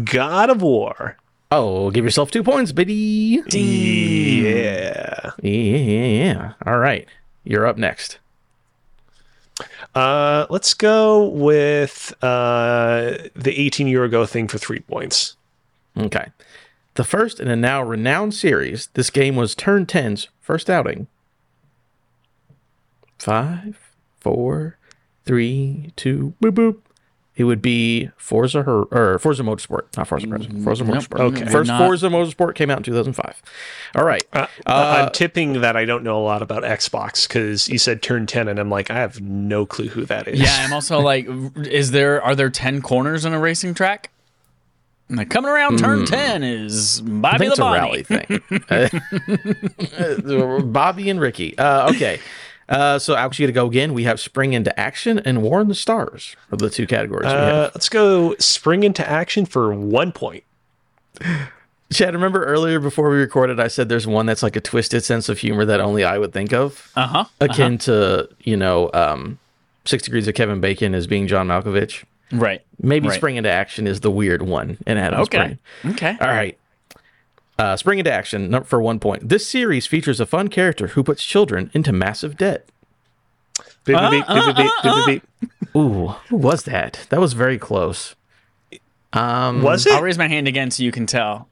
God 0.04 0.50
of 0.50 0.60
War. 0.60 1.16
Oh, 1.56 1.92
give 1.92 2.04
yourself 2.04 2.32
two 2.32 2.42
points, 2.42 2.72
biddy. 2.72 3.40
Yeah. 3.52 5.30
Yeah, 5.40 5.76
yeah, 5.76 6.06
yeah. 6.06 6.52
All 6.66 6.78
right. 6.78 7.06
You're 7.44 7.64
up 7.64 7.78
next. 7.78 8.18
Uh, 9.94 10.46
let's 10.50 10.74
go 10.74 11.28
with 11.28 12.12
uh, 12.22 13.18
the 13.36 13.54
18 13.56 13.86
year 13.86 14.02
ago 14.02 14.26
thing 14.26 14.48
for 14.48 14.58
three 14.58 14.80
points. 14.80 15.36
Okay. 15.96 16.26
The 16.94 17.04
first 17.04 17.38
in 17.38 17.46
a 17.46 17.54
now 17.54 17.84
renowned 17.84 18.34
series, 18.34 18.88
this 18.94 19.10
game 19.10 19.36
was 19.36 19.54
Turn 19.54 19.86
10's 19.86 20.30
first 20.40 20.68
outing. 20.68 21.06
Five, 23.16 23.78
four, 24.18 24.76
three, 25.24 25.92
two, 25.94 26.34
boop, 26.42 26.50
boop. 26.50 26.78
It 27.36 27.44
would 27.44 27.60
be 27.60 28.10
Forza 28.16 28.62
Her- 28.62 28.84
or 28.84 29.18
Forza 29.18 29.42
Motorsport, 29.42 29.96
not 29.96 30.06
Forza 30.06 30.28
Horizon. 30.28 30.62
Forza 30.62 30.84
Nope. 30.84 30.94
Motorsport. 30.96 31.20
Okay. 31.20 31.46
First 31.50 31.66
Not- 31.68 31.80
Forza 31.80 32.06
Motorsport 32.08 32.54
came 32.54 32.70
out 32.70 32.78
in 32.78 32.84
2005. 32.84 33.42
All 33.96 34.04
right. 34.04 34.24
Uh, 34.32 34.46
I'm 34.66 35.10
tipping 35.10 35.60
that 35.60 35.76
I 35.76 35.84
don't 35.84 36.04
know 36.04 36.16
a 36.16 36.22
lot 36.22 36.42
about 36.42 36.62
Xbox 36.62 37.26
because 37.26 37.68
you 37.68 37.76
said 37.78 38.02
turn 38.02 38.26
10, 38.26 38.46
and 38.46 38.60
I'm 38.60 38.70
like, 38.70 38.88
I 38.88 38.94
have 38.94 39.20
no 39.20 39.66
clue 39.66 39.88
who 39.88 40.04
that 40.04 40.28
is. 40.28 40.38
Yeah, 40.40 40.56
I'm 40.64 40.72
also 40.72 41.00
like, 41.12 41.26
is 41.66 41.90
there 41.90 42.22
are 42.22 42.36
there 42.36 42.50
10 42.50 42.82
corners 42.82 43.24
in 43.24 43.32
a 43.34 43.40
racing 43.40 43.74
track? 43.74 44.10
I'm 45.10 45.16
like, 45.16 45.28
coming 45.28 45.50
around 45.50 45.78
turn 45.80 46.06
10 46.06 46.42
is 46.44 47.00
Hmm. 47.00 47.24
I 47.26 47.32
Bobby 47.32 47.38
think 47.38 47.50
it's 47.50 47.58
a 47.58 47.64
rally 47.64 48.02
thing. 48.04 48.40
Uh, 49.94 50.60
Bobby 50.62 51.10
and 51.10 51.20
Ricky. 51.20 51.56
Uh, 51.58 51.90
okay. 51.90 52.20
Uh, 52.68 52.98
so 52.98 53.14
Alex, 53.14 53.38
you 53.38 53.46
got 53.46 53.48
to 53.48 53.52
go 53.52 53.66
again. 53.66 53.92
We 53.94 54.04
have 54.04 54.18
Spring 54.20 54.52
into 54.54 54.78
Action 54.78 55.18
and 55.18 55.42
War 55.42 55.60
in 55.60 55.68
the 55.68 55.74
Stars 55.74 56.34
are 56.50 56.56
the 56.56 56.70
two 56.70 56.86
categories 56.86 57.26
we 57.26 57.32
have. 57.32 57.54
Uh, 57.54 57.70
let's 57.74 57.88
go 57.88 58.34
spring 58.38 58.82
into 58.84 59.06
action 59.08 59.44
for 59.46 59.74
one 59.74 60.12
point. 60.12 60.44
Chad, 61.92 62.14
remember 62.14 62.44
earlier 62.44 62.80
before 62.80 63.10
we 63.10 63.16
recorded, 63.18 63.60
I 63.60 63.68
said 63.68 63.88
there's 63.88 64.06
one 64.06 64.26
that's 64.26 64.42
like 64.42 64.56
a 64.56 64.60
twisted 64.60 65.04
sense 65.04 65.28
of 65.28 65.38
humor 65.38 65.64
that 65.66 65.80
only 65.80 66.02
I 66.02 66.18
would 66.18 66.32
think 66.32 66.52
of, 66.52 66.90
Uh 66.96 67.06
huh. 67.06 67.24
akin 67.40 67.78
to 67.78 68.28
you 68.40 68.56
know, 68.56 68.90
um, 68.94 69.38
Six 69.84 70.02
Degrees 70.04 70.26
of 70.26 70.34
Kevin 70.34 70.60
Bacon 70.60 70.94
as 70.94 71.06
being 71.06 71.26
John 71.28 71.46
Malkovich. 71.48 72.04
Right. 72.32 72.62
Maybe 72.80 73.06
Right. 73.08 73.14
Spring 73.16 73.36
into 73.36 73.50
Action 73.50 73.86
is 73.86 74.00
the 74.00 74.10
weird 74.10 74.42
one 74.42 74.78
in 74.86 74.96
Adam's 74.96 75.28
Okay. 75.28 75.38
brain. 75.82 75.92
Okay. 75.94 76.16
All 76.20 76.26
right. 76.28 76.58
Uh, 77.58 77.76
spring 77.76 78.00
into 78.00 78.12
action 78.12 78.64
for 78.64 78.82
one 78.82 78.98
point. 78.98 79.28
This 79.28 79.46
series 79.48 79.86
features 79.86 80.18
a 80.18 80.26
fun 80.26 80.48
character 80.48 80.88
who 80.88 81.04
puts 81.04 81.24
children 81.24 81.70
into 81.72 81.92
massive 81.92 82.36
debt. 82.36 82.68
Beep, 83.84 83.96
uh, 83.96 84.10
beep, 84.10 84.24
uh, 84.26 84.52
beep, 84.54 84.70
uh, 84.82 85.06
beep, 85.06 85.22
Ooh, 85.76 86.08
who 86.28 86.36
was 86.36 86.64
that? 86.64 87.06
That 87.10 87.20
was 87.20 87.32
very 87.34 87.58
close. 87.58 88.16
Um, 89.12 89.62
was 89.62 89.86
it? 89.86 89.92
I'll 89.92 90.02
raise 90.02 90.18
my 90.18 90.26
hand 90.26 90.48
again 90.48 90.70
so 90.70 90.82
you 90.82 90.90
can 90.90 91.06
tell. 91.06 91.48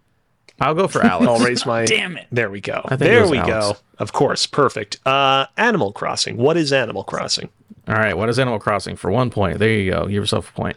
I'll 0.60 0.74
go 0.74 0.88
for 0.88 1.02
Alex. 1.02 1.28
I'll 1.28 1.44
raise 1.44 1.66
my. 1.66 1.84
Damn 1.84 2.16
it! 2.16 2.26
There 2.32 2.50
we 2.50 2.60
go. 2.60 2.84
There 2.96 3.28
we 3.28 3.38
Alex. 3.38 3.78
go. 3.78 3.84
Of 3.98 4.12
course, 4.12 4.46
perfect. 4.46 4.98
Uh, 5.06 5.46
Animal 5.56 5.92
Crossing. 5.92 6.36
What 6.36 6.56
is 6.56 6.72
Animal 6.72 7.04
Crossing? 7.04 7.48
All 7.86 7.94
right. 7.94 8.16
What 8.16 8.28
is 8.28 8.38
Animal 8.38 8.58
Crossing? 8.58 8.96
For 8.96 9.10
one 9.10 9.30
point, 9.30 9.58
there 9.58 9.70
you 9.70 9.90
go. 9.92 10.02
Give 10.04 10.12
yourself 10.12 10.50
a 10.50 10.52
point. 10.52 10.76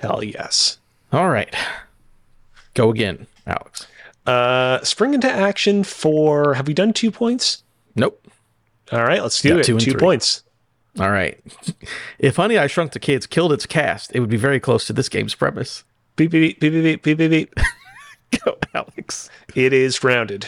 Hell 0.00 0.22
yes. 0.22 0.78
All 1.12 1.28
right. 1.28 1.54
Go 2.74 2.90
again, 2.90 3.26
Alex. 3.46 3.86
Uh, 4.26 4.82
spring 4.82 5.14
into 5.14 5.30
action 5.30 5.84
for. 5.84 6.54
Have 6.54 6.66
we 6.66 6.74
done 6.74 6.92
two 6.92 7.10
points? 7.10 7.62
Nope. 7.94 8.20
All 8.92 9.02
right, 9.04 9.22
let's 9.22 9.40
do 9.40 9.50
Yeah, 9.50 9.56
it. 9.60 9.64
two 9.64 9.78
Two, 9.78 9.94
points. 9.96 10.42
All 11.00 11.10
right. 11.10 11.38
If 12.18 12.36
Honey 12.36 12.56
I 12.58 12.66
Shrunk 12.66 12.92
the 12.92 13.00
Kids 13.00 13.26
killed 13.26 13.52
its 13.52 13.66
cast, 13.66 14.14
it 14.14 14.20
would 14.20 14.30
be 14.30 14.36
very 14.36 14.60
close 14.60 14.86
to 14.86 14.92
this 14.92 15.08
game's 15.08 15.34
premise. 15.34 15.84
Beep 16.16 16.30
beep 16.30 16.60
beep 16.60 16.72
beep 16.72 17.02
beep 17.02 17.02
beep 17.02 17.18
beep. 17.30 17.54
beep. 17.54 17.64
Go, 18.44 18.56
Alex. 18.74 19.28
It 19.54 19.72
is 19.72 19.98
grounded. 19.98 20.46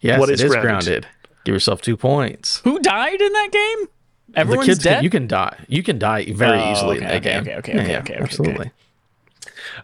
Yes, 0.00 0.18
What 0.18 0.28
it 0.30 0.34
is 0.34 0.42
is 0.42 0.50
grounded? 0.52 0.62
grounded. 1.02 1.06
Give 1.44 1.54
yourself 1.54 1.80
two 1.82 1.96
points. 1.96 2.60
Who 2.64 2.78
died 2.80 3.20
in 3.20 3.32
that 3.32 3.48
game? 3.52 3.88
Everyone's 4.34 4.66
the 4.66 4.72
kids, 4.72 4.84
dead. 4.84 4.94
can, 4.96 5.04
you 5.04 5.10
can 5.10 5.26
die. 5.26 5.56
You 5.68 5.82
can 5.82 5.98
die 5.98 6.24
very 6.32 6.58
Oh, 6.60 6.72
easily 6.72 6.96
okay, 6.98 7.04
in 7.04 7.10
that 7.10 7.16
okay, 7.16 7.30
game. 7.30 7.40
okay, 7.40 7.56
okay, 7.56 7.72
okay, 7.72 7.82
okay, 7.82 7.98
okay, 7.98 8.22
absolutely. 8.22 8.70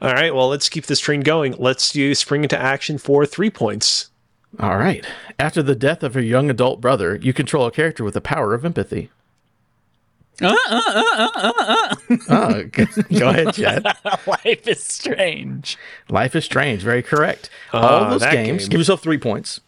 All 0.00 0.12
right. 0.12 0.34
Well, 0.34 0.48
let's 0.48 0.68
keep 0.68 0.86
this 0.86 1.00
train 1.00 1.20
going. 1.20 1.54
Let's 1.58 1.92
do 1.92 2.14
spring 2.14 2.42
into 2.42 2.58
action 2.58 2.98
for 2.98 3.26
three 3.26 3.50
points. 3.50 4.10
All 4.58 4.78
right. 4.78 5.04
After 5.38 5.62
the 5.62 5.74
death 5.74 6.02
of 6.02 6.14
her 6.14 6.20
young 6.20 6.48
adult 6.50 6.80
brother, 6.80 7.16
you 7.16 7.32
control 7.32 7.66
a 7.66 7.70
character 7.70 8.04
with 8.04 8.14
the 8.14 8.20
power 8.20 8.54
of 8.54 8.64
empathy. 8.64 9.10
Uh, 10.42 10.54
uh, 10.68 10.82
uh, 10.96 11.10
uh, 11.16 11.30
uh, 11.34 11.52
uh. 11.58 12.16
Oh, 12.28 12.64
go 13.18 13.28
ahead, 13.30 13.54
Chad. 13.54 13.84
Life 14.26 14.68
is 14.68 14.84
strange. 14.84 15.78
Life 16.10 16.36
is 16.36 16.44
Strange. 16.44 16.82
Very 16.82 17.02
correct. 17.02 17.48
Ah, 17.72 18.04
all 18.04 18.10
those 18.10 18.22
games, 18.22 18.64
game. 18.64 18.70
give 18.70 18.80
yourself 18.80 19.02
three 19.02 19.18
points. 19.18 19.60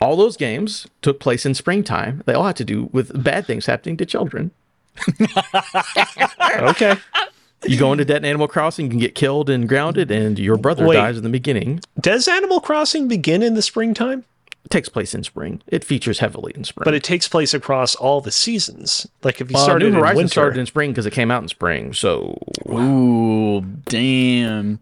All 0.00 0.16
those 0.16 0.36
games 0.36 0.86
took 1.02 1.20
place 1.20 1.44
in 1.46 1.54
springtime. 1.54 2.22
They 2.26 2.34
all 2.34 2.44
had 2.44 2.56
to 2.56 2.64
do 2.64 2.88
with 2.92 3.22
bad 3.22 3.46
things 3.46 3.66
happening 3.66 3.96
to 3.98 4.06
children. 4.06 4.50
Okay. 6.58 6.96
You 7.68 7.78
go 7.78 7.92
into 7.92 8.04
Dead 8.04 8.16
and 8.18 8.26
Animal 8.26 8.48
Crossing, 8.48 8.86
you 8.86 8.90
can 8.90 8.98
get 9.00 9.14
killed 9.14 9.50
and 9.50 9.68
grounded, 9.68 10.10
and 10.10 10.38
your 10.38 10.56
brother 10.56 10.86
Wait. 10.86 10.96
dies 10.96 11.16
in 11.16 11.22
the 11.22 11.28
beginning. 11.28 11.80
Does 12.00 12.28
Animal 12.28 12.60
Crossing 12.60 13.08
begin 13.08 13.42
in 13.42 13.54
the 13.54 13.62
springtime? 13.62 14.24
It 14.64 14.70
takes 14.70 14.88
place 14.88 15.14
in 15.14 15.22
spring. 15.22 15.62
It 15.68 15.84
features 15.84 16.18
heavily 16.18 16.52
in 16.56 16.64
spring. 16.64 16.84
But 16.84 16.94
it 16.94 17.04
takes 17.04 17.28
place 17.28 17.54
across 17.54 17.94
all 17.94 18.20
the 18.20 18.32
seasons. 18.32 19.06
Like 19.22 19.40
if 19.40 19.48
you 19.50 19.56
uh, 19.56 19.60
started 19.62 19.92
New 19.92 19.98
in 19.98 20.04
winter, 20.16 20.28
started 20.28 20.58
in 20.58 20.66
spring 20.66 20.90
because 20.90 21.06
it 21.06 21.12
came 21.12 21.30
out 21.30 21.40
in 21.42 21.48
spring. 21.48 21.92
So 21.92 22.36
Ooh, 22.68 23.60
damn. 23.60 24.80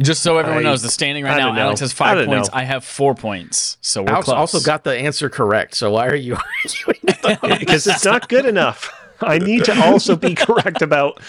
Just 0.00 0.22
so 0.22 0.38
everyone 0.38 0.60
I- 0.64 0.70
knows, 0.70 0.82
the 0.82 0.88
standing 0.90 1.24
right 1.24 1.36
now, 1.36 1.52
know. 1.52 1.60
Alex 1.60 1.80
has 1.80 1.92
five 1.92 2.16
don't 2.16 2.28
points. 2.28 2.48
know. 2.50 2.56
I 2.56 2.62
have 2.62 2.84
four 2.84 3.14
points. 3.14 3.76
So 3.80 4.02
we're 4.02 4.10
Alex 4.10 4.26
close. 4.26 4.36
also 4.36 4.60
got 4.60 4.84
the 4.84 4.96
answer 4.96 5.28
correct. 5.28 5.74
So 5.74 5.90
why 5.90 6.06
are 6.06 6.14
you 6.14 6.36
arguing? 6.64 7.58
because 7.58 7.86
it's 7.88 8.04
not 8.04 8.28
good 8.28 8.46
enough. 8.46 8.90
I 9.22 9.38
need 9.38 9.64
to 9.64 9.80
also 9.84 10.16
be 10.16 10.34
correct 10.34 10.82
about 10.82 11.20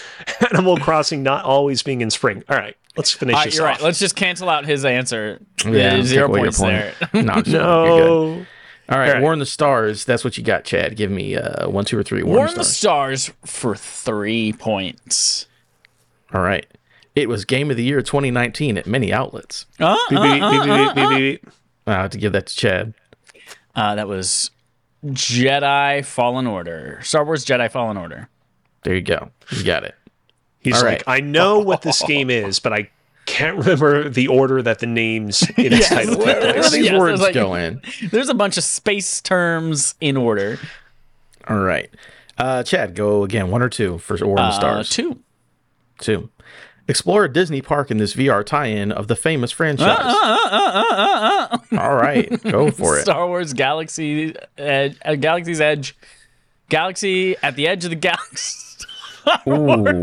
Animal 0.50 0.76
Crossing 0.78 1.22
not 1.22 1.44
always 1.44 1.82
being 1.82 2.00
in 2.00 2.10
spring. 2.10 2.42
All 2.48 2.56
right, 2.56 2.76
let's 2.96 3.12
finish 3.12 3.34
All 3.34 3.40
right, 3.40 3.44
this 3.46 3.56
you're 3.56 3.66
off. 3.68 3.76
right. 3.76 3.82
Let's 3.84 3.98
just 3.98 4.16
cancel 4.16 4.48
out 4.48 4.64
his 4.64 4.84
answer. 4.84 5.40
Yeah, 5.64 5.96
Uh, 5.98 6.02
zero 6.02 6.26
take 6.28 6.28
away 6.28 6.40
your 6.40 6.52
points 6.52 6.58
point. 6.58 6.72
there. 7.12 7.22
no, 7.22 7.32
I'm 7.32 7.42
just 7.44 7.44
kidding. 7.46 7.52
You're 7.60 7.96
good. 7.96 8.04
no, 8.04 8.46
All 8.88 8.98
right, 8.98 9.08
All 9.08 9.14
right. 9.14 9.22
War 9.22 9.32
in 9.32 9.38
the 9.38 9.46
Stars. 9.46 10.04
That's 10.04 10.24
what 10.24 10.36
you 10.36 10.44
got, 10.44 10.64
Chad. 10.64 10.96
Give 10.96 11.10
me 11.10 11.36
uh, 11.36 11.68
one, 11.68 11.84
two, 11.84 11.98
or 11.98 12.02
three. 12.02 12.22
War, 12.22 12.36
War 12.36 12.44
in 12.46 12.50
in 12.50 12.54
the 12.54 12.60
the 12.60 12.64
Stars. 12.64 13.22
stars 13.24 13.36
for 13.50 13.74
three 13.76 14.52
points. 14.52 15.46
All 16.34 16.40
right. 16.42 16.66
It 17.14 17.28
was 17.28 17.44
Game 17.44 17.70
of 17.70 17.76
the 17.76 17.84
Year 17.84 18.00
2019 18.02 18.78
at 18.78 18.86
many 18.86 19.12
outlets. 19.12 19.66
Uh, 19.78 19.96
beep, 20.08 20.18
uh, 20.18 20.22
beep, 20.22 20.42
uh, 20.42 20.50
beep, 20.50 20.60
uh, 20.60 20.64
beep, 20.64 20.94
beep, 20.94 21.04
uh. 21.04 21.08
beep, 21.10 21.42
beep. 21.42 21.52
I 21.86 21.92
have 21.92 22.10
to 22.10 22.18
give 22.18 22.32
that 22.32 22.46
to 22.46 22.56
Chad. 22.56 22.94
Uh, 23.74 23.94
that 23.94 24.08
was 24.08 24.50
Jedi 25.04 26.04
Fallen 26.04 26.46
Order. 26.46 27.00
Star 27.02 27.24
Wars 27.24 27.44
Jedi 27.44 27.70
Fallen 27.70 27.96
Order. 27.96 28.28
There 28.84 28.94
you 28.94 29.02
go. 29.02 29.30
You 29.50 29.64
got 29.64 29.84
it. 29.84 29.94
He's 30.60 30.76
All 30.76 30.84
like, 30.88 31.04
right. 31.06 31.18
I 31.18 31.20
know 31.20 31.58
what 31.58 31.82
this 31.82 32.02
game 32.02 32.30
is, 32.30 32.58
but 32.60 32.72
I 32.72 32.88
can't 33.26 33.56
remember 33.58 34.08
the 34.08 34.28
order 34.28 34.62
that 34.62 34.78
the 34.78 34.86
names 34.86 35.42
in 35.56 35.72
its 35.72 35.78
Yes. 35.80 35.88
title 35.88 36.16
take 36.16 36.24
Where 36.26 36.48
are 36.48 36.52
place. 36.54 36.70
these 36.72 36.84
Yes, 36.86 36.98
words 37.00 37.14
it's 37.14 37.22
like- 37.22 37.34
going? 37.34 37.80
There's 38.10 38.28
a 38.28 38.34
bunch 38.34 38.56
of 38.58 38.64
space 38.64 39.20
terms 39.20 39.94
in 40.00 40.16
order. 40.16 40.58
All 41.48 41.58
right. 41.58 41.90
Uh, 42.38 42.62
Chad, 42.62 42.94
go 42.94 43.24
again. 43.24 43.50
One 43.50 43.62
or 43.62 43.68
two 43.68 43.98
for 43.98 44.16
War 44.20 44.30
in 44.30 44.36
the 44.36 44.42
Uh, 44.42 44.50
Stars. 44.52 44.90
two. 44.90 45.18
Two. 46.00 46.30
Explore 46.92 47.24
a 47.24 47.32
Disney 47.32 47.62
park 47.62 47.90
in 47.90 47.96
this 47.96 48.12
VR 48.12 48.44
tie-in 48.44 48.92
of 48.92 49.08
the 49.08 49.16
famous 49.16 49.50
franchise. 49.50 49.98
Uh, 49.98 50.38
uh, 50.50 51.56
uh, 51.72 51.78
All 51.80 51.94
right, 51.94 52.28
go 52.42 52.70
for 52.70 52.98
it. 52.98 53.04
Star 53.04 53.26
Wars 53.26 53.54
Galaxy 53.54 54.36
Edge, 54.58 54.98
uh, 55.02 55.14
Galaxy's 55.14 55.58
Edge. 55.58 55.96
Galaxy 56.68 57.34
at 57.42 57.56
the 57.56 57.66
edge 57.66 57.84
of 57.84 57.90
the 57.90 57.96
galaxy. 57.96 58.84
Ooh. 59.48 60.02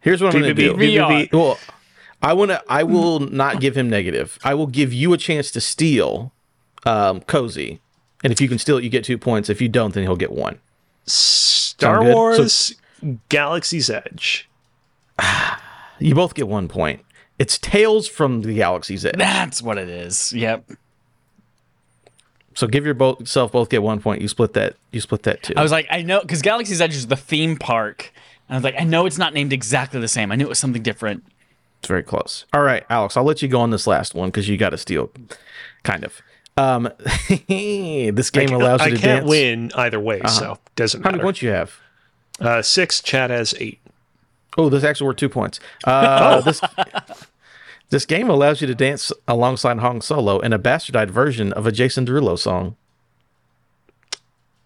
Here's 0.00 0.20
what 0.20 0.34
I'm 0.34 0.42
going 0.42 0.42
to 0.42 0.54
do. 0.54 0.74
VR. 0.74 1.32
Well, 1.32 1.56
I 2.20 2.32
want 2.32 2.50
to. 2.50 2.60
I 2.68 2.82
will 2.82 3.20
not 3.20 3.60
give 3.60 3.76
him 3.76 3.88
negative. 3.88 4.40
I 4.42 4.54
will 4.54 4.66
give 4.66 4.92
you 4.92 5.12
a 5.12 5.16
chance 5.16 5.52
to 5.52 5.60
steal, 5.60 6.32
um, 6.84 7.20
cozy, 7.20 7.80
and 8.24 8.32
if 8.32 8.40
you 8.40 8.48
can 8.48 8.58
steal 8.58 8.78
it, 8.78 8.82
you 8.82 8.90
get 8.90 9.04
two 9.04 9.18
points. 9.18 9.48
If 9.48 9.62
you 9.62 9.68
don't, 9.68 9.94
then 9.94 10.02
he'll 10.02 10.16
get 10.16 10.32
one. 10.32 10.58
Star? 11.06 12.02
Wars 12.02 12.74
Galaxy's 13.28 13.88
Edge. 13.88 14.48
You 16.00 16.14
both 16.14 16.34
get 16.34 16.48
one 16.48 16.66
point. 16.66 17.04
It's 17.38 17.56
Tales 17.56 18.08
from 18.08 18.42
the 18.42 18.54
Galaxy's 18.54 19.06
Edge. 19.06 19.14
That's 19.16 19.62
what 19.62 19.78
it 19.78 19.88
is. 19.88 20.32
Yep. 20.32 20.72
So 22.54 22.66
give 22.66 22.84
your 22.84 22.94
both 22.94 23.26
self 23.28 23.52
get 23.68 23.82
one 23.82 24.00
point. 24.00 24.20
You 24.22 24.28
split 24.28 24.52
that. 24.54 24.74
You 24.92 25.00
split 25.00 25.22
that 25.24 25.42
too. 25.42 25.54
I 25.56 25.62
was 25.62 25.72
like, 25.72 25.86
I 25.90 26.02
know, 26.02 26.20
because 26.20 26.42
Galaxy's 26.42 26.80
Edge 26.80 26.94
is 26.94 27.06
the 27.08 27.16
theme 27.16 27.56
park. 27.56 28.12
And 28.48 28.54
I 28.54 28.58
was 28.58 28.64
like, 28.64 28.74
I 28.78 28.84
know 28.84 29.06
it's 29.06 29.18
not 29.18 29.34
named 29.34 29.52
exactly 29.52 30.00
the 30.00 30.08
same. 30.08 30.30
I 30.30 30.36
knew 30.36 30.44
it 30.44 30.48
was 30.48 30.58
something 30.58 30.82
different. 30.82 31.24
It's 31.78 31.88
very 31.88 32.02
close. 32.02 32.44
All 32.52 32.62
right, 32.62 32.84
Alex, 32.88 33.16
I'll 33.16 33.24
let 33.24 33.42
you 33.42 33.48
go 33.48 33.60
on 33.60 33.70
this 33.70 33.86
last 33.86 34.14
one 34.14 34.28
because 34.28 34.48
you 34.48 34.56
got 34.56 34.70
to 34.70 34.78
steal, 34.78 35.10
kind 35.82 36.04
of. 36.04 36.22
Um, 36.56 36.88
this 37.48 38.30
game 38.30 38.50
allows 38.50 38.80
you 38.80 38.86
I 38.86 38.90
to 38.90 38.96
can't 38.96 39.02
dance. 39.02 39.20
Uh-huh. 39.20 39.28
win 39.28 39.72
either 39.74 40.00
way, 40.00 40.20
so 40.28 40.58
doesn't 40.76 41.00
matter. 41.00 41.10
How 41.10 41.16
many 41.16 41.22
points 41.22 41.42
you 41.42 41.50
have? 41.50 41.74
Uh, 42.40 42.62
six. 42.62 43.00
Chad 43.02 43.30
has 43.30 43.54
eight. 43.58 43.80
Oh, 44.56 44.68
this 44.68 44.84
actually 44.84 45.06
worth 45.08 45.16
two 45.16 45.28
points. 45.28 45.60
Uh, 45.84 46.40
this 46.40 46.60
this 47.90 48.06
game 48.06 48.30
allows 48.30 48.60
you 48.60 48.66
to 48.66 48.74
dance 48.74 49.12
alongside 49.26 49.78
Han 49.78 50.00
Solo 50.00 50.38
in 50.40 50.52
a 50.52 50.58
bastardized 50.58 51.10
version 51.10 51.52
of 51.52 51.66
a 51.66 51.72
Jason 51.72 52.06
Derulo 52.06 52.38
song. 52.38 52.76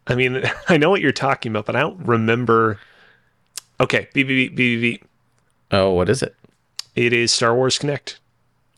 I 0.07 0.15
mean, 0.15 0.43
I 0.69 0.77
know 0.77 0.91
what 0.91 1.01
you're 1.01 1.13
talking 1.13 1.53
about, 1.53 1.67
but 1.67 1.77
I 1.77 1.81
don't 1.81 1.99
remember. 2.07 2.79
Okay, 3.81 4.09
beep, 4.13 4.27
beep, 4.27 4.55
beep, 4.55 4.57
beep, 4.57 4.81
beep. 4.81 5.05
Oh, 5.71 5.93
what 5.93 6.09
is 6.09 6.23
it? 6.23 6.35
It 6.95 7.13
is 7.13 7.31
Star 7.33 7.55
Wars 7.55 7.79
Kinect. 7.79 8.17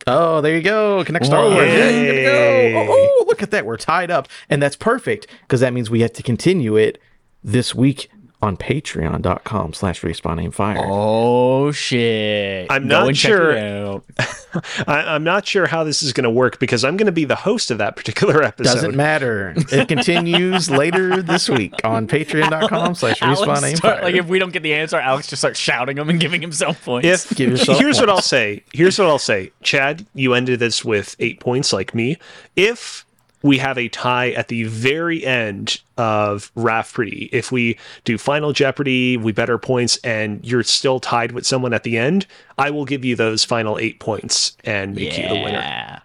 Oh, 0.07 0.41
there 0.41 0.57
you 0.57 0.63
go. 0.63 1.05
Kinect 1.05 1.27
Star 1.27 1.45
Wars. 1.45 1.67
Yay. 1.67 1.77
Yay, 1.77 2.05
there 2.05 2.69
you 2.69 2.75
go. 2.75 2.93
Oh, 2.93 3.17
oh, 3.21 3.25
look 3.27 3.43
at 3.43 3.51
that. 3.51 3.65
We're 3.65 3.77
tied 3.77 4.11
up. 4.11 4.29
And 4.49 4.63
that's 4.63 4.77
perfect 4.77 5.27
because 5.43 5.61
that 5.61 5.73
means 5.73 5.89
we 5.91 6.01
have 6.01 6.13
to 6.15 6.23
continue 6.23 6.77
it 6.77 7.01
this 7.45 7.75
week 7.75 8.11
on 8.43 8.57
patreon.com 8.57 9.73
slash 9.75 10.01
respawn 10.01 10.43
aim 10.43 10.51
fire. 10.51 10.79
Oh, 10.81 11.71
shit. 11.73 12.67
I'm 12.71 12.89
Go 12.89 13.05
not 13.07 13.17
sure- 13.17 13.59
out. 13.59 14.05
I, 14.89 15.15
I'm 15.15 15.23
not 15.23 15.47
sure 15.47 15.67
how 15.67 15.85
this 15.85 16.03
is 16.03 16.13
going 16.13 16.25
to 16.25 16.31
work 16.31 16.59
because 16.59 16.85
I'm 16.85 16.97
going 16.97 17.07
to 17.07 17.13
be 17.13 17.25
the 17.25 17.37
host 17.37 17.71
of 17.71 17.79
that 17.79 17.97
particular 17.97 18.43
episode. 18.43 18.73
Doesn't 18.75 18.97
matter. 18.97 19.55
It 19.71 19.89
continues 19.89 20.71
later 20.71 21.23
this 21.23 21.49
week 21.49 21.75
on 21.85 22.09
patreon.com 22.09 22.95
slash 22.95 23.21
respawn 23.21 23.47
Alex 23.47 23.63
aim 23.63 23.77
start, 23.77 23.97
fire. 23.97 24.05
like 24.05 24.15
if 24.15 24.27
we 24.27 24.39
don't 24.39 24.53
get 24.53 24.63
the 24.63 24.75
answer, 24.75 24.97
Alex 24.97 25.29
just 25.29 25.41
starts 25.41 25.59
shouting 25.61 25.97
them 25.97 26.09
and 26.09 26.19
giving 26.19 26.41
himself 26.41 26.83
points. 26.85 27.07
If 27.07 27.37
Give 27.37 27.51
yourself 27.51 27.79
here's 27.79 28.01
what. 28.01 28.09
I'll 28.11 28.23
say. 28.23 28.65
Here's 28.73 28.99
what 28.99 29.07
I'll 29.09 29.19
say. 29.19 29.53
Chad, 29.63 30.07
you 30.15 30.35
ended 30.35 30.59
this 30.61 30.85
with 30.85 31.15
eight 31.21 31.41
points, 31.41 31.73
like 31.73 31.95
me. 31.95 32.17
If 32.57 33.05
we 33.43 33.59
have 33.59 33.79
a 33.79 33.89
tie 33.89 34.31
at 34.31 34.49
the 34.49 34.65
very 34.65 35.25
end 35.25 35.81
of 35.97 36.51
Raf 36.55 36.93
Pretty, 36.93 37.29
if 37.33 37.51
we 37.51 37.79
do 38.05 38.19
Final 38.19 38.53
Jeopardy, 38.53 39.17
we 39.17 39.33
better 39.33 39.57
points, 39.59 39.97
and 40.05 40.45
you're 40.45 40.63
still 40.63 41.01
tied 41.01 41.33
with 41.33 41.47
someone 41.47 41.73
at 41.73 41.83
the 41.83 41.97
end, 41.97 42.27
I 42.59 42.71
will 42.71 42.85
give 42.85 43.05
you 43.05 43.17
those 43.17 43.45
final 43.45 43.79
eight 43.79 43.99
points 43.99 44.57
and 44.65 44.95
make 44.95 45.17
you 45.17 45.29
the 45.29 45.35
winner. 45.35 46.03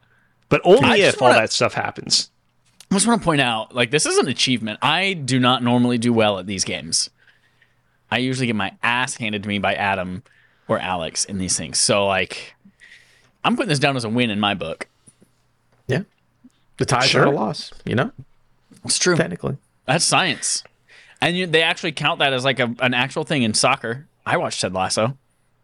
But 0.50 0.62
only 0.64 1.02
if 1.02 1.22
all 1.22 1.28
wanna- 1.30 1.42
that 1.42 1.52
stuff 1.52 1.74
happens. 1.74 2.30
I 2.92 2.96
just 2.96 3.08
want 3.08 3.22
to 3.22 3.26
point 3.26 3.42
out, 3.42 3.74
like, 3.76 3.92
this 3.92 4.06
is 4.06 4.18
an 4.20 4.28
achievement. 4.28 4.80
I 4.82 5.14
do 5.14 5.40
not 5.40 5.64
normally 5.64 5.98
do 5.98 6.14
well 6.14 6.38
at 6.40 6.46
these 6.46 6.64
games. 6.64 7.10
I 8.12 8.20
usually 8.20 8.48
get 8.48 8.56
my 8.56 8.74
ass 8.84 9.16
handed 9.16 9.44
to 9.44 9.50
me 9.50 9.58
by 9.58 9.74
Adam 9.74 10.24
or 10.68 10.80
Alex 10.80 11.26
in 11.26 11.40
these 11.40 11.58
things. 11.58 11.82
So, 11.82 12.06
like, 12.06 12.56
I'm 13.44 13.56
putting 13.56 13.70
this 13.70 13.80
down 13.80 13.98
as 13.98 14.04
a 14.04 14.10
win 14.10 14.30
in 14.30 14.40
my 14.40 14.54
book. 14.54 14.88
Yeah. 16.78 16.86
The 16.86 16.86
tie's 16.86 17.10
Sure. 17.10 17.26
not 17.26 17.34
a 17.34 17.38
loss, 17.38 17.72
you 17.86 17.96
know, 17.96 18.12
It's 18.84 18.98
true. 19.00 19.16
technically. 19.16 19.58
That's 19.86 20.04
science. 20.06 20.64
And 21.22 21.38
you, 21.38 21.48
they 21.48 21.62
actually 21.64 21.92
count 21.94 22.20
that 22.20 22.34
as 22.34 22.44
like 22.46 22.60
a, 22.60 22.74
an 22.80 22.94
actual 22.94 23.24
thing 23.24 23.44
in 23.44 23.54
soccer. 23.54 24.06
I 24.26 24.38
watched 24.38 24.60
Ted 24.62 24.74
Lasso. 24.74 25.18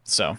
So, 0.04 0.38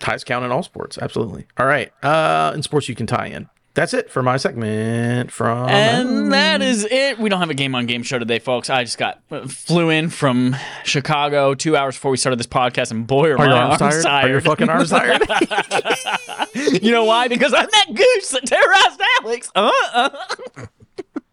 Ties 0.00 0.22
count 0.24 0.44
in 0.44 0.52
all 0.52 0.62
sports. 0.62 0.96
Absolutely. 0.98 1.46
All 1.58 1.66
right. 1.66 1.92
Uh, 2.04 2.52
in 2.54 2.62
sports, 2.62 2.88
you 2.88 2.94
can 2.94 3.06
tie 3.06 3.26
in. 3.26 3.48
That's 3.74 3.94
it 3.94 4.10
for 4.10 4.22
my 4.22 4.36
segment 4.36 5.32
from. 5.32 5.68
and 5.70 6.30
that 6.32 6.60
is 6.60 6.84
it. 6.84 7.18
We 7.18 7.30
don't 7.30 7.40
have 7.40 7.48
a 7.48 7.54
game 7.54 7.74
on 7.74 7.86
game 7.86 8.02
show 8.02 8.18
today, 8.18 8.38
folks. 8.38 8.68
I 8.68 8.84
just 8.84 8.98
got 8.98 9.22
uh, 9.30 9.46
flew 9.48 9.88
in 9.88 10.10
from 10.10 10.54
Chicago 10.84 11.54
two 11.54 11.74
hours 11.74 11.96
before 11.96 12.10
we 12.10 12.18
started 12.18 12.38
this 12.38 12.46
podcast, 12.46 12.90
and 12.90 13.06
boy, 13.06 13.30
are, 13.30 13.38
Are 13.38 13.46
your 13.46 13.54
my 13.54 13.62
arms 13.62 13.80
arms 13.80 14.04
tired? 14.04 14.26
Are 14.26 14.28
your 14.32 14.40
fucking 14.42 14.68
arms 14.68 14.90
tired? 14.98 15.22
you 16.82 16.90
know 16.90 17.04
why? 17.04 17.28
Because 17.28 17.54
I'm 17.54 17.66
that 17.70 17.86
goose 17.94 18.28
that 18.30 18.44
terrorized 18.44 19.00
Alex. 19.22 19.50
Uh, 19.54 19.70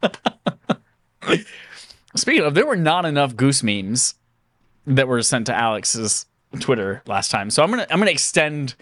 uh. 0.02 1.38
Speaking 2.16 2.44
of, 2.44 2.54
there 2.54 2.66
were 2.66 2.76
not 2.78 3.06
enough 3.06 3.36
goose 3.36 3.62
memes 3.64 4.16
that 4.88 5.08
were 5.08 5.22
sent 5.22 5.46
to 5.48 5.54
Alex's 5.56 6.26
Twitter 6.60 7.02
last 7.06 7.32
time. 7.32 7.50
So 7.50 7.64
I'm 7.64 7.70
gonna 7.70 7.86
I'm 7.90 8.00
gonna 8.00 8.12
extend. 8.12 8.76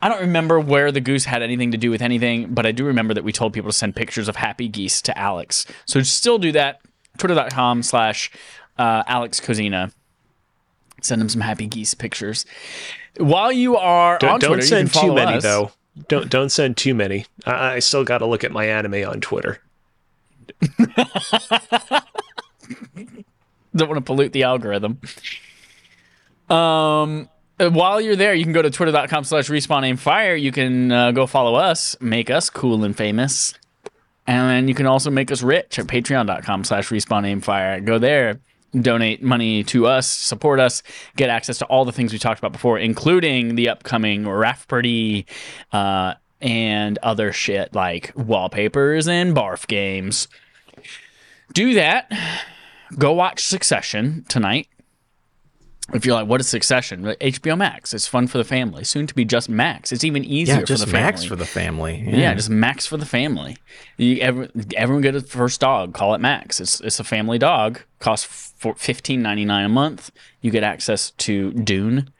I 0.00 0.08
don't 0.08 0.20
remember 0.20 0.60
where 0.60 0.92
the 0.92 1.00
goose 1.00 1.24
had 1.24 1.42
anything 1.42 1.72
to 1.72 1.78
do 1.78 1.90
with 1.90 2.02
anything, 2.02 2.54
but 2.54 2.66
I 2.66 2.72
do 2.72 2.84
remember 2.84 3.14
that 3.14 3.24
we 3.24 3.32
told 3.32 3.52
people 3.52 3.70
to 3.70 3.76
send 3.76 3.96
pictures 3.96 4.28
of 4.28 4.36
happy 4.36 4.68
geese 4.68 5.02
to 5.02 5.18
Alex. 5.18 5.66
So 5.86 6.02
still 6.02 6.38
do 6.38 6.52
that. 6.52 6.80
Twitter.com 7.18 7.82
slash 7.82 8.30
uh, 8.78 9.02
Alex 9.06 9.40
Kozina. 9.40 9.92
Send 11.02 11.20
him 11.20 11.28
some 11.28 11.40
happy 11.40 11.66
geese 11.66 11.94
pictures. 11.94 12.46
While 13.18 13.50
you 13.50 13.76
are 13.76 14.18
Don't, 14.18 14.34
on 14.34 14.40
don't 14.40 14.50
Twitter, 14.50 14.66
send 14.66 14.94
too 14.94 15.14
many 15.14 15.38
us. 15.38 15.42
though. 15.42 15.72
Don't 16.06 16.30
don't 16.30 16.50
send 16.50 16.76
too 16.76 16.94
many. 16.94 17.26
I, 17.44 17.74
I 17.74 17.78
still 17.80 18.04
got 18.04 18.18
to 18.18 18.26
look 18.26 18.44
at 18.44 18.52
my 18.52 18.66
anime 18.66 19.08
on 19.08 19.20
Twitter. 19.20 19.58
don't 20.78 20.94
want 23.88 23.94
to 23.94 24.00
pollute 24.00 24.32
the 24.32 24.44
algorithm. 24.44 25.00
Um, 26.48 27.28
while 27.60 28.00
you're 28.00 28.16
there, 28.16 28.34
you 28.34 28.44
can 28.44 28.52
go 28.52 28.62
to 28.62 28.70
twitter.com 28.70 29.24
slash 29.24 29.48
respawn 29.48 29.84
aim 29.84 29.96
fire. 29.96 30.34
You 30.34 30.52
can 30.52 30.92
uh, 30.92 31.10
go 31.12 31.26
follow 31.26 31.54
us, 31.54 31.96
make 32.00 32.30
us 32.30 32.50
cool 32.50 32.84
and 32.84 32.96
famous. 32.96 33.54
And 34.26 34.68
you 34.68 34.74
can 34.74 34.86
also 34.86 35.10
make 35.10 35.30
us 35.30 35.42
rich 35.42 35.78
at 35.78 35.86
patreon.com 35.86 36.64
slash 36.64 36.88
respawn 36.90 37.26
aim 37.26 37.40
fire. 37.40 37.80
Go 37.80 37.98
there, 37.98 38.40
donate 38.78 39.22
money 39.22 39.64
to 39.64 39.86
us, 39.86 40.08
support 40.08 40.60
us, 40.60 40.82
get 41.16 41.30
access 41.30 41.58
to 41.58 41.64
all 41.66 41.84
the 41.84 41.92
things 41.92 42.12
we 42.12 42.18
talked 42.18 42.38
about 42.38 42.52
before, 42.52 42.78
including 42.78 43.54
the 43.54 43.68
upcoming 43.70 44.28
raft 44.28 44.68
party, 44.68 45.26
uh, 45.72 46.14
and 46.40 46.98
other 46.98 47.32
shit 47.32 47.74
like 47.74 48.12
wallpapers 48.14 49.08
and 49.08 49.34
barf 49.34 49.66
games. 49.66 50.28
Do 51.52 51.74
that 51.74 52.12
go 52.96 53.12
watch 53.12 53.40
Succession 53.40 54.24
tonight. 54.28 54.68
If 55.94 56.04
you're 56.04 56.14
like, 56.14 56.28
what 56.28 56.38
is 56.40 56.46
Succession? 56.48 57.02
HBO 57.02 57.56
Max. 57.56 57.94
It's 57.94 58.06
fun 58.06 58.26
for 58.26 58.36
the 58.36 58.44
family. 58.44 58.84
Soon 58.84 59.06
to 59.06 59.14
be 59.14 59.24
just 59.24 59.48
Max. 59.48 59.90
It's 59.90 60.04
even 60.04 60.22
easier 60.22 60.56
Yeah, 60.56 60.60
for 60.60 60.66
just 60.66 60.84
the 60.84 60.90
family. 60.90 61.02
Max 61.06 61.24
for 61.24 61.34
the 61.36 61.46
family. 61.46 62.04
yeah. 62.06 62.34
just 62.34 62.50
Max 62.50 62.84
for 62.86 62.98
the 62.98 63.06
family. 63.06 63.56
You, 63.96 64.18
every, 64.20 64.50
everyone 64.76 65.00
get 65.02 65.14
a 65.16 65.20
first 65.22 65.60
dog. 65.60 65.94
Call 65.94 66.14
it 66.14 66.20
Max. 66.20 66.60
It's 66.60 66.80
it's 66.80 67.00
a 67.00 67.04
family 67.04 67.38
dog. 67.38 67.80
Costs 68.00 68.52
fifteen 68.76 69.22
ninety 69.22 69.46
nine 69.46 69.64
a 69.64 69.68
month. 69.70 70.10
You 70.42 70.50
get 70.50 70.62
access 70.62 71.10
to 71.12 71.52
Dune. 71.52 72.10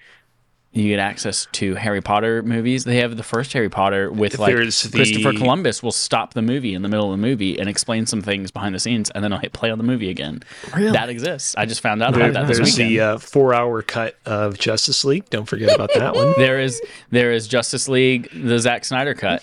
You 0.78 0.88
get 0.90 0.98
access 1.00 1.46
to 1.52 1.74
Harry 1.74 2.00
Potter 2.00 2.42
movies. 2.42 2.84
They 2.84 2.98
have 2.98 3.16
the 3.16 3.22
first 3.22 3.52
Harry 3.52 3.68
Potter 3.68 4.12
with 4.12 4.38
like 4.38 4.54
There's 4.54 4.82
the- 4.82 4.96
Christopher 4.96 5.32
Columbus 5.32 5.82
will 5.82 5.90
stop 5.92 6.34
the 6.34 6.42
movie 6.42 6.74
in 6.74 6.82
the 6.82 6.88
middle 6.88 7.06
of 7.12 7.18
the 7.18 7.26
movie 7.26 7.58
and 7.58 7.68
explain 7.68 8.06
some 8.06 8.22
things 8.22 8.50
behind 8.50 8.74
the 8.74 8.78
scenes, 8.78 9.10
and 9.10 9.24
then 9.24 9.32
I'll 9.32 9.40
hit 9.40 9.52
play 9.52 9.70
on 9.70 9.78
the 9.78 9.84
movie 9.84 10.08
again. 10.08 10.42
Really? 10.76 10.92
That 10.92 11.08
exists. 11.08 11.54
I 11.58 11.66
just 11.66 11.80
found 11.80 12.02
out 12.02 12.14
There- 12.14 12.30
about 12.30 12.46
that 12.46 12.54
there's 12.54 12.60
weekend. 12.76 12.90
the 12.90 13.00
uh, 13.00 13.18
four-hour 13.18 13.82
cut 13.82 14.16
of 14.24 14.58
Justice 14.58 15.04
League. 15.04 15.28
Don't 15.30 15.46
forget 15.46 15.74
about 15.74 15.90
that 15.94 16.14
one. 16.14 16.32
there 16.38 16.60
is 16.60 16.80
there 17.10 17.32
is 17.32 17.48
Justice 17.48 17.88
League, 17.88 18.28
the 18.32 18.58
Zack 18.58 18.84
Snyder 18.84 19.14
cut. 19.14 19.42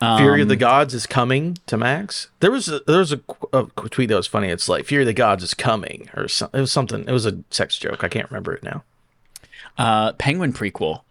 Fury 0.00 0.34
Um, 0.34 0.40
of 0.42 0.48
the 0.48 0.56
Gods 0.56 0.92
is 0.92 1.06
coming 1.06 1.56
to 1.66 1.78
Max. 1.78 2.28
There 2.40 2.50
was 2.50 2.68
a, 2.68 2.80
there 2.80 2.98
was 2.98 3.12
a, 3.12 3.20
a 3.54 3.64
tweet 3.88 4.10
that 4.10 4.16
was 4.16 4.26
funny. 4.26 4.48
It's 4.48 4.68
like 4.68 4.84
Fury 4.84 5.04
of 5.04 5.06
the 5.06 5.14
Gods 5.14 5.42
is 5.42 5.54
coming, 5.54 6.10
or 6.14 6.28
some, 6.28 6.50
it 6.52 6.60
was 6.60 6.70
something. 6.72 7.04
It 7.08 7.12
was 7.12 7.24
a 7.24 7.38
sex 7.50 7.78
joke. 7.78 8.04
I 8.04 8.08
can't 8.08 8.30
remember 8.30 8.52
it 8.52 8.62
now. 8.62 8.82
Uh, 9.76 10.12
Penguin 10.14 10.52
prequel 10.52 11.02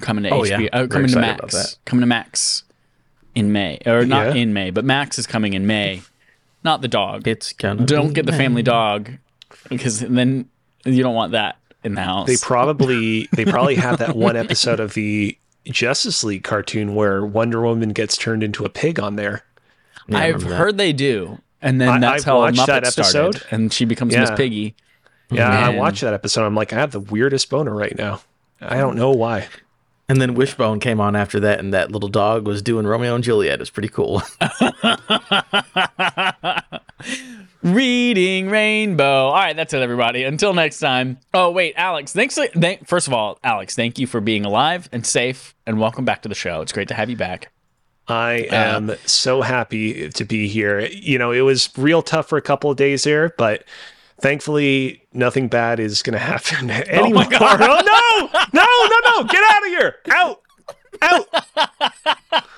coming 0.00 0.24
to 0.24 0.30
Oh, 0.30 0.42
HBO, 0.42 0.68
yeah. 0.72 0.86
coming 0.86 1.08
to 1.08 1.18
Max, 1.20 1.78
coming 1.84 2.00
to 2.02 2.06
Max 2.06 2.64
in 3.34 3.52
May, 3.52 3.78
or 3.86 4.04
not 4.04 4.34
Yeah. 4.34 4.42
in 4.42 4.52
May, 4.52 4.70
but 4.70 4.84
Max 4.84 5.18
is 5.18 5.26
coming 5.26 5.54
in 5.54 5.66
May. 5.66 6.02
Not 6.62 6.82
the 6.82 6.88
dog. 6.88 7.26
It's 7.28 7.52
gonna 7.52 7.84
don't 7.86 8.12
get 8.12 8.26
the 8.26 8.32
Max. 8.32 8.42
family 8.42 8.62
dog 8.62 9.12
because 9.68 10.00
then 10.00 10.46
you 10.84 11.02
don't 11.02 11.14
want 11.14 11.32
that 11.32 11.56
in 11.82 11.94
the 11.94 12.02
house. 12.02 12.26
They 12.26 12.36
probably 12.36 13.28
they 13.32 13.44
probably 13.44 13.76
have 13.76 13.98
that 13.98 14.16
one 14.16 14.36
episode 14.36 14.80
of 14.80 14.94
the 14.94 15.36
Justice 15.66 16.22
League 16.24 16.44
cartoon 16.44 16.94
where 16.94 17.24
Wonder 17.24 17.60
Woman 17.62 17.90
gets 17.90 18.16
turned 18.16 18.42
into 18.42 18.64
a 18.64 18.68
pig 18.68 18.98
on 19.00 19.16
there. 19.16 19.42
Yeah, 20.08 20.18
I've 20.18 20.42
heard 20.42 20.76
they 20.76 20.92
do, 20.92 21.38
and 21.62 21.80
then 21.80 21.88
I- 21.88 21.98
that's 21.98 22.22
I've 22.22 22.24
how 22.26 22.38
watched 22.40 22.58
Muppet 22.58 22.66
that 22.94 23.06
started, 23.06 23.42
and 23.50 23.72
she 23.72 23.84
becomes 23.86 24.14
Miss 24.14 24.30
Piggy. 24.36 24.74
Yeah, 25.30 25.48
I 25.48 25.70
Man. 25.70 25.78
watched 25.78 26.02
that 26.02 26.14
episode. 26.14 26.44
I'm 26.44 26.54
like, 26.54 26.72
I 26.72 26.76
have 26.76 26.92
the 26.92 27.00
weirdest 27.00 27.50
boner 27.50 27.74
right 27.74 27.96
now. 27.96 28.20
I 28.60 28.78
don't 28.78 28.96
know 28.96 29.10
why. 29.10 29.48
And 30.08 30.20
then 30.20 30.34
Wishbone 30.34 30.80
came 30.80 31.00
on 31.00 31.16
after 31.16 31.40
that, 31.40 31.60
and 31.60 31.72
that 31.72 31.90
little 31.90 32.10
dog 32.10 32.46
was 32.46 32.60
doing 32.60 32.86
Romeo 32.86 33.14
and 33.14 33.24
Juliet. 33.24 33.60
It's 33.60 33.70
pretty 33.70 33.88
cool. 33.88 34.22
Reading 37.62 38.50
Rainbow. 38.50 39.28
All 39.28 39.32
right, 39.32 39.56
that's 39.56 39.72
it, 39.72 39.80
everybody. 39.80 40.24
Until 40.24 40.52
next 40.52 40.78
time. 40.78 41.18
Oh 41.32 41.50
wait, 41.50 41.74
Alex. 41.76 42.12
Thanks. 42.12 42.36
Thank, 42.36 42.86
first 42.86 43.06
of 43.06 43.14
all, 43.14 43.38
Alex, 43.42 43.74
thank 43.74 43.98
you 43.98 44.06
for 44.06 44.20
being 44.20 44.44
alive 44.44 44.88
and 44.92 45.06
safe, 45.06 45.54
and 45.66 45.80
welcome 45.80 46.04
back 46.04 46.22
to 46.22 46.28
the 46.28 46.34
show. 46.34 46.60
It's 46.60 46.72
great 46.72 46.88
to 46.88 46.94
have 46.94 47.08
you 47.08 47.16
back. 47.16 47.50
I 48.06 48.46
uh, 48.50 48.76
am 48.76 48.92
so 49.06 49.40
happy 49.40 50.10
to 50.10 50.24
be 50.26 50.46
here. 50.48 50.80
You 50.80 51.18
know, 51.18 51.32
it 51.32 51.40
was 51.40 51.70
real 51.78 52.02
tough 52.02 52.28
for 52.28 52.36
a 52.36 52.42
couple 52.42 52.70
of 52.70 52.76
days 52.76 53.04
there, 53.04 53.32
but 53.38 53.64
thankfully 54.20 55.02
nothing 55.12 55.48
bad 55.48 55.80
is 55.80 56.02
going 56.02 56.12
to 56.18 56.18
happen 56.18 56.70
anymore. 56.70 57.24
God. 57.30 57.60
Oh 57.60 58.28
no! 58.32 58.40
No, 58.52 58.66
no, 58.88 59.22
no! 59.22 59.28
Get 59.28 59.42
out 59.52 59.62
of 59.62 59.68
here! 59.68 59.96
Out! 60.10 60.42
Out! 61.02 62.44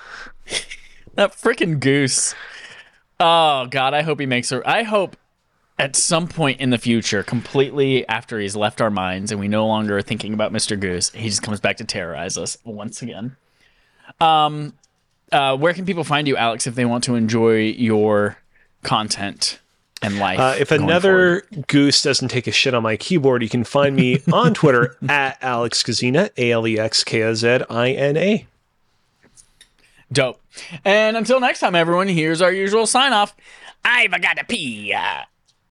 That 1.15 1.31
freaking 1.31 1.79
goose. 1.79 2.35
Oh 3.19 3.65
God, 3.65 3.95
I 3.95 4.03
hope 4.03 4.19
he 4.19 4.27
makes 4.27 4.51
her. 4.51 4.61
I 4.69 4.83
hope 4.83 5.17
at 5.79 5.95
some 5.95 6.27
point 6.27 6.59
in 6.61 6.69
the 6.69 6.77
future, 6.77 7.23
completely 7.23 8.07
after 8.07 8.39
he's 8.39 8.55
left 8.55 8.81
our 8.81 8.91
minds 8.91 9.31
and 9.31 9.39
we 9.39 9.47
no 9.47 9.65
longer 9.65 9.97
are 9.97 10.03
thinking 10.03 10.33
about 10.33 10.53
Mr. 10.53 10.79
Goose, 10.79 11.09
he 11.11 11.27
just 11.27 11.41
comes 11.41 11.59
back 11.59 11.77
to 11.77 11.83
terrorize 11.85 12.37
us 12.37 12.57
once 12.63 13.01
again. 13.01 13.35
Um, 14.21 14.73
uh, 15.31 15.57
where 15.57 15.73
can 15.73 15.85
people 15.85 16.03
find 16.03 16.27
you, 16.27 16.37
Alex, 16.37 16.67
if 16.67 16.75
they 16.75 16.85
want 16.85 17.03
to 17.05 17.15
enjoy 17.15 17.61
your 17.61 18.37
content 18.83 19.59
and 20.01 20.19
life? 20.19 20.39
Uh, 20.39 20.55
if 20.59 20.71
another 20.71 21.41
forward? 21.41 21.67
goose 21.67 22.01
doesn't 22.03 22.29
take 22.29 22.47
a 22.47 22.51
shit 22.51 22.73
on 22.73 22.83
my 22.83 22.97
keyboard, 22.97 23.43
you 23.43 23.49
can 23.49 23.63
find 23.63 23.95
me 23.95 24.21
on 24.31 24.53
Twitter 24.53 24.95
at 25.09 25.37
Alex 25.41 25.83
Kozina, 25.83 26.29
A 26.37 26.51
L 26.51 26.67
E 26.67 26.77
X 26.79 27.03
K 27.03 27.23
O 27.23 27.33
Z 27.33 27.59
I 27.69 27.91
N 27.91 28.17
A. 28.17 28.45
dope. 30.11 30.39
And 30.83 31.15
until 31.17 31.39
next 31.39 31.59
time, 31.59 31.75
everyone, 31.75 32.07
here's 32.07 32.41
our 32.41 32.51
usual 32.51 32.87
sign 32.87 33.13
off. 33.13 33.35
I've 33.85 34.11
got 34.21 34.37
to 34.37 34.43
pee. 34.43 34.93
Uh, 34.93 35.21